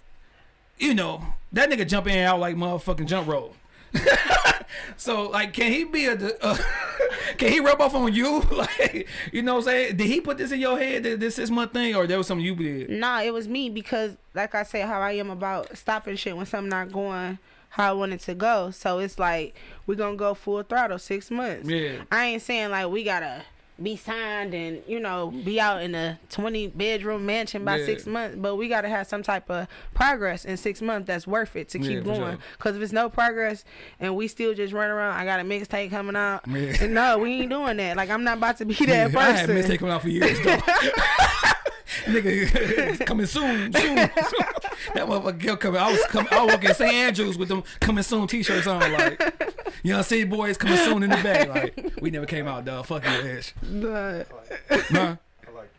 you 0.77 0.93
know, 0.93 1.23
that 1.53 1.69
nigga 1.69 1.87
jump 1.87 2.07
in 2.07 2.13
and 2.13 2.27
out 2.27 2.39
like 2.39 2.55
motherfucking 2.55 3.05
jump 3.05 3.27
rope. 3.27 3.55
so 4.97 5.29
like, 5.29 5.53
can 5.53 5.71
he 5.71 5.83
be 5.83 6.05
a? 6.05 6.15
Uh, 6.41 6.57
can 7.37 7.51
he 7.51 7.59
rub 7.59 7.81
off 7.81 7.95
on 7.95 8.13
you? 8.13 8.43
Like, 8.57 9.07
you 9.31 9.43
know, 9.43 9.55
what 9.55 9.59
I'm 9.59 9.65
saying, 9.65 9.97
did 9.97 10.07
he 10.07 10.19
put 10.19 10.37
this 10.37 10.51
in 10.51 10.59
your 10.59 10.77
head 10.79 11.03
that 11.03 11.19
this 11.19 11.37
is 11.37 11.51
my 11.51 11.67
thing, 11.67 11.95
or 11.95 12.07
there 12.07 12.17
was 12.17 12.27
something 12.27 12.45
you 12.45 12.55
did? 12.55 12.89
Nah, 12.89 13.21
it 13.21 13.31
was 13.33 13.47
me 13.47 13.69
because, 13.69 14.17
like 14.33 14.55
I 14.55 14.63
said, 14.63 14.87
how 14.87 14.99
I 14.99 15.11
am 15.13 15.29
about 15.29 15.77
stopping 15.77 16.15
shit 16.15 16.35
when 16.35 16.45
something 16.45 16.69
not 16.69 16.91
going 16.91 17.37
how 17.69 17.91
I 17.91 17.93
want 17.93 18.13
it 18.13 18.21
to 18.21 18.33
go. 18.33 18.71
So 18.71 18.99
it's 18.99 19.19
like 19.19 19.55
we 19.85 19.95
gonna 19.95 20.17
go 20.17 20.33
full 20.33 20.63
throttle 20.63 20.99
six 20.99 21.29
months. 21.29 21.69
Yeah. 21.69 22.03
I 22.11 22.25
ain't 22.25 22.41
saying 22.41 22.71
like 22.71 22.89
we 22.89 23.03
gotta 23.03 23.43
be 23.81 23.95
signed 23.95 24.53
and 24.55 24.81
you 24.87 24.99
know 24.99 25.31
be 25.45 25.59
out 25.59 25.83
in 25.83 25.93
a 25.93 26.19
20 26.31 26.67
bedroom 26.69 27.25
mansion 27.27 27.63
by 27.63 27.77
Yeah. 27.77 27.85
six 27.85 28.07
months 28.07 28.35
but 28.39 28.55
we 28.55 28.67
got 28.67 28.81
to 28.81 28.89
have 28.89 29.05
some 29.05 29.21
type 29.21 29.49
of 29.51 29.67
progress 29.93 30.45
in 30.45 30.57
six 30.57 30.81
months 30.81 31.05
that's 31.05 31.27
worth 31.27 31.55
it 31.55 31.69
to 31.69 31.79
keep 31.79 31.99
for 31.99 32.05
going 32.05 32.19
sure. 32.19 32.37
because 32.57 32.75
if 32.75 32.81
it's 32.81 32.91
no 32.91 33.07
progress 33.07 33.63
and 33.99 34.15
we 34.15 34.27
still 34.27 34.55
just 34.55 34.73
run 34.73 34.89
around 34.89 35.13
i 35.15 35.25
got 35.25 35.39
a 35.39 35.43
mixtape 35.43 35.91
coming 35.91 36.15
out 36.15 36.41
Yeah. 36.47 36.87
no 36.89 37.19
we 37.19 37.41
ain't 37.41 37.51
doing 37.51 37.77
that 37.77 37.97
like 37.97 38.09
i'm 38.09 38.23
not 38.23 38.37
about 38.39 38.57
to 38.57 38.65
be 38.65 38.73
that 38.73 39.11
person 39.13 39.17
I 39.19 39.31
had 39.37 39.49
mistake 39.49 39.79
coming 39.79 39.93
out 39.93 40.01
for 40.01 40.09
years 40.09 40.39
though. 40.41 40.57
Nigga, 42.07 43.05
coming 43.05 43.25
soon, 43.25 43.73
soon, 43.73 43.97
soon. 43.97 44.45
That 44.93 45.07
motherfucker 45.07 45.39
kept 45.41 45.61
coming. 45.61 45.81
I 45.81 45.91
was 45.91 46.03
coming. 46.05 46.31
I 46.31 46.43
was 46.43 46.53
walking 46.53 46.73
St. 46.73 46.93
Andrews 46.93 47.37
with 47.37 47.49
them 47.49 47.63
coming 47.79 48.03
soon 48.03 48.27
T-shirts 48.27 48.67
on, 48.67 48.91
like 48.93 49.65
Young 49.83 50.03
City 50.03 50.23
Boys 50.23 50.57
coming 50.57 50.77
soon 50.77 51.03
in 51.03 51.09
the 51.09 51.17
back. 51.17 51.49
Like 51.49 51.93
we 52.01 52.09
never 52.11 52.25
came 52.25 52.47
out, 52.47 52.65
dog. 52.65 52.85
Fuck 52.85 53.03
your 53.03 53.37
ass, 53.37 53.53
But- 53.61 54.27
huh? 54.69 55.15
I 55.47 55.51
like 55.51 55.69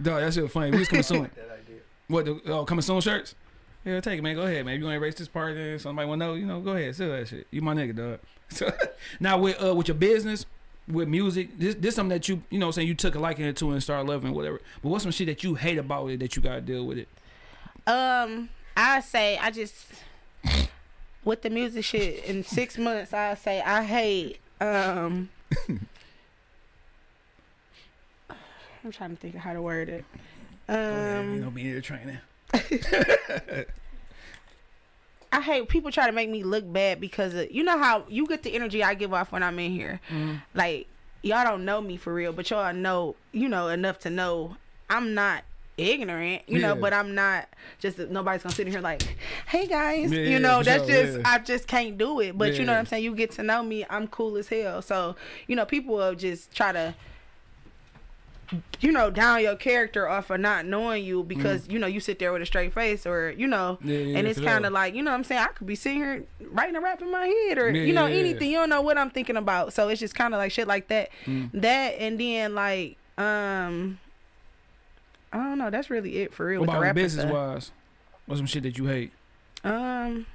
Dog, 0.00 0.20
that 0.20 0.34
shit 0.34 0.42
was 0.44 0.52
funny. 0.52 0.70
We 0.70 0.78
was 0.78 0.88
coming 0.88 1.02
soon. 1.02 1.22
that. 1.22 1.34
That 1.36 1.50
idea. 1.64 1.80
What? 2.08 2.24
The, 2.24 2.40
oh, 2.52 2.64
coming 2.64 2.82
soon 2.82 3.00
shirts? 3.00 3.34
Yeah, 3.84 4.00
take 4.00 4.18
it, 4.18 4.22
man. 4.22 4.34
Go 4.36 4.42
ahead, 4.42 4.64
man. 4.66 4.74
If 4.74 4.80
you 4.80 4.84
want 4.86 4.94
to 4.94 4.98
erase 4.98 5.14
this 5.14 5.28
part, 5.28 5.54
then 5.54 5.78
somebody 5.78 6.08
wanna 6.08 6.26
know. 6.26 6.34
You 6.34 6.46
know, 6.46 6.60
go 6.60 6.72
ahead, 6.72 6.94
sell 6.94 7.08
that 7.10 7.28
shit. 7.28 7.46
You 7.50 7.62
my 7.62 7.74
nigga, 7.74 7.96
dog. 7.96 8.18
So 8.48 8.70
now 9.20 9.38
with 9.38 9.62
uh 9.62 9.74
with 9.74 9.88
your 9.88 9.94
business, 9.96 10.44
with 10.86 11.08
music, 11.08 11.58
this 11.58 11.74
this 11.76 11.94
something 11.94 12.10
that 12.10 12.28
you 12.28 12.42
you 12.50 12.58
know 12.58 12.66
what 12.66 12.70
I'm 12.70 12.72
saying 12.74 12.88
you 12.88 12.94
took 12.94 13.14
a 13.14 13.18
liking 13.18 13.52
to 13.52 13.70
and 13.70 13.82
started 13.82 14.08
loving 14.08 14.34
whatever. 14.34 14.60
But 14.82 14.88
what's 14.90 15.04
some 15.04 15.12
shit 15.12 15.26
that 15.28 15.42
you 15.42 15.54
hate 15.54 15.78
about 15.78 16.08
it 16.08 16.20
that 16.20 16.36
you 16.36 16.42
gotta 16.42 16.60
deal 16.60 16.86
with 16.86 16.98
it? 16.98 17.08
Um, 17.86 18.50
I 18.80 19.00
say 19.00 19.36
I 19.38 19.50
just 19.50 19.86
with 21.24 21.42
the 21.42 21.50
music 21.50 21.84
shit 21.84 22.24
in 22.24 22.44
six 22.44 22.78
months. 22.78 23.12
I 23.12 23.34
say 23.34 23.60
I 23.60 23.82
hate. 23.82 24.38
Um, 24.60 25.28
I'm 28.84 28.92
trying 28.92 29.10
to 29.10 29.16
think 29.16 29.34
of 29.34 29.40
how 29.40 29.52
to 29.52 29.60
word 29.60 29.88
it. 29.88 30.04
Ahead, 30.68 31.24
you 31.26 31.32
Um, 31.34 31.40
know, 31.40 31.50
being 31.50 31.74
the 31.74 31.80
training. 31.80 32.18
I 35.30 35.40
hate 35.42 35.68
people 35.68 35.90
try 35.90 36.06
to 36.06 36.12
make 36.12 36.30
me 36.30 36.42
look 36.42 36.70
bad 36.72 37.00
because 37.00 37.34
of, 37.34 37.50
you 37.50 37.62
know 37.62 37.76
how 37.78 38.04
you 38.08 38.26
get 38.26 38.42
the 38.44 38.54
energy 38.54 38.82
I 38.82 38.94
give 38.94 39.12
off 39.12 39.30
when 39.30 39.42
I'm 39.42 39.58
in 39.58 39.72
here. 39.72 40.00
Like 40.54 40.86
y'all 41.22 41.44
don't 41.44 41.64
know 41.64 41.80
me 41.82 41.96
for 41.96 42.14
real, 42.14 42.32
but 42.32 42.48
y'all 42.50 42.72
know 42.72 43.16
you 43.32 43.48
know 43.48 43.68
enough 43.68 43.98
to 44.00 44.10
know 44.10 44.56
I'm 44.88 45.12
not 45.14 45.42
ignorant, 45.78 46.42
you 46.46 46.58
know, 46.60 46.74
but 46.74 46.92
I'm 46.92 47.14
not 47.14 47.48
just 47.78 47.98
nobody's 47.98 48.42
gonna 48.42 48.54
sit 48.54 48.66
in 48.66 48.72
here 48.72 48.82
like, 48.82 49.02
hey 49.46 49.66
guys, 49.66 50.12
Yeah, 50.12 50.20
you 50.22 50.38
know, 50.38 50.62
that's 50.62 50.86
sure, 50.86 51.04
just 51.04 51.18
yeah. 51.18 51.22
I 51.24 51.38
just 51.38 51.66
can't 51.68 51.96
do 51.96 52.20
it. 52.20 52.36
But 52.36 52.58
you 52.58 52.64
know 52.64 52.72
what 52.72 52.80
I'm 52.80 52.86
saying? 52.86 53.04
You 53.04 53.14
get 53.14 53.30
to 53.32 53.42
know 53.42 53.62
me, 53.62 53.86
I'm 53.88 54.08
cool 54.08 54.36
as 54.36 54.48
hell. 54.48 54.82
So, 54.82 55.16
you 55.46 55.56
know, 55.56 55.64
people 55.64 55.94
will 55.94 56.14
just 56.14 56.54
try 56.54 56.72
to 56.72 56.94
you 58.80 58.90
know, 58.92 59.10
down 59.10 59.42
your 59.42 59.56
character 59.56 60.08
off 60.08 60.30
of 60.30 60.40
not 60.40 60.64
knowing 60.64 61.04
you 61.04 61.22
because 61.22 61.68
Mm. 61.68 61.72
you 61.72 61.78
know 61.78 61.86
you 61.86 62.00
sit 62.00 62.18
there 62.18 62.32
with 62.32 62.40
a 62.40 62.46
straight 62.46 62.72
face 62.72 63.04
or 63.04 63.30
you 63.36 63.46
know, 63.46 63.76
Yeah, 63.82 63.98
yeah, 63.98 64.18
and 64.18 64.26
it's 64.26 64.40
kind 64.40 64.64
of 64.64 64.72
like 64.72 64.94
you 64.94 65.02
know 65.02 65.10
what 65.10 65.18
I'm 65.18 65.24
saying 65.24 65.42
I 65.42 65.48
could 65.48 65.66
be 65.66 65.74
sitting 65.74 65.98
here 65.98 66.24
writing 66.40 66.74
a 66.74 66.80
rap 66.80 67.02
in 67.02 67.10
my 67.12 67.26
head 67.26 67.58
or 67.58 67.70
Yeah, 67.70 67.82
you 67.82 67.92
know 67.92 68.06
yeah, 68.06 68.14
yeah. 68.14 68.20
anything 68.20 68.50
you 68.50 68.56
don't 68.56 68.70
know 68.70 68.80
what 68.80 68.96
I'm 68.96 69.10
thinking 69.10 69.36
about 69.36 69.74
so 69.74 69.88
it's 69.88 70.00
just 70.00 70.14
kind 70.14 70.32
of 70.32 70.38
like 70.38 70.50
shit 70.50 70.66
like 70.66 70.88
that 70.88 71.10
Mm. 71.26 71.50
that 71.60 71.96
and 72.00 72.18
then 72.18 72.54
like 72.54 72.96
um 73.18 73.98
I 75.32 75.38
don't 75.38 75.58
know 75.58 75.70
that's 75.70 75.90
really 75.90 76.18
it 76.18 76.32
for 76.34 76.46
real 76.46 76.60
What 76.64 76.68
about 76.76 76.94
business 76.94 77.24
stuff. 77.24 77.32
wise? 77.34 77.72
What's 78.26 78.38
some 78.40 78.46
shit 78.46 78.62
that 78.64 78.78
you 78.78 78.86
hate? 78.86 79.12
um 79.64 80.26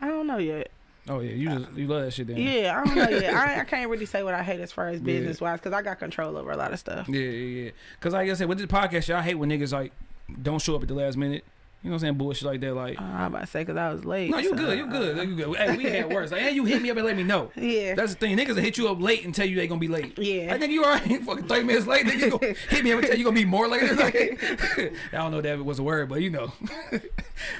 I 0.00 0.08
don't 0.08 0.26
know 0.26 0.38
yet 0.38 0.70
Oh 1.08 1.20
yeah, 1.20 1.32
you 1.32 1.48
just 1.48 1.72
you 1.72 1.86
love 1.88 2.02
that 2.04 2.12
shit 2.12 2.26
then. 2.26 2.36
yeah 2.36 2.78
I 2.80 2.84
don't 2.84 2.94
know 2.96 3.08
yet 3.18 3.34
I, 3.34 3.60
I 3.60 3.64
can't 3.64 3.90
really 3.90 4.06
say 4.06 4.22
what 4.22 4.34
I 4.34 4.42
hate 4.42 4.60
as 4.60 4.70
far 4.70 4.88
as 4.88 5.00
business 5.00 5.40
wise 5.40 5.58
because 5.58 5.72
I 5.72 5.82
got 5.82 5.98
control 5.98 6.36
over 6.36 6.50
a 6.52 6.56
lot 6.56 6.72
of 6.72 6.78
stuff 6.78 7.08
Yeah, 7.08 7.20
yeah, 7.20 7.62
yeah. 7.64 7.70
Cause 8.00 8.12
like 8.12 8.28
I 8.30 8.34
said, 8.34 8.48
with 8.48 8.58
this 8.58 8.66
podcast, 8.66 9.12
I 9.14 9.22
hate 9.22 9.34
when 9.34 9.48
niggas 9.50 9.72
like 9.72 9.92
don't 10.42 10.60
show 10.60 10.76
up 10.76 10.82
at 10.82 10.88
the 10.88 10.94
last 10.94 11.16
minute. 11.16 11.44
You 11.82 11.88
know 11.88 11.94
what 11.94 11.96
I'm 11.96 12.00
saying? 12.00 12.14
Bullshit 12.18 12.44
like 12.44 12.60
that. 12.60 12.74
Like, 12.74 13.00
Uh, 13.00 13.04
I'm 13.04 13.26
about 13.34 13.40
to 13.40 13.46
say 13.46 13.60
because 13.60 13.78
I 13.78 13.90
was 13.90 14.04
late. 14.04 14.30
no, 14.30 14.36
you 14.36 14.50
so, 14.50 14.54
good, 14.54 14.76
you 14.78 14.86
good, 14.86 15.28
you 15.28 15.34
good. 15.34 15.56
Hey, 15.56 15.76
we 15.78 15.84
had 15.84 16.12
worse. 16.12 16.30
Like, 16.30 16.42
hey, 16.42 16.50
you 16.50 16.66
hit 16.66 16.82
me 16.82 16.90
up 16.90 16.96
and 16.98 17.06
let 17.06 17.16
me 17.16 17.22
know. 17.22 17.50
Yeah. 17.56 17.94
That's 17.94 18.12
the 18.12 18.18
thing. 18.18 18.36
Niggas 18.36 18.48
will 18.56 18.62
hit 18.62 18.76
you 18.76 18.88
up 18.88 19.00
late 19.00 19.24
and 19.24 19.34
tell 19.34 19.46
you 19.46 19.56
they 19.56 19.66
gonna 19.66 19.80
be 19.80 19.88
late. 19.88 20.18
yeah. 20.18 20.52
I 20.54 20.58
think 20.58 20.72
you 20.72 20.84
alright. 20.84 21.22
Fucking 21.24 21.46
thirty 21.48 21.64
minutes 21.64 21.86
late. 21.86 22.04
Nigga, 22.04 22.20
you 22.20 22.30
gonna 22.38 22.54
hit 22.68 22.84
me 22.84 22.92
up 22.92 22.98
and 22.98 23.06
tell 23.08 23.16
you 23.16 23.24
gonna 23.24 23.34
be 23.34 23.44
more 23.46 23.66
later. 23.66 23.94
Like, 23.94 24.14
I 25.12 25.16
don't 25.16 25.30
know 25.30 25.38
if 25.38 25.44
that 25.44 25.64
was 25.64 25.78
a 25.78 25.82
word, 25.82 26.10
but 26.10 26.20
you 26.20 26.28
know. 26.30 26.52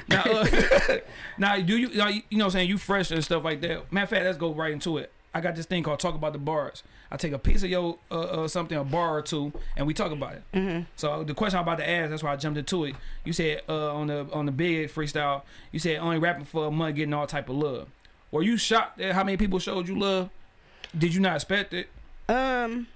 now, 0.08 0.22
uh, 0.24 0.98
now, 1.38 1.58
do 1.60 1.76
you, 1.78 1.88
now, 1.96 2.08
you 2.08 2.22
know, 2.32 2.38
what 2.38 2.44
I'm 2.46 2.50
saying 2.50 2.68
you 2.68 2.76
fresh 2.78 3.10
and 3.10 3.24
stuff 3.24 3.42
like 3.44 3.60
that. 3.62 3.90
Matter 3.92 4.04
of 4.04 4.10
fact, 4.10 4.24
let's 4.26 4.38
go 4.38 4.52
right 4.52 4.72
into 4.72 4.98
it. 4.98 5.10
I 5.32 5.40
got 5.40 5.54
this 5.56 5.64
thing 5.66 5.82
called 5.82 6.00
talk 6.00 6.14
about 6.14 6.32
the 6.32 6.38
bars. 6.38 6.82
I 7.11 7.16
take 7.16 7.32
a 7.32 7.38
piece 7.38 7.62
of 7.64 7.70
your 7.70 7.98
uh, 8.11 8.20
uh, 8.20 8.48
something, 8.48 8.78
a 8.78 8.84
bar 8.84 9.18
or 9.18 9.22
two, 9.22 9.52
and 9.76 9.86
we 9.86 9.94
talk 9.94 10.12
about 10.12 10.34
it. 10.34 10.42
hmm 10.54 10.80
So 10.96 11.24
the 11.24 11.34
question 11.34 11.58
I'm 11.58 11.64
about 11.64 11.78
to 11.78 11.88
ask, 11.88 12.11
that's 12.11 12.22
why 12.22 12.32
I 12.32 12.36
jumped 12.36 12.58
into 12.58 12.84
it. 12.84 12.94
You 13.24 13.32
said 13.32 13.62
uh, 13.68 13.94
on 13.94 14.06
the 14.06 14.28
on 14.32 14.46
the 14.46 14.52
big 14.52 14.90
freestyle, 14.90 15.42
you 15.72 15.78
said 15.80 15.98
only 15.98 16.18
rapping 16.18 16.44
for 16.44 16.66
a 16.66 16.70
month, 16.70 16.96
getting 16.96 17.12
all 17.14 17.26
type 17.26 17.48
of 17.48 17.56
love. 17.56 17.88
Were 18.30 18.42
you 18.42 18.56
shocked 18.56 19.00
at 19.00 19.14
how 19.14 19.24
many 19.24 19.36
people 19.36 19.58
showed 19.58 19.88
you 19.88 19.98
love? 19.98 20.30
Did 20.96 21.12
you 21.14 21.20
not 21.20 21.34
expect 21.34 21.74
it? 21.74 21.88
Um, 22.28 22.86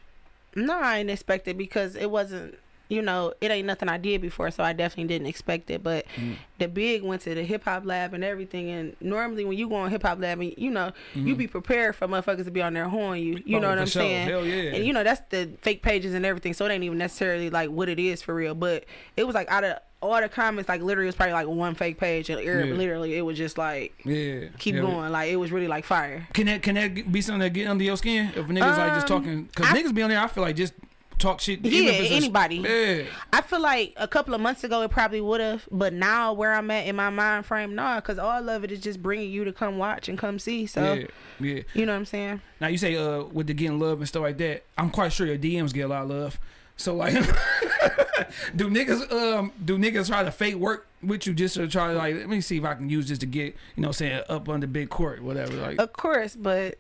no, 0.55 0.79
I 0.79 0.99
didn't 0.99 1.11
expect 1.11 1.49
it 1.49 1.59
because 1.59 1.97
it 1.97 2.11
wasn't. 2.11 2.57
You 2.89 3.01
know, 3.01 3.33
it 3.41 3.51
ain't 3.51 3.67
nothing 3.67 3.89
I 3.89 3.97
did 3.97 4.21
before, 4.21 4.51
so 4.51 4.63
I 4.63 4.75
definitely 4.75 5.09
didn't 5.09 5.27
expect 5.27 5.71
it. 5.71 5.83
But 5.83 6.05
Mm. 6.17 6.37
the 6.59 6.69
big 6.69 7.03
went 7.03 7.23
to 7.23 7.35
the 7.35 7.43
hip 7.43 7.65
hop 7.65 7.87
lab 7.87 8.13
and 8.13 8.23
everything. 8.23 8.69
And 8.71 8.95
normally, 9.01 9.45
when 9.47 9.57
you 9.57 9.69
go 9.71 9.77
on 9.77 9.91
hip 9.91 10.03
hop 10.03 10.21
lab, 10.21 10.39
and 10.41 10.53
you 10.59 10.71
know, 10.71 10.93
you 11.15 11.35
be 11.35 11.47
prepared 11.47 11.97
for 11.97 12.07
motherfuckers 12.07 12.45
to 12.45 12.51
be 12.51 12.61
on 12.61 12.75
there 12.75 12.89
horn 12.89 13.19
you. 13.21 13.25
You 13.25 13.35
Mm-hmm. 13.37 13.55
Oh, 13.55 13.59
know 13.61 13.69
what 13.71 13.79
I'm 13.79 13.87
sure. 13.87 14.03
saying? 14.03 14.29
Hell 14.29 14.45
yeah. 14.45 14.75
And 14.75 14.85
you 14.87 14.93
know 14.93 15.03
that's 15.03 15.23
the 15.31 15.51
fake 15.63 15.83
pages 15.83 16.13
and 16.15 16.27
everything, 16.27 16.53
so 16.53 16.67
it 16.67 16.71
ain't 16.73 16.85
even 16.85 16.99
necessarily 16.99 17.49
like 17.51 17.71
what 17.71 17.89
it 17.89 17.99
is 17.99 18.21
for 18.23 18.35
real. 18.35 18.55
But 18.55 18.85
it 19.17 19.25
was 19.27 19.35
like 19.35 19.51
out 19.51 19.65
of 19.65 19.79
all 20.03 20.21
the 20.21 20.29
comments, 20.29 20.69
like 20.69 20.83
literally, 20.83 21.07
it 21.07 21.09
was 21.09 21.17
probably 21.17 21.33
like 21.33 21.47
one 21.49 21.75
fake 21.75 21.99
page, 21.99 22.29
and 22.29 22.39
Yeah. 22.45 22.65
literally, 22.77 23.15
it 23.17 23.23
was 23.23 23.39
just 23.39 23.57
like 23.57 23.95
yeah. 24.05 24.49
keep 24.59 24.75
Hell 24.75 24.85
yeah. 24.85 24.91
going. 24.91 25.11
Like 25.13 25.31
it 25.31 25.37
was 25.37 25.51
really 25.51 25.69
like 25.69 25.87
fire. 25.87 26.29
Can 26.35 26.45
that 26.47 26.63
can 26.63 26.75
that 26.75 27.11
be 27.11 27.23
something 27.23 27.41
that 27.41 27.55
get 27.55 27.67
under 27.67 27.83
your 27.83 27.97
skin? 27.97 28.31
If 28.37 28.47
niggas 28.47 28.77
like 28.77 28.93
just 28.93 29.11
Um, 29.11 29.23
talking, 29.23 29.49
cause 29.57 29.67
niggas 29.69 29.95
be 29.95 30.03
on 30.03 30.11
there. 30.11 30.21
I 30.21 30.27
feel 30.29 30.45
like 30.45 30.57
just 30.57 30.75
talk 31.19 31.41
shit. 31.41 31.61
Yeah, 31.65 31.71
even 31.71 31.95
if 31.95 32.01
it's 32.01 32.11
anybody. 32.13 33.09
I 33.33 33.41
feel 33.41 33.61
like 33.61 33.95
a 33.97 34.09
couple 34.09 34.35
of 34.35 34.41
months 34.41 34.65
ago 34.65 34.83
it 34.83 34.91
probably 34.91 35.21
would 35.21 35.41
have, 35.41 35.69
but 35.71 35.93
now 35.93 36.33
where 36.33 36.55
I'm 36.55 36.71
at 36.71 36.87
in 36.87 36.97
my 36.97 37.11
mind 37.11 37.47
frame, 37.47 37.75
nah, 37.75 37.97
because 37.97 38.19
all 38.19 38.49
of 38.49 38.65
it 38.65 38.73
is 38.73 38.81
just 38.81 39.03
bringing 39.03 39.31
you 39.31 39.45
to 39.45 39.53
come 39.53 39.79
watch 39.79 40.09
and 40.09 40.19
come 40.19 40.39
see. 40.39 40.67
So 40.67 40.95
yeah, 40.95 41.07
yeah. 41.41 41.63
you 41.75 41.87
know 41.87 41.93
what 41.93 41.99
I'm 41.99 42.05
saying? 42.05 42.41
Now 42.61 42.69
you 42.69 42.79
say 42.79 42.97
uh 42.97 43.25
with 43.25 43.47
the 43.47 43.55
getting 43.55 43.79
love 43.79 43.99
and 43.99 44.09
stuff 44.09 44.23
like 44.23 44.39
that. 44.39 44.65
I'm 44.79 44.91
quite 44.91 45.13
sure 45.13 45.27
your 45.27 45.39
DMs 45.39 45.73
get 45.73 45.83
a 45.83 45.89
lot 45.89 46.03
of 46.05 46.11
love. 46.11 46.41
So 46.77 46.97
like, 46.97 47.15
do 48.57 48.69
niggas 48.69 49.11
um 49.13 49.53
do 49.65 49.79
niggas 49.79 50.09
try 50.09 50.25
to 50.25 50.31
fake 50.31 50.57
work 50.57 50.87
with 51.03 51.27
you 51.27 51.35
just 51.35 51.55
to 51.55 51.69
try 51.69 51.89
to 51.89 51.95
like 51.95 52.17
let 52.17 52.29
me 52.29 52.41
see 52.41 52.59
if 52.59 52.65
I 52.65 52.75
can 52.75 52.89
use 52.89 53.09
this 53.09 53.19
to 53.19 53.27
get 53.27 53.55
you 53.77 53.83
know 53.83 53.89
what 53.89 54.01
I'm 54.01 54.09
saying 54.09 54.23
up 54.29 54.49
under 54.49 54.67
big 54.67 54.91
Cort 54.91 55.23
whatever 55.23 55.55
like 55.55 55.79
Of 55.81 55.93
course, 55.93 56.35
but 56.35 56.79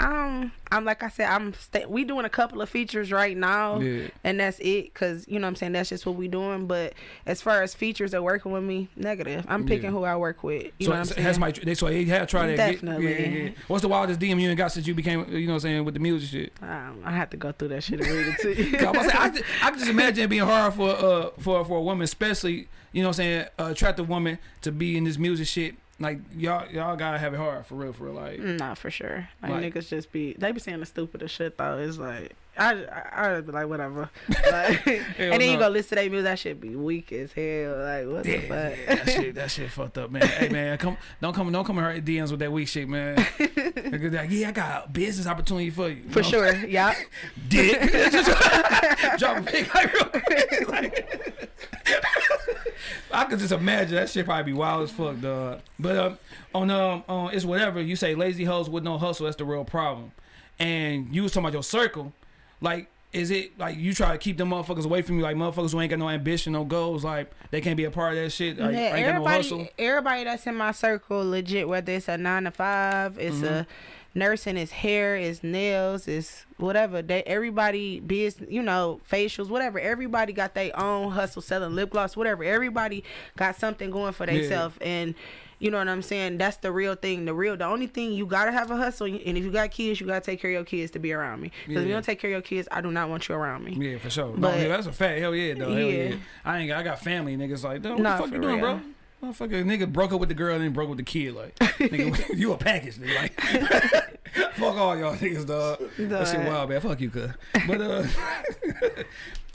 um, 0.00 0.50
I'm 0.72 0.84
like 0.84 1.02
I 1.04 1.08
said, 1.08 1.28
I'm 1.30 1.54
sta 1.54 1.86
we 1.86 2.02
doing 2.04 2.24
a 2.24 2.28
couple 2.28 2.60
of 2.60 2.68
features 2.68 3.12
right 3.12 3.36
now. 3.36 3.78
yeah 3.78 4.08
And 4.24 4.40
that's 4.40 4.58
it, 4.58 4.92
cause 4.92 5.24
you 5.28 5.38
know 5.38 5.44
what 5.46 5.50
I'm 5.50 5.56
saying 5.56 5.72
that's 5.72 5.88
just 5.88 6.04
what 6.04 6.16
we 6.16 6.26
doing. 6.26 6.66
But 6.66 6.94
as 7.26 7.40
far 7.40 7.62
as 7.62 7.74
features 7.74 8.10
that 8.10 8.22
working 8.24 8.50
with 8.52 8.64
me, 8.64 8.88
negative. 8.96 9.44
I'm 9.48 9.64
picking 9.66 9.84
Yeah. 9.84 9.90
who 9.92 10.02
I 10.04 10.16
work 10.16 10.42
with. 10.42 10.72
You 10.78 10.86
so 10.86 10.90
know 10.90 10.96
what 10.96 10.98
I'm 10.98 11.04
saying? 11.14 11.24
that's 11.24 11.38
my 11.38 11.52
they 11.52 11.74
so 11.74 11.86
they 11.86 12.04
have 12.06 12.26
tried 12.28 12.48
to 12.48 12.56
get- 12.56 12.72
Definitely. 12.72 13.04
yeah, 13.12 13.18
yeah, 13.20 13.42
yeah. 13.44 13.50
What's 13.68 13.82
the 13.82 13.88
wildest 13.88 14.18
DM 14.20 14.40
you 14.40 14.48
ain't 14.48 14.58
got 14.58 14.72
since 14.72 14.86
you 14.86 14.94
became 14.94 15.20
you 15.32 15.46
know 15.46 15.52
what 15.52 15.56
I'm 15.58 15.60
saying 15.60 15.84
with 15.84 15.94
the 15.94 16.00
music 16.00 16.28
shit? 16.30 16.52
um, 16.60 17.00
I 17.04 17.12
have 17.12 17.30
to 17.30 17.36
go 17.36 17.52
through 17.52 17.68
that 17.68 17.84
shit 17.84 18.00
and 18.00 18.08
read 18.10 18.26
it 18.26 18.38
to 18.40 18.62
you. 18.64 18.72
'Cause 18.78 18.96
I'm 18.96 19.08
say, 19.10 19.16
I, 19.16 19.28
just, 19.30 19.44
I 19.62 19.70
just 19.70 19.86
imagine 19.88 20.24
it 20.24 20.28
being 20.30 20.42
hard 20.44 20.74
for 20.74 20.90
uh 20.90 21.30
for 21.38 21.64
for 21.64 21.78
a 21.78 21.82
woman, 21.82 22.02
especially 22.04 22.68
you 22.92 23.02
know 23.02 23.08
what 23.08 23.18
I'm 23.20 23.24
saying, 23.24 23.46
a 23.58 23.66
attractive 23.66 24.08
woman 24.08 24.38
to 24.62 24.72
be 24.72 24.96
in 24.96 25.04
this 25.04 25.18
music 25.18 25.46
shit. 25.46 25.76
Like 26.00 26.18
y'all 26.36 26.68
y'all 26.70 26.96
gotta 26.96 27.18
have 27.18 27.34
it 27.34 27.36
hard 27.36 27.66
for 27.66 27.76
real, 27.76 27.92
for 27.92 28.04
real. 28.04 28.14
Like 28.14 28.40
mm, 28.40 28.58
Nah, 28.58 28.74
for 28.74 28.90
sure. 28.90 29.28
Like, 29.42 29.52
Like- 29.52 29.74
niggas 29.74 29.88
just 29.88 30.10
be 30.10 30.34
they 30.38 30.50
be 30.52 30.58
saying 30.60 30.80
the 30.80 30.86
stupidest 30.86 31.34
shit 31.34 31.56
though. 31.56 31.78
It's 31.78 31.98
like 31.98 32.32
I 32.56 32.84
I 33.12 33.40
be 33.40 33.52
like 33.52 33.68
whatever. 33.68 34.10
Like, 34.50 34.86
and 35.18 35.40
then 35.40 35.40
you 35.42 35.52
no. 35.54 35.58
go 35.60 35.68
listen 35.68 35.96
to 35.96 36.04
that 36.04 36.10
music, 36.10 36.24
that 36.24 36.38
shit 36.38 36.60
be 36.60 36.74
weak 36.76 37.12
as 37.12 37.32
hell. 37.32 37.76
Like 37.78 38.06
what 38.06 38.26
Yeah, 38.26 38.36
the 38.36 38.40
fuck? 38.40 38.48
yeah, 38.78 38.94
that 38.94 39.08
shit, 39.10 39.34
that 39.36 39.50
shit 39.52 39.70
fucked 39.70 39.98
up, 39.98 40.10
man. 40.10 40.22
Hey, 40.26 40.48
man, 40.48 40.78
come, 40.78 40.96
don't 41.20 41.32
come, 41.34 41.50
don't 41.52 41.64
come 41.64 41.78
in 41.78 41.84
her 41.84 42.00
DMs 42.00 42.30
with 42.30 42.40
that 42.40 42.50
weak 42.52 42.68
shit, 42.68 42.88
man. 42.88 43.16
Like, 43.16 44.30
yeah, 44.30 44.48
I 44.48 44.52
got 44.52 44.86
a 44.86 44.88
business 44.88 45.26
opportunity 45.26 45.70
for 45.70 45.88
you. 45.88 45.96
you 46.04 46.10
For 46.10 46.22
know? 46.22 46.28
sure. 46.28 46.54
Yeah. 46.66 46.94
dick. 47.48 47.80
Drop 49.18 49.38
a 49.38 49.42
pic 49.42 49.72
like 49.74 49.92
real 49.92 50.04
quick. 50.06 50.68
Like, 50.68 51.50
I 53.12 53.24
could 53.24 53.38
just 53.38 53.52
imagine 53.52 53.94
that 53.96 54.10
shit 54.10 54.24
probably 54.26 54.52
be 54.52 54.58
wild 54.58 54.82
as 54.84 54.90
fuck, 54.90 55.20
dog. 55.20 55.60
But 55.78 55.96
um, 55.96 56.18
on 56.54 56.70
um, 56.70 57.04
on 57.08 57.32
it's 57.34 57.44
whatever 57.44 57.80
you 57.80 57.96
say, 57.96 58.14
lazy 58.14 58.44
hoes 58.44 58.68
with 58.68 58.84
no 58.84 58.98
hustle. 58.98 59.24
That's 59.24 59.36
the 59.36 59.44
real 59.44 59.64
problem. 59.64 60.12
And 60.58 61.14
you 61.14 61.22
was 61.22 61.32
talking 61.32 61.44
about 61.46 61.52
your 61.54 61.62
circle, 61.62 62.12
like. 62.60 62.88
Is 63.12 63.30
it 63.30 63.56
like 63.56 63.76
you 63.76 63.94
try 63.94 64.10
to 64.10 64.18
keep 64.18 64.38
them 64.38 64.50
motherfuckers 64.50 64.84
away 64.84 65.00
from 65.02 65.18
you, 65.18 65.22
like 65.22 65.36
motherfuckers 65.36 65.70
who 65.70 65.80
ain't 65.80 65.90
got 65.90 66.00
no 66.00 66.08
ambition, 66.08 66.52
no 66.52 66.64
goals, 66.64 67.04
like 67.04 67.30
they 67.52 67.60
can't 67.60 67.76
be 67.76 67.84
a 67.84 67.90
part 67.92 68.16
of 68.16 68.24
that 68.24 68.30
shit, 68.30 68.58
like 68.58 68.72
yeah, 68.74 68.92
ain't 68.92 69.06
got 69.06 69.22
no 69.22 69.24
hustle? 69.24 69.58
everybody, 69.60 69.72
everybody 69.78 70.24
that's 70.24 70.46
in 70.48 70.56
my 70.56 70.72
circle, 70.72 71.30
legit, 71.30 71.68
whether 71.68 71.92
it's 71.92 72.08
a 72.08 72.18
nine 72.18 72.42
to 72.42 72.50
five, 72.50 73.16
it's 73.16 73.36
Mm-hmm. 73.36 73.44
a 73.44 73.66
nursing, 74.14 74.56
it's 74.56 74.72
hair, 74.72 75.16
it's 75.16 75.42
nails, 75.42 76.06
it's 76.08 76.46
whatever. 76.56 77.02
They 77.02 77.22
everybody 77.24 78.00
business, 78.00 78.50
you 78.50 78.62
know, 78.62 79.00
facials, 79.10 79.48
whatever. 79.48 79.78
Everybody 79.80 80.32
got 80.32 80.54
their 80.54 80.78
own 80.78 81.12
hustle, 81.12 81.42
selling 81.42 81.74
lip 81.74 81.90
gloss, 81.90 82.16
whatever. 82.16 82.44
Everybody 82.44 83.04
got 83.36 83.56
something 83.56 83.90
going 83.90 84.12
for 84.12 84.24
Yeah. 84.26 84.38
themselves, 84.40 84.76
and 84.80 85.14
you 85.58 85.70
know 85.70 85.78
what 85.78 85.88
I'm 85.88 86.02
saying. 86.02 86.38
That's 86.38 86.58
the 86.58 86.70
real 86.72 86.94
thing. 86.94 87.24
The 87.24 87.32
real, 87.34 87.56
the 87.56 87.64
only 87.64 87.86
thing 87.86 88.12
you 88.12 88.26
gotta 88.26 88.52
have 88.52 88.70
a 88.70 88.76
hustle, 88.76 89.06
and 89.06 89.16
if 89.38 89.44
you 89.44 89.50
got 89.50 89.70
kids, 89.70 90.00
you 90.00 90.06
gotta 90.06 90.20
take 90.24 90.40
care 90.40 90.50
of 90.50 90.54
your 90.54 90.64
kids 90.64 90.90
to 90.92 90.98
be 90.98 91.12
around 91.12 91.40
me. 91.40 91.50
Because 91.66 91.82
if 91.82 91.88
you 91.88 91.94
don't 91.94 92.04
take 92.04 92.18
care 92.20 92.28
of 92.30 92.32
your 92.32 92.42
kids, 92.42 92.68
I 92.70 92.80
do 92.80 92.90
not 92.90 93.08
want 93.08 93.28
you 93.28 93.34
around 93.34 93.64
me. 93.64 93.76
Yeah, 93.78 93.98
for 93.98 94.10
sure. 94.10 94.36
no, 94.36 94.54
yeah, 94.54 94.68
that's 94.68 94.86
a 94.86 94.92
fact. 94.92 95.20
Hell 95.20 95.34
yeah, 95.34 95.54
though. 95.54 95.70
Hell 95.72 95.78
yeah. 95.90 96.08
Yeah. 96.10 96.16
I 96.44 96.58
ain't. 96.58 96.68
got- 96.68 96.80
I 96.80 96.82
got 96.82 97.00
family 97.00 97.36
niggas 97.36 97.62
like, 97.64 97.82
what 97.84 97.98
Nah, 97.98 98.16
the 98.16 98.22
fuck 98.24 98.32
you 98.32 98.40
doing, 98.40 98.56
real. 98.60 98.74
bro? 98.76 98.80
Motherfucker, 99.24 99.64
nigga 99.64 99.90
broke 99.90 100.12
up 100.12 100.20
with 100.20 100.28
the 100.28 100.34
girl 100.34 100.54
and 100.54 100.62
then 100.62 100.72
broke 100.72 100.88
with 100.88 100.98
the 100.98 101.04
kid. 101.04 101.34
Like, 101.34 101.54
nigga, 101.56 102.28
you 102.36 102.52
a 102.52 102.58
package, 102.58 102.96
nigga. 102.96 103.22
Like, 103.22 103.40
fuck 104.54 104.76
all 104.76 104.96
y'all 104.96 105.14
niggas, 105.14 105.46
dog. 105.46 105.82
That 105.98 106.28
shit 106.28 106.46
wild, 106.46 106.68
man. 106.68 106.80
Fuck 106.80 107.00
you, 107.00 107.10
cuz. 107.10 107.30
But 107.66 107.80
uh, 107.80 108.04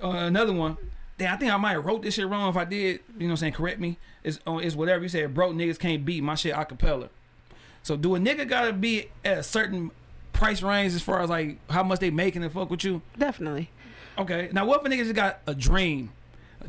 uh, 0.03 0.09
another 0.25 0.53
one. 0.53 0.77
Damn, 1.17 1.33
I 1.33 1.37
think 1.37 1.51
I 1.51 1.57
might 1.57 1.73
have 1.73 1.85
wrote 1.85 2.01
this 2.01 2.15
shit 2.15 2.27
wrong. 2.27 2.49
If 2.49 2.57
I 2.57 2.65
did, 2.65 3.01
you 3.17 3.19
know, 3.19 3.25
what 3.25 3.31
I'm 3.31 3.37
saying, 3.37 3.53
correct 3.53 3.79
me. 3.79 3.97
It's 4.23 4.39
uh, 4.47 4.57
it's 4.57 4.75
whatever 4.75 5.03
you 5.03 5.09
said. 5.09 5.33
Broke 5.33 5.53
niggas 5.53 5.77
can't 5.77 6.03
beat 6.03 6.23
my 6.23 6.35
shit 6.35 6.55
acapella. 6.55 7.09
So 7.83 7.95
do 7.95 8.15
a 8.15 8.19
nigga 8.19 8.47
gotta 8.47 8.73
be 8.73 9.09
at 9.23 9.37
a 9.39 9.43
certain 9.43 9.91
price 10.33 10.61
range 10.63 10.93
as 10.93 11.01
far 11.01 11.21
as 11.21 11.29
like 11.29 11.57
how 11.69 11.83
much 11.83 11.99
they 11.99 12.09
making 12.09 12.43
and 12.43 12.51
fuck 12.51 12.69
with 12.69 12.83
you? 12.83 13.01
Definitely. 13.17 13.69
Okay. 14.17 14.49
Now 14.51 14.65
what 14.65 14.79
if 14.79 14.85
a 14.87 14.89
nigga 14.89 15.03
just 15.03 15.15
got 15.15 15.41
a 15.45 15.53
dream? 15.53 16.11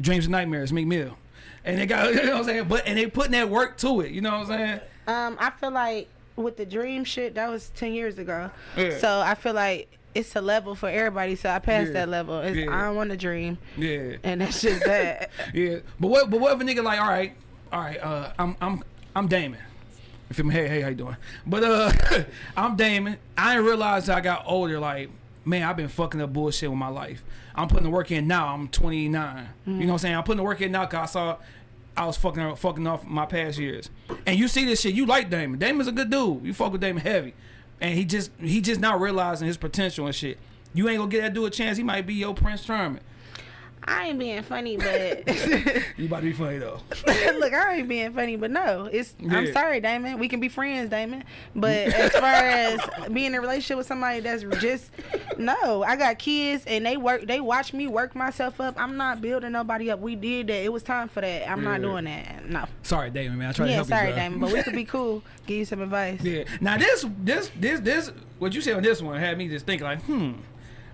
Dreams 0.01 0.26
and 0.26 0.32
nightmares, 0.32 0.72
Meek 0.72 0.86
Mill. 0.86 1.16
And 1.64 1.78
they 1.78 1.86
got 1.86 2.09
you 2.14 2.22
know 2.24 2.32
what 2.32 2.38
I'm 2.38 2.45
saying? 2.45 2.64
But 2.68 2.86
and 2.86 2.99
they 2.99 3.07
putting 3.07 3.32
that 3.32 3.49
work 3.49 3.76
to 3.78 4.01
it, 4.01 4.12
you 4.12 4.20
know 4.20 4.30
what 4.38 4.51
I'm 4.51 4.59
saying? 4.59 4.80
Um, 5.07 5.36
I 5.41 5.51
feel 5.51 5.70
like 5.72 6.09
with 6.36 6.57
the 6.57 6.64
dream 6.66 7.05
shit, 7.05 7.34
that 7.34 7.51
was 7.51 7.70
ten 7.70 7.93
years 7.93 8.18
ago. 8.18 8.51
Yeah. 8.76 8.99
So 8.99 9.20
I 9.20 9.34
feel 9.34 9.53
like 9.55 9.88
it's 10.14 10.34
a 10.36 10.41
level 10.41 10.74
for 10.74 10.88
everybody. 10.88 11.36
So 11.36 11.51
I 11.51 11.59
passed 11.59 11.88
Yeah. 11.88 11.93
that 11.95 12.09
level. 12.09 12.41
It's, 12.41 12.57
Yeah. 12.57 12.74
I 12.76 12.82
don't 12.84 12.97
want 12.97 13.11
to 13.11 13.16
dream, 13.16 13.59
Yeah. 13.76 14.16
and 14.22 14.41
that's 14.41 14.61
just 14.62 14.84
that. 14.84 15.30
Yeah. 15.55 15.78
But 15.99 16.09
what 16.09 16.30
but 16.30 16.41
what 16.41 16.53
if 16.55 16.61
a 16.61 16.64
nigga 16.64 16.82
like, 16.82 17.01
all 17.01 17.09
right, 17.09 17.34
all 17.72 17.80
right, 17.80 17.99
uh 18.03 18.32
I'm 18.38 18.57
I'm 18.61 18.82
I'm 19.14 19.28
Damon. 19.28 19.61
If 20.30 20.38
You 20.38 20.45
feel 20.45 20.47
me? 20.47 20.55
Hey, 20.55 20.68
hey, 20.68 20.80
how 20.82 20.88
you 20.88 20.95
doing? 20.95 21.16
But 21.47 21.64
uh 21.64 21.93
I'm 22.57 22.76
Damon. 22.76 23.18
I 23.36 23.55
didn't 23.55 23.66
realize 23.66 24.09
I 24.09 24.20
got 24.20 24.45
older, 24.47 24.78
like, 24.78 25.11
man, 25.45 25.62
I've 25.62 25.76
been 25.76 25.88
fucking 25.88 26.20
up 26.20 26.32
bullshit 26.32 26.70
with 26.70 26.78
my 26.78 26.88
life. 26.88 27.24
I'm 27.55 27.68
putting 27.68 27.84
the 27.84 27.91
work 27.91 28.11
in 28.11 28.26
now. 28.26 28.55
I'm 28.55 28.68
29. 28.68 29.49
You 29.66 29.72
know 29.72 29.86
what 29.86 29.93
I'm 29.93 29.99
saying? 29.99 30.14
I'm 30.14 30.24
putting 30.24 30.38
the 30.38 30.45
work 30.45 30.61
in 30.61 30.72
now 30.72 30.86
because 30.86 31.11
I 31.11 31.12
saw 31.12 31.36
I 31.97 32.07
was 32.07 32.16
fucking 32.16 32.57
fucking 32.57 32.86
off 32.86 33.07
my 33.07 33.26
past 33.26 33.59
years. 33.59 33.91
And 34.26 34.38
you 34.38 34.49
see 34.49 34.64
this 34.64 34.80
shit, 34.80 34.95
you 34.95 35.07
like 35.07 35.30
Damon. 35.30 35.59
Damon's 35.59 35.88
a 35.88 35.93
good 35.93 36.11
dude. 36.11 36.45
You 36.45 36.55
fuck 36.55 36.72
with 36.72 36.80
Damon 36.80 37.03
heavy. 37.03 37.34
And 37.80 37.95
he 37.95 38.05
just 38.05 38.30
he 38.41 38.61
just 38.61 38.80
now 38.80 38.97
realizing 38.97 39.47
his 39.47 39.57
potential 39.57 40.07
and 40.07 40.14
shit. 40.14 40.38
You 40.72 40.88
ain't 40.88 40.99
gonna 40.99 41.11
get 41.11 41.22
that 41.22 41.34
dude 41.34 41.47
a 41.47 41.51
chance. 41.51 41.76
He 41.76 41.82
might 41.82 42.07
be 42.07 42.14
your 42.14 42.34
Prince 42.34 42.64
Charming. 42.64 43.03
I 43.83 44.09
ain't 44.09 44.18
being 44.18 44.43
funny, 44.43 44.76
but 44.76 45.26
You 45.97 46.07
about 46.07 46.18
to 46.18 46.22
be 46.22 46.33
funny 46.33 46.59
though. 46.59 46.81
look, 47.39 47.53
I 47.53 47.76
ain't 47.76 47.89
being 47.89 48.12
funny, 48.12 48.37
but 48.37 48.51
no, 48.51 48.89
it's. 48.93 49.14
I'm 49.31 49.53
sorry, 49.53 49.81
Damon. 49.81 50.18
We 50.18 50.28
can 50.28 50.39
be 50.39 50.49
friends, 50.49 50.91
Damon. 50.91 51.24
But 51.57 51.70
as 51.89 52.12
far 52.12 52.35
as 52.35 52.81
being 53.12 53.28
in 53.28 53.35
a 53.35 53.41
relationship 53.41 53.78
with 53.78 53.87
somebody 53.87 54.20
that's 54.20 54.43
just 54.61 54.91
no, 55.39 55.83
I 55.83 55.97
got 55.97 56.18
kids 56.18 56.64
and 56.66 56.85
they 56.85 56.97
work. 56.97 57.26
They 57.26 57.41
watch 57.41 57.72
me 57.72 57.89
work 57.89 58.14
myself 58.14 58.61
up. 58.61 58.74
I'm 58.78 58.97
not 58.97 59.20
building 59.20 59.53
nobody 59.53 59.91
up. 59.91 60.01
We 60.01 60.14
did 60.14 60.49
that. 60.49 60.62
It 60.62 60.72
was 60.72 60.83
time 60.83 61.09
for 61.09 61.20
that. 61.22 61.51
I'm 61.51 61.64
not 61.64 61.81
doing 61.81 62.05
that. 62.05 62.49
No. 62.49 62.66
Sorry, 62.83 63.11
Damon, 63.11 63.39
man. 63.39 63.49
I 63.51 63.53
to 63.53 63.66
Yeah, 63.66 63.74
help 63.76 63.89
sorry, 63.89 64.09
you, 64.09 64.14
bro. 64.14 64.22
Damon. 64.22 64.41
But 64.41 64.53
we 64.53 64.62
could 64.62 64.74
be 64.74 64.85
cool. 64.87 65.22
Give 65.47 65.59
you 65.59 65.64
some 65.64 65.81
advice. 65.81 66.22
Yeah. 66.22 66.45
Now 66.61 66.76
this, 66.76 67.07
this, 67.18 67.51
this, 67.59 67.81
this. 67.81 68.12
What 68.39 68.55
you 68.55 68.61
said 68.61 68.76
on 68.76 68.83
this 68.83 69.01
one 69.03 69.18
had 69.18 69.37
me 69.39 69.49
just 69.49 69.66
thinking 69.66 69.87
like, 69.87 70.03
hmm. 70.03 70.33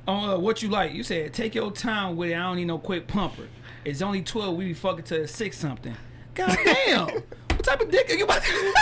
On 0.07 0.31
uh, 0.31 0.39
what 0.39 0.63
you 0.63 0.69
like, 0.69 0.93
you 0.93 1.03
said 1.03 1.33
take 1.33 1.55
your 1.55 1.73
time 1.73 2.17
with 2.17 2.31
it. 2.31 2.35
I 2.35 2.43
don't 2.43 2.57
need 2.57 2.67
no 2.67 2.79
quick 2.79 3.09
pumper. 3.09 3.49
It's 3.85 4.03
only 4.03 4.23
twelve. 4.23 4.57
We 4.57 4.67
be 4.67 4.75
fucking 4.75 5.05
to 5.07 5.27
six 5.27 5.59
something. 5.59 5.97
God 6.35 6.57
damn. 6.65 7.07
what 7.51 7.65
type 7.65 7.81
of 7.81 7.91
dick 7.91 8.11
are 8.11 8.15
you 8.15 8.25
about? 8.25 8.43
To... 8.43 8.75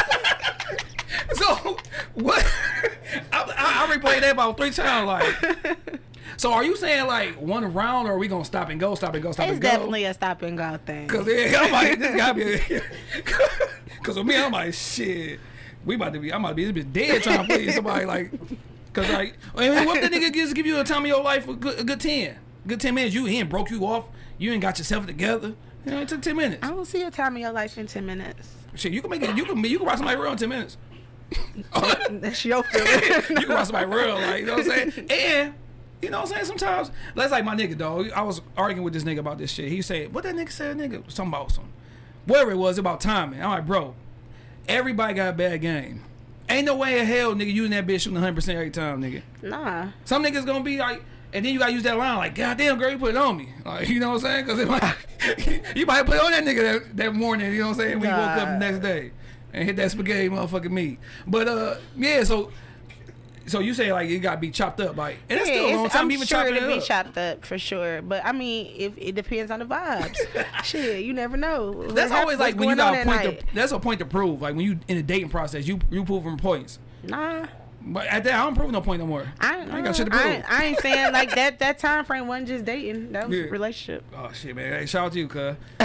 so 1.34 1.78
what? 2.14 2.44
I, 3.32 3.42
I, 3.42 3.86
I 3.86 3.96
replayed 3.96 4.20
that 4.20 4.32
about 4.32 4.56
three 4.56 4.70
times. 4.70 5.06
Like, 5.06 5.78
so 6.36 6.52
are 6.52 6.64
you 6.64 6.76
saying 6.76 7.06
like 7.06 7.40
one 7.40 7.72
round, 7.72 8.08
or 8.08 8.12
are 8.12 8.18
we 8.18 8.28
gonna 8.28 8.44
stop 8.44 8.68
and 8.68 8.78
go, 8.78 8.94
stop 8.94 9.14
and 9.14 9.22
go, 9.22 9.32
stop 9.32 9.46
It's 9.46 9.54
and 9.54 9.62
go? 9.62 9.68
It's 9.68 9.76
definitely 9.76 10.04
a 10.04 10.14
stop 10.14 10.42
and 10.42 10.58
go 10.58 10.78
thing. 10.84 11.08
Cause 11.08 11.26
yeah, 11.26 11.58
I'm 11.60 11.72
like, 11.72 11.98
this 11.98 12.16
gotta 12.16 12.34
be. 12.34 12.80
Cause 14.02 14.16
with 14.16 14.26
me, 14.26 14.36
I'm 14.36 14.52
like, 14.52 14.74
shit. 14.74 15.40
We 15.84 15.94
about 15.94 16.12
to 16.12 16.18
be. 16.18 16.32
I'm 16.32 16.44
about 16.44 16.50
to 16.50 16.54
be 16.54 16.70
this 16.70 16.84
bitch 16.84 16.92
dead 16.92 17.22
trying 17.22 17.40
to 17.40 17.44
play 17.46 17.70
somebody 17.70 18.04
like. 18.04 18.30
Cause 18.94 19.10
like, 19.10 19.36
I 19.56 19.68
mean, 19.68 19.86
what 19.86 20.00
the 20.00 20.08
nigga 20.08 20.32
just 20.32 20.54
give 20.54 20.66
you 20.66 20.78
a 20.78 20.84
time 20.84 21.02
of 21.02 21.08
your 21.08 21.22
life 21.22 21.48
a 21.48 21.54
good, 21.54 21.80
a 21.80 21.84
good 21.84 22.00
ten, 22.00 22.38
good 22.64 22.80
ten 22.80 22.94
minutes? 22.94 23.12
You 23.12 23.26
ain't 23.26 23.50
broke 23.50 23.70
you 23.70 23.84
off. 23.84 24.06
You 24.38 24.52
ain't 24.52 24.62
got 24.62 24.78
yourself 24.78 25.06
together. 25.06 25.54
You 25.84 25.90
know, 25.90 26.00
it 26.00 26.08
took 26.08 26.22
ten 26.22 26.36
minutes. 26.36 26.64
I 26.64 26.70
don't 26.70 26.84
see 26.84 27.02
a 27.02 27.10
time 27.10 27.34
of 27.34 27.42
your 27.42 27.50
life 27.50 27.76
in 27.76 27.88
ten 27.88 28.06
minutes. 28.06 28.54
Shit, 28.76 28.92
you 28.92 29.00
can 29.00 29.10
make 29.10 29.22
it. 29.22 29.36
You 29.36 29.44
can 29.44 29.62
you 29.64 29.78
can 29.78 29.86
rock 29.86 29.98
somebody 29.98 30.16
real 30.16 30.30
in 30.30 30.38
ten 30.38 30.48
minutes. 30.48 30.76
That's 32.10 32.44
your 32.44 32.62
feeling. 32.62 32.88
you 33.30 33.46
can 33.46 33.48
rock 33.48 33.66
somebody 33.66 33.86
real, 33.86 34.14
like 34.14 34.40
you 34.40 34.46
know 34.46 34.54
what 34.54 34.70
I'm 34.70 34.90
saying. 34.92 35.10
And 35.10 35.54
you 36.00 36.10
know 36.10 36.20
what 36.20 36.28
I'm 36.28 36.34
saying. 36.34 36.44
Sometimes 36.44 36.92
that's 37.16 37.32
like 37.32 37.44
my 37.44 37.56
nigga, 37.56 37.76
dog. 37.76 38.10
I 38.12 38.22
was 38.22 38.42
arguing 38.56 38.84
with 38.84 38.92
this 38.92 39.02
nigga 39.02 39.18
about 39.18 39.38
this 39.38 39.50
shit. 39.50 39.70
He 39.70 39.82
said, 39.82 40.14
"What 40.14 40.22
that 40.24 40.36
nigga 40.36 40.52
said, 40.52 40.76
nigga? 40.76 41.10
Something 41.10 41.34
about 41.34 41.50
some, 41.50 41.72
whatever 42.26 42.52
it 42.52 42.58
was 42.58 42.78
about 42.78 43.00
timing." 43.00 43.42
I'm 43.42 43.50
like, 43.50 43.66
bro, 43.66 43.94
everybody 44.68 45.14
got 45.14 45.30
a 45.30 45.32
bad 45.32 45.60
game. 45.62 46.02
Ain't 46.48 46.66
no 46.66 46.76
way 46.76 46.98
in 47.00 47.06
hell, 47.06 47.34
nigga, 47.34 47.52
using 47.52 47.70
that 47.70 47.86
bitch 47.86 48.00
shooting 48.00 48.14
100 48.14 48.34
percent 48.34 48.56
every 48.58 48.70
time, 48.70 49.02
nigga. 49.02 49.22
nah. 49.42 49.88
Some 50.04 50.22
niggas 50.24 50.44
gonna 50.44 50.62
be 50.62 50.76
like, 50.78 51.02
and 51.32 51.44
then 51.44 51.52
you 51.52 51.58
gotta 51.58 51.72
use 51.72 51.82
that 51.84 51.96
line 51.96 52.16
like, 52.18 52.34
"God 52.34 52.58
damn, 52.58 52.78
girl, 52.78 52.90
you 52.90 52.98
put 52.98 53.10
it 53.10 53.16
on 53.16 53.36
me." 53.36 53.48
Like, 53.64 53.88
you 53.88 53.98
know 53.98 54.10
what 54.10 54.24
I'm 54.24 54.44
saying? 54.44 54.44
Because 54.44 54.60
it 54.60 54.68
might, 54.68 54.94
you 55.76 55.86
might 55.86 56.04
put 56.06 56.16
it 56.16 56.22
on 56.22 56.30
that 56.32 56.44
nigga 56.44 56.82
that, 56.84 56.96
that 56.96 57.14
morning. 57.14 57.52
You 57.52 57.60
know 57.60 57.68
what 57.68 57.78
I'm 57.78 57.80
saying? 57.80 58.00
When 58.00 58.10
you 58.10 58.14
woke 58.16 58.28
up 58.38 58.48
the 58.48 58.58
next 58.58 58.78
day 58.80 59.10
and 59.52 59.64
hit 59.64 59.76
that 59.76 59.90
spaghetti 59.90 60.28
motherfucking 60.28 60.70
meat. 60.70 60.98
But 61.26 61.48
uh, 61.48 61.76
yeah. 61.96 62.24
So, 62.24 62.52
so 63.46 63.60
you 63.60 63.74
say 63.74 63.92
like 63.92 64.08
it 64.08 64.18
got 64.20 64.34
to 64.36 64.40
be 64.40 64.50
chopped 64.50 64.80
up, 64.80 64.96
like, 64.96 65.18
and 65.28 65.38
it's 65.38 65.48
still 65.48 65.66
a 65.66 65.68
Yeah, 65.70 65.76
long 65.76 65.88
time 65.88 66.04
I'm 66.06 66.12
even 66.12 66.26
sure 66.26 66.38
chopping 66.44 66.54
it 66.56 66.66
be 66.66 66.80
chopped 66.80 67.18
up 67.18 67.44
for 67.44 67.58
sure. 67.58 68.02
But 68.02 68.24
I 68.24 68.32
mean, 68.32 68.72
if 68.76 68.96
it 68.98 69.14
depends 69.14 69.50
on 69.50 69.60
the 69.60 69.66
vibes. 69.66 70.16
Shit, 70.64 71.04
you 71.04 71.12
never 71.12 71.36
know. 71.36 71.84
That's 71.88 72.10
What 72.10 72.20
always 72.20 72.38
hap- 72.38 72.46
like 72.46 72.56
when 72.56 72.68
you 72.70 72.76
got 72.76 72.98
a 72.98 73.04
point. 73.04 73.40
To, 73.40 73.46
that's 73.54 73.72
a 73.72 73.78
point 73.78 73.98
to 74.00 74.06
prove. 74.06 74.42
Like 74.42 74.54
when 74.54 74.64
you 74.64 74.78
in 74.88 74.96
the 74.96 75.02
dating 75.02 75.28
process, 75.28 75.66
you 75.66 75.78
you 75.90 76.04
proving 76.04 76.36
points. 76.36 76.78
Nah. 77.02 77.46
But 77.86 78.06
at 78.06 78.24
that, 78.24 78.34
I 78.40 78.44
don't 78.44 78.54
prove 78.54 78.70
no 78.70 78.80
point 78.80 79.00
no 79.00 79.06
more. 79.06 79.26
I, 79.38 79.58
I 79.58 79.60
ain't 79.76 79.84
got 79.84 79.94
shit 79.94 80.06
to 80.06 80.10
prove. 80.10 80.24
ain't- 80.24 80.50
I 80.50 80.64
ain't 80.64 80.80
saying 80.80 81.12
like 81.12 81.34
that. 81.34 81.58
That 81.58 81.78
time 81.78 82.04
frame 82.06 82.26
wasn't 82.26 82.48
just 82.48 82.64
dating. 82.64 83.12
That 83.12 83.28
was 83.28 83.38
Yeah. 83.38 83.44
relationship. 83.50 84.04
Oh 84.16 84.30
shit, 84.32 84.56
man! 84.56 84.72
Hey, 84.80 84.86
shout 84.86 85.06
out 85.06 85.12
to 85.12 85.18
you, 85.18 85.28
cuz. 85.28 85.56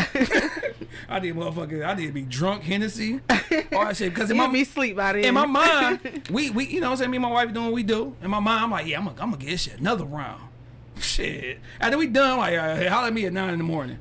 I 1.09 1.19
did 1.19 1.35
motherfucker. 1.35 1.85
I 1.85 1.93
did 1.95 2.13
be 2.13 2.21
drunk, 2.21 2.63
Hennessy, 2.63 3.19
all 3.73 3.85
that 3.85 3.97
shit. 3.97 4.13
Because 4.13 4.29
in 4.31 4.37
You 4.37 4.43
my 4.43 4.47
me 4.47 4.63
sleep 4.63 4.97
out 4.97 5.17
of 5.17 5.25
in 5.25 5.33
my 5.33 5.45
mind, 5.45 6.27
we 6.31 6.49
we 6.51 6.67
you 6.67 6.79
know 6.79 6.87
what 6.87 6.91
I'm 6.93 6.97
saying. 6.99 7.11
Me 7.11 7.17
and 7.17 7.23
my 7.23 7.31
wife 7.31 7.53
doing 7.53 7.65
what 7.65 7.73
we 7.75 7.83
do. 7.83 8.15
In 8.23 8.29
my 8.29 8.39
mind, 8.39 8.63
I'm 8.63 8.71
like, 8.71 8.87
yeah, 8.87 8.97
I'm 8.97 9.05
gonna 9.05 9.21
I'm 9.21 9.31
gonna 9.31 9.43
get 9.43 9.49
this 9.51 9.63
shit 9.63 9.79
another 9.79 10.05
round. 10.05 10.41
Shit. 11.01 11.59
After 11.81 11.97
we 11.97 12.07
done, 12.07 12.37
like, 12.39 12.57
uh, 12.57 12.75
hey, 12.77 12.87
holler 12.87 13.07
at 13.07 13.13
me 13.13 13.25
at 13.25 13.33
nine 13.33 13.51
in 13.51 13.57
the 13.57 13.63
morning. 13.65 13.99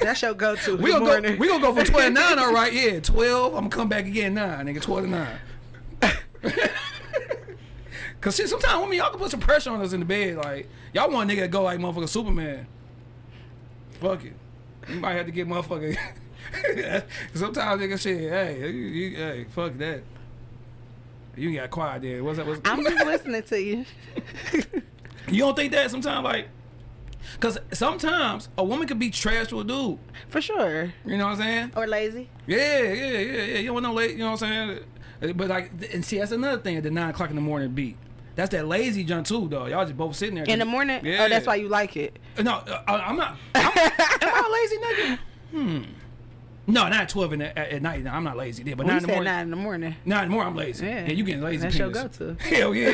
That's 0.00 0.22
your 0.22 0.34
go-to. 0.34 0.76
We 0.78 0.90
gonna 0.92 1.04
morning. 1.04 1.32
go. 1.34 1.38
We 1.40 1.48
gonna 1.48 1.62
go 1.62 1.74
from 1.74 1.84
twelve 1.84 2.06
to 2.06 2.10
nine. 2.10 2.38
All 2.38 2.52
right, 2.52 2.72
yeah, 2.72 3.00
twelve. 3.00 3.52
I'm 3.54 3.68
gonna 3.68 3.70
come 3.70 3.88
back 3.88 4.06
again 4.06 4.32
nine, 4.34 4.64
nigga. 4.66 4.80
Twelve 4.80 5.04
to 5.04 5.10
nine. 5.10 5.38
Cause 8.22 8.36
shit, 8.36 8.48
sometimes 8.48 8.80
women 8.80 8.96
y'all 8.96 9.10
can 9.10 9.18
put 9.18 9.32
some 9.32 9.40
pressure 9.40 9.70
on 9.70 9.80
us 9.80 9.92
in 9.92 9.98
the 9.98 10.06
bed. 10.06 10.36
Like 10.36 10.68
y'all 10.94 11.10
want 11.10 11.28
a 11.28 11.34
nigga 11.34 11.40
to 11.40 11.48
go 11.48 11.64
like 11.64 11.80
motherfucker 11.80 12.08
Superman. 12.08 12.68
Fuck 14.00 14.24
it. 14.24 14.36
You 14.88 15.00
might 15.00 15.14
have 15.14 15.26
to 15.26 15.32
get 15.32 15.48
motherfucker. 15.48 15.98
sometimes 17.34 17.82
nigga 17.82 18.00
shit. 18.00 18.30
Hey, 18.30 18.60
you, 18.60 18.68
you, 18.68 19.16
hey, 19.16 19.46
fuck 19.50 19.76
that. 19.78 20.04
You 21.36 21.52
got 21.56 21.70
quiet 21.70 22.02
there. 22.02 22.22
What's 22.22 22.38
that? 22.38 22.46
What's, 22.46 22.60
I'm 22.64 22.84
just 22.84 23.04
listening 23.06 23.42
to 23.42 23.60
you. 23.60 23.84
you 25.28 25.38
don't 25.38 25.56
think 25.56 25.72
that 25.72 25.90
sometimes 25.90 26.24
like. 26.24 26.48
Cause 27.40 27.58
sometimes 27.72 28.48
a 28.56 28.62
woman 28.62 28.86
could 28.86 29.00
be 29.00 29.10
trash 29.10 29.48
to 29.48 29.60
a 29.60 29.64
dude. 29.64 29.98
For 30.28 30.40
sure. 30.40 30.92
You 31.04 31.18
know 31.18 31.26
what 31.26 31.32
I'm 31.32 31.38
saying? 31.38 31.72
Or 31.74 31.88
lazy. 31.88 32.28
Yeah, 32.46 32.82
yeah, 32.82 32.92
yeah, 32.92 33.18
yeah. 33.18 33.58
You 33.58 33.66
don't 33.66 33.74
want 33.74 33.84
no 33.84 33.92
late. 33.94 34.12
You 34.12 34.18
know 34.18 34.30
what 34.32 34.42
I'm 34.44 34.78
saying? 35.18 35.36
But 35.36 35.48
like, 35.48 35.72
and 35.92 36.04
see, 36.04 36.18
that's 36.18 36.30
another 36.30 36.60
thing 36.60 36.76
at 36.76 36.84
the 36.84 36.90
nine 36.90 37.10
o'clock 37.10 37.30
in 37.30 37.36
the 37.36 37.42
morning 37.42 37.70
beat. 37.70 37.96
That's 38.34 38.50
that 38.50 38.66
lazy 38.66 39.04
junk 39.04 39.26
too, 39.26 39.48
though. 39.48 39.66
Y'all 39.66 39.84
just 39.84 39.96
both 39.96 40.16
sitting 40.16 40.36
there 40.36 40.44
In 40.44 40.58
the 40.58 40.64
morning? 40.64 41.04
Yeah. 41.04 41.24
Oh, 41.24 41.28
that's 41.28 41.46
why 41.46 41.56
you 41.56 41.68
like 41.68 41.96
it. 41.96 42.18
No, 42.42 42.52
uh, 42.54 42.82
I'm 42.86 43.16
not. 43.16 43.36
I'm, 43.54 43.66
am 43.66 43.92
I 44.22 44.42
a 44.46 44.52
lazy 44.52 44.76
nigga? 44.78 45.18
Hmm. 45.50 45.82
No, 46.66 46.84
not 46.84 46.92
at 46.92 47.08
twelve 47.08 47.32
in 47.32 47.40
the, 47.40 47.58
at, 47.58 47.68
at 47.72 47.82
night. 47.82 48.06
I'm 48.06 48.22
not 48.24 48.36
lazy 48.36 48.62
there, 48.62 48.76
but 48.76 48.86
When 48.86 48.94
nine 48.94 49.02
you 49.02 49.02
in 49.02 49.02
the 49.02 49.08
said 49.08 49.14
morning. 49.16 49.32
nine 49.32 49.42
in 49.44 49.50
the 49.50 49.56
morning. 49.56 49.96
Nine 50.04 50.24
in 50.24 50.30
the 50.30 50.34
morning, 50.34 50.50
I'm 50.52 50.56
lazy. 50.56 50.86
Yeah, 50.86 51.06
Yeah. 51.06 51.12
you 51.12 51.24
getting 51.24 51.42
lazy. 51.42 51.62
That's 51.62 51.76
your 51.76 51.90
go-to. 51.90 52.34
Hell 52.40 52.74
yeah, 52.74 52.88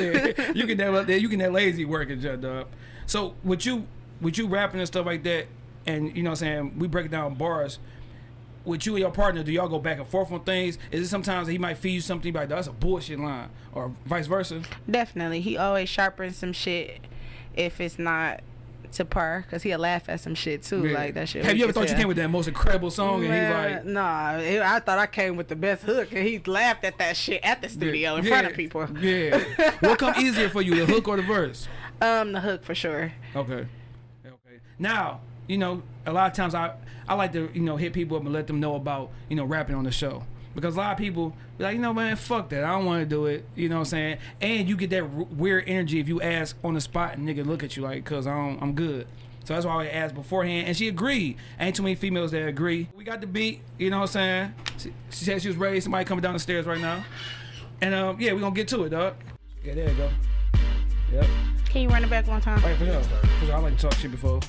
you 0.54 0.66
get 0.66 0.78
that. 0.78 1.20
You 1.20 1.28
get 1.28 1.38
that 1.40 1.52
lazy 1.52 1.84
work 1.84 2.08
and 2.10 2.20
junk 2.22 2.44
up. 2.44 2.70
So 3.06 3.34
with 3.44 3.66
you, 3.66 3.86
with 4.20 4.38
you 4.38 4.46
rapping 4.48 4.80
and 4.80 4.86
stuff 4.86 5.04
like 5.06 5.22
that, 5.24 5.46
and 5.86 6.16
you 6.16 6.22
know 6.22 6.30
what 6.30 6.42
I'm 6.42 6.46
saying, 6.70 6.78
we 6.78 6.88
break 6.88 7.10
down 7.10 7.34
bars. 7.34 7.78
With 8.64 8.84
you 8.84 8.94
and 8.94 9.00
your 9.00 9.10
partner, 9.10 9.42
do 9.42 9.50
y'all 9.52 9.68
go 9.68 9.78
back 9.78 9.98
and 9.98 10.06
forth 10.06 10.30
on 10.30 10.40
things? 10.44 10.78
Is 10.90 11.06
it 11.06 11.08
sometimes 11.08 11.46
that 11.46 11.52
he 11.52 11.58
might 11.58 11.78
feed 11.78 11.92
you 11.92 12.00
something 12.00 12.32
like 12.34 12.48
that's 12.50 12.66
a 12.66 12.72
bullshit 12.72 13.18
line, 13.18 13.48
or 13.72 13.92
vice 14.04 14.26
versa? 14.26 14.62
Definitely. 14.90 15.40
He 15.40 15.56
always 15.56 15.88
sharpens 15.88 16.36
some 16.36 16.52
shit 16.52 17.00
if 17.56 17.80
it's 17.80 17.98
not 17.98 18.40
to 18.92 19.04
par, 19.04 19.44
because 19.46 19.62
he'll 19.62 19.78
laugh 19.78 20.08
at 20.08 20.20
some 20.20 20.34
shit 20.34 20.62
too. 20.62 20.86
Yeah. 20.86 20.94
Like 20.98 21.14
that 21.14 21.28
shit. 21.28 21.44
Have 21.44 21.56
you 21.56 21.64
ever 21.64 21.72
thought 21.72 21.88
you 21.90 21.94
came 21.96 22.08
with 22.08 22.16
that 22.18 22.28
most 22.28 22.48
incredible 22.48 22.90
song 22.90 23.20
and 23.20 23.28
Man, 23.28 23.72
he's 23.72 23.76
like, 23.76 23.84
nah, 23.86 24.38
it- 24.38 24.62
I 24.62 24.80
thought 24.80 24.98
I 24.98 25.06
came 25.06 25.36
with 25.36 25.48
the 25.48 25.56
best 25.56 25.82
hook, 25.84 26.08
and 26.12 26.26
he 26.26 26.38
laughed 26.40 26.84
at 26.84 26.96
that 26.98 27.16
shit 27.16 27.40
at 27.44 27.60
the 27.62 27.68
studio 27.68 28.16
in 28.16 28.24
Yeah, 28.24 28.30
front 28.30 28.46
of 28.48 28.54
people. 28.54 28.86
Yeah. 28.98 29.44
what 29.80 29.98
come 29.98 30.14
easier 30.18 30.48
for 30.50 30.62
you, 30.62 30.74
the 30.74 30.86
hook 30.86 31.06
or 31.08 31.16
the 31.16 31.22
verse? 31.22 31.68
Um, 32.00 32.30
the 32.30 32.40
hook 32.40 32.62
for 32.62 32.76
sure. 32.76 33.12
Okay. 33.34 33.66
Okay. 34.24 34.60
Now, 34.78 35.20
you 35.48 35.58
know, 35.58 35.82
a 36.06 36.12
lot 36.12 36.30
of 36.30 36.36
times 36.36 36.54
I 36.54 36.74
I 37.08 37.14
like 37.14 37.32
to 37.32 37.50
you 37.52 37.62
know 37.62 37.76
hit 37.76 37.92
people 37.92 38.16
up 38.16 38.22
and 38.22 38.32
let 38.32 38.46
them 38.46 38.60
know 38.60 38.76
about 38.76 39.10
you 39.28 39.36
know 39.36 39.44
rapping 39.44 39.74
on 39.74 39.84
the 39.84 39.90
show 39.90 40.22
because 40.54 40.76
a 40.76 40.78
lot 40.78 40.92
of 40.92 40.98
people 40.98 41.34
be 41.56 41.64
like 41.64 41.74
you 41.74 41.80
know 41.80 41.94
man 41.94 42.16
fuck 42.16 42.50
that 42.50 42.64
I 42.64 42.72
don't 42.72 42.84
want 42.84 43.02
to 43.02 43.06
do 43.06 43.26
it 43.26 43.46
you 43.54 43.68
know 43.68 43.76
what 43.76 43.80
I'm 43.80 43.84
saying 43.86 44.18
and 44.40 44.68
you 44.68 44.76
get 44.76 44.90
that 44.90 45.02
r- 45.02 45.08
weird 45.08 45.64
energy 45.66 46.00
if 46.00 46.08
you 46.08 46.20
ask 46.20 46.56
on 46.62 46.74
the 46.74 46.80
spot 46.80 47.16
and 47.16 47.28
nigga 47.28 47.46
look 47.46 47.62
at 47.62 47.76
you 47.76 47.82
like 47.82 48.04
cause 48.04 48.26
I 48.26 48.34
don't, 48.34 48.62
I'm 48.62 48.74
good. 48.74 49.06
So 49.44 49.54
that's 49.54 49.64
why 49.64 49.84
I 49.84 49.88
asked 49.88 50.14
beforehand, 50.14 50.66
and 50.66 50.76
she 50.76 50.88
agreed. 50.88 51.38
Ain't 51.58 51.74
too 51.74 51.82
many 51.82 51.94
females 51.94 52.32
that 52.32 52.46
agree. 52.46 52.86
We 52.94 53.02
got 53.02 53.22
the 53.22 53.26
beat, 53.26 53.62
you 53.78 53.88
know 53.88 54.00
what 54.00 54.14
I'm 54.14 54.52
saying? 54.52 54.54
She, 54.76 54.92
she 55.08 55.24
said 55.24 55.40
she 55.40 55.48
was 55.48 55.56
ready. 55.56 55.80
Somebody 55.80 56.04
coming 56.04 56.20
down 56.20 56.34
the 56.34 56.38
stairs 56.38 56.66
right 56.66 56.78
now, 56.82 57.02
and 57.80 57.94
um, 57.94 58.20
yeah, 58.20 58.34
we 58.34 58.40
gonna 58.40 58.54
get 58.54 58.68
to 58.68 58.84
it, 58.84 58.90
dog. 58.90 59.14
Yeah, 59.64 59.72
there 59.72 59.88
you 59.88 59.96
go. 59.96 60.10
Yep. 61.14 61.26
Can 61.70 61.80
you 61.80 61.88
run 61.88 62.04
it 62.04 62.10
back 62.10 62.26
one 62.26 62.42
time? 62.42 62.62
All 62.62 62.68
right, 62.68 62.78
for 62.78 62.84
sure. 62.84 63.00
For 63.00 63.46
sure. 63.46 63.54
I 63.54 63.58
like 63.60 63.76
to 63.76 63.88
talk 63.88 63.94
shit 63.94 64.10
before. 64.10 64.40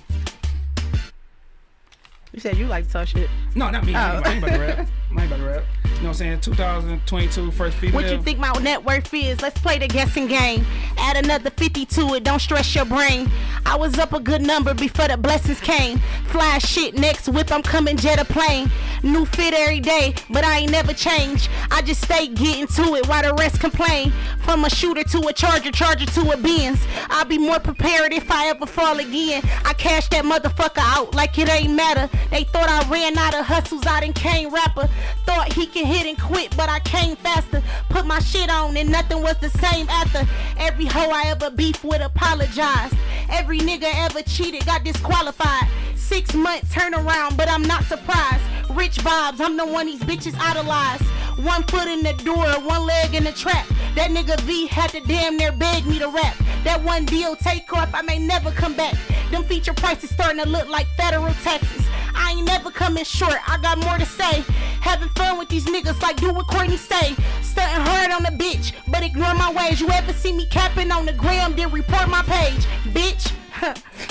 You 2.39 2.41
said 2.43 2.57
you 2.57 2.67
like 2.67 2.87
to 2.87 2.93
talk 2.93 3.05
shit. 3.05 3.29
No, 3.53 3.69
not 3.69 3.85
me. 3.85 3.93
Oh. 3.93 3.99
I 3.99 4.15
ain't 4.15 4.41
oh. 4.41 4.47
about 4.47 4.55
to 4.55 4.59
rap. 4.59 4.87
I 5.17 5.23
ain't 5.23 5.29
about 5.29 5.37
to 5.39 5.43
rap. 5.43 5.63
You 5.99 6.03
know 6.03 6.11
what 6.11 6.21
I'm 6.21 6.39
saying? 6.39 6.39
2022, 6.39 7.51
first 7.51 7.75
female. 7.75 7.95
What 7.95 8.09
you 8.09 8.21
think 8.21 8.39
my 8.39 8.53
net 8.61 8.85
worth 8.85 9.13
is? 9.13 9.41
Let's 9.41 9.59
play 9.59 9.79
the 9.79 9.87
guessing 9.89 10.27
game. 10.27 10.65
Add 10.97 11.17
another 11.17 11.49
50 11.49 11.85
to 11.87 12.13
it, 12.13 12.23
don't 12.23 12.39
stress 12.39 12.73
your 12.73 12.85
brain. 12.85 13.29
I 13.65 13.75
was 13.75 13.99
up 13.99 14.13
a 14.13 14.21
good 14.21 14.41
number 14.41 14.73
before 14.73 15.09
the 15.09 15.17
blessings 15.17 15.59
came. 15.59 15.99
Fly 16.27 16.57
shit 16.59 16.97
next 16.97 17.27
whip, 17.27 17.51
I'm 17.51 17.61
coming 17.61 17.97
jet 17.97 18.17
a 18.17 18.23
plane. 18.23 18.71
New 19.03 19.25
fit 19.25 19.53
every 19.53 19.81
day, 19.81 20.15
but 20.29 20.45
I 20.45 20.59
ain't 20.59 20.71
never 20.71 20.93
changed. 20.93 21.49
I 21.69 21.81
just 21.81 22.01
stay 22.01 22.27
getting 22.27 22.67
to 22.67 22.95
it 22.95 23.05
while 23.09 23.23
the 23.23 23.33
rest 23.33 23.59
complain. 23.59 24.13
From 24.39 24.63
a 24.63 24.69
shooter 24.69 25.03
to 25.03 25.27
a 25.27 25.33
charger, 25.33 25.71
charger 25.71 26.05
to 26.05 26.31
a 26.31 26.37
Benz. 26.37 26.79
I'll 27.09 27.25
be 27.25 27.37
more 27.37 27.59
prepared 27.59 28.13
if 28.13 28.31
I 28.31 28.47
ever 28.47 28.65
fall 28.65 28.99
again. 28.99 29.41
I 29.65 29.73
cash 29.73 30.07
that 30.09 30.23
motherfucker 30.23 30.77
out 30.77 31.13
like 31.13 31.37
it 31.37 31.49
ain't 31.49 31.75
matter. 31.75 32.09
They 32.31 32.45
thought 32.45 32.69
I 32.69 32.89
ran 32.89 33.17
out 33.17 33.35
of 33.35 33.45
hustles, 33.45 33.85
I 33.85 33.99
done 33.99 34.13
came 34.13 34.53
rapper. 34.53 34.89
Thought 35.25 35.51
he 35.51 35.67
could 35.67 35.88
hit 35.89 36.05
and 36.05 36.19
quit, 36.19 36.55
but 36.55 36.69
I 36.69 36.79
came 36.81 37.15
faster. 37.15 37.63
Put 37.89 38.05
my 38.05 38.19
shit 38.19 38.49
on 38.49 38.77
and 38.77 38.91
nothing 38.91 39.21
was 39.21 39.37
the 39.37 39.49
same 39.49 39.89
after. 39.89 40.27
Every 40.57 40.85
hoe 40.85 41.09
I 41.09 41.23
ever 41.27 41.49
beef 41.49 41.83
with 41.83 42.01
apologized. 42.01 42.95
Every 43.29 43.59
nigga 43.59 43.89
ever 44.05 44.21
cheated 44.21 44.65
got 44.65 44.83
disqualified. 44.83 45.67
Six 45.95 46.33
months 46.35 46.73
turnaround, 46.73 47.37
but 47.37 47.49
I'm 47.49 47.63
not 47.63 47.83
surprised. 47.85 48.43
Rich 48.69 48.97
vibes, 48.97 49.41
I'm 49.41 49.57
the 49.57 49.65
one 49.65 49.87
these 49.87 50.01
bitches 50.01 50.35
idolize. 50.39 51.01
One 51.43 51.63
foot 51.63 51.87
in 51.87 52.03
the 52.03 52.13
door, 52.23 52.45
one 52.67 52.85
leg 52.85 53.15
in 53.15 53.23
the 53.23 53.31
trap. 53.31 53.65
That 53.95 54.11
nigga 54.11 54.39
V 54.41 54.67
had 54.67 54.91
to 54.91 54.99
damn 55.01 55.37
near 55.37 55.51
beg 55.51 55.85
me 55.87 55.97
to 55.99 56.09
rap. 56.09 56.35
That 56.65 56.83
one 56.83 57.05
deal 57.05 57.35
take 57.35 57.71
off, 57.73 57.89
I 57.93 58.01
may 58.01 58.19
never 58.19 58.51
come 58.51 58.75
back. 58.75 58.95
Them 59.31 59.43
feature 59.45 59.73
prices 59.73 60.09
starting 60.11 60.43
to 60.43 60.49
look 60.49 60.67
like 60.67 60.87
federal 60.97 61.33
taxes. 61.43 61.87
I 62.13 62.33
ain't 62.33 62.45
never 62.45 62.69
coming 62.69 63.05
short, 63.05 63.37
I 63.47 63.57
got 63.57 63.77
more 63.77 63.97
to 63.97 64.05
say. 64.05 64.43
Having 64.81 65.09
fun 65.09 65.37
with 65.37 65.49
these 65.49 65.65
niggas 65.65 65.78
like 65.85 66.17
do 66.17 66.31
what 66.31 66.47
Courtney 66.47 66.77
say. 66.77 67.15
Stunting 67.41 67.85
hard 67.85 68.11
on 68.11 68.23
the 68.23 68.43
bitch, 68.43 68.73
but 68.87 69.03
ignore 69.03 69.33
my 69.33 69.51
ways. 69.51 69.79
You 69.79 69.89
ever 69.89 70.13
see 70.13 70.33
me 70.33 70.45
capping 70.47 70.91
on 70.91 71.05
the 71.05 71.13
gram, 71.13 71.55
then 71.55 71.71
report 71.71 72.09
my 72.09 72.21
page. 72.23 72.65
Bitch, 72.93 73.33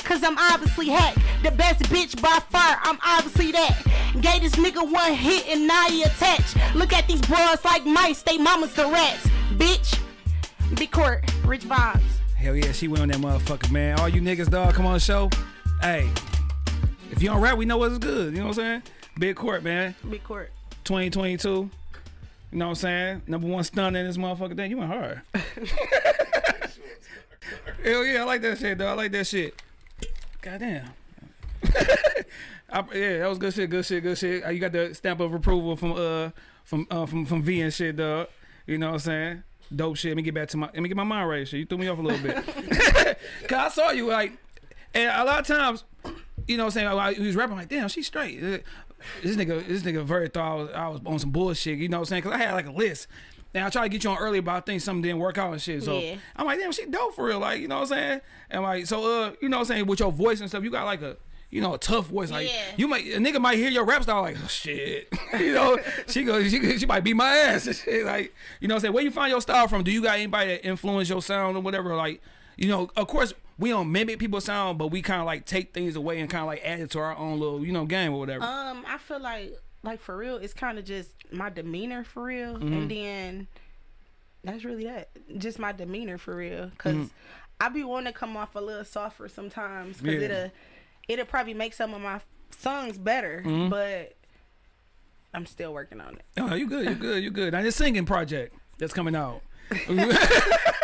Cause 0.04 0.22
I'm 0.22 0.36
obviously 0.36 0.88
hacked. 0.88 1.18
The 1.42 1.50
best 1.50 1.82
bitch 1.84 2.20
by 2.20 2.38
far, 2.50 2.78
I'm 2.82 2.98
obviously 3.04 3.52
that. 3.52 3.82
Gave 4.20 4.42
this 4.42 4.56
nigga 4.56 4.90
one 4.90 5.14
hit 5.14 5.48
and 5.48 5.66
now 5.66 5.88
he 5.88 6.02
attached. 6.02 6.56
Look 6.74 6.92
at 6.92 7.06
these 7.06 7.20
bros 7.22 7.64
like 7.64 7.86
mice, 7.86 8.22
they 8.22 8.36
mamas 8.36 8.74
the 8.74 8.86
rats. 8.86 9.26
Bitch, 9.54 9.98
big 10.76 10.90
Cort, 10.90 11.24
rich 11.44 11.62
vibes. 11.62 12.02
Hell 12.36 12.56
yeah, 12.56 12.72
she 12.72 12.88
went 12.88 13.02
on 13.02 13.08
that 13.08 13.18
motherfucker, 13.18 13.70
man. 13.70 13.98
All 13.98 14.08
you 14.08 14.20
niggas, 14.20 14.50
dog, 14.50 14.74
come 14.74 14.86
on 14.86 14.94
the 14.94 15.00
show. 15.00 15.30
Hey, 15.80 16.10
if 17.10 17.22
you 17.22 17.30
don't 17.30 17.40
rap, 17.40 17.56
we 17.56 17.64
know 17.64 17.78
what's 17.78 17.98
good. 17.98 18.34
You 18.34 18.40
know 18.40 18.48
what 18.48 18.58
I'm 18.58 18.64
saying? 18.64 18.82
Big 19.18 19.36
Cort, 19.36 19.62
man. 19.62 19.94
Big 20.08 20.22
Cort. 20.24 20.52
2022. 20.88 21.48
You 22.50 22.58
know 22.58 22.64
what 22.64 22.70
I'm 22.70 22.74
saying? 22.76 23.22
Number 23.26 23.46
one 23.46 23.62
stun 23.62 23.94
in 23.94 24.06
this 24.06 24.16
motherfucker. 24.16 24.56
Damn, 24.56 24.70
you 24.70 24.78
went 24.78 24.90
hard. 24.90 25.20
Hell 27.84 28.04
yeah, 28.04 28.22
I 28.22 28.24
like 28.24 28.40
that 28.42 28.58
shit, 28.58 28.78
though. 28.78 28.86
I 28.88 28.92
like 28.94 29.12
that 29.12 29.26
shit. 29.26 29.60
Goddamn. 30.40 30.88
I, 32.70 32.84
yeah, 32.94 33.18
that 33.18 33.28
was 33.28 33.38
good 33.38 33.52
shit. 33.54 33.68
Good 33.70 33.84
shit. 33.84 34.02
Good 34.02 34.16
shit. 34.16 34.44
Uh, 34.46 34.50
You 34.50 34.60
got 34.60 34.72
the 34.72 34.94
stamp 34.94 35.20
of 35.20 35.32
approval 35.34 35.76
from 35.76 35.92
uh 35.92 36.30
from 36.64 36.86
uh 36.90 37.04
from 37.06 37.24
from 37.26 37.42
V 37.42 37.60
and 37.60 37.72
shit, 37.72 37.96
dog. 37.96 38.28
You 38.66 38.78
know 38.78 38.88
what 38.88 38.92
I'm 38.94 38.98
saying? 39.00 39.42
Dope 39.74 39.96
shit. 39.96 40.10
Let 40.10 40.16
me 40.16 40.22
get 40.22 40.34
back 40.34 40.48
to 40.48 40.56
my. 40.56 40.66
Let 40.66 40.80
me 40.80 40.88
get 40.88 40.96
my 40.96 41.04
mind 41.04 41.28
right. 41.28 41.46
Shit, 41.48 41.60
you 41.60 41.66
threw 41.66 41.78
me 41.78 41.88
off 41.88 41.98
a 41.98 42.02
little 42.02 42.26
bit. 42.26 42.36
Cause 43.48 43.58
I 43.58 43.68
saw 43.68 43.90
you 43.90 44.06
like, 44.06 44.32
and 44.94 45.10
a 45.10 45.24
lot 45.24 45.40
of 45.40 45.46
times, 45.46 45.84
you 46.46 46.56
know 46.56 46.64
what 46.64 46.76
I'm 46.76 46.80
saying? 46.82 46.96
While 46.96 47.14
he 47.14 47.26
was 47.26 47.36
rapping, 47.36 47.56
like, 47.56 47.68
damn, 47.68 47.88
she's 47.88 48.06
straight. 48.06 48.62
This 49.22 49.36
nigga, 49.36 49.66
this 49.66 49.82
nigga 49.82 50.04
very 50.04 50.28
thought 50.28 50.52
I 50.52 50.54
was, 50.54 50.70
I 50.72 50.88
was 50.88 51.00
on 51.06 51.18
some 51.18 51.30
bullshit. 51.30 51.78
You 51.78 51.88
know 51.88 51.98
what 51.98 52.02
I'm 52.02 52.06
saying? 52.06 52.22
Cause 52.22 52.32
I 52.32 52.38
had 52.38 52.52
like 52.54 52.66
a 52.66 52.72
list. 52.72 53.06
And 53.54 53.64
I 53.64 53.70
tried 53.70 53.84
to 53.84 53.88
get 53.88 54.04
you 54.04 54.10
on 54.10 54.18
earlier, 54.18 54.42
but 54.42 54.52
I 54.52 54.60
think 54.60 54.82
something 54.82 55.00
didn't 55.02 55.18
work 55.20 55.38
out 55.38 55.52
and 55.52 55.60
shit. 55.62 55.82
So 55.82 55.98
Yeah. 55.98 56.16
I'm 56.36 56.46
like, 56.46 56.58
damn, 56.58 56.70
she 56.70 56.84
dope 56.84 57.14
for 57.14 57.24
real. 57.26 57.38
Like, 57.38 57.60
you 57.60 57.66
know 57.68 57.76
what 57.76 57.90
I'm 57.92 57.98
saying? 57.98 58.20
And 58.50 58.62
like, 58.62 58.86
so 58.86 58.98
uh, 59.22 59.32
you 59.40 59.48
know 59.48 59.56
what 59.56 59.62
I'm 59.62 59.66
saying? 59.74 59.86
With 59.86 60.00
your 60.00 60.12
voice 60.12 60.40
and 60.40 60.48
stuff, 60.50 60.62
you 60.64 60.70
got 60.70 60.84
like 60.84 61.00
a 61.02 61.16
you 61.50 61.62
know, 61.62 61.72
a 61.72 61.78
tough 61.78 62.08
voice. 62.08 62.30
Like 62.30 62.46
Yeah. 62.48 62.62
you 62.76 62.86
might 62.88 63.06
a 63.06 63.16
nigga 63.18 63.40
might 63.40 63.56
hear 63.56 63.70
your 63.70 63.84
rap 63.86 64.02
style 64.02 64.20
like, 64.20 64.36
oh, 64.44 64.46
shit. 64.48 65.08
you 65.40 65.54
know, 65.54 65.78
she 66.06 66.24
goes, 66.24 66.50
she, 66.50 66.78
she 66.78 66.84
might 66.84 67.02
beat 67.02 67.14
my 67.16 67.26
ass 67.30 67.66
and 67.66 67.74
shit. 67.74 68.04
Like, 68.04 68.34
you 68.60 68.68
know 68.68 68.74
what 68.74 68.80
I'm 68.80 68.82
saying? 68.82 68.92
Where 68.94 69.02
you 69.04 69.10
find 69.10 69.30
your 69.30 69.40
style 69.40 69.66
from? 69.66 69.82
Do 69.82 69.90
you 69.90 70.02
got 70.02 70.16
anybody 70.16 70.50
that 70.50 70.66
influence 70.66 71.08
your 71.08 71.22
sound 71.22 71.56
or 71.56 71.60
whatever? 71.60 71.96
Like, 71.96 72.20
you 72.58 72.68
know, 72.68 72.90
of 72.96 73.06
course 73.06 73.32
we 73.58 73.70
don't 73.70 73.90
mimic 73.90 74.18
people's 74.18 74.44
sound, 74.44 74.78
but 74.78 74.88
we 74.88 75.02
kinda 75.02 75.24
like 75.24 75.44
take 75.44 75.74
things 75.74 75.96
away 75.96 76.20
and 76.20 76.30
kinda 76.30 76.46
like 76.46 76.62
add 76.64 76.80
it 76.80 76.90
to 76.92 77.00
our 77.00 77.16
own 77.16 77.40
little, 77.40 77.64
you 77.64 77.72
know, 77.72 77.84
game 77.84 78.12
or 78.12 78.20
whatever. 78.20 78.44
Um, 78.44 78.84
I 78.86 78.98
feel 78.98 79.20
like 79.20 79.54
like 79.82 80.00
for 80.00 80.16
real, 80.16 80.36
it's 80.36 80.54
kind 80.54 80.78
of 80.78 80.84
just 80.84 81.10
my 81.32 81.50
demeanor 81.50 82.04
for 82.04 82.24
real, 82.24 82.56
and 82.56 82.62
mm-hmm. 82.62 82.88
then 82.88 83.48
that's 84.44 84.64
really 84.64 84.84
that. 84.84 85.10
Just 85.36 85.58
my 85.58 85.72
demeanor 85.72 86.18
for 86.18 86.36
real, 86.36 86.70
cause 86.78 86.94
mm-hmm. 86.94 87.06
I 87.60 87.68
be 87.68 87.82
wanting 87.82 88.12
to 88.12 88.18
come 88.18 88.36
off 88.36 88.54
a 88.54 88.60
little 88.60 88.84
softer 88.84 89.28
sometimes, 89.28 90.00
cause 90.00 90.06
Yeah. 90.06 90.20
it'll 90.20 90.50
it'll 91.08 91.26
probably 91.26 91.54
make 91.54 91.74
some 91.74 91.94
of 91.94 92.00
my 92.00 92.20
songs 92.50 92.96
better, 92.96 93.42
mm-hmm. 93.44 93.70
but 93.70 94.14
I'm 95.34 95.46
still 95.46 95.72
working 95.72 96.00
on 96.00 96.14
it. 96.14 96.24
Oh, 96.38 96.54
you 96.54 96.68
good, 96.68 96.88
you 96.88 96.94
good, 96.94 97.22
you 97.22 97.30
good. 97.30 97.52
Now 97.52 97.62
this 97.62 97.76
singing 97.76 98.06
project 98.06 98.54
that's 98.78 98.92
coming 98.92 99.16
out. 99.16 99.42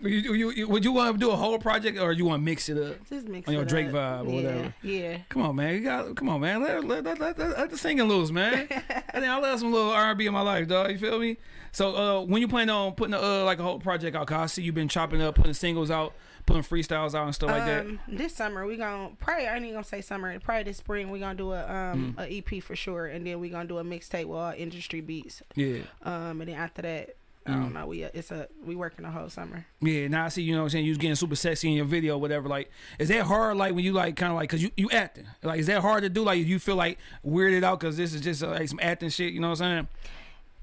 you, 0.00 0.34
you, 0.34 0.50
you- 0.50 0.68
would 0.68 0.84
you 0.84 0.92
want 0.92 1.14
to 1.14 1.18
do 1.18 1.30
a 1.30 1.36
whole 1.36 1.58
project 1.58 1.98
or 1.98 2.12
you 2.12 2.24
want 2.24 2.40
to 2.40 2.44
mix 2.44 2.68
it 2.68 2.76
up? 2.78 2.96
Just 3.08 3.28
mix 3.28 3.46
On 3.48 3.54
your 3.54 3.62
it 3.62 3.68
Drake 3.68 3.88
up. 3.88 3.92
vibe 3.94 4.26
or 4.26 4.30
yeah, 4.30 4.34
whatever. 4.36 4.74
Yeah. 4.82 5.18
Come 5.28 5.42
on, 5.42 5.56
man. 5.56 5.74
You 5.74 5.80
got 5.80 6.14
come 6.16 6.28
on, 6.28 6.40
man. 6.40 6.62
Let 6.62 6.84
let, 6.84 7.04
let, 7.04 7.18
let, 7.20 7.38
let, 7.38 7.70
the 7.70 7.78
singing 7.78 8.08
loose, 8.08 8.30
man. 8.30 8.66
I 8.70 9.20
think 9.20 9.24
I 9.26 9.38
love 9.38 9.58
some 9.60 9.72
little 9.72 9.90
R 9.90 10.10
and 10.10 10.18
B 10.18 10.26
in 10.26 10.32
my 10.32 10.40
life, 10.42 10.68
dog. 10.68 10.90
You 10.90 10.98
feel 10.98 11.18
me? 11.18 11.36
So 11.74 11.96
uh, 11.96 12.24
when 12.24 12.40
you 12.42 12.48
plan 12.48 12.68
on 12.68 12.92
putting 12.92 13.14
uh, 13.14 13.44
like 13.44 13.58
a 13.58 13.62
whole 13.62 13.78
project 13.78 14.14
out, 14.16 14.26
cause 14.26 14.38
I 14.40 14.46
see 14.46 14.62
you've 14.62 14.74
been 14.74 14.88
chopping 14.88 15.22
up, 15.22 15.36
putting 15.36 15.54
singles 15.54 15.90
out, 15.90 16.12
putting 16.44 16.62
freestyles 16.62 17.14
out 17.14 17.24
and 17.24 17.34
stuff 17.34 17.48
like 17.48 17.64
that. 17.64 17.86
Um, 17.86 17.98
this 18.06 18.34
summer 18.34 18.66
we 18.66 18.76
gonna 18.76 19.10
probably 19.18 19.46
I 19.46 19.54
ain't 19.54 19.62
even 19.64 19.76
gonna 19.76 19.84
say 19.84 20.02
summer. 20.02 20.38
Probably 20.40 20.64
this 20.64 20.76
spring 20.78 21.10
we 21.10 21.18
gonna 21.20 21.34
do 21.34 21.52
a 21.52 21.62
um 21.92 22.14
Mm. 22.18 22.18
a 22.18 22.56
EP 22.56 22.62
for 22.62 22.76
sure, 22.76 23.06
and 23.06 23.26
then 23.26 23.40
we 23.40 23.48
gonna 23.48 23.68
do 23.68 23.78
a 23.78 23.84
mixtape 23.84 24.26
with 24.26 24.36
all 24.38 24.52
industry 24.54 25.00
beats. 25.00 25.42
Yeah, 25.54 25.78
Um, 26.02 26.40
and 26.42 26.48
then 26.50 26.56
after 26.56 26.82
that, 26.82 27.16
I 27.46 27.50
Mm. 27.50 27.62
don't 27.62 27.74
know. 27.74 27.86
We 27.86 28.04
uh, 28.04 28.10
it's 28.14 28.30
a 28.30 28.46
we 28.64 28.76
working 28.76 29.04
the 29.04 29.10
whole 29.10 29.28
summer. 29.28 29.66
yeah. 29.80 30.06
Now 30.08 30.26
I 30.26 30.28
see 30.28 30.42
you 30.42 30.52
know 30.54 30.60
what 30.60 30.64
I'm 30.66 30.70
saying. 30.70 30.84
You 30.84 30.90
was 30.92 30.98
getting 30.98 31.16
super 31.16 31.34
sexy 31.36 31.68
in 31.68 31.74
your 31.74 31.84
video, 31.86 32.16
whatever. 32.16 32.48
Like, 32.48 32.70
is 32.98 33.08
that 33.08 33.22
hard? 33.24 33.56
Like 33.56 33.74
when 33.74 33.84
you 33.84 33.92
like 33.92 34.14
kind 34.16 34.30
of 34.32 34.36
like 34.36 34.48
cause 34.50 34.62
you 34.62 34.70
you 34.76 34.88
acting. 34.90 35.26
Like, 35.42 35.58
is 35.58 35.66
that 35.66 35.80
hard 35.82 36.02
to 36.04 36.08
do? 36.08 36.22
Like, 36.22 36.44
you 36.46 36.58
feel 36.58 36.76
like 36.76 36.98
weirded 37.26 37.64
out 37.64 37.80
because 37.80 37.96
this 37.96 38.14
is 38.14 38.20
just 38.20 38.42
uh, 38.44 38.50
like 38.50 38.68
some 38.68 38.78
acting 38.82 39.08
shit. 39.10 39.32
You 39.32 39.40
know 39.40 39.50
what 39.50 39.60
I'm 39.60 39.88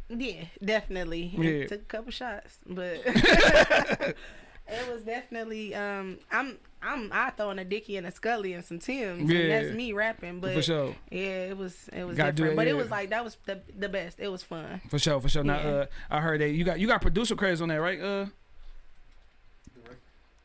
saying? 0.10 0.22
Yeah, 0.22 0.46
definitely. 0.64 1.34
Yeah. 1.38 1.50
It 1.50 1.70
took 1.70 1.82
a 1.82 1.86
couple 1.86 2.12
shots, 2.12 2.58
but 2.66 3.02
it 3.06 4.16
was 4.92 5.02
definitely 5.04 5.76
um 5.76 6.20
I'm 6.32 6.58
I'm 6.82 7.10
I 7.12 7.32
throwing 7.32 7.60
a 7.60 7.66
Dicky 7.66 7.98
and 7.98 8.08
a 8.08 8.12
Scully 8.12 8.54
and 8.54 8.64
some 8.64 8.80
Tims. 8.80 9.30
Yeah. 9.32 9.40
and 9.40 9.52
that's 9.52 9.76
me 9.76 9.92
rapping. 9.94 10.40
But 10.40 10.54
For 10.54 10.62
sure. 10.62 10.96
yeah, 11.12 11.48
it 11.50 11.58
was 11.58 11.90
it 11.92 12.04
was 12.06 12.16
Gotta 12.18 12.32
do 12.32 12.44
different. 12.44 12.54
it, 12.54 12.56
but 12.56 12.68
yeah. 12.68 12.74
it 12.74 12.78
was 12.78 12.90
like 12.90 13.10
that 13.10 13.24
was 13.24 13.38
the 13.46 13.60
the 13.78 13.90
best. 13.90 14.20
It 14.20 14.30
was 14.30 14.44
fun. 14.44 14.82
For 14.90 15.00
sure, 15.00 15.20
for 15.20 15.30
sure. 15.30 15.44
Now, 15.44 15.58
uh, 15.58 15.86
I 16.10 16.22
heard 16.22 16.40
that 16.42 16.50
you 16.52 16.64
got 16.64 16.80
you 16.80 16.88
got 16.88 17.02
producer 17.02 17.36
credits 17.36 17.62
on 17.62 17.70
that, 17.70 17.82
right? 17.82 18.00
Uh, 18.00 18.26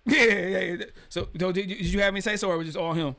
yeah, 0.07 0.24
yeah. 0.24 0.59
yeah. 0.59 0.85
So, 1.09 1.28
so 1.39 1.53
did, 1.53 1.70
you- 1.70 1.76
did 1.76 1.87
you 1.87 2.01
have 2.01 2.12
me 2.12 2.20
say 2.20 2.37
so, 2.37 2.51
or 2.51 2.59
was 2.59 2.66
it 2.66 2.70
just 2.72 2.78
all 2.78 2.93
him? 2.93 3.16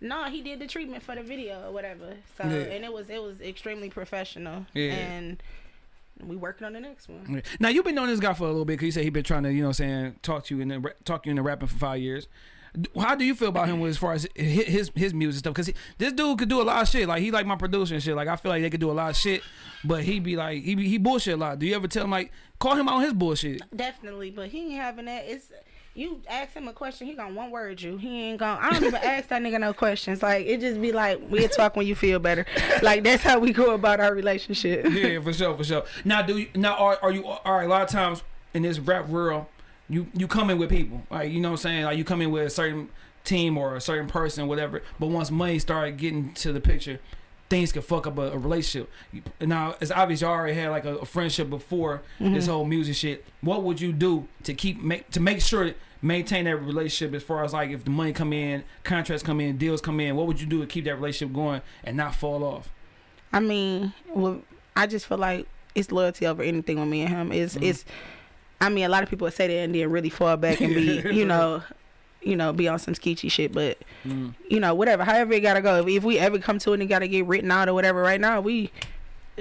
No, 0.00 0.24
he 0.24 0.42
did 0.42 0.60
the 0.60 0.66
treatment 0.68 1.02
for 1.02 1.16
the 1.16 1.22
video 1.22 1.66
or 1.66 1.72
whatever. 1.72 2.14
So 2.36 2.44
Yeah. 2.44 2.72
and 2.74 2.84
it 2.84 2.92
was 2.92 3.10
it 3.10 3.20
was 3.20 3.40
extremely 3.40 3.90
professional. 3.90 4.66
Yeah. 4.72 4.92
And 4.92 5.42
we 6.24 6.36
working 6.36 6.66
on 6.66 6.72
the 6.72 6.80
next 6.80 7.08
one. 7.08 7.42
Now 7.58 7.68
you've 7.68 7.84
been 7.84 7.96
knowing 7.96 8.10
this 8.10 8.20
guy 8.20 8.34
for 8.34 8.44
a 8.44 8.48
little 8.48 8.64
bit 8.64 8.74
because 8.74 8.86
you 8.86 8.92
said 8.92 9.04
he 9.04 9.10
been 9.10 9.24
trying 9.24 9.42
to, 9.44 9.52
you 9.52 9.62
know, 9.62 9.68
I'm 9.68 9.72
saying 9.72 10.16
talk 10.22 10.44
to 10.44 10.54
you 10.56 10.62
and 10.62 10.70
then 10.70 10.82
ra- 10.82 10.92
talk 11.04 11.26
you 11.26 11.30
into 11.30 11.42
rapping 11.42 11.68
for 11.68 11.76
five 11.78 12.00
years. 12.00 12.28
How 13.00 13.14
do 13.14 13.24
you 13.24 13.34
feel 13.34 13.48
about 13.48 13.68
him 13.68 13.82
as 13.84 13.96
far 13.96 14.12
as 14.12 14.26
hi- 14.36 14.42
his 14.42 14.90
his 14.94 15.14
music 15.14 15.40
stuff? 15.40 15.54
Because 15.54 15.72
this 15.98 16.12
dude 16.12 16.38
could 16.38 16.48
do 16.48 16.60
a 16.60 16.64
lot 16.64 16.82
of 16.82 16.88
shit. 16.88 17.08
Like 17.08 17.22
he 17.22 17.30
like 17.30 17.46
my 17.46 17.56
producer 17.56 17.94
and 17.94 18.02
shit. 18.02 18.14
Like 18.16 18.28
I 18.28 18.36
feel 18.36 18.50
like 18.50 18.62
they 18.62 18.70
could 18.70 18.80
do 18.80 18.90
a 18.90 18.92
lot 18.92 19.10
of 19.10 19.16
shit, 19.16 19.42
but 19.84 20.04
he 20.04 20.20
be 20.20 20.36
like 20.36 20.62
he 20.62 20.74
be, 20.74 20.88
he 20.88 20.98
bullshit 20.98 21.34
a 21.34 21.36
lot. 21.36 21.58
Do 21.58 21.66
you 21.66 21.74
ever 21.74 21.88
tell 21.88 22.04
him 22.04 22.10
like 22.10 22.32
call 22.58 22.74
him 22.76 22.88
out 22.88 22.96
on 22.96 23.02
his 23.02 23.12
bullshit? 23.14 23.62
Definitely, 23.74 24.30
but 24.30 24.48
he 24.48 24.72
ain't 24.72 24.80
having 24.82 25.06
that. 25.06 25.24
It's 25.26 25.50
you 25.94 26.22
ask 26.28 26.52
him 26.52 26.68
a 26.68 26.72
question, 26.72 27.08
he 27.08 27.14
gonna 27.14 27.34
one 27.34 27.50
word 27.50 27.82
you. 27.82 27.96
He 27.96 28.28
ain't 28.28 28.38
gonna. 28.38 28.60
I 28.62 28.70
don't 28.70 28.84
even 28.84 28.94
ask 29.02 29.28
that 29.30 29.42
nigga 29.42 29.58
no 29.58 29.72
questions. 29.72 30.22
Like 30.22 30.46
it 30.46 30.60
just 30.60 30.80
be 30.80 30.92
like 30.92 31.20
we'll 31.28 31.48
talk 31.48 31.74
when 31.74 31.86
you 31.86 31.96
feel 31.96 32.20
better. 32.20 32.46
Like 32.82 33.02
that's 33.02 33.22
how 33.22 33.40
we 33.40 33.52
go 33.52 33.74
about 33.74 33.98
our 33.98 34.14
relationship. 34.14 34.86
yeah, 34.90 35.18
for 35.20 35.32
sure, 35.32 35.56
for 35.56 35.64
sure. 35.64 35.84
Now, 36.04 36.22
do 36.22 36.38
you 36.38 36.48
now 36.54 36.76
are, 36.76 36.98
are 37.02 37.10
you 37.10 37.26
all 37.26 37.40
right? 37.44 37.64
A 37.64 37.68
lot 37.68 37.82
of 37.82 37.88
times 37.88 38.22
in 38.54 38.62
this 38.62 38.78
rap 38.78 39.08
world, 39.08 39.46
you 39.88 40.06
you 40.14 40.26
come 40.28 40.50
in 40.50 40.58
with 40.58 40.70
people, 40.70 41.02
like 41.10 41.30
you 41.30 41.40
know 41.40 41.48
what 41.50 41.60
I'm 41.60 41.62
saying. 41.62 41.84
Like 41.84 41.98
you 41.98 42.04
come 42.04 42.20
in 42.22 42.30
with 42.30 42.46
a 42.46 42.50
certain 42.50 42.88
team 43.24 43.56
or 43.58 43.76
a 43.76 43.80
certain 43.80 44.06
person, 44.08 44.46
whatever. 44.46 44.82
But 44.98 45.08
once 45.08 45.30
money 45.30 45.58
started 45.58 45.96
getting 45.98 46.32
to 46.34 46.52
the 46.52 46.60
picture, 46.60 47.00
things 47.48 47.72
could 47.72 47.84
fuck 47.84 48.06
up 48.06 48.18
a, 48.18 48.32
a 48.32 48.38
relationship. 48.38 48.90
Now 49.40 49.76
it's 49.80 49.90
obvious 49.90 50.20
you 50.20 50.26
already 50.26 50.54
had 50.54 50.68
like 50.70 50.84
a, 50.84 50.96
a 50.98 51.04
friendship 51.06 51.48
before 51.50 52.02
this 52.20 52.46
whole 52.46 52.64
music 52.64 52.96
shit. 52.96 53.24
What 53.40 53.62
would 53.62 53.80
you 53.80 53.92
do 53.92 54.28
to 54.44 54.54
keep 54.54 54.82
make 54.82 55.10
to 55.10 55.20
make 55.20 55.40
sure 55.40 55.72
maintain 56.00 56.44
that 56.44 56.56
relationship 56.56 57.14
as 57.14 57.22
far 57.24 57.42
as 57.44 57.52
like 57.52 57.70
if 57.70 57.84
the 57.84 57.90
money 57.90 58.12
come 58.12 58.32
in, 58.32 58.62
contracts 58.84 59.22
come 59.22 59.40
in, 59.40 59.56
deals 59.56 59.80
come 59.80 60.00
in? 60.00 60.16
What 60.16 60.26
would 60.26 60.40
you 60.40 60.46
do 60.46 60.60
to 60.60 60.66
keep 60.66 60.84
that 60.84 60.96
relationship 60.96 61.34
going 61.34 61.62
and 61.84 61.96
not 61.96 62.14
fall 62.14 62.44
off? 62.44 62.70
I 63.32 63.40
mean, 63.40 63.92
well, 64.08 64.40
I 64.76 64.86
just 64.86 65.06
feel 65.06 65.18
like 65.18 65.46
it's 65.74 65.90
loyalty 65.92 66.26
over 66.26 66.42
anything 66.42 66.78
with 66.78 66.88
me 66.88 67.02
and 67.02 67.10
him. 67.10 67.32
It's 67.32 67.56
Mhm. 67.56 67.62
it's. 67.62 67.84
I 68.60 68.68
mean, 68.68 68.84
a 68.84 68.88
lot 68.88 69.02
of 69.02 69.08
people 69.10 69.26
would 69.26 69.34
say 69.34 69.46
that 69.46 69.52
and 69.54 69.74
then 69.74 69.90
really 69.90 70.10
fall 70.10 70.36
back 70.36 70.60
and 70.60 70.74
be, 70.74 71.02
you 71.12 71.24
know, 71.24 71.62
you 72.22 72.34
know, 72.36 72.52
be 72.52 72.66
on 72.68 72.78
some 72.78 72.94
skeechy 72.94 73.30
shit. 73.30 73.52
But 73.52 73.78
Mm. 74.04 74.34
you 74.48 74.60
know, 74.60 74.74
whatever, 74.74 75.02
however 75.04 75.32
it 75.32 75.40
gotta 75.40 75.60
go. 75.60 75.80
If, 75.80 75.88
if 75.88 76.04
we 76.04 76.18
ever 76.18 76.38
come 76.38 76.58
to 76.60 76.72
it 76.72 76.80
and 76.80 76.88
gotta 76.88 77.08
get 77.08 77.26
written 77.26 77.50
out 77.50 77.68
or 77.68 77.74
whatever, 77.74 78.00
right 78.02 78.20
now 78.20 78.40
we 78.40 78.70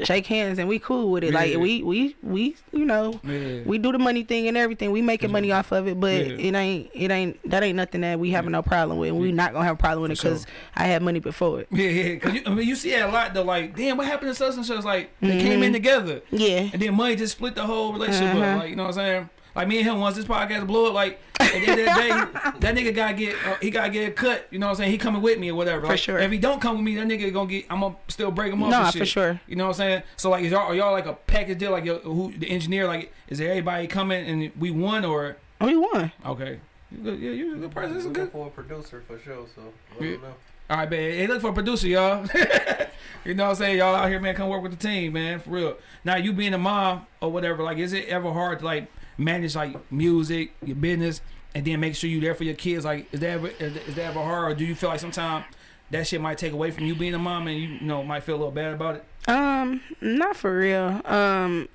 shake 0.06 0.26
hands 0.28 0.60
and 0.60 0.68
we 0.70 0.80
cool 0.80 1.12
with 1.12 1.24
it. 1.24 1.32
Yeah. 1.34 1.40
Like 1.40 1.58
we 1.58 1.84
we 1.84 2.16
we 2.22 2.56
you 2.72 2.86
know 2.86 3.20
Yeah. 3.24 3.62
we 3.66 3.78
do 3.78 3.92
the 3.92 4.00
money 4.00 4.24
thing 4.24 4.48
and 4.48 4.58
everything. 4.58 4.92
We 4.92 5.02
making 5.02 5.32
money 5.32 5.52
off 5.52 5.72
of 5.72 5.88
it, 5.88 6.00
but 6.00 6.14
Yeah. 6.28 6.34
it 6.48 6.56
ain't 6.56 6.90
it 6.94 7.12
ain't 7.12 7.50
that 7.50 7.64
ain't 7.64 7.76
nothing 7.76 8.02
that 8.02 8.20
we 8.20 8.32
having 8.32 8.52
no 8.52 8.62
problem 8.62 8.98
with. 9.00 9.14
We 9.14 9.32
not 9.32 9.54
gonna 9.54 9.66
have 9.66 9.76
a 9.76 9.78
problem 9.80 10.04
with 10.04 10.12
it 10.12 10.18
because 10.22 10.46
I 10.76 10.86
had 10.86 11.02
money 11.02 11.20
before 11.20 11.62
it. 11.62 11.68
Yeah, 11.72 11.90
yeah. 11.90 12.16
Cause 12.20 12.34
you, 12.34 12.42
I 12.46 12.50
mean, 12.54 12.68
you 12.68 12.76
see 12.76 12.92
that 12.92 13.10
a 13.10 13.12
lot 13.12 13.34
though. 13.34 13.44
Like, 13.44 13.76
damn, 13.76 13.98
what 13.98 14.08
happened 14.08 14.30
to 14.32 14.36
such 14.36 14.56
and 14.56 14.66
such? 14.66 14.84
Like, 14.84 15.10
they 15.22 15.40
came 15.40 15.64
in 15.64 15.74
together, 15.74 16.22
Yeah. 16.32 16.70
and 16.74 16.82
then 16.82 16.94
money 16.96 17.16
just 17.16 17.34
split 17.34 17.56
the 17.56 17.66
whole 17.66 17.94
relationship 17.94 18.36
Uh-huh. 18.36 18.46
up. 18.46 18.60
Like, 18.62 18.70
you 18.70 18.76
know 18.76 18.84
what 18.84 18.90
I'm 18.90 18.94
saying? 18.96 19.30
Like 19.58 19.68
me 19.68 19.80
and 19.80 19.88
him, 19.88 20.00
once 20.00 20.16
this 20.16 20.26
podcast 20.26 20.68
blow 20.68 20.86
up, 20.90 20.94
like 20.94 21.20
at 21.40 21.52
the 21.52 21.58
end 21.58 21.70
of 21.72 21.78
the 21.78 21.84
day, 21.84 22.10
that 22.60 22.76
nigga 22.76 22.94
gotta 22.96 23.16
get, 23.16 23.36
uh, 23.44 23.56
he 23.60 23.72
gotta 23.72 23.90
get 23.90 24.08
a 24.08 24.12
cut. 24.12 24.48
You 24.52 24.60
know 24.60 24.68
what 24.68 24.72
I'm 24.74 24.76
saying? 24.78 24.92
He 24.92 25.00
coming 25.00 25.22
with 25.22 25.40
me 25.40 25.50
or 25.50 25.56
whatever. 25.56 25.82
For 25.82 25.88
Like, 25.88 26.00
sure. 26.00 26.20
If 26.20 26.32
he 26.32 26.38
don't 26.38 26.62
come 26.62 26.76
with 26.76 26.86
me, 26.86 26.94
that 26.96 27.08
nigga 27.08 27.34
gonna 27.34 27.50
get, 27.50 27.66
I'm 27.72 27.80
gonna 27.80 27.96
still 28.08 28.30
break 28.30 28.54
him 28.54 28.62
off. 28.62 28.70
Nah, 28.70 28.86
and 28.86 28.94
for 28.96 29.06
sure. 29.08 29.42
You 29.48 29.56
know 29.56 29.64
what 29.66 29.70
I'm 29.72 29.74
saying? 29.78 30.04
So 30.16 30.30
like, 30.30 30.44
is 30.46 30.52
y'all 30.52 30.68
are 30.68 30.76
y'all 30.76 30.92
like 30.92 31.08
a 31.08 31.14
package 31.14 31.58
deal? 31.58 31.72
Like, 31.72 31.86
who 31.86 32.32
the 32.38 32.48
engineer? 32.52 32.86
Like, 32.86 33.12
is 33.30 33.40
there 33.40 33.50
everybody 33.50 33.88
coming 33.88 34.26
and 34.28 34.52
we 34.60 34.70
won 34.70 35.04
or 35.04 35.38
We 35.60 35.76
won. 35.76 36.12
okay? 36.24 36.60
You 36.92 36.98
good? 37.00 37.20
Yeah, 37.20 37.32
you 37.32 37.56
a 37.56 37.58
good 37.58 37.72
person. 37.72 37.94
This 37.96 38.02
is 38.02 38.08
looking 38.10 38.24
good. 38.26 38.32
for 38.32 38.48
a 38.48 38.50
producer 38.52 39.04
for 39.08 39.18
sure. 39.18 39.48
So 39.56 39.62
let 40.00 40.08
Yeah. 40.08 40.16
know. 40.18 40.34
All 40.70 40.78
right, 40.78 40.90
man. 40.92 41.00
Hey, 41.14 41.26
look 41.28 41.42
for 41.42 41.50
a 41.50 41.54
producer, 41.54 41.88
y'all. 41.88 42.28
you 43.26 43.34
know 43.34 43.46
what 43.46 43.50
I'm 43.52 43.56
saying? 43.56 43.78
Y'all 43.80 43.96
out 43.96 44.08
here, 44.10 44.20
man, 44.20 44.36
come 44.36 44.50
work 44.50 44.62
with 44.62 44.78
the 44.78 44.88
team, 44.88 45.14
man, 45.14 45.40
for 45.40 45.50
real. 45.50 45.78
Now, 46.04 46.18
you 46.18 46.32
being 46.34 46.54
a 46.54 46.58
mom 46.58 47.08
or 47.22 47.32
whatever, 47.32 47.64
like, 47.64 47.78
is 47.80 47.94
it 47.94 48.06
ever 48.10 48.32
hard 48.34 48.60
to, 48.60 48.66
like, 48.66 48.88
manage, 49.18 49.56
like, 49.56 49.92
music, 49.92 50.54
your 50.64 50.76
business, 50.76 51.22
and 51.56 51.66
then 51.66 51.80
make 51.80 51.96
sure 51.96 52.10
you're 52.10 52.22
there 52.22 52.36
for 52.36 52.44
your 52.44 52.56
kids? 52.56 52.86
Like, 52.86 53.12
is 53.14 53.20
that 53.20 53.30
ever, 53.30 53.48
is, 53.48 53.96
that 53.96 53.98
ever 53.98 54.22
hard, 54.22 54.52
or 54.52 54.56
do 54.56 54.66
you 54.66 54.76
feel 54.76 54.90
like 54.90 55.00
sometimes 55.00 55.46
that 55.92 56.06
shit 56.06 56.22
might 56.22 56.38
take 56.38 56.54
away 56.54 56.72
from 56.72 56.86
you 56.86 56.96
being 56.96 57.14
a 57.14 57.20
mom 57.20 57.48
and 57.48 57.58
you, 57.58 57.68
you 57.70 57.82
know, 57.82 58.04
might 58.04 58.24
feel 58.24 58.36
a 58.36 58.38
little 58.38 58.52
bad 58.52 58.74
about 58.74 58.96
it? 58.96 59.06
Um, 59.30 59.82
not 60.02 60.36
for 60.36 60.58
real. 60.58 61.02
Um, 61.06 61.68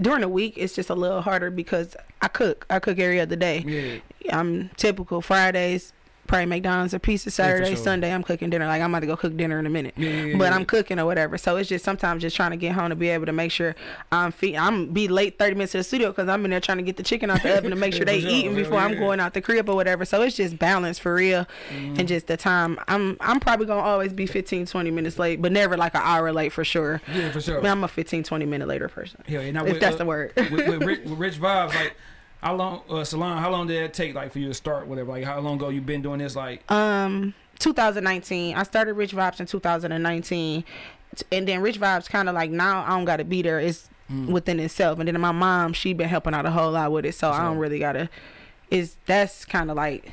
during 0.00 0.22
the 0.22 0.28
week 0.28 0.54
it's 0.56 0.74
just 0.74 0.90
a 0.90 0.94
little 0.94 1.22
harder 1.22 1.50
because 1.50 1.96
I 2.20 2.28
cook. 2.28 2.66
I 2.68 2.78
cook 2.78 2.98
every 2.98 3.20
other 3.20 3.36
day. 3.36 3.58
Yeah. 3.60 4.36
I'm 4.36 4.70
typical 4.76 5.20
Fridays, 5.20 5.92
probably 6.32 6.46
McDonald's 6.46 6.94
or 6.94 6.98
pizza. 6.98 7.24
for 7.26 7.30
Saturday, 7.30 7.74
sure. 7.74 7.76
Sunday, 7.76 8.12
I'm 8.12 8.22
cooking 8.22 8.48
dinner. 8.48 8.66
Like 8.66 8.80
I'm 8.80 8.90
about 8.90 9.00
to 9.00 9.06
go 9.06 9.16
cook 9.16 9.36
dinner 9.36 9.58
in 9.58 9.66
a 9.66 9.70
minute. 9.70 9.92
Yeah, 9.98 10.08
yeah, 10.08 10.24
yeah, 10.24 10.36
But 10.38 10.44
yeah. 10.44 10.54
I'm 10.56 10.64
cooking 10.64 10.98
or 10.98 11.04
whatever, 11.04 11.36
so 11.36 11.56
it's 11.56 11.68
just 11.68 11.84
sometimes 11.84 12.22
just 12.22 12.34
trying 12.34 12.52
to 12.52 12.56
get 12.56 12.72
home 12.72 12.88
to 12.88 12.96
be 12.96 13.08
able 13.10 13.26
to 13.26 13.32
make 13.32 13.50
sure 13.52 13.74
I'm 14.10 14.32
feed. 14.32 14.56
I'm 14.56 14.86
be 14.92 15.08
late 15.08 15.38
30 15.38 15.54
minutes 15.54 15.72
to 15.72 15.78
the 15.78 15.84
studio 15.84 16.08
because 16.10 16.28
I'm 16.28 16.42
in 16.46 16.50
there 16.50 16.60
trying 16.60 16.78
to 16.78 16.82
get 16.84 16.96
the 16.96 17.02
chicken 17.02 17.28
out 17.30 17.42
the 17.42 17.56
oven 17.56 17.70
to 17.70 17.76
make 17.76 17.92
sure 17.92 18.00
Yeah, 18.06 18.12
they 18.12 18.20
sure. 18.22 18.30
eating 18.30 18.54
before 18.54 18.78
I'm 18.78 18.96
going 18.98 19.20
out 19.20 19.34
the 19.34 19.42
crib 19.42 19.68
or 19.68 19.74
whatever. 19.76 20.04
So 20.06 20.22
it's 20.22 20.36
just 20.36 20.58
balance 20.58 20.98
for 20.98 21.14
real, 21.14 21.46
Mm-hmm. 21.70 21.98
and 22.00 22.08
just 22.08 22.26
the 22.28 22.36
time. 22.36 22.78
I'm 22.88 23.16
I'm 23.20 23.38
probably 23.40 23.66
gonna 23.66 23.80
always 23.82 24.12
be 24.12 24.26
15, 24.26 24.66
20 24.66 24.90
minutes 24.90 25.18
late, 25.18 25.42
but 25.42 25.52
never 25.52 25.76
like 25.76 25.94
an 25.94 26.02
hour 26.02 26.32
late 26.32 26.52
for 26.52 26.64
sure. 26.64 27.00
Yeah, 27.14 27.30
for 27.30 27.40
sure. 27.40 27.58
I 27.58 27.62
mean, 27.62 27.70
I'm 27.72 27.84
a 27.84 27.88
15, 27.88 28.22
20 28.24 28.46
minute 28.46 28.68
later 28.68 28.88
person. 28.88 29.22
Yeah. 29.28 29.50
Now, 29.50 29.64
if 29.66 29.72
with, 29.72 29.80
that's 29.80 29.94
uh, 29.96 29.98
the 29.98 30.04
word. 30.06 30.32
with, 30.36 30.50
with, 30.50 30.82
Rich, 30.82 31.00
with 31.04 31.18
Rich 31.18 31.40
Vibes, 31.40 31.74
like, 31.74 31.94
how 32.42 32.54
long, 32.56 32.82
uh, 32.90 33.04
Salon, 33.04 33.38
how 33.38 33.50
long 33.50 33.66
did 33.66 33.82
it 33.82 33.94
take, 33.94 34.14
like, 34.14 34.32
for 34.32 34.38
you 34.40 34.48
to 34.48 34.54
start, 34.54 34.86
whatever? 34.86 35.10
Like, 35.12 35.24
how 35.24 35.38
long 35.40 35.56
ago 35.56 35.68
you 35.68 35.80
been 35.80 36.02
doing 36.02 36.18
this? 36.18 36.34
Like, 36.36 36.70
Um, 36.70 37.34
2019. 37.58 38.56
I 38.56 38.62
started 38.64 38.94
Rich 38.94 39.12
Vibes 39.14 39.40
in 39.40 39.46
2019, 39.46 40.64
and 41.30 41.46
then 41.48 41.60
Rich 41.60 41.78
Vibes 41.80 42.08
kind 42.08 42.28
of 42.28 42.34
like 42.34 42.50
now 42.50 42.82
I 42.84 42.90
don't 42.90 43.04
gotta 43.04 43.24
be 43.24 43.42
there. 43.42 43.60
It's 43.60 43.88
Mm. 44.10 44.26
within 44.26 44.58
itself. 44.60 44.98
And 44.98 45.06
then 45.08 45.18
my 45.20 45.30
mom, 45.32 45.72
she 45.72 45.92
been 45.94 46.08
helping 46.08 46.34
out 46.34 46.44
a 46.44 46.50
whole 46.50 46.72
lot 46.72 46.90
with 46.92 47.06
it, 47.06 47.14
so 47.14 47.30
I 47.30 47.42
don't 47.44 47.56
really 47.58 47.78
gotta. 47.78 48.10
Is 48.70 48.96
that's 49.06 49.44
kind 49.44 49.70
of 49.70 49.76
like 49.76 50.10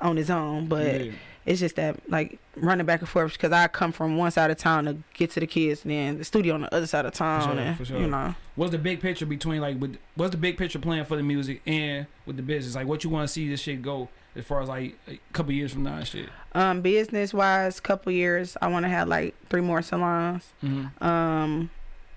on 0.00 0.16
his 0.16 0.30
own, 0.30 0.66
but 0.68 1.04
yeah. 1.06 1.12
It's 1.50 1.58
just 1.58 1.74
that 1.76 1.98
like 2.08 2.38
running 2.56 2.86
back 2.86 3.00
and 3.00 3.08
forth 3.08 3.32
because 3.32 3.50
I 3.50 3.66
come 3.66 3.90
from 3.90 4.16
one 4.16 4.30
side 4.30 4.52
of 4.52 4.56
town 4.56 4.84
to 4.84 4.96
get 5.14 5.32
to 5.32 5.40
the 5.40 5.46
kids, 5.48 5.82
and 5.82 5.90
then 5.90 6.18
the 6.18 6.24
studio 6.24 6.54
on 6.54 6.60
the 6.62 6.72
other 6.74 6.86
side 6.86 7.04
of 7.04 7.12
town, 7.12 7.42
sure, 7.42 7.58
and 7.58 7.76
for 7.76 7.84
sure. 7.84 7.98
you 7.98 8.06
know. 8.06 8.34
What's 8.54 8.70
the 8.70 8.78
big 8.78 9.00
picture 9.00 9.26
between 9.26 9.60
like 9.60 9.80
with 9.80 9.98
what's 10.14 10.30
the 10.30 10.36
big 10.36 10.56
picture 10.56 10.78
plan 10.78 11.04
for 11.04 11.16
the 11.16 11.24
music 11.24 11.60
and 11.66 12.06
with 12.24 12.36
the 12.36 12.42
business? 12.42 12.76
Like 12.76 12.86
what 12.86 13.02
you 13.02 13.10
want 13.10 13.26
to 13.26 13.32
see 13.32 13.48
this 13.48 13.60
shit 13.60 13.82
go 13.82 14.08
as 14.36 14.44
far 14.44 14.62
as 14.62 14.68
like 14.68 14.96
a 15.08 15.18
couple 15.32 15.52
years 15.52 15.72
from 15.72 15.82
now 15.82 15.96
and 15.96 16.06
shit. 16.06 16.28
Um, 16.52 16.82
business 16.82 17.34
wise, 17.34 17.80
couple 17.80 18.12
years, 18.12 18.56
I 18.62 18.68
want 18.68 18.84
to 18.84 18.88
have 18.88 19.08
like 19.08 19.34
three 19.48 19.60
more 19.60 19.82
salons. 19.82 20.52
Mm-hmm. 20.62 21.04
Um, 21.04 21.70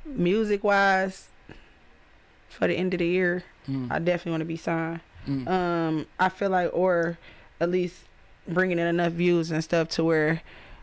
music 0.06 0.64
wise, 0.64 1.30
for 2.50 2.68
the 2.68 2.76
end 2.76 2.94
of 2.94 3.00
the 3.00 3.08
year, 3.08 3.44
Mm-hmm. 3.70 3.94
I 3.94 4.00
definitely 4.00 4.32
want 4.32 4.42
to 4.42 4.46
be 4.46 4.58
signed. 4.58 5.00
Mm. 5.26 5.48
Um, 5.48 6.06
I 6.20 6.28
feel 6.28 6.50
like, 6.50 6.70
or 6.74 7.18
at 7.62 7.72
least 7.72 7.96
bringing 8.48 8.80
in 8.80 8.88
enough 8.88 9.14
views 9.14 9.52
and 9.52 9.64
stuff 9.64 9.90
to 9.90 10.04
where 10.04 10.42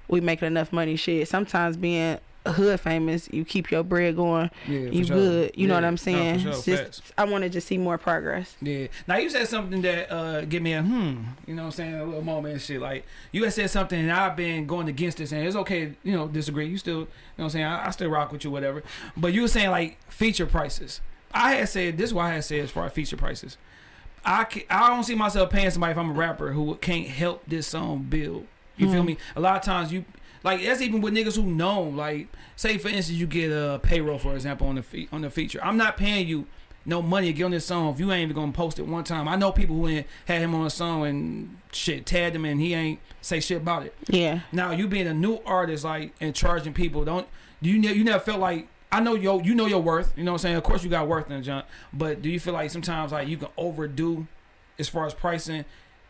we 0.09 0.21
making 0.21 0.47
enough 0.47 0.73
money. 0.73 0.97
Shit, 0.97 1.29
sometimes 1.29 1.77
being 1.77 2.19
hood 2.47 2.81
famous, 2.81 3.29
you 3.33 3.45
keep 3.45 3.71
your 3.71 3.83
bread 3.83 4.17
going. 4.17 4.51
Yeah, 4.67 4.79
You 4.79 5.05
sure. 5.05 5.17
good. 5.17 5.53
You 5.55 5.69
know 5.69 5.75
what 5.75 5.85
I'm 5.85 5.97
saying? 5.97 6.41
for 6.41 6.63
sure, 6.63 6.77
just. 6.77 7.03
I 7.19 7.25
want 7.25 7.45
to 7.45 7.51
just 7.51 7.67
see 7.67 7.79
more 7.79 7.99
progress. 7.99 8.57
Yeah. 8.63 8.87
Now 9.07 9.19
you 9.19 9.29
said 9.29 9.47
something 9.49 9.83
that 9.83 10.11
uh 10.11 10.45
give 10.47 10.63
me 10.63 10.73
a 10.73 10.83
hmm. 10.83 11.23
You 11.47 11.55
know 11.55 11.63
what 11.63 11.67
I'm 11.67 11.73
saying? 11.73 11.95
A 11.95 12.05
little 12.05 12.23
moment 12.23 12.53
and 12.55 12.63
shit. 12.63 12.81
Like 12.81 13.05
you 13.33 13.45
had 13.45 13.53
said 13.53 13.71
something 13.71 13.99
and 13.99 14.11
I've 14.11 14.37
been 14.37 14.67
going 14.67 14.89
against 14.89 15.19
this 15.19 15.33
and 15.33 15.47
it's 15.47 15.57
okay, 15.57 15.93
you 16.03 16.13
know, 16.13 16.29
disagree. 16.29 16.67
You 16.67 16.79
still 16.79 16.93
you 16.93 16.99
know 17.01 17.07
what 17.37 17.45
I'm 17.45 17.51
saying? 17.51 17.65
I, 17.67 17.87
I 17.87 17.91
still 17.91 18.11
rock 18.11 18.33
with 18.33 18.45
you, 18.45 18.51
whatever. 18.51 18.83
But 19.17 19.33
you 19.33 19.43
were 19.43 19.49
saying 19.49 19.71
like 19.71 19.99
feature 20.11 20.47
prices. 20.47 21.01
I 21.33 21.55
had 21.55 21.69
said 21.69 21.99
this 21.99 22.11
is 22.11 22.15
what 22.15 22.27
I 22.27 22.35
had 22.35 22.45
said 22.45 22.61
as 22.61 22.71
far 22.71 22.87
as 22.87 22.93
feature 22.93 23.17
prices. 23.17 23.57
I 24.25 24.45
ca- 24.45 24.67
I 24.69 24.89
don't 24.89 25.05
see 25.05 25.15
myself 25.15 25.51
paying 25.51 25.71
somebody 25.71 25.93
if 25.93 25.99
I'm 25.99 26.11
a 26.11 26.15
rapper 26.15 26.53
who 26.53 26.75
can't 26.77 27.07
help 27.07 27.43
this 27.47 27.67
song 27.67 28.07
build. 28.09 28.47
You 28.77 28.91
feel 28.91 29.03
Mhm. 29.03 29.07
me? 29.07 29.17
A 29.37 29.41
lot 29.41 29.57
of 29.57 29.63
times 29.63 29.93
you 29.93 30.05
like 30.43 30.63
that's 30.63 30.81
even 30.81 31.01
with 31.01 31.15
niggas 31.15 31.37
who 31.37 31.43
know. 31.43 31.83
Like 31.83 32.29
say 32.57 32.79
for 32.79 32.89
instance 32.89 33.19
you 33.19 33.27
get 33.27 33.51
a 33.51 33.79
payroll 33.83 34.19
for 34.19 34.35
example 34.35 34.67
on 34.69 34.77
the 34.77 34.83
fe- 34.83 35.09
on 35.13 35.23
the 35.23 35.31
feature. 35.31 35.61
I'm 35.63 35.77
not 35.77 35.97
paying 35.97 36.27
you 36.29 36.47
no 36.87 37.03
money 37.03 37.27
to 37.27 37.33
get 37.35 37.45
on 37.45 37.51
this 37.51 37.67
song 37.67 37.93
if 37.93 38.01
you 38.01 38.11
ain't 38.11 38.23
even 38.31 38.35
gonna 38.35 38.53
post 38.53 38.79
it 38.79 38.87
one 38.87 39.05
time. 39.05 39.29
I 39.29 39.37
know 39.37 39.53
people 39.53 39.77
who 39.77 39.87
ain't 39.89 40.07
had 40.27 40.41
him 40.41 40.55
on 40.55 40.65
a 40.67 40.71
song 40.71 41.05
and 41.07 41.57
shit 41.73 42.07
tagged 42.07 42.35
him 42.35 42.45
and 42.47 42.59
he 42.61 42.73
ain't 42.75 43.01
say 43.21 43.39
shit 43.41 43.59
about 43.59 43.85
it. 43.85 43.95
Yeah. 44.09 44.41
Now 44.51 44.71
you 44.71 44.87
being 44.89 45.07
a 45.07 45.13
new 45.15 45.41
artist 45.45 45.85
like 45.85 46.15
and 46.21 46.35
charging 46.35 46.73
people 46.73 47.05
don't 47.05 47.27
you 47.61 47.79
ne- 47.79 47.93
you 47.93 48.03
never 48.05 48.19
felt 48.21 48.41
like 48.41 48.67
I 48.93 49.01
know 49.01 49.15
your 49.15 49.41
you 49.43 49.55
know 49.55 49.67
your 49.67 49.81
worth 49.81 50.13
you 50.17 50.25
know 50.25 50.33
what 50.33 50.41
I'm 50.41 50.43
saying 50.43 50.57
of 50.57 50.63
course 50.65 50.83
you 50.83 50.91
got 50.91 51.07
worth 51.07 51.31
in 51.31 51.37
the 51.37 51.43
junk 51.43 51.65
but 51.93 52.23
do 52.23 52.29
you 52.29 52.41
feel 52.41 52.55
like 52.55 52.71
sometimes 52.71 53.13
like 53.13 53.29
you 53.29 53.37
can 53.37 53.49
overdo 53.57 54.27
as 54.79 54.89
far 54.89 55.07
as 55.07 55.15
pricing 55.15 55.65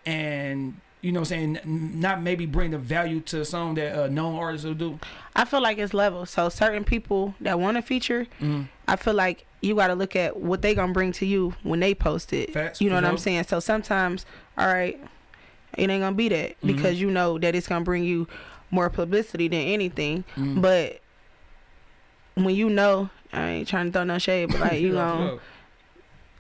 and 0.07 0.81
you 1.03 1.13
know 1.13 1.21
what 1.21 1.31
I'm 1.33 1.57
saying 1.65 1.99
not 2.01 2.23
maybe 2.23 2.47
bring 2.47 2.71
the 2.73 2.79
value 2.79 3.21
to 3.21 3.41
a 3.41 3.45
song 3.45 3.75
that 3.75 3.99
uh, 3.99 4.09
known 4.09 4.37
artists 4.37 4.67
will 4.67 4.75
do 4.75 4.99
I 5.35 5.45
feel 5.45 5.63
like 5.63 5.79
it's 5.79 5.95
level. 5.95 6.27
So 6.27 6.49
certain 6.49 6.85
people 6.85 7.35
that 7.41 7.59
want 7.59 7.77
to 7.77 7.83
feature, 7.83 8.27
mm 8.41 8.67
I 8.89 8.97
feel 8.97 9.15
like 9.15 9.47
you 9.63 9.77
got 9.77 9.87
to 9.87 9.95
look 9.95 10.17
at 10.17 10.37
what 10.39 10.63
they 10.63 10.75
gonna 10.75 10.93
bring 10.93 11.13
to 11.13 11.25
you 11.27 11.55
when 11.63 11.79
they 11.81 11.95
post 11.95 12.33
it. 12.33 12.53
Facts, 12.53 12.81
you 12.81 12.89
know 12.91 12.97
what 12.97 13.05
I'm 13.05 13.17
saying? 13.19 13.45
So 13.45 13.61
sometimes, 13.61 14.27
all 14.59 14.67
right, 14.67 15.01
it 15.79 15.89
ain't 15.89 16.03
gonna 16.03 16.17
be 16.17 16.29
that 16.31 16.51
Mm-hmm. 16.61 16.67
because 16.67 17.01
you 17.01 17.09
know 17.11 17.39
that 17.39 17.55
it's 17.55 17.69
gonna 17.69 17.85
bring 17.85 18.03
you 18.05 18.27
more 18.73 18.91
publicity 18.91 19.47
than 19.49 19.61
anything. 19.61 20.25
Mhm. 20.37 20.61
But 20.61 21.01
when 22.35 22.55
you 22.55 22.71
know, 22.71 23.11
I 23.33 23.49
ain't 23.49 23.69
trying 23.69 23.87
to 23.87 23.93
throw 23.93 24.05
no 24.05 24.19
shade, 24.19 24.51
but 24.51 24.61
like 24.61 24.81
you 24.81 24.89
Yeah, 24.95 24.95
know, 24.95 25.41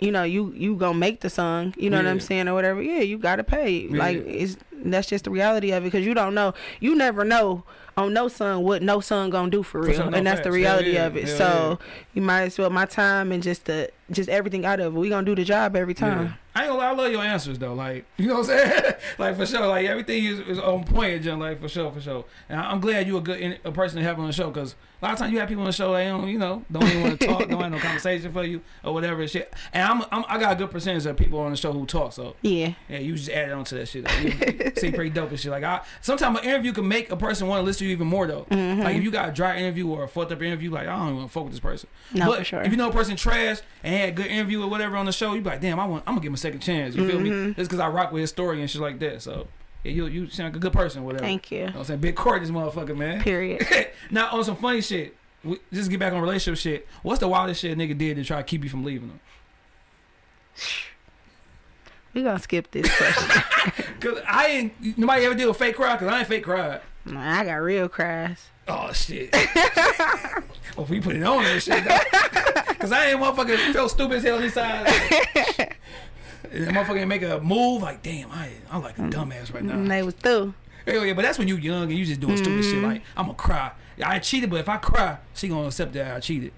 you 0.00 0.10
know, 0.10 0.22
you 0.22 0.52
you 0.56 0.76
gonna 0.76 0.98
make 0.98 1.20
the 1.20 1.30
song. 1.30 1.74
You 1.76 1.90
know 1.90 1.98
what 1.98 2.06
I'm 2.06 2.20
saying 2.20 2.48
or 2.48 2.54
whatever. 2.54 2.82
Yeah, 2.82 3.00
you 3.00 3.18
gotta 3.18 3.44
pay. 3.44 3.86
Like 3.88 4.16
it's 4.26 4.56
that's 4.72 5.08
just 5.08 5.24
the 5.24 5.30
reality 5.30 5.72
of 5.72 5.82
it 5.82 5.86
because 5.86 6.06
you 6.06 6.14
don't 6.14 6.34
know. 6.34 6.54
You 6.80 6.94
never 6.94 7.24
know 7.24 7.64
on 7.96 8.14
no 8.14 8.28
song 8.28 8.62
what 8.64 8.82
no 8.82 9.00
song 9.00 9.30
gonna 9.30 9.50
do 9.50 9.62
for 9.62 9.82
For 9.82 9.88
real, 9.88 10.10
no 10.10 10.16
and 10.16 10.26
that's 10.26 10.38
the 10.40 10.44
facts. 10.44 10.54
Reality 10.54 10.92
yeah. 10.92 11.06
of 11.06 11.16
it. 11.16 11.28
So 11.28 11.78
you 12.14 12.22
might 12.22 12.42
as 12.42 12.58
well 12.58 12.70
my 12.70 12.86
time 12.86 13.30
and 13.30 13.42
just 13.42 13.66
the 13.66 13.90
just 14.10 14.28
everything 14.30 14.64
out 14.64 14.80
of 14.80 14.96
it. 14.96 14.98
We 14.98 15.08
gonna 15.10 15.26
do 15.26 15.34
the 15.34 15.44
job 15.44 15.76
every 15.76 15.94
time. 15.94 16.34
I 16.54 16.62
ain't 16.62 16.70
gonna 16.70 16.80
lie, 16.80 16.88
I 16.88 16.92
love 16.92 17.12
your 17.12 17.22
answers 17.22 17.58
though. 17.58 17.74
Like, 17.74 18.04
you 18.16 18.26
know 18.26 18.40
what 18.40 18.50
I'm 18.50 18.58
saying? 18.58 18.94
like 19.18 19.36
for 19.36 19.46
sure, 19.46 19.66
like 19.66 19.86
everything 19.86 20.24
is, 20.24 20.40
is 20.40 20.58
on 20.58 20.84
point, 20.84 21.22
John. 21.22 21.38
Like 21.38 21.60
for 21.60 21.68
sure, 21.68 21.90
for 21.92 22.00
sure. 22.00 22.24
And 22.48 22.60
I'm 22.60 22.80
glad 22.80 23.06
you 23.06 23.16
a 23.16 23.20
good 23.20 23.40
in, 23.40 23.58
a 23.64 23.72
person 23.72 23.98
to 23.98 24.04
have 24.04 24.18
on 24.18 24.26
the 24.26 24.32
show 24.32 24.50
because 24.50 24.74
a 25.00 25.06
lot 25.06 25.12
of 25.12 25.18
times 25.18 25.32
you 25.32 25.38
have 25.38 25.48
people 25.48 25.62
on 25.62 25.68
the 25.68 25.72
show 25.72 25.92
they 25.94 26.06
don't, 26.06 26.28
you 26.28 26.38
know, 26.38 26.64
don't 26.70 26.84
even 26.84 27.02
want 27.02 27.20
to 27.20 27.26
talk, 27.26 27.48
don't 27.48 27.60
have 27.60 27.72
no 27.72 27.78
conversation 27.78 28.32
for 28.32 28.44
you 28.44 28.60
or 28.84 28.92
whatever 28.92 29.22
and 29.22 29.30
shit. 29.30 29.52
And 29.72 29.82
I'm, 29.84 30.02
I'm 30.10 30.24
I 30.28 30.38
got 30.38 30.52
a 30.52 30.56
good 30.56 30.70
percentage 30.70 31.06
of 31.06 31.16
people 31.16 31.38
on 31.38 31.52
the 31.52 31.56
show 31.56 31.72
who 31.72 31.86
talk. 31.86 32.12
So 32.12 32.34
Yeah, 32.42 32.74
yeah, 32.88 32.98
you 32.98 33.14
just 33.14 33.30
added 33.30 33.52
on 33.52 33.64
to 33.64 33.76
that 33.76 33.86
shit. 33.86 34.04
Like, 34.04 34.22
you 34.22 34.72
seem 34.76 34.92
pretty 34.92 35.10
dope 35.10 35.30
and 35.30 35.40
shit. 35.40 35.50
Like 35.50 35.64
I, 35.64 35.80
sometimes 36.00 36.40
an 36.40 36.44
interview 36.44 36.72
can 36.72 36.88
make 36.88 37.10
a 37.10 37.16
person 37.16 37.46
want 37.46 37.60
to 37.60 37.64
listen 37.64 37.80
to 37.80 37.84
you 37.86 37.92
even 37.92 38.08
more 38.08 38.26
though. 38.26 38.46
Mm-hmm. 38.50 38.82
Like 38.82 38.96
if 38.96 39.02
you 39.04 39.10
got 39.10 39.28
a 39.28 39.32
dry 39.32 39.56
interview 39.56 39.88
or 39.88 40.04
a 40.04 40.08
fucked 40.08 40.32
up 40.32 40.42
interview, 40.42 40.70
like 40.70 40.88
I 40.88 40.96
don't 40.96 41.06
even 41.06 41.16
want 41.16 41.28
to 41.28 41.32
fuck 41.32 41.44
with 41.44 41.52
this 41.52 41.60
person. 41.60 41.88
No, 42.12 42.26
but 42.26 42.38
for 42.38 42.44
sure. 42.44 42.62
if 42.62 42.70
you 42.70 42.76
know 42.76 42.88
a 42.88 42.92
person 42.92 43.16
trash 43.16 43.60
and 43.82 43.94
had 43.94 44.08
a 44.10 44.12
good 44.12 44.26
interview 44.26 44.62
or 44.62 44.68
whatever 44.68 44.96
on 44.96 45.06
the 45.06 45.12
show, 45.12 45.32
you 45.32 45.40
be 45.40 45.50
like, 45.50 45.60
damn, 45.60 45.78
I 45.78 45.86
want, 45.86 46.04
I'm 46.06 46.14
gonna 46.14 46.22
give 46.22 46.30
him 46.30 46.34
a 46.34 46.38
second 46.40 46.60
chance. 46.60 46.94
You 46.94 47.08
feel 47.08 47.20
me? 47.20 47.30
Mhm. 47.30 47.56
Just 47.56 47.70
because 47.70 47.80
I 47.80 47.88
rock 47.88 48.12
with 48.12 48.20
his 48.22 48.30
story 48.30 48.60
and 48.60 48.70
shit 48.70 48.80
like 48.80 48.98
that. 49.00 49.22
So 49.22 49.46
yeah, 49.84 49.92
you 49.92 50.06
you 50.06 50.28
sound 50.28 50.48
like 50.52 50.56
a 50.56 50.58
good 50.60 50.72
person, 50.72 51.04
whatever. 51.04 51.24
thank 51.24 51.50
you. 51.50 51.60
You 51.60 51.66
know 51.70 51.78
I'm 51.78 51.84
saying? 51.84 52.00
Big 52.00 52.16
Cort 52.16 52.40
this 52.40 52.50
motherfucker, 52.50 52.96
man. 52.96 53.22
Period. 53.22 53.66
now 54.10 54.28
on 54.30 54.44
some 54.44 54.56
funny 54.56 54.80
shit. 54.80 55.16
We, 55.42 55.58
just 55.72 55.90
get 55.90 55.98
back 55.98 56.12
on 56.12 56.20
relationship 56.20 56.60
shit. 56.60 56.88
What's 57.02 57.20
the 57.20 57.28
wildest 57.28 57.62
shit 57.62 57.72
a 57.72 57.80
nigga 57.80 57.96
did 57.96 58.16
to 58.16 58.24
try 58.24 58.36
to 58.38 58.42
keep 58.42 58.62
you 58.62 58.68
from 58.70 58.84
leaving 58.84 59.08
him? 59.08 59.20
We 62.12 62.24
gonna 62.24 62.40
skip 62.40 62.68
this 62.72 62.92
question. 62.96 63.42
Cause 64.00 64.18
I 64.26 64.46
ain't 64.48 64.98
nobody 64.98 65.26
ever 65.26 65.34
did 65.36 65.48
a 65.48 65.54
fake 65.54 65.76
cry. 65.76 65.96
Cause 65.96 66.08
I 66.08 66.18
ain't 66.18 66.26
fake 66.28 66.42
cried. 66.42 66.80
Nah, 67.04 67.38
I 67.40 67.44
got 67.44 67.54
real 67.54 67.88
cries. 67.88 68.48
Oh 68.66 68.92
shit. 68.92 69.32
well, 70.76 70.86
we 70.86 71.00
put 71.00 71.14
it 71.14 71.22
on 71.22 71.44
this 71.44 71.64
shit. 71.64 71.84
though. 71.84 71.98
Cause 72.80 72.90
I 72.90 73.10
ain't 73.10 73.20
motherfucking 73.20 73.72
feel 73.72 73.88
stupid 73.88 74.16
as 74.16 74.22
hell 74.24 74.38
inside. 74.40 75.76
And 76.50 76.66
that 76.66 76.74
motherfucker 76.74 77.06
make 77.06 77.22
a 77.22 77.40
move 77.40 77.82
like, 77.82 78.02
damn, 78.02 78.30
I 78.30 78.50
I'm 78.70 78.82
like 78.82 78.98
a 78.98 79.02
dumbass 79.02 79.52
right 79.52 79.62
now. 79.62 79.74
And 79.74 79.90
they 79.90 80.02
was 80.02 80.14
through. 80.14 80.54
Hell 80.86 81.00
oh, 81.00 81.02
yeah, 81.02 81.12
but 81.12 81.22
that's 81.22 81.38
when 81.38 81.48
you 81.48 81.56
young 81.56 81.84
and 81.84 81.92
you 81.92 82.04
just 82.04 82.20
doing 82.20 82.36
stupid 82.36 82.64
shit. 82.64 82.82
Like 82.82 83.02
mm-hmm. 83.02 83.18
I'm 83.18 83.26
gonna 83.26 83.38
cry. 83.38 83.72
I 84.02 84.18
cheated, 84.18 84.50
but 84.50 84.60
if 84.60 84.68
I 84.68 84.78
cry, 84.78 85.18
she 85.34 85.48
gonna 85.48 85.66
accept 85.66 85.92
that 85.92 86.16
I 86.16 86.20
cheated. 86.20 86.52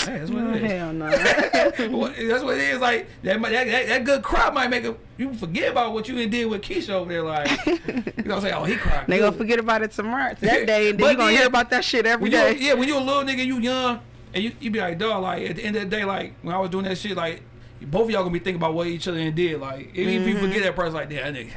Hey, 0.00 0.18
that's 0.18 0.30
what 0.30 0.44
Oh, 0.44 0.54
it 0.54 0.62
is. 0.62 0.70
hell 0.70 0.92
no. 0.92 1.06
Well, 1.98 2.14
that's 2.16 2.44
what 2.44 2.56
it 2.56 2.62
is. 2.62 2.80
Like 2.80 3.08
that, 3.22 3.40
that, 3.42 3.66
that, 3.66 3.86
that 3.88 4.04
good 4.04 4.22
cry 4.22 4.50
might 4.50 4.68
make 4.68 4.84
a, 4.84 4.96
you 5.16 5.34
forget 5.34 5.72
about 5.72 5.92
what 5.92 6.08
you 6.08 6.26
did 6.28 6.46
with 6.46 6.62
Keisha 6.62 6.90
over 6.90 7.12
there. 7.12 7.22
Like 7.22 7.66
you 7.66 8.24
know, 8.24 8.40
say, 8.40 8.52
oh, 8.52 8.64
he 8.64 8.76
cried. 8.76 9.06
they 9.06 9.18
good. 9.18 9.24
gonna 9.24 9.36
forget 9.36 9.58
about 9.58 9.82
it 9.82 9.90
tomorrow. 9.90 10.34
That 10.40 10.66
day, 10.66 10.90
and 10.90 10.98
then 10.98 11.10
you 11.10 11.16
gonna 11.16 11.32
yeah, 11.32 11.38
hear 11.38 11.46
about 11.46 11.70
that 11.70 11.84
shit 11.84 12.06
every 12.06 12.30
day. 12.30 12.56
yeah, 12.58 12.74
when 12.74 12.88
you 12.88 12.96
a 12.96 13.00
little 13.00 13.22
nigga, 13.22 13.44
you 13.44 13.58
young, 13.58 14.00
and 14.32 14.44
you, 14.44 14.52
you 14.60 14.70
be 14.70 14.80
like, 14.80 14.98
dog, 14.98 15.22
like 15.22 15.50
at 15.50 15.56
the 15.56 15.64
end 15.64 15.76
of 15.76 15.82
the 15.82 15.88
day, 15.88 16.04
like 16.04 16.34
when 16.42 16.54
I 16.54 16.58
was 16.58 16.70
doing 16.70 16.84
that 16.84 16.96
shit, 16.96 17.16
like 17.16 17.42
both 17.82 18.04
of 18.04 18.10
y'all 18.10 18.22
gonna 18.22 18.32
be 18.32 18.38
thinking 18.38 18.60
about 18.60 18.74
what 18.74 18.86
each 18.86 19.06
other 19.08 19.30
did. 19.30 19.60
Like 19.60 19.90
if, 19.94 19.98
if 20.08 20.26
you 20.26 20.34
Mm-hmm. 20.34 20.44
forget 20.44 20.62
that 20.64 20.76
person, 20.76 20.94
like 20.94 21.10
yeah, 21.10 21.30
that 21.30 21.34
nigga, 21.40 21.52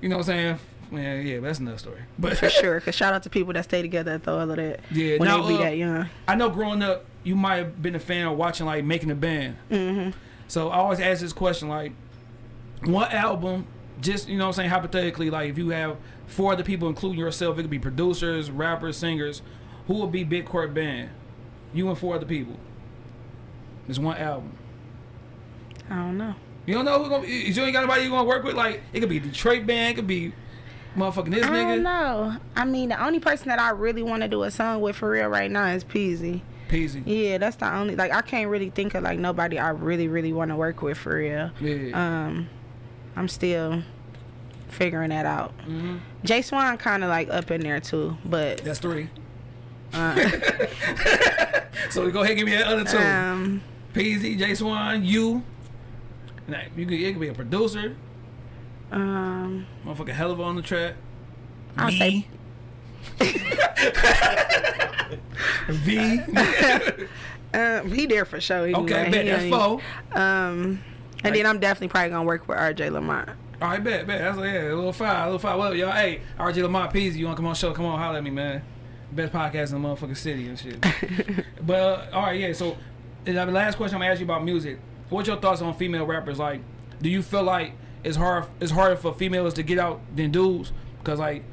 you 0.00 0.08
know 0.08 0.16
what 0.18 0.28
I'm 0.28 0.34
saying? 0.34 0.58
Man, 0.90 1.26
yeah, 1.26 1.40
that's 1.40 1.58
another 1.58 1.78
story. 1.78 2.02
But 2.18 2.36
For 2.38 2.48
sure. 2.48 2.80
Cause 2.80 2.94
shout 2.94 3.12
out 3.12 3.24
to 3.24 3.30
people 3.30 3.52
that 3.54 3.64
stay 3.64 3.82
together 3.82 4.18
through 4.20 4.34
all 4.34 4.48
of 4.50 4.56
that. 4.56 4.80
Yeah, 4.92 5.18
When 5.18 5.28
now, 5.28 5.42
they 5.42 5.48
be 5.48 5.54
uh, 5.54 5.58
that 5.64 5.76
young. 5.76 6.08
I 6.28 6.36
know 6.36 6.48
growing 6.48 6.80
up, 6.82 7.04
you 7.24 7.34
might 7.34 7.56
have 7.56 7.82
been 7.82 7.96
a 7.96 8.00
fan 8.00 8.28
of 8.28 8.36
watching 8.36 8.66
like 8.66 8.84
making 8.84 9.10
a 9.10 9.16
band. 9.16 9.56
hmm 9.68 10.10
So 10.46 10.68
I 10.68 10.76
always 10.76 11.00
ask 11.00 11.20
this 11.20 11.32
question, 11.32 11.68
like, 11.68 11.92
what 12.84 13.12
album? 13.12 13.66
Just 14.00 14.28
you 14.28 14.38
know, 14.38 14.44
what 14.44 14.48
I'm 14.48 14.52
saying 14.54 14.70
hypothetically, 14.70 15.28
like 15.30 15.50
if 15.50 15.58
you 15.58 15.70
have 15.70 15.96
four 16.28 16.52
other 16.52 16.62
people, 16.62 16.86
including 16.88 17.18
yourself, 17.18 17.58
it 17.58 17.62
could 17.62 17.70
be 17.70 17.78
producers, 17.80 18.50
rappers, 18.50 18.96
singers. 18.96 19.42
Who 19.88 19.94
would 19.94 20.12
be 20.12 20.22
Big 20.22 20.44
Cort 20.46 20.72
Band? 20.74 21.10
You 21.74 21.88
and 21.88 21.98
four 21.98 22.14
other 22.14 22.26
people. 22.26 22.56
There's 23.86 23.98
one 23.98 24.16
album. 24.18 24.52
I 25.90 25.94
don't 25.96 26.18
know. 26.18 26.34
You 26.66 26.74
don't 26.74 26.84
know 26.84 27.02
who 27.02 27.08
gonna 27.08 27.22
be, 27.26 27.32
you 27.32 27.62
ain't 27.62 27.72
got 27.72 27.80
anybody 27.84 28.02
you 28.02 28.10
gonna 28.10 28.24
work 28.24 28.42
with. 28.44 28.54
Like 28.54 28.82
it 28.92 29.00
could 29.00 29.08
be 29.08 29.20
Detroit 29.20 29.66
band, 29.66 29.92
it 29.92 29.94
could 29.96 30.06
be 30.06 30.32
motherfucking 30.96 31.30
this 31.30 31.44
I 31.46 31.50
don't 31.50 31.78
nigga, 31.78 31.82
know. 31.82 32.36
I 32.56 32.64
mean, 32.64 32.88
the 32.88 33.04
only 33.04 33.20
person 33.20 33.48
that 33.48 33.58
I 33.60 33.70
really 33.70 34.02
want 34.02 34.22
to 34.22 34.28
do 34.28 34.42
a 34.42 34.50
song 34.50 34.80
with 34.80 34.96
for 34.96 35.10
real 35.10 35.28
right 35.28 35.50
now 35.50 35.66
is 35.66 35.84
Peezy. 35.84 36.40
Peezy. 36.68 37.02
Yeah, 37.06 37.38
that's 37.38 37.54
the 37.56 37.72
only. 37.72 37.94
Like, 37.94 38.12
I 38.12 38.22
can't 38.22 38.50
really 38.50 38.70
think 38.70 38.94
of 38.96 39.04
like 39.04 39.18
nobody 39.20 39.58
I 39.58 39.68
really, 39.68 40.08
really 40.08 40.32
want 40.32 40.50
to 40.50 40.56
work 40.56 40.82
with 40.82 40.98
for 40.98 41.16
real. 41.16 41.50
Yeah. 41.60 41.90
Um, 42.26 42.48
I'm 43.14 43.28
still 43.28 43.82
figuring 44.68 45.10
that 45.10 45.24
out. 45.26 45.52
hmm 45.62 45.98
Jay 46.24 46.42
Swan 46.42 46.76
kind 46.78 47.04
of 47.04 47.08
like 47.10 47.28
up 47.30 47.52
in 47.52 47.60
there 47.60 47.78
too, 47.78 48.16
but 48.24 48.58
That's 48.64 48.80
three. 48.80 49.08
uh, 49.92 50.14
So 51.90 52.10
go 52.10 52.22
ahead, 52.22 52.36
give 52.36 52.46
me 52.46 52.52
that 52.56 52.66
other 52.66 52.84
two. 52.84 52.98
um, 52.98 53.62
Peezy, 53.94 54.36
J 54.36 54.54
Swan, 54.56 55.04
you. 55.04 55.44
Now, 56.48 56.62
you 56.76 56.86
could, 56.86 57.00
it 57.00 57.12
could 57.12 57.20
be 57.20 57.28
a 57.28 57.34
producer, 57.34 57.96
um, 58.92 59.66
motherfucking 59.84 60.10
hell 60.10 60.30
of 60.30 60.40
on 60.40 60.56
the 60.56 60.62
track. 60.62 60.94
I'll 61.76 61.90
Me. 61.90 62.28
V. 65.68 66.20
uh, 67.54 67.82
he 67.82 68.06
there 68.06 68.24
for 68.24 68.40
sure. 68.40 68.64
Anyway. 68.64 68.80
okay, 68.80 69.00
I 69.06 69.10
bet 69.10 69.26
that's 69.26 69.50
four. 69.50 69.80
Um, 70.12 70.82
and 71.24 71.34
then 71.34 71.46
I'm 71.46 71.58
definitely 71.58 71.88
probably 71.88 72.10
gonna 72.10 72.24
work 72.24 72.48
with 72.48 72.58
R.J. 72.58 72.90
Lamont. 72.90 73.30
All 73.60 73.68
right, 73.68 73.82
bet, 73.82 74.06
bet. 74.06 74.20
That's 74.20 74.36
like, 74.36 74.52
yeah, 74.52 74.72
a 74.72 74.74
little 74.74 74.92
five, 74.92 75.22
a 75.22 75.24
little 75.24 75.38
five. 75.38 75.58
Well, 75.58 75.74
y'all, 75.74 75.90
hey, 75.90 76.20
RJ 76.38 76.62
Lamont 76.62 76.92
Peezy, 76.92 77.16
you 77.16 77.24
want 77.26 77.36
to 77.36 77.40
come 77.40 77.46
on 77.46 77.54
show? 77.54 77.72
Come 77.72 77.86
on, 77.86 77.98
holler 77.98 78.18
at 78.18 78.24
me, 78.24 78.30
man. 78.30 78.62
Best 79.12 79.32
podcast 79.32 79.72
in 79.72 79.80
the 79.80 79.88
motherfucking 79.88 80.16
city 80.16 80.46
and 80.48 80.58
shit. 80.58 80.84
but 81.66 81.74
uh, 81.74 82.06
all 82.12 82.22
right, 82.22 82.38
yeah. 82.38 82.52
So, 82.52 82.76
the 83.24 83.32
last 83.32 83.76
question 83.76 83.96
I'm 83.96 84.00
gonna 84.00 84.12
ask 84.12 84.20
you 84.20 84.26
about 84.26 84.44
music. 84.44 84.78
What's 85.08 85.28
your 85.28 85.36
thoughts 85.36 85.62
on 85.62 85.74
female 85.74 86.04
rappers? 86.06 86.38
Like, 86.38 86.60
do 87.00 87.08
you 87.08 87.22
feel 87.22 87.42
like 87.42 87.72
it's 88.02 88.16
hard? 88.16 88.46
It's 88.60 88.72
harder 88.72 88.96
for 88.96 89.14
females 89.14 89.54
to 89.54 89.62
get 89.62 89.78
out 89.78 90.00
than 90.14 90.30
dudes? 90.30 90.72
Cause 91.04 91.18
like, 91.18 91.44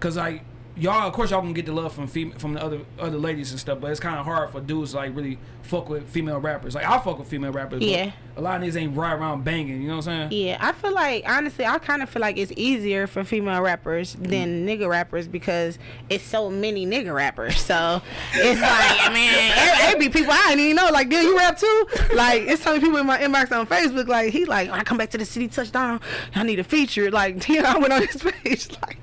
cause 0.00 0.16
like 0.16 0.42
y'all, 0.76 1.06
of 1.06 1.12
course, 1.12 1.30
y'all 1.30 1.40
gonna 1.40 1.52
get 1.54 1.66
the 1.66 1.72
love 1.72 1.92
from 1.92 2.06
fem- 2.06 2.32
from 2.32 2.54
the 2.54 2.62
other 2.62 2.80
other 2.98 3.18
ladies 3.18 3.50
and 3.50 3.60
stuff. 3.60 3.80
But 3.80 3.90
it's 3.90 4.00
kind 4.00 4.18
of 4.18 4.24
hard 4.24 4.50
for 4.50 4.60
dudes 4.60 4.94
like 4.94 5.14
really 5.14 5.38
fuck 5.70 5.88
with 5.88 6.08
female 6.08 6.40
rappers. 6.40 6.74
Like 6.74 6.84
I 6.84 6.98
fuck 6.98 7.18
with 7.18 7.28
female 7.28 7.52
rappers. 7.52 7.78
but 7.78 7.88
Yeah. 7.88 8.10
A 8.36 8.40
lot 8.40 8.56
of 8.56 8.62
these 8.62 8.76
ain't 8.76 8.96
right 8.96 9.12
around 9.12 9.44
banging. 9.44 9.82
You 9.82 9.88
know 9.88 9.96
what 9.98 10.08
I'm 10.08 10.30
saying? 10.30 10.46
Yeah, 10.46 10.56
I 10.60 10.72
feel 10.72 10.92
like 10.92 11.28
honestly, 11.28 11.64
I 11.64 11.78
kind 11.78 12.02
of 12.02 12.08
feel 12.08 12.20
like 12.20 12.38
it's 12.38 12.52
easier 12.56 13.06
for 13.06 13.22
female 13.22 13.60
rappers 13.60 14.14
than 14.14 14.66
mm. 14.66 14.68
nigga 14.68 14.88
rappers 14.88 15.28
because 15.28 15.78
it's 16.08 16.24
so 16.24 16.50
many 16.50 16.86
nigga 16.86 17.14
rappers. 17.14 17.60
So 17.60 18.02
it's 18.32 18.60
like, 18.60 19.08
I 19.08 19.12
mean, 19.12 19.30
it, 19.32 19.94
it 19.94 19.98
be 20.00 20.08
people 20.08 20.32
I 20.32 20.48
didn't 20.50 20.64
even 20.64 20.76
know. 20.76 20.90
Like, 20.90 21.08
dude, 21.08 21.22
you 21.22 21.36
rap 21.36 21.58
too? 21.58 21.86
Like, 22.14 22.42
it's 22.42 22.62
so 22.62 22.70
many 22.70 22.82
people 22.82 22.98
in 22.98 23.06
my 23.06 23.18
inbox 23.18 23.56
on 23.56 23.66
Facebook. 23.66 24.08
Like, 24.08 24.32
he 24.32 24.44
like, 24.44 24.70
I 24.70 24.82
come 24.82 24.98
back 24.98 25.10
to 25.10 25.18
the 25.18 25.24
city, 25.24 25.46
touchdown, 25.48 26.00
I 26.34 26.42
need 26.42 26.58
a 26.58 26.64
feature. 26.64 27.10
Like, 27.10 27.38
damn, 27.46 27.66
I 27.66 27.78
went 27.78 27.92
on 27.92 28.06
his 28.06 28.22
page. 28.22 28.68
Like, 28.82 28.98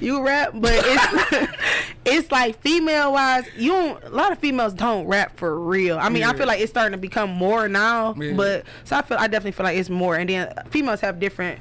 you 0.00 0.24
rap, 0.24 0.52
but 0.54 0.72
it's 0.74 1.52
it's 2.04 2.32
like 2.32 2.60
female 2.60 3.12
wise, 3.12 3.44
you 3.56 3.72
don't. 3.72 4.04
A 4.04 4.10
lot 4.10 4.32
of 4.32 4.38
females 4.38 4.74
don't 4.74 5.06
rap 5.06 5.36
for 5.36 5.58
real. 5.58 5.98
I 6.04 6.08
mean, 6.10 6.22
I 6.24 6.32
feel 6.34 6.46
like 6.46 6.60
it's 6.60 6.70
starting 6.70 6.92
to 6.92 6.98
become 6.98 7.30
more 7.30 7.68
now, 7.68 8.14
Yeah. 8.14 8.32
but 8.34 8.64
so 8.84 8.96
I 8.96 9.02
feel 9.02 9.16
I 9.18 9.26
definitely 9.26 9.52
feel 9.52 9.64
like 9.64 9.78
it's 9.78 9.90
more. 9.90 10.16
And 10.16 10.28
then 10.28 10.52
females 10.70 11.00
have 11.00 11.18
different 11.18 11.60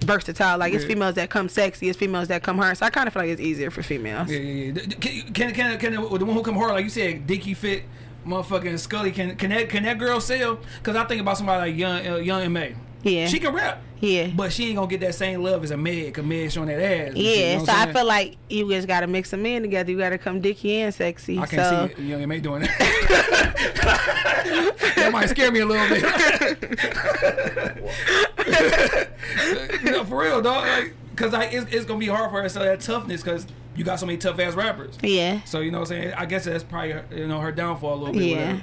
versatile. 0.00 0.58
Like 0.58 0.72
it's 0.74 0.84
females 0.84 1.14
that 1.16 1.30
come 1.30 1.48
sexy, 1.48 1.88
it's 1.88 1.98
females 1.98 2.28
that 2.28 2.42
come 2.42 2.58
hard. 2.58 2.76
So 2.78 2.86
I 2.86 2.90
kind 2.90 3.06
of 3.06 3.12
feel 3.12 3.22
like 3.22 3.30
it's 3.30 3.40
easier 3.40 3.70
for 3.70 3.82
females. 3.82 4.30
Yeah, 4.30 4.38
yeah, 4.38 4.72
yeah. 4.72 4.94
Can 5.00 5.32
can 5.32 5.54
can, 5.54 5.78
can 5.78 5.92
the 5.94 6.00
one 6.02 6.34
who 6.36 6.42
come 6.42 6.54
hard 6.56 6.72
like 6.72 6.84
you 6.84 6.90
said, 6.90 7.26
Dicky 7.26 7.54
Fit, 7.54 7.82
motherfucking 8.26 8.78
Scully? 8.78 9.10
Can 9.12 9.36
can 9.36 9.50
that 9.50 9.68
can 9.68 9.82
that 9.84 9.98
girl 9.98 10.20
sell? 10.20 10.60
Cause 10.82 10.96
I 10.96 11.04
think 11.04 11.20
about 11.20 11.36
somebody 11.36 11.70
like 11.70 11.78
Young 11.78 12.06
uh, 12.06 12.16
Young 12.16 12.42
M.A. 12.42 12.74
Yeah. 13.02 13.26
she 13.28 13.38
can 13.38 13.54
rap, 13.54 13.80
Yeah. 14.00 14.28
but 14.34 14.52
she 14.52 14.66
ain't 14.66 14.76
gonna 14.76 14.88
get 14.88 15.00
that 15.00 15.14
same 15.14 15.42
love 15.42 15.62
as 15.62 15.70
a 15.70 15.76
Meg. 15.76 16.14
Cause 16.14 16.24
Meg 16.24 16.50
showing 16.50 16.68
that 16.68 16.80
ass. 16.80 17.08
shit, 17.08 17.16
you 17.16 17.30
Yeah, 17.30 17.58
know 17.58 17.64
so 17.64 17.72
I 17.72 17.92
feel 17.92 18.04
like 18.06 18.36
you 18.50 18.68
just 18.70 18.88
gotta 18.88 19.06
mix 19.06 19.30
them 19.30 19.46
in 19.46 19.62
together. 19.62 19.90
You 19.90 19.98
gotta 19.98 20.18
come 20.18 20.40
dicky 20.40 20.80
and 20.80 20.92
sexy. 20.92 21.38
I 21.38 21.46
can't 21.46 21.90
so 21.92 21.96
see 21.96 22.02
Young 22.08 22.22
M.A 22.22 22.40
doing 22.40 22.62
that. 22.62 22.78
that 24.96 25.12
might 25.12 25.28
scare 25.28 25.52
me 25.52 25.60
a 25.60 25.66
little 25.66 25.88
bit. 25.88 26.02
you 29.84 29.90
know, 29.92 30.04
for 30.04 30.20
real, 30.22 30.42
dog. 30.42 30.66
Like, 30.66 30.94
Cause 31.16 31.32
like 31.32 31.52
it's, 31.52 31.72
it's 31.74 31.84
gonna 31.84 31.98
be 31.98 32.06
hard 32.06 32.30
for 32.30 32.36
her 32.36 32.42
to 32.44 32.48
sell 32.48 32.62
that 32.62 32.80
toughness, 32.80 33.24
cause 33.24 33.44
you 33.74 33.82
got 33.84 33.98
so 33.98 34.06
many 34.06 34.18
tough 34.18 34.38
ass 34.38 34.54
rappers. 34.54 34.96
yeah, 35.02 35.40
So 35.44 35.58
you 35.60 35.72
know 35.72 35.80
what 35.80 35.90
I'm 35.90 36.00
saying? 36.02 36.14
I 36.14 36.26
guess 36.26 36.44
that's 36.44 36.62
probably 36.62 36.92
her, 36.92 37.04
you 37.12 37.26
know 37.26 37.40
her 37.40 37.50
downfall 37.50 37.94
a 37.94 37.96
little 37.96 38.14
bit. 38.14 38.22
Yeah. 38.28 38.58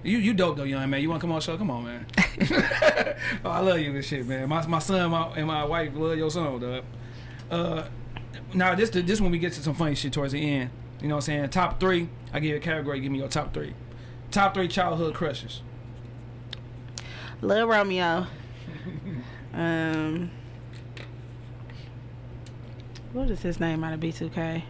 Whatever. 0.00 0.08
You 0.08 0.18
you 0.18 0.34
dope 0.34 0.56
though, 0.56 0.64
young 0.64 0.88
man. 0.90 1.00
You 1.00 1.08
want 1.08 1.20
to 1.20 1.24
come 1.24 1.32
on 1.32 1.38
the 1.38 1.44
show? 1.44 1.56
Come 1.56 1.70
on, 1.70 1.84
man. 1.84 2.06
oh, 3.44 3.50
I 3.50 3.60
love 3.60 3.78
you 3.78 3.94
and 3.94 4.04
shit, 4.04 4.26
man. 4.26 4.48
My 4.48 4.66
my 4.66 4.78
son 4.78 5.10
my, 5.10 5.28
and 5.36 5.46
my 5.46 5.64
wife 5.64 5.92
love 5.94 6.16
your 6.16 6.30
son, 6.30 6.60
dog. 6.60 6.84
Uh, 7.50 7.84
now 8.54 8.74
this 8.74 8.90
this 8.90 9.20
when 9.20 9.30
we 9.30 9.38
get 9.38 9.52
to 9.54 9.62
some 9.62 9.74
funny 9.74 9.94
shit 9.94 10.12
towards 10.12 10.32
the 10.32 10.40
end. 10.40 10.70
You 11.00 11.08
know 11.08 11.16
what 11.16 11.28
I'm 11.28 11.40
saying? 11.42 11.48
Top 11.50 11.80
three. 11.80 12.08
I 12.32 12.40
give 12.40 12.50
you 12.50 12.56
a 12.56 12.60
category. 12.60 13.00
Give 13.00 13.10
me 13.10 13.18
your 13.18 13.28
top 13.28 13.54
three. 13.54 13.74
Top 14.30 14.54
three 14.54 14.68
childhood 14.68 15.14
crushes. 15.14 15.62
Lil 17.40 17.66
Romeo. 17.66 18.26
um, 19.54 20.30
what 23.12 23.30
is 23.30 23.42
his 23.42 23.58
name 23.58 23.82
out 23.82 23.94
of 23.94 24.00
B2K? 24.00 24.62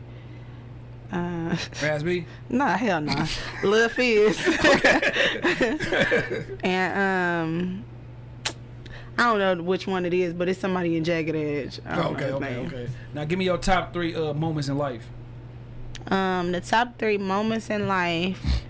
Uh, 1.12 1.56
Raz-B. 1.82 2.24
nah, 2.48 2.76
hell 2.76 3.00
no. 3.00 3.24
Lil 3.64 3.88
Fizz. 3.88 4.38
and 6.62 6.98
um, 6.98 7.84
I 9.18 9.36
don't 9.36 9.58
know 9.58 9.64
which 9.64 9.86
one 9.86 10.04
it 10.06 10.14
is, 10.14 10.32
but 10.34 10.48
it's 10.48 10.60
somebody 10.60 10.96
in 10.96 11.04
Jagged 11.04 11.34
Edge. 11.34 11.80
Okay, 11.86 12.30
okay, 12.30 12.38
name. 12.38 12.66
okay. 12.66 12.88
Now 13.12 13.24
give 13.24 13.38
me 13.38 13.44
your 13.44 13.58
top 13.58 13.92
three 13.92 14.14
uh, 14.14 14.32
moments 14.34 14.68
in 14.68 14.78
life. 14.78 15.06
Um, 16.08 16.52
the 16.52 16.60
top 16.60 16.98
three 16.98 17.18
moments 17.18 17.70
in 17.70 17.86
life 17.88 18.62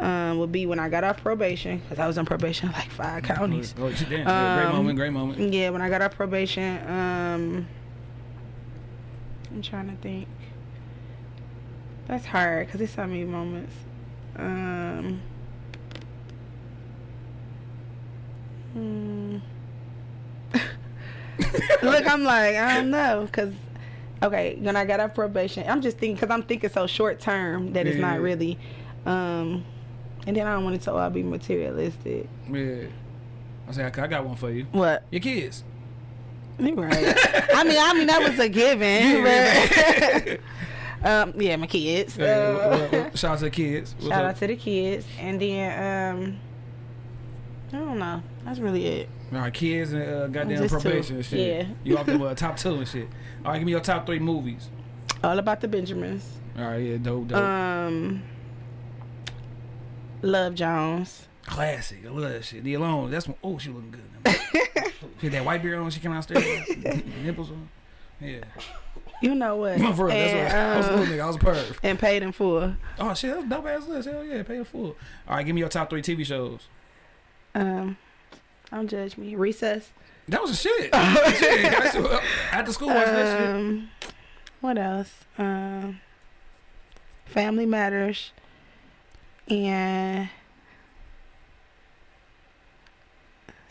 um, 0.00 0.38
would 0.38 0.52
be 0.52 0.66
when 0.66 0.78
I 0.78 0.88
got 0.88 1.04
off 1.04 1.22
probation 1.22 1.78
because 1.78 1.98
I 1.98 2.06
was 2.06 2.18
on 2.18 2.26
probation 2.26 2.70
like 2.72 2.90
five 2.90 3.22
counties. 3.22 3.74
Oh, 3.78 3.90
damn. 3.90 4.10
yeah, 4.10 4.56
great 4.56 4.66
Um, 4.66 4.76
moment. 4.76 4.98
Great 4.98 5.12
moment. 5.12 5.54
Yeah, 5.54 5.70
when 5.70 5.80
I 5.80 5.88
got 5.88 6.02
off 6.02 6.14
probation, 6.16 6.76
um, 6.88 7.66
I'm 9.50 9.62
trying 9.62 9.88
to 9.90 9.96
think. 10.02 10.28
That's 12.08 12.26
hard 12.26 12.66
because 12.66 12.80
it's 12.80 12.94
so 12.94 13.06
many 13.06 13.24
moments. 13.24 13.74
Um, 14.36 15.20
hmm. 18.72 19.36
Look, 21.82 22.06
I'm 22.06 22.24
like, 22.24 22.56
I 22.56 22.74
don't 22.76 22.90
know, 22.90 23.28
cause 23.30 23.52
okay, 24.22 24.56
when 24.60 24.76
I 24.76 24.84
got 24.84 25.00
off 25.00 25.14
probation, 25.14 25.64
I'm 25.68 25.82
just 25.82 25.98
thinking, 25.98 26.16
cause 26.16 26.30
I'm 26.30 26.42
thinking 26.42 26.70
so 26.70 26.86
short 26.86 27.20
term 27.20 27.72
that 27.72 27.86
it's 27.86 27.96
Yeah. 27.96 28.10
not 28.12 28.20
really. 28.20 28.58
Um, 29.04 29.64
and 30.26 30.36
then 30.36 30.46
I 30.46 30.54
don't 30.54 30.64
want 30.64 30.80
to 30.80 30.92
all 30.92 31.10
be 31.10 31.22
materialistic. 31.22 32.28
Yeah. 32.50 32.84
I 33.68 33.72
say 33.72 33.84
I 33.84 33.90
got 33.90 34.24
one 34.24 34.36
for 34.36 34.50
you. 34.50 34.66
What? 34.72 35.02
Your 35.10 35.20
kids. 35.20 35.64
You 36.58 36.74
right. 36.74 37.14
I 37.54 37.64
mean, 37.64 37.78
I 37.80 37.94
mean 37.94 38.06
that 38.06 38.28
was 38.28 38.38
a 38.38 38.48
given. 38.48 39.24
but, 39.24 40.40
um, 41.04 41.32
yeah, 41.40 41.56
my 41.56 41.66
kids. 41.66 42.16
Yeah, 42.16 42.24
Uh, 42.26 42.88
what- 42.88 43.18
shout 43.18 43.32
out 43.32 43.38
to 43.38 43.44
the 43.46 43.50
kids. 43.50 43.94
What's 43.94 44.08
shout 44.08 44.24
up? 44.24 44.30
out 44.30 44.36
to 44.38 44.46
the 44.46 44.56
kids, 44.56 45.06
and 45.18 45.40
then 45.40 46.14
um, 46.14 46.38
I 47.72 47.76
don't 47.84 47.98
know. 47.98 48.22
That's 48.44 48.58
really 48.58 48.86
it. 48.86 49.08
All 49.32 49.38
right, 49.38 49.52
kids 49.54 49.92
and 49.92 50.02
uh, 50.02 50.26
goddamn 50.28 50.58
Just 50.58 50.74
two. 50.74 50.80
probation 50.80 51.16
and 51.16 51.24
shit. 51.24 51.66
Yeah. 51.68 51.74
You 51.84 51.96
off 51.98 52.06
the 52.06 52.22
uh, 52.22 52.34
top 52.34 52.56
two 52.56 52.74
and 52.74 52.86
shit. 52.88 53.08
All 53.44 53.52
right, 53.52 53.58
give 53.58 53.66
me 53.66 53.72
your 53.72 53.80
top 53.80 54.04
three 54.04 54.18
movies. 54.18 54.68
All 55.24 55.38
about 55.38 55.60
the 55.60 55.68
Benjamins. 55.68 56.28
All 56.58 56.64
right, 56.66 56.78
yeah, 56.82 56.96
dope, 56.98 57.28
dope. 57.28 57.38
Um, 57.38 58.22
Love 60.22 60.54
Jones. 60.54 61.26
Classic. 61.46 61.98
I 62.06 62.10
love 62.10 62.30
that 62.30 62.44
shit. 62.44 62.62
The 62.62 62.74
Alone. 62.74 63.10
That's 63.10 63.26
one. 63.26 63.36
Oh, 63.42 63.58
she 63.58 63.70
looking 63.70 63.90
good. 63.90 64.02
she 65.20 65.26
had 65.26 65.32
that 65.32 65.44
white 65.44 65.62
beard 65.62 65.76
on. 65.76 65.82
when 65.82 65.90
She 65.90 66.00
came 66.00 66.12
out 66.12 66.26
downstairs. 66.28 66.68
Nipples 67.24 67.50
on. 67.50 67.68
Yeah. 68.20 68.44
You 69.22 69.34
know 69.36 69.56
what? 69.56 69.78
For 69.96 70.06
real, 70.06 70.08
that's 70.08 70.32
and, 70.32 70.46
what 70.48 70.54
I 70.54 70.76
was 70.76 70.86
a 70.86 70.92
um, 70.92 71.00
little 71.00 71.14
nigga. 71.14 71.20
I 71.22 71.26
was 71.26 71.36
a 71.36 71.38
perv. 71.38 71.78
and 71.82 71.98
paid 71.98 72.22
in 72.22 72.32
full. 72.32 72.74
Oh 72.98 73.14
shit, 73.14 73.34
that's 73.34 73.48
dope 73.48 73.66
ass 73.66 73.86
list. 73.86 74.08
Hell 74.08 74.24
yeah, 74.24 74.42
pay 74.42 74.58
the 74.58 74.64
full. 74.64 74.96
All 75.28 75.36
right, 75.36 75.46
give 75.46 75.54
me 75.54 75.60
your 75.60 75.68
top 75.68 75.88
three 75.88 76.02
TV 76.02 76.26
shows. 76.26 76.66
Um, 77.54 77.96
don't 78.70 78.88
judge 78.88 79.16
me. 79.16 79.36
Recess. 79.36 79.90
That 80.28 80.42
was 80.42 80.50
a 80.50 80.56
shit. 80.56 80.82
shit. 80.82 80.94
I 80.94 81.82
used 81.82 81.94
to, 81.94 82.08
uh, 82.08 82.20
After 82.50 82.72
school, 82.72 82.88
watch 82.88 83.06
that 83.06 83.38
shit. 83.38 83.48
Um, 83.48 83.90
what 84.60 84.76
else? 84.76 85.12
Um, 85.38 86.00
Family 87.26 87.66
Matters, 87.66 88.32
and 89.48 90.28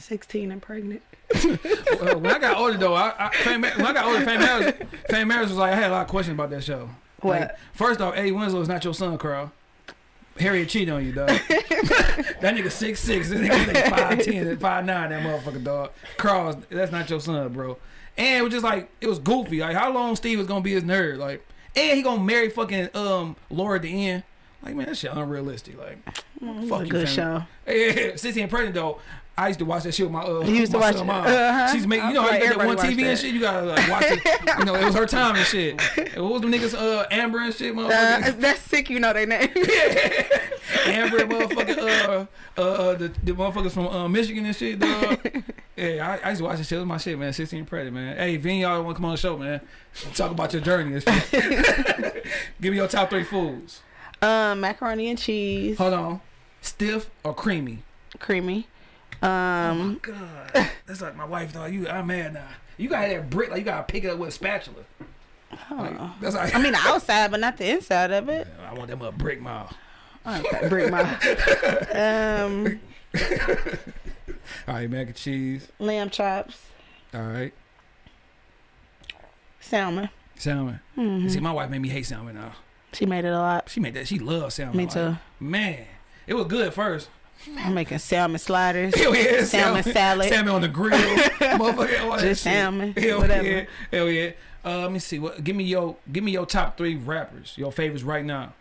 sixteen 0.01 0.51
and 0.51 0.61
pregnant. 0.61 1.01
When 1.41 2.27
I 2.27 2.39
got 2.39 2.57
older 2.57 2.77
though, 2.77 2.93
I, 2.93 3.13
I 3.17 3.29
Fame, 3.35 3.61
when 3.61 3.85
I 3.85 3.93
got 3.93 4.05
older, 4.05 4.25
Fame 4.25 4.39
Marriage, 4.41 4.75
Fame 5.09 5.27
Marriage 5.29 5.49
was 5.49 5.57
like 5.57 5.71
I 5.73 5.75
had 5.75 5.89
a 5.91 5.93
lot 5.93 6.01
of 6.01 6.07
questions 6.07 6.33
about 6.35 6.49
that 6.49 6.63
show. 6.63 6.89
What? 7.21 7.39
Like, 7.41 7.57
first 7.73 8.01
off, 8.01 8.15
Eddie 8.15 8.31
Winslow 8.31 8.59
is 8.61 8.67
not 8.67 8.83
your 8.83 8.93
son, 8.93 9.17
Carl. 9.17 9.51
Harriet 10.39 10.69
cheated 10.69 10.89
on 10.93 11.05
you, 11.05 11.11
dog. 11.11 11.27
that 11.47 12.41
nigga 12.55 12.71
six 12.71 12.99
six. 12.99 13.29
This 13.29 13.39
nigga 13.39 13.73
like 13.73 13.85
five 13.87 14.23
ten, 14.23 14.57
five 14.57 14.85
nine. 14.85 15.09
That 15.11 15.23
motherfucker, 15.23 15.63
dog. 15.63 15.91
Carl, 16.17 16.61
that's 16.69 16.91
not 16.91 17.09
your 17.09 17.19
son, 17.19 17.51
bro. 17.53 17.77
And 18.17 18.39
it 18.39 18.41
was 18.43 18.51
just 18.51 18.63
like 18.63 18.89
it 18.99 19.07
was 19.07 19.19
goofy. 19.19 19.59
Like 19.59 19.75
how 19.75 19.91
long 19.93 20.15
Steve 20.15 20.37
was 20.37 20.47
gonna 20.47 20.61
be 20.61 20.73
his 20.73 20.83
nerd? 20.83 21.17
Like, 21.17 21.45
and 21.75 21.97
he 21.97 22.01
gonna 22.03 22.21
marry 22.23 22.49
fucking 22.49 22.89
um 22.95 23.35
Laura 23.49 23.75
at 23.77 23.83
the 23.83 24.07
end. 24.09 24.23
Like 24.63 24.75
man, 24.75 24.87
that 24.87 24.97
shit 24.97 25.11
unrealistic. 25.11 25.77
Like, 25.79 25.97
Mm, 26.41 26.67
fuck 26.67 26.81
a 26.81 26.85
good 26.87 27.07
fam. 27.07 27.45
show. 27.67 27.71
yeah, 27.71 27.93
sixteen 28.15 28.43
and 28.43 28.49
pregnant 28.51 28.73
though. 28.73 28.97
I 29.37 29.47
used 29.47 29.59
to 29.59 29.65
watch 29.65 29.83
that 29.83 29.93
shit 29.93 30.05
with 30.05 30.13
my 30.13 30.21
uh. 30.23 30.41
You 30.41 30.53
used 30.55 30.71
to 30.73 30.77
my 30.77 30.91
watch 30.91 31.03
mom. 31.03 31.25
Uh-huh. 31.25 31.71
She's 31.71 31.87
making, 31.87 32.09
you 32.09 32.13
know, 32.15 32.21
how 32.23 32.35
you 32.35 32.39
like 32.45 32.57
that 32.57 32.67
one 32.67 32.77
TV 32.77 33.03
and 33.05 33.17
shit. 33.17 33.33
You 33.33 33.39
gotta 33.39 33.65
like, 33.65 33.89
watch 33.89 34.03
it. 34.07 34.59
You 34.59 34.65
know, 34.65 34.75
it 34.75 34.85
was 34.85 34.93
her 34.95 35.05
time 35.07 35.35
and 35.35 35.45
shit. 35.45 35.81
And 35.97 36.23
what 36.23 36.33
was 36.33 36.41
them 36.41 36.51
niggas, 36.51 36.75
uh, 36.75 37.07
Amber 37.09 37.39
and 37.39 37.53
shit, 37.53 37.75
Uh, 37.75 37.87
that's 38.37 38.59
sick. 38.61 38.89
You 38.89 38.99
know 38.99 39.13
their 39.13 39.25
name. 39.25 39.49
Amber, 40.85 41.19
and 41.21 41.31
motherfucker, 41.31 41.77
uh, 41.77 42.25
uh, 42.57 42.61
uh, 42.61 42.95
the, 42.95 43.07
the 43.23 43.31
motherfuckers 43.31 43.71
from 43.71 43.87
uh, 43.87 44.07
Michigan 44.07 44.45
and 44.45 44.55
shit, 44.55 44.79
dog. 44.79 45.19
Yeah, 45.75 46.19
I, 46.23 46.27
I 46.27 46.29
used 46.29 46.39
to 46.39 46.45
watch 46.45 46.57
this 46.57 46.67
shit. 46.67 46.75
It 46.77 46.81
was 46.81 46.87
my 46.87 46.97
shit, 46.97 47.17
man. 47.17 47.33
16 47.33 47.65
pregnant, 47.65 47.95
man. 47.95 48.17
Hey, 48.17 48.35
of 48.35 48.45
y'all 48.45 48.83
want 48.83 48.95
to 48.95 48.99
come 48.99 49.05
on 49.05 49.11
the 49.11 49.17
show, 49.17 49.37
man, 49.37 49.61
talk 50.13 50.31
about 50.31 50.53
your 50.53 50.61
journey 50.61 50.93
and 50.93 51.03
shit. 51.03 52.25
Give 52.59 52.71
me 52.71 52.77
your 52.77 52.87
top 52.87 53.09
three 53.09 53.23
foods. 53.23 53.81
um, 54.21 54.59
macaroni 54.59 55.09
and 55.09 55.17
cheese, 55.17 55.77
Hold 55.77 55.93
on. 55.93 56.21
Stiff 56.61 57.09
or 57.23 57.33
creamy? 57.33 57.79
creamy. 58.19 58.67
Oh 59.23 59.27
Um, 59.27 59.99
God, 60.01 60.69
that's 60.85 61.01
like 61.01 61.15
my 61.15 61.25
wife, 61.25 61.53
dog. 61.53 61.71
You, 61.73 61.87
I'm 61.87 62.07
mad 62.07 62.33
now. 62.33 62.47
You 62.77 62.89
gotta 62.89 63.09
that 63.09 63.29
brick, 63.29 63.49
like 63.51 63.59
you 63.59 63.65
gotta 63.65 63.83
pick 63.83 64.03
it 64.03 64.09
up 64.09 64.17
with 64.17 64.29
a 64.29 64.31
spatula. 64.31 64.83
Like, 65.69 66.19
that's 66.21 66.35
like, 66.35 66.55
I 66.55 66.61
mean 66.61 66.71
the 66.71 66.79
outside, 66.79 67.29
but 67.29 67.39
not 67.39 67.57
the 67.57 67.69
inside 67.69 68.11
of 68.11 68.29
it. 68.29 68.47
I 68.67 68.73
want 68.73 68.89
them 68.89 69.01
a 69.01 69.11
brick 69.11 69.41
mouth. 69.41 69.75
Okay, 70.25 70.69
brick 70.69 70.89
my. 70.91 71.01
Um, 71.93 72.79
All 74.67 74.73
right, 74.75 74.89
mac 74.89 75.07
and 75.07 75.15
cheese. 75.15 75.67
lamb 75.79 76.09
chops, 76.09 76.57
All 77.13 77.21
right, 77.21 77.53
salmon. 79.59 80.09
salmon. 80.35 80.79
hmm 80.95 81.27
See, 81.27 81.39
my 81.39 81.51
wife 81.51 81.69
made 81.69 81.81
me 81.81 81.89
hate 81.89 82.05
salmon 82.05 82.35
now. 82.35 82.53
She 82.93 83.05
made 83.05 83.25
it 83.25 83.29
a 83.33 83.37
lot. 83.39 83.69
She 83.69 83.79
made 83.79 83.93
that. 83.93 84.07
She 84.07 84.19
loves 84.19 84.55
salmon. 84.55 84.75
Me 84.77 84.83
Like, 84.85 84.93
too. 84.93 85.15
Man, 85.39 85.85
it 86.27 86.33
was 86.33 86.47
good 86.47 86.67
at 86.67 86.73
first. 86.73 87.09
I'm 87.57 87.73
making 87.73 87.97
salmon 87.99 88.39
sliders, 88.39 88.95
Hell 88.99 89.15
yeah, 89.15 89.43
salmon 89.43 89.83
salad, 89.83 90.29
salmon 90.29 90.53
on 90.53 90.61
the 90.61 90.67
grill, 90.67 90.91
motherfucker. 90.97 92.19
Just 92.19 92.43
salmon, 92.43 92.93
Hell 92.93 93.19
whatever. 93.19 93.47
yeah, 93.47 93.65
hell 93.91 94.09
yeah. 94.09 94.31
Uh, 94.63 94.79
let 94.83 94.91
me 94.91 94.99
see. 94.99 95.17
What? 95.19 95.43
Give 95.43 95.55
me 95.55 95.63
your, 95.63 95.95
give 96.11 96.23
me 96.23 96.31
your 96.31 96.45
top 96.45 96.77
three 96.77 96.95
rappers. 96.95 97.53
Your 97.57 97.71
favorites 97.71 98.03
right 98.03 98.23
now. 98.23 98.53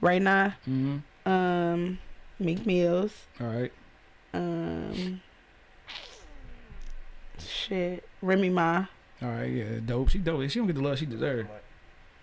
Right 0.00 0.20
now, 0.20 0.54
Mm-hmm. 0.68 1.28
um, 1.30 1.98
Meek 2.40 2.66
Mills, 2.66 3.12
All 3.40 3.46
right. 3.46 3.72
um, 4.34 5.20
shit, 7.38 8.06
Remy 8.20 8.48
Ma, 8.50 8.86
All 9.22 9.28
right. 9.28 9.44
Yeah. 9.50 9.64
Dope. 9.86 10.08
She 10.10 10.18
dope. 10.18 10.50
She 10.50 10.58
don't 10.58 10.66
get 10.66 10.74
the 10.76 10.82
love 10.82 10.98
she 10.98 11.06
deserves. 11.06 11.48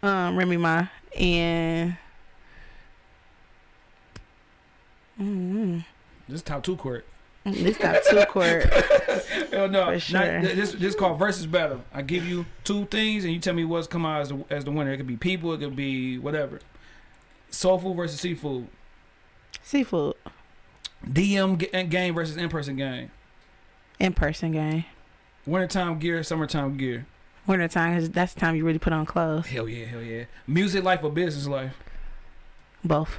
um, 0.03 0.35
Remy 0.35 0.57
Ma, 0.57 0.87
and 1.17 1.95
mm 5.19 5.83
This 6.31 6.39
is 6.39 6.43
top 6.43 6.63
two 6.63 6.75
Cort. 6.77 7.05
this 7.43 7.77
top 7.77 7.97
two 8.09 8.23
Cort. 8.29 8.63
Hell 9.51 9.67
no. 9.67 9.85
For 9.85 9.91
Not- 9.91 10.01
sure. 10.01 10.41
this 10.41 10.71
this 10.73 10.95
called 10.95 11.19
versus 11.19 11.45
battle. 11.45 11.83
I 11.93 12.01
give 12.01 12.25
you 12.25 12.45
two 12.63 12.85
things 12.85 13.23
and 13.25 13.33
you 13.33 13.39
tell 13.39 13.53
me 13.53 13.65
what's 13.65 13.87
come 13.87 14.05
out 14.05 14.21
as 14.21 14.29
the, 14.29 14.45
as 14.49 14.63
the 14.63 14.71
winner. 14.71 14.91
It 14.93 14.97
could 14.97 15.07
be 15.07 15.17
people. 15.17 15.51
It 15.53 15.59
could 15.59 15.75
be 15.75 16.17
whatever. 16.17 16.59
Soul 17.49 17.77
food 17.79 17.95
versus 17.97 18.19
seafood. 18.21 18.67
Seafood, 19.63 20.15
DM 21.05 21.89
game 21.89 22.13
versus 22.15 22.37
in 22.37 22.47
person 22.49 22.75
game. 22.77 23.11
in 23.99 24.13
person 24.13 24.51
game. 24.53 24.85
Wintertime 25.45 25.99
gear, 25.99 26.23
summertime 26.23 26.77
gear. 26.77 27.05
Winter 27.47 27.67
time, 27.67 27.95
'cause 27.97 28.09
that's 28.09 28.33
the 28.33 28.39
time 28.39 28.55
you 28.55 28.63
really 28.65 28.79
put 28.79 28.93
on 28.93 29.05
clothes. 29.05 29.47
Hell 29.47 29.67
yeah, 29.67 29.85
hell 29.85 30.01
yeah. 30.01 30.25
Music 30.47 30.83
life 30.83 31.03
or 31.03 31.11
business 31.11 31.47
life. 31.47 31.75
Both. 32.83 33.17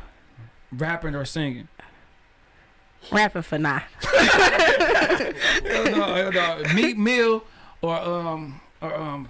Rapping 0.72 1.14
or 1.14 1.24
singing. 1.24 1.68
Rapping 3.10 3.42
for 3.42 3.58
now. 3.58 3.82
hell 4.02 5.32
no, 5.90 6.30
no. 6.30 6.62
Meat 6.74 6.96
meal 6.98 7.44
or 7.80 7.96
um 7.96 8.60
or 8.80 8.94
um 8.94 9.28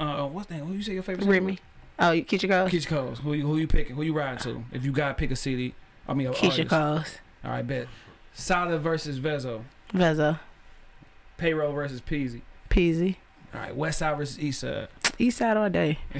uh 0.00 0.26
what's 0.26 0.46
the 0.48 0.54
name? 0.54 0.64
Who 0.66 0.74
you 0.74 0.82
say 0.82 0.94
your 0.94 1.02
favorite? 1.02 1.26
Remy. 1.26 1.58
Oh, 1.98 2.04
Keyshia 2.12 2.48
Cole? 2.48 2.68
Keyshia 2.68 2.86
Coles. 2.86 3.18
Who 3.20 3.34
you 3.34 3.46
who 3.46 3.58
you 3.58 3.66
picking? 3.66 3.96
Who 3.96 4.02
you 4.02 4.12
riding 4.14 4.38
to? 4.40 4.64
If 4.72 4.84
you 4.84 4.92
gotta 4.92 5.14
pick 5.14 5.30
a 5.30 5.36
city, 5.36 5.74
I 6.08 6.14
mean 6.14 6.28
Keyshia 6.28 6.50
artist. 6.50 6.68
Coles. 6.70 7.18
All 7.44 7.50
right, 7.50 7.66
bet. 7.66 7.88
Solid 8.34 8.80
versus 8.80 9.18
Vezo. 9.18 9.62
Vezo. 9.92 10.38
Payroll 11.36 11.72
versus 11.72 12.00
Peezy. 12.00 12.40
Peezy. 12.70 13.16
All 13.52 13.60
right, 13.60 13.76
West 13.76 13.98
Side 13.98 14.16
versus 14.16 14.38
East 14.40 14.60
Side. 14.60 14.88
East 15.18 15.38
side 15.38 15.56
all 15.56 15.68
day. 15.68 15.98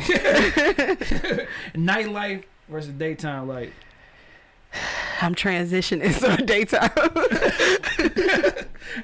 Nightlife 1.75 2.45
versus 2.69 2.93
daytime 2.93 3.49
life. 3.49 3.73
I'm 5.21 5.35
transitioning 5.35 6.13
so 6.21 6.37
daytime. 6.37 6.91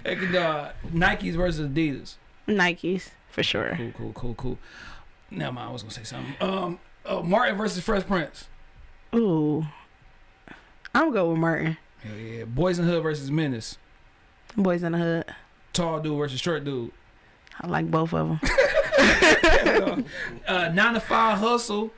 Heck, 0.04 0.34
uh, 0.34 0.72
Nikes 0.92 1.34
versus 1.34 1.68
Adidas. 1.68 2.16
Nikes 2.46 3.10
for 3.30 3.42
sure. 3.42 3.74
Cool, 3.76 3.92
cool, 3.92 4.12
cool, 4.12 4.34
cool. 4.34 4.58
Now, 5.30 5.54
I 5.56 5.70
was 5.70 5.82
gonna 5.82 5.92
say 5.92 6.04
something. 6.04 6.34
Um, 6.40 6.80
uh, 7.04 7.22
Martin 7.22 7.56
versus 7.56 7.82
Fresh 7.82 8.06
Prince. 8.06 8.48
Ooh. 9.14 9.66
I'm 10.94 11.04
gonna 11.04 11.12
go 11.12 11.30
with 11.30 11.38
Martin. 11.38 11.76
Hell 12.02 12.16
yeah. 12.16 12.44
Boys 12.44 12.78
in 12.78 12.86
the 12.86 12.92
Hood 12.92 13.02
versus 13.02 13.30
Menace. 13.30 13.78
Boys 14.56 14.82
in 14.82 14.92
the 14.92 14.98
Hood. 14.98 15.24
Tall 15.72 16.00
dude 16.00 16.16
versus 16.16 16.40
short 16.40 16.64
dude. 16.64 16.90
I 17.60 17.66
like 17.66 17.90
both 17.90 18.14
of 18.14 18.28
them. 18.28 18.40
uh, 20.46 20.70
nine 20.72 20.94
to 20.94 21.00
five 21.00 21.38
hustle, 21.38 21.90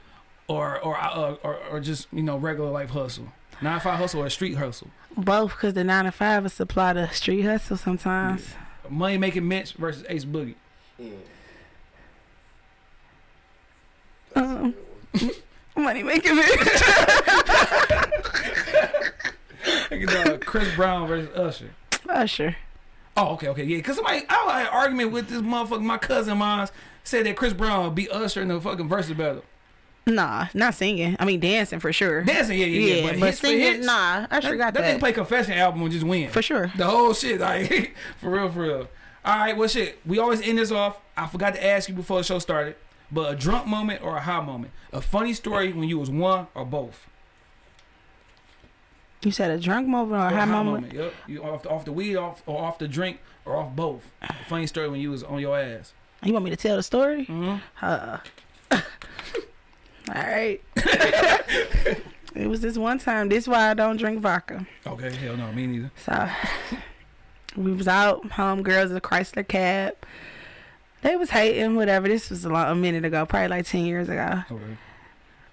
or 0.49 0.79
or 0.81 0.99
uh, 0.99 1.37
or 1.43 1.57
or 1.71 1.81
just 1.81 2.09
you 2.13 2.23
know 2.23 2.37
regular 2.37 2.71
life 2.71 2.91
hustle. 2.91 3.33
Nine 3.63 3.75
to 3.75 3.81
five 3.81 3.99
hustle 3.99 4.23
or 4.23 4.27
a 4.27 4.31
street 4.31 4.55
hustle. 4.55 4.89
Both 5.17 5.53
because 5.53 5.75
the 5.75 5.85
9 5.85 6.05
to 6.07 6.13
5 6.13 6.47
is 6.47 6.53
supply 6.53 6.93
the 6.93 7.09
street 7.09 7.43
hustle 7.43 7.77
sometimes. 7.77 8.55
Money 8.89 9.19
making 9.19 9.47
Mitch 9.47 9.73
versus 9.75 10.05
Ace 10.09 10.25
Boogie. 10.25 10.55
Mm. 11.01 11.19
Um, 14.37 14.75
money 15.77 16.03
making 16.03 16.33
it. 16.39 16.61
Heck, 19.91 20.27
uh, 20.27 20.39
Chris 20.39 20.75
Brown 20.75 21.09
versus 21.09 21.37
Usher. 21.37 21.71
Usher. 22.09 22.57
Oh, 23.17 23.35
okay, 23.35 23.49
okay, 23.49 23.65
yeah. 23.65 23.81
Cause 23.81 23.97
somebody, 23.97 24.25
I 24.29 24.35
had 24.35 24.67
an 24.69 24.73
argument 24.73 25.13
with 25.13 25.29
this 25.29 25.43
motherfucker. 25.43 25.83
My 25.83 25.99
cousin 25.99 26.39
mine 26.39 26.69
said 27.05 27.27
that 27.27 27.37
Chris 27.37 27.53
Brown 27.53 27.85
would 27.85 27.95
beat 27.95 28.11
Usher 28.11 28.41
in 28.41 28.49
the 28.49 28.61
fucking 28.61 28.89
versus 28.89 29.17
battle. 29.17 29.45
Nah, 30.11 30.47
not 30.55 30.75
singing. 30.75 31.17
I 31.19 31.25
mean 31.25 31.41
dancing 31.41 31.81
for 31.81 31.93
sure. 31.93 32.23
Dancing, 32.23 32.59
yeah, 32.59 32.67
yeah, 32.67 32.95
yeah. 32.95 33.07
but, 33.07 33.17
hits 33.17 33.41
for 33.41 33.47
singing, 33.47 33.61
hits, 33.61 33.87
nah, 33.87 34.27
I 34.31 34.41
sure 34.41 34.57
got 34.57 34.75
that. 34.75 34.81
that. 34.83 34.97
nigga 34.97 35.01
play 35.01 35.13
Confession 35.13 35.55
album 35.55 35.83
and 35.83 35.93
just 35.93 36.05
win. 36.05 36.31
For 36.31 36.43
sure. 36.43 36.73
The 36.77 36.87
whole 36.87 37.15
shit, 37.15 37.41
like 37.41 37.95
for 38.19 38.31
real, 38.31 38.49
for 38.51 38.63
real. 38.63 38.89
All 39.25 39.39
right, 39.39 39.57
well, 39.57 39.69
shit. 39.69 39.99
We 40.07 40.19
always 40.19 40.41
end 40.41 40.59
this 40.59 40.71
off. 40.73 40.99
I 41.17 41.27
forgot 41.27 41.55
to 41.55 41.65
ask 41.65 41.89
you 41.89 41.95
before 41.95 42.19
the 42.19 42.25
show 42.25 42.39
started, 42.39 42.77
but 43.13 43.33
a 43.33 43.37
drunk 43.37 43.67
moment 43.67 44.03
or 44.03 44.17
a 44.17 44.21
high 44.21 44.41
moment, 44.41 44.73
a 44.93 45.01
funny 45.01 45.35
story 45.35 45.73
when 45.73 45.89
you 45.89 45.99
was 45.99 46.11
one 46.11 46.47
or 46.55 46.65
both. 46.65 47.07
You 49.23 49.31
said 49.31 49.51
a 49.51 49.59
drunk 49.59 49.87
moment 49.87 50.23
or 50.23 50.27
a 50.27 50.33
Or 50.33 50.37
high 50.37 50.45
moment? 50.47 50.93
Yep. 50.95 51.15
You 51.27 51.45
off 51.45 51.63
the, 51.63 51.69
off 51.69 51.85
the 51.85 51.93
weed, 51.93 52.17
off 52.17 52.43
or 52.47 52.59
off 52.63 52.79
the 52.79 52.89
drink, 52.89 53.21
or 53.45 53.57
off 53.57 53.77
both. 53.77 54.11
A 54.23 54.33
funny 54.49 54.67
story 54.67 54.89
when 54.89 55.01
you 55.01 55.11
was 55.11 55.23
on 55.23 55.41
your 55.41 55.59
ass. 55.59 55.93
You 56.23 56.33
want 56.33 56.45
me 56.45 56.51
to 56.51 56.57
tell 56.57 56.77
the 56.77 56.83
story? 56.83 57.27
Mm-hmm. 57.27 57.57
Uh, 57.83 58.19
all 60.15 60.23
right. 60.23 60.61
it 62.35 62.49
was 62.49 62.61
this 62.61 62.77
one 62.77 62.99
time. 62.99 63.29
This 63.29 63.47
why 63.47 63.71
I 63.71 63.75
don't 63.75 63.97
drink 63.97 64.21
vodka. 64.21 64.67
Okay, 64.87 65.15
hell 65.15 65.37
no, 65.37 65.53
me 65.53 65.67
neither. 65.67 65.91
So 66.05 66.29
we 67.57 67.73
was 67.73 67.89
out, 67.89 68.23
homegirls 68.31 68.91
in 68.91 68.97
a 68.97 69.01
Chrysler 69.01 69.47
cab. 69.47 69.95
They 71.03 71.17
was 71.17 71.31
hating, 71.31 71.77
whatever. 71.77 72.09
This 72.09 72.31
was 72.31 72.45
a, 72.45 72.51
long, 72.51 72.71
a 72.71 72.75
minute 72.75 73.05
ago, 73.05 73.25
probably 73.25 73.49
like 73.49 73.67
ten 73.67 73.85
years 73.85 74.09
ago. 74.09 74.43
Okay. 74.51 74.77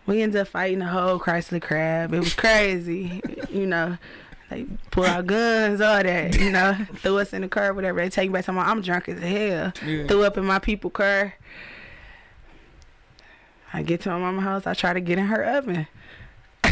We 0.05 0.21
ended 0.21 0.41
up 0.41 0.47
fighting 0.47 0.79
the 0.79 0.85
whole 0.85 1.19
Chrysler 1.19 1.61
crab. 1.61 2.13
It 2.13 2.19
was 2.19 2.33
crazy, 2.33 3.21
you 3.49 3.65
know. 3.65 3.97
They 4.49 4.65
pull 4.91 5.03
out 5.03 5.27
guns, 5.27 5.81
all 5.81 6.01
that, 6.01 6.37
you 6.39 6.51
know. 6.51 6.73
threw 6.95 7.19
us 7.19 7.33
in 7.33 7.41
the 7.41 7.49
car, 7.49 7.73
whatever. 7.73 7.99
They 7.99 8.09
take 8.09 8.29
me 8.29 8.33
back 8.33 8.45
to 8.45 8.53
my. 8.53 8.63
I'm 8.63 8.81
drunk 8.81 9.09
as 9.09 9.19
hell. 9.19 9.73
Yeah. 9.85 10.07
Threw 10.07 10.23
up 10.23 10.37
in 10.37 10.45
my 10.45 10.59
people 10.59 10.89
car. 10.89 11.33
I 13.77 13.83
get 13.83 14.01
to 14.01 14.09
my 14.09 14.17
mama's 14.17 14.43
house. 14.43 14.65
I 14.65 14.73
try 14.73 14.93
to 14.93 14.99
get 14.99 15.19
in 15.19 15.27
her 15.27 15.43
oven. 15.43 15.85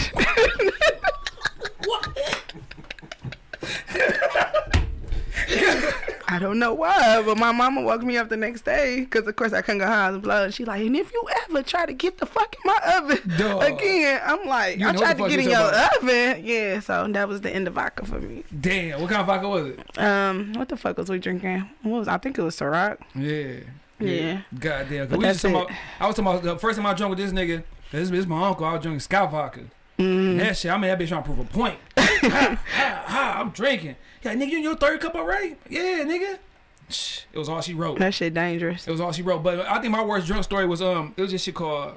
I 6.27 6.39
don't 6.39 6.57
know 6.57 6.73
why, 6.73 7.21
but 7.23 7.37
my 7.37 7.51
mama 7.51 7.83
woke 7.83 8.01
me 8.01 8.17
up 8.17 8.29
the 8.29 8.37
next 8.37 8.65
day 8.65 9.01
because, 9.01 9.27
of 9.27 9.35
course, 9.35 9.53
I 9.53 9.61
couldn't 9.61 9.81
go 9.81 9.85
home 9.85 10.15
and 10.15 10.23
blood. 10.23 10.51
She 10.55 10.65
like, 10.65 10.81
and 10.83 10.95
if 10.95 11.13
you 11.13 11.23
ever 11.43 11.61
try 11.61 11.85
to 11.85 11.93
get 11.93 12.17
the 12.17 12.25
fuck 12.25 12.55
in 12.55 12.61
my 12.65 12.97
oven 12.97 13.37
Dog. 13.37 13.61
again, 13.61 14.19
I'm 14.25 14.47
like, 14.47 14.79
You 14.79 14.87
I 14.87 14.93
tried 14.93 15.17
to 15.19 15.29
get 15.29 15.39
in 15.41 15.45
your 15.51 15.59
talking 15.71 16.09
oven. 16.09 16.43
Yeah, 16.43 16.79
so 16.79 17.07
that 17.07 17.27
was 17.29 17.41
the 17.41 17.51
end 17.51 17.67
of 17.67 17.75
vodka 17.75 18.07
for 18.07 18.19
me. 18.19 18.43
Damn, 18.59 18.99
what 18.99 19.11
kind 19.11 19.21
of 19.21 19.27
vodka 19.27 19.47
was 19.47 19.67
it? 19.67 19.99
Um, 19.99 20.53
what 20.53 20.69
the 20.69 20.75
fuck 20.75 20.97
was 20.97 21.07
we 21.11 21.19
drinking? 21.19 21.69
What 21.83 21.99
was 21.99 22.07
I 22.07 22.17
think 22.17 22.39
it 22.39 22.41
was 22.41 22.55
Ciroc. 22.59 22.97
Yeah. 23.13 23.59
Yeah. 23.99 24.41
Goddamn. 24.57 25.09
we 25.09 25.19
just 25.19 25.43
about, 25.45 25.71
I 25.99 26.07
was 26.07 26.15
talking 26.15 26.31
about 26.31 26.43
the 26.43 26.57
first 26.57 26.77
time 26.77 26.85
I 26.85 26.93
drunk 26.93 27.11
with 27.11 27.19
this 27.19 27.31
nigga. 27.31 27.63
This, 27.91 28.11
is 28.11 28.27
my 28.27 28.47
uncle. 28.47 28.65
I 28.65 28.73
was 28.73 28.81
drinking 28.81 28.99
Scout 28.99 29.31
vodka. 29.31 29.61
Mm. 29.97 30.37
That 30.39 30.57
shit, 30.57 30.71
I 30.71 30.77
mean, 30.77 30.89
that 30.89 30.99
bitch 30.99 31.07
trying 31.07 31.23
to 31.23 31.25
prove 31.25 31.39
a 31.39 31.45
point. 31.45 31.79
ha, 31.97 32.59
ha, 32.67 33.03
ha, 33.05 33.37
I'm 33.39 33.51
drinking. 33.51 33.95
Yeah, 34.21 34.33
nigga, 34.33 34.49
you 34.49 34.57
in 34.57 34.63
your 34.63 34.75
third 34.75 34.99
cup 34.99 35.15
already? 35.15 35.55
Yeah, 35.69 36.03
nigga. 36.03 36.39
It 36.89 37.37
was 37.37 37.47
all 37.47 37.61
she 37.61 37.73
wrote. 37.73 37.99
That 37.99 38.13
shit 38.13 38.33
dangerous. 38.33 38.87
It 38.87 38.91
was 38.91 38.99
all 38.99 39.11
she 39.11 39.21
wrote. 39.21 39.43
But 39.43 39.61
I 39.61 39.79
think 39.79 39.91
my 39.91 40.03
worst 40.03 40.27
drunk 40.27 40.43
story 40.43 40.65
was 40.65 40.81
um, 40.81 41.13
it 41.15 41.21
was 41.21 41.31
this 41.31 41.43
shit 41.43 41.55
called, 41.55 41.91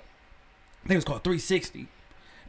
I 0.84 0.88
think 0.88 0.92
it 0.92 0.96
was 0.96 1.04
called 1.04 1.24
360. 1.24 1.88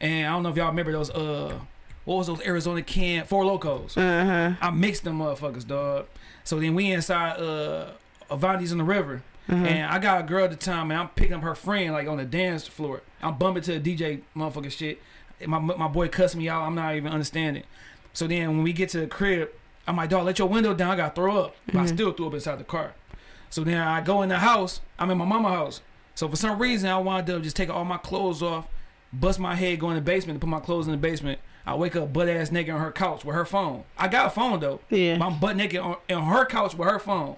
And 0.00 0.26
I 0.26 0.30
don't 0.30 0.42
know 0.42 0.50
if 0.50 0.56
y'all 0.56 0.68
remember 0.68 0.92
those 0.92 1.10
uh, 1.10 1.58
what 2.04 2.16
was 2.16 2.26
those 2.28 2.40
Arizona 2.46 2.82
can 2.82 3.26
Four 3.26 3.44
Lokos? 3.44 3.96
Uh 3.96 4.24
huh. 4.24 4.56
I 4.60 4.70
mixed 4.70 5.04
them 5.04 5.18
motherfuckers, 5.18 5.66
dog. 5.66 6.06
So 6.44 6.58
then 6.58 6.74
we 6.74 6.90
inside 6.90 7.38
uh 7.38 7.90
Avanti's 8.30 8.72
in 8.72 8.78
the 8.78 8.84
river. 8.84 9.22
Uh-huh. 9.50 9.64
And 9.64 9.90
I 9.90 9.98
got 9.98 10.20
a 10.20 10.22
girl 10.22 10.44
at 10.44 10.50
the 10.50 10.56
time, 10.56 10.90
and 10.90 11.00
I'm 11.00 11.08
picking 11.08 11.34
up 11.34 11.42
her 11.42 11.56
friend 11.56 11.92
like 11.92 12.06
on 12.06 12.18
the 12.18 12.24
dance 12.24 12.66
floor. 12.66 13.02
I'm 13.20 13.36
bumping 13.36 13.64
to 13.64 13.78
the 13.78 13.96
DJ 13.96 14.22
motherfucker 14.36 14.70
shit. 14.70 15.00
My 15.44 15.58
my 15.58 15.88
boy 15.88 16.08
cussed 16.08 16.36
me 16.36 16.48
out. 16.48 16.62
I'm 16.62 16.74
not 16.74 16.94
even 16.94 17.12
understanding. 17.12 17.64
So 18.12 18.26
then 18.26 18.48
when 18.48 18.62
we 18.62 18.72
get 18.72 18.90
to 18.90 19.00
the 19.00 19.06
crib, 19.06 19.50
I'm 19.86 19.96
like, 19.96 20.10
dog, 20.10 20.24
let 20.24 20.38
your 20.38 20.48
window 20.48 20.74
down. 20.74 20.92
I 20.92 20.96
got 20.96 21.14
to 21.14 21.20
throw 21.20 21.38
up. 21.38 21.56
But 21.66 21.76
I 21.76 21.86
still 21.86 22.12
threw 22.12 22.28
up 22.28 22.34
inside 22.34 22.58
the 22.58 22.64
car. 22.64 22.94
So 23.48 23.64
then 23.64 23.78
I 23.78 24.00
go 24.00 24.22
in 24.22 24.28
the 24.28 24.38
house. 24.38 24.80
I'm 24.98 25.10
in 25.10 25.18
my 25.18 25.24
mama 25.24 25.48
house. 25.48 25.80
So 26.14 26.28
for 26.28 26.36
some 26.36 26.58
reason, 26.58 26.90
I 26.90 26.98
wound 26.98 27.28
up 27.30 27.42
just 27.42 27.56
taking 27.56 27.74
all 27.74 27.84
my 27.84 27.96
clothes 27.96 28.42
off, 28.42 28.68
bust 29.12 29.38
my 29.38 29.54
head, 29.54 29.80
go 29.80 29.90
in 29.90 29.96
the 29.96 30.02
basement, 30.02 30.34
and 30.34 30.40
put 30.40 30.48
my 30.48 30.60
clothes 30.60 30.86
in 30.86 30.92
the 30.92 30.98
basement. 30.98 31.40
I 31.66 31.74
wake 31.74 31.96
up 31.96 32.12
butt 32.12 32.28
ass 32.28 32.52
naked 32.52 32.74
on 32.74 32.80
her 32.80 32.92
couch 32.92 33.24
with 33.24 33.34
her 33.34 33.44
phone. 33.44 33.84
I 33.96 34.08
got 34.08 34.26
a 34.26 34.30
phone 34.30 34.60
though. 34.60 34.80
Yeah. 34.90 35.18
But 35.18 35.26
I'm 35.26 35.40
butt 35.40 35.56
naked 35.56 35.80
on, 35.80 35.96
on 36.10 36.26
her 36.26 36.44
couch 36.44 36.74
with 36.74 36.88
her 36.88 36.98
phone. 36.98 37.36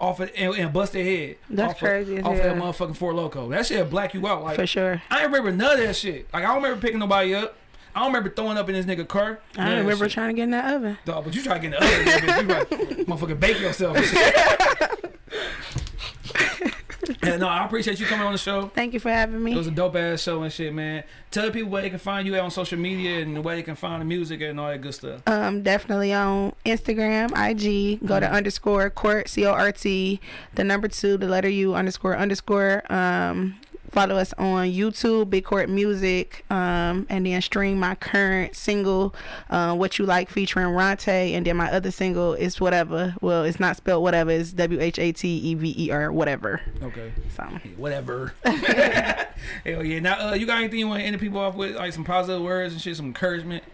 Off 0.00 0.20
it 0.20 0.32
and, 0.36 0.54
and 0.56 0.72
bust 0.72 0.92
their 0.92 1.04
head. 1.04 1.36
That's 1.48 1.74
off 1.74 1.78
crazy 1.78 2.16
Of, 2.16 2.26
off 2.26 2.36
of 2.36 2.42
that 2.42 2.56
motherfucking 2.56 2.96
four 2.96 3.12
loko. 3.12 3.48
That 3.50 3.64
shit 3.66 3.88
black 3.88 4.12
you 4.12 4.26
out. 4.26 4.42
Like 4.42 4.56
For 4.56 4.66
sure. 4.66 5.00
I 5.10 5.18
ain't 5.22 5.26
remember 5.26 5.52
none 5.52 5.78
of 5.78 5.86
that 5.86 5.94
shit. 5.96 6.26
Like 6.32 6.42
I 6.44 6.48
don't 6.48 6.56
remember 6.62 6.80
picking 6.80 6.98
nobody 6.98 7.32
up. 7.34 7.56
I 7.94 8.00
don't 8.00 8.08
remember 8.08 8.30
throwing 8.30 8.58
up 8.58 8.68
in 8.68 8.74
this 8.74 8.86
nigga 8.86 9.06
car. 9.06 9.38
I 9.56 9.66
of 9.66 9.70
that 9.70 9.76
remember 9.82 10.06
shit. 10.06 10.12
trying 10.14 10.28
to 10.30 10.34
get 10.34 10.42
in 10.42 10.50
that 10.50 10.74
oven. 10.74 10.98
Dog, 11.04 11.24
but 11.24 11.32
you 11.34 11.42
try 11.42 11.58
to 11.58 11.60
get 11.60 11.74
in 11.74 11.78
the 11.78 11.78
oven, 11.78 12.06
bitch. 12.06 12.42
You 12.42 12.48
like, 12.54 12.68
motherfucking 13.06 13.38
bake 13.40 13.60
yourself. 13.60 13.96
yeah, 17.24 17.36
no, 17.36 17.48
I 17.48 17.64
appreciate 17.64 18.00
you 18.00 18.06
coming 18.06 18.26
on 18.26 18.32
the 18.32 18.38
show. 18.38 18.68
Thank 18.74 18.94
you 18.94 19.00
for 19.00 19.10
having 19.10 19.42
me. 19.42 19.52
It 19.52 19.56
was 19.56 19.66
a 19.66 19.70
dope 19.70 19.96
ass 19.96 20.22
show 20.22 20.42
and 20.42 20.52
shit, 20.52 20.72
man. 20.72 21.04
Tell 21.30 21.46
the 21.46 21.52
people 21.52 21.70
where 21.70 21.82
they 21.82 21.90
can 21.90 21.98
find 21.98 22.26
you 22.26 22.34
at 22.34 22.40
on 22.40 22.50
social 22.50 22.78
media 22.78 23.20
and 23.20 23.44
where 23.44 23.56
they 23.56 23.62
can 23.62 23.74
find 23.74 24.00
the 24.00 24.04
music 24.06 24.40
and 24.40 24.58
all 24.60 24.68
that 24.68 24.80
good 24.80 24.94
stuff. 24.94 25.20
Um, 25.26 25.62
definitely 25.62 26.12
on 26.12 26.54
Instagram, 26.64 27.30
IG. 27.32 28.00
Go 28.06 28.14
Mm-hmm. 28.14 28.20
to 28.24 28.30
underscore 28.32 28.90
Cort 28.90 29.28
C 29.28 29.44
O 29.44 29.50
R 29.52 29.72
T, 29.72 30.20
the 30.54 30.62
number 30.64 30.88
two, 30.88 31.16
the 31.16 31.26
letter 31.26 31.48
U 31.48 31.74
underscore 31.74 32.16
underscore. 32.16 32.82
Um, 32.92 33.56
follow 33.94 34.16
us 34.16 34.34
on 34.36 34.66
YouTube, 34.66 35.30
Big 35.30 35.44
Cort 35.44 35.68
Music, 35.70 36.44
um, 36.50 37.06
and 37.08 37.24
then 37.24 37.40
stream 37.40 37.78
my 37.78 37.94
current 37.94 38.56
single, 38.56 39.14
uh, 39.48 39.74
"What 39.74 39.98
You 39.98 40.04
Like" 40.04 40.28
featuring 40.28 40.66
Ronte, 40.66 41.34
and 41.34 41.46
then 41.46 41.56
my 41.56 41.70
other 41.72 41.90
single 41.90 42.34
is 42.34 42.60
whatever. 42.60 43.14
Well, 43.20 43.44
it's 43.44 43.60
not 43.60 43.76
spelled 43.76 44.02
whatever. 44.02 44.32
It's 44.32 44.52
W 44.52 44.80
H 44.80 44.98
A 44.98 45.12
T 45.12 45.28
E 45.28 45.54
V 45.54 45.74
E 45.78 45.90
R 45.90 46.12
whatever. 46.12 46.60
Okay. 46.82 47.12
So 47.34 47.44
Yeah, 47.48 47.58
whatever. 47.76 48.34
Hell 48.44 49.84
yeah. 49.84 50.00
Now, 50.00 50.30
uh, 50.30 50.34
you 50.34 50.46
got 50.46 50.58
anything 50.58 50.80
you 50.80 50.88
want 50.88 51.00
to 51.00 51.06
end 51.06 51.14
the 51.14 51.18
people 51.18 51.38
off 51.40 51.54
with? 51.54 51.76
Like 51.76 51.92
some 51.92 52.04
positive 52.04 52.42
words 52.42 52.72
and 52.74 52.82
shit, 52.82 52.96
some 52.96 53.06
encouragement? 53.06 53.64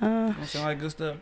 uh, 0.00 0.32
what 0.32 0.54
Like 0.54 0.80
good 0.80 0.90
stuff. 0.90 1.16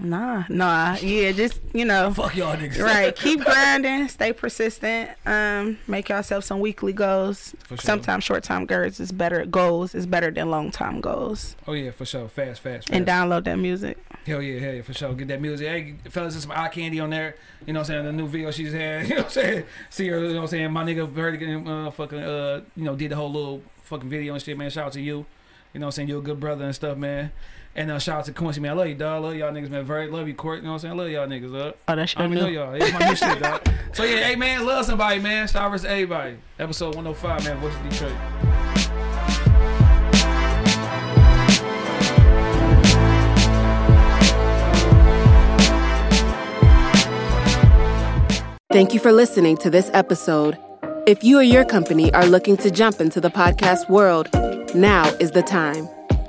Nah, 0.00 0.44
nah, 0.48 0.96
yeah, 1.00 1.32
just 1.32 1.60
you 1.72 1.84
know. 1.84 2.12
Fuck 2.12 2.36
y'all 2.36 2.56
niggas. 2.56 2.82
right 2.82 3.14
keep 3.24 3.40
grinding 3.40 4.08
stay 4.08 4.32
persistent 4.32 5.10
um 5.26 5.78
make 5.86 6.08
yourself 6.08 6.44
some 6.44 6.60
weekly 6.60 6.92
goals 6.92 7.54
sure. 7.68 7.76
sometimes 7.78 8.24
short 8.24 8.42
time 8.42 8.66
goals 8.66 9.00
is 9.00 9.12
better 9.12 9.44
goals 9.46 9.94
is 9.94 10.06
better 10.06 10.30
than 10.30 10.50
long 10.50 10.70
time 10.70 11.00
goals 11.00 11.56
Oh 11.66 11.72
yeah, 11.72 11.90
for 11.90 12.04
sure. 12.04 12.28
Fast, 12.28 12.60
fast, 12.60 12.88
fast. 12.88 12.90
and 12.90 13.06
download 13.06 13.44
that 13.44 13.56
music 13.56 13.98
Hell 14.26 14.40
yeah, 14.40 14.58
hell 14.58 14.74
yeah, 14.74 14.82
for 14.82 14.94
sure. 14.94 15.12
Get 15.12 15.28
that 15.28 15.40
music. 15.42 15.68
Hey, 15.68 15.96
fellas, 16.08 16.32
there's 16.32 16.44
some 16.44 16.52
eye 16.52 16.68
candy 16.68 16.98
on 16.98 17.10
there. 17.10 17.36
You 17.66 17.74
know 17.74 17.80
what 17.80 17.90
I'm 17.90 17.94
saying? 17.94 18.04
The 18.06 18.12
new 18.12 18.26
video 18.26 18.50
she's 18.50 18.72
had. 18.72 19.02
You 19.08 19.08
know 19.10 19.16
what 19.16 19.24
I'm 19.26 19.30
saying? 19.30 19.64
See 19.90 20.08
her, 20.08 20.18
you 20.18 20.28
know 20.28 20.34
what 20.36 20.40
I'm 20.42 20.46
saying? 20.46 20.72
My 20.72 20.82
nigga 20.82 21.06
Vertigan, 21.06 21.88
uh, 21.88 21.90
fucking, 21.90 22.18
uh, 22.20 22.62
you 22.74 22.84
know, 22.84 22.96
did 22.96 23.10
the 23.10 23.16
whole 23.16 23.30
little 23.30 23.62
fucking 23.82 24.08
video 24.08 24.32
and 24.32 24.42
shit, 24.42 24.56
man. 24.56 24.70
Shout 24.70 24.86
out 24.86 24.92
to 24.94 25.00
you. 25.02 25.26
You 25.74 25.80
know 25.80 25.86
what 25.86 25.88
I'm 25.88 25.92
saying? 25.92 26.08
You're 26.08 26.20
a 26.20 26.22
good 26.22 26.40
brother 26.40 26.64
and 26.64 26.74
stuff, 26.74 26.96
man. 26.96 27.32
And 27.76 27.90
uh, 27.90 27.98
shout 27.98 28.20
out 28.20 28.24
to 28.26 28.32
Quincy, 28.32 28.60
man. 28.60 28.72
I 28.72 28.74
love 28.74 28.88
you, 28.88 28.94
dog. 28.94 29.24
love 29.24 29.34
y'all 29.34 29.52
niggas, 29.52 29.68
man. 29.68 29.84
Very 29.84 30.08
love 30.08 30.28
you, 30.28 30.34
Cort. 30.34 30.58
You 30.58 30.64
know 30.64 30.68
what 30.70 30.74
I'm 30.74 30.80
saying? 30.80 30.92
I 30.92 31.02
love 31.02 31.10
y'all 31.10 31.26
niggas, 31.26 31.52
dog. 31.52 31.74
oh 31.88 31.96
that's 31.96 32.16
I 32.16 32.20
your 32.20 32.28
don't 32.28 32.38
even 32.38 32.44
know 32.44 32.50
new 32.50 32.56
y'all. 32.56 32.74
It's 32.74 32.92
my 32.92 33.08
new 33.08 33.16
shit, 33.16 33.42
dog. 33.42 33.68
So 33.92 34.04
yeah, 34.04 34.28
hey 34.28 34.36
man, 34.36 34.64
love 34.64 34.84
somebody, 34.84 35.20
man. 35.20 35.48
Shout 35.48 35.72
out 35.72 35.80
to 35.80 35.90
everybody. 35.90 36.36
Episode 36.58 36.94
105, 36.94 37.44
man. 37.44 37.58
Voice 37.58 37.74
of 37.74 37.90
Detroit. 37.90 39.24
Thank 48.72 48.92
you 48.92 48.98
for 48.98 49.12
listening 49.12 49.56
to 49.58 49.70
this 49.70 49.88
episode. 49.94 50.58
If 51.06 51.22
you 51.22 51.38
or 51.38 51.42
your 51.44 51.64
company 51.64 52.12
are 52.12 52.26
looking 52.26 52.56
to 52.58 52.70
jump 52.72 53.00
into 53.00 53.20
the 53.20 53.30
podcast 53.30 53.88
world, 53.88 54.28
now 54.74 55.06
is 55.20 55.30
the 55.30 55.42
time. 55.42 55.88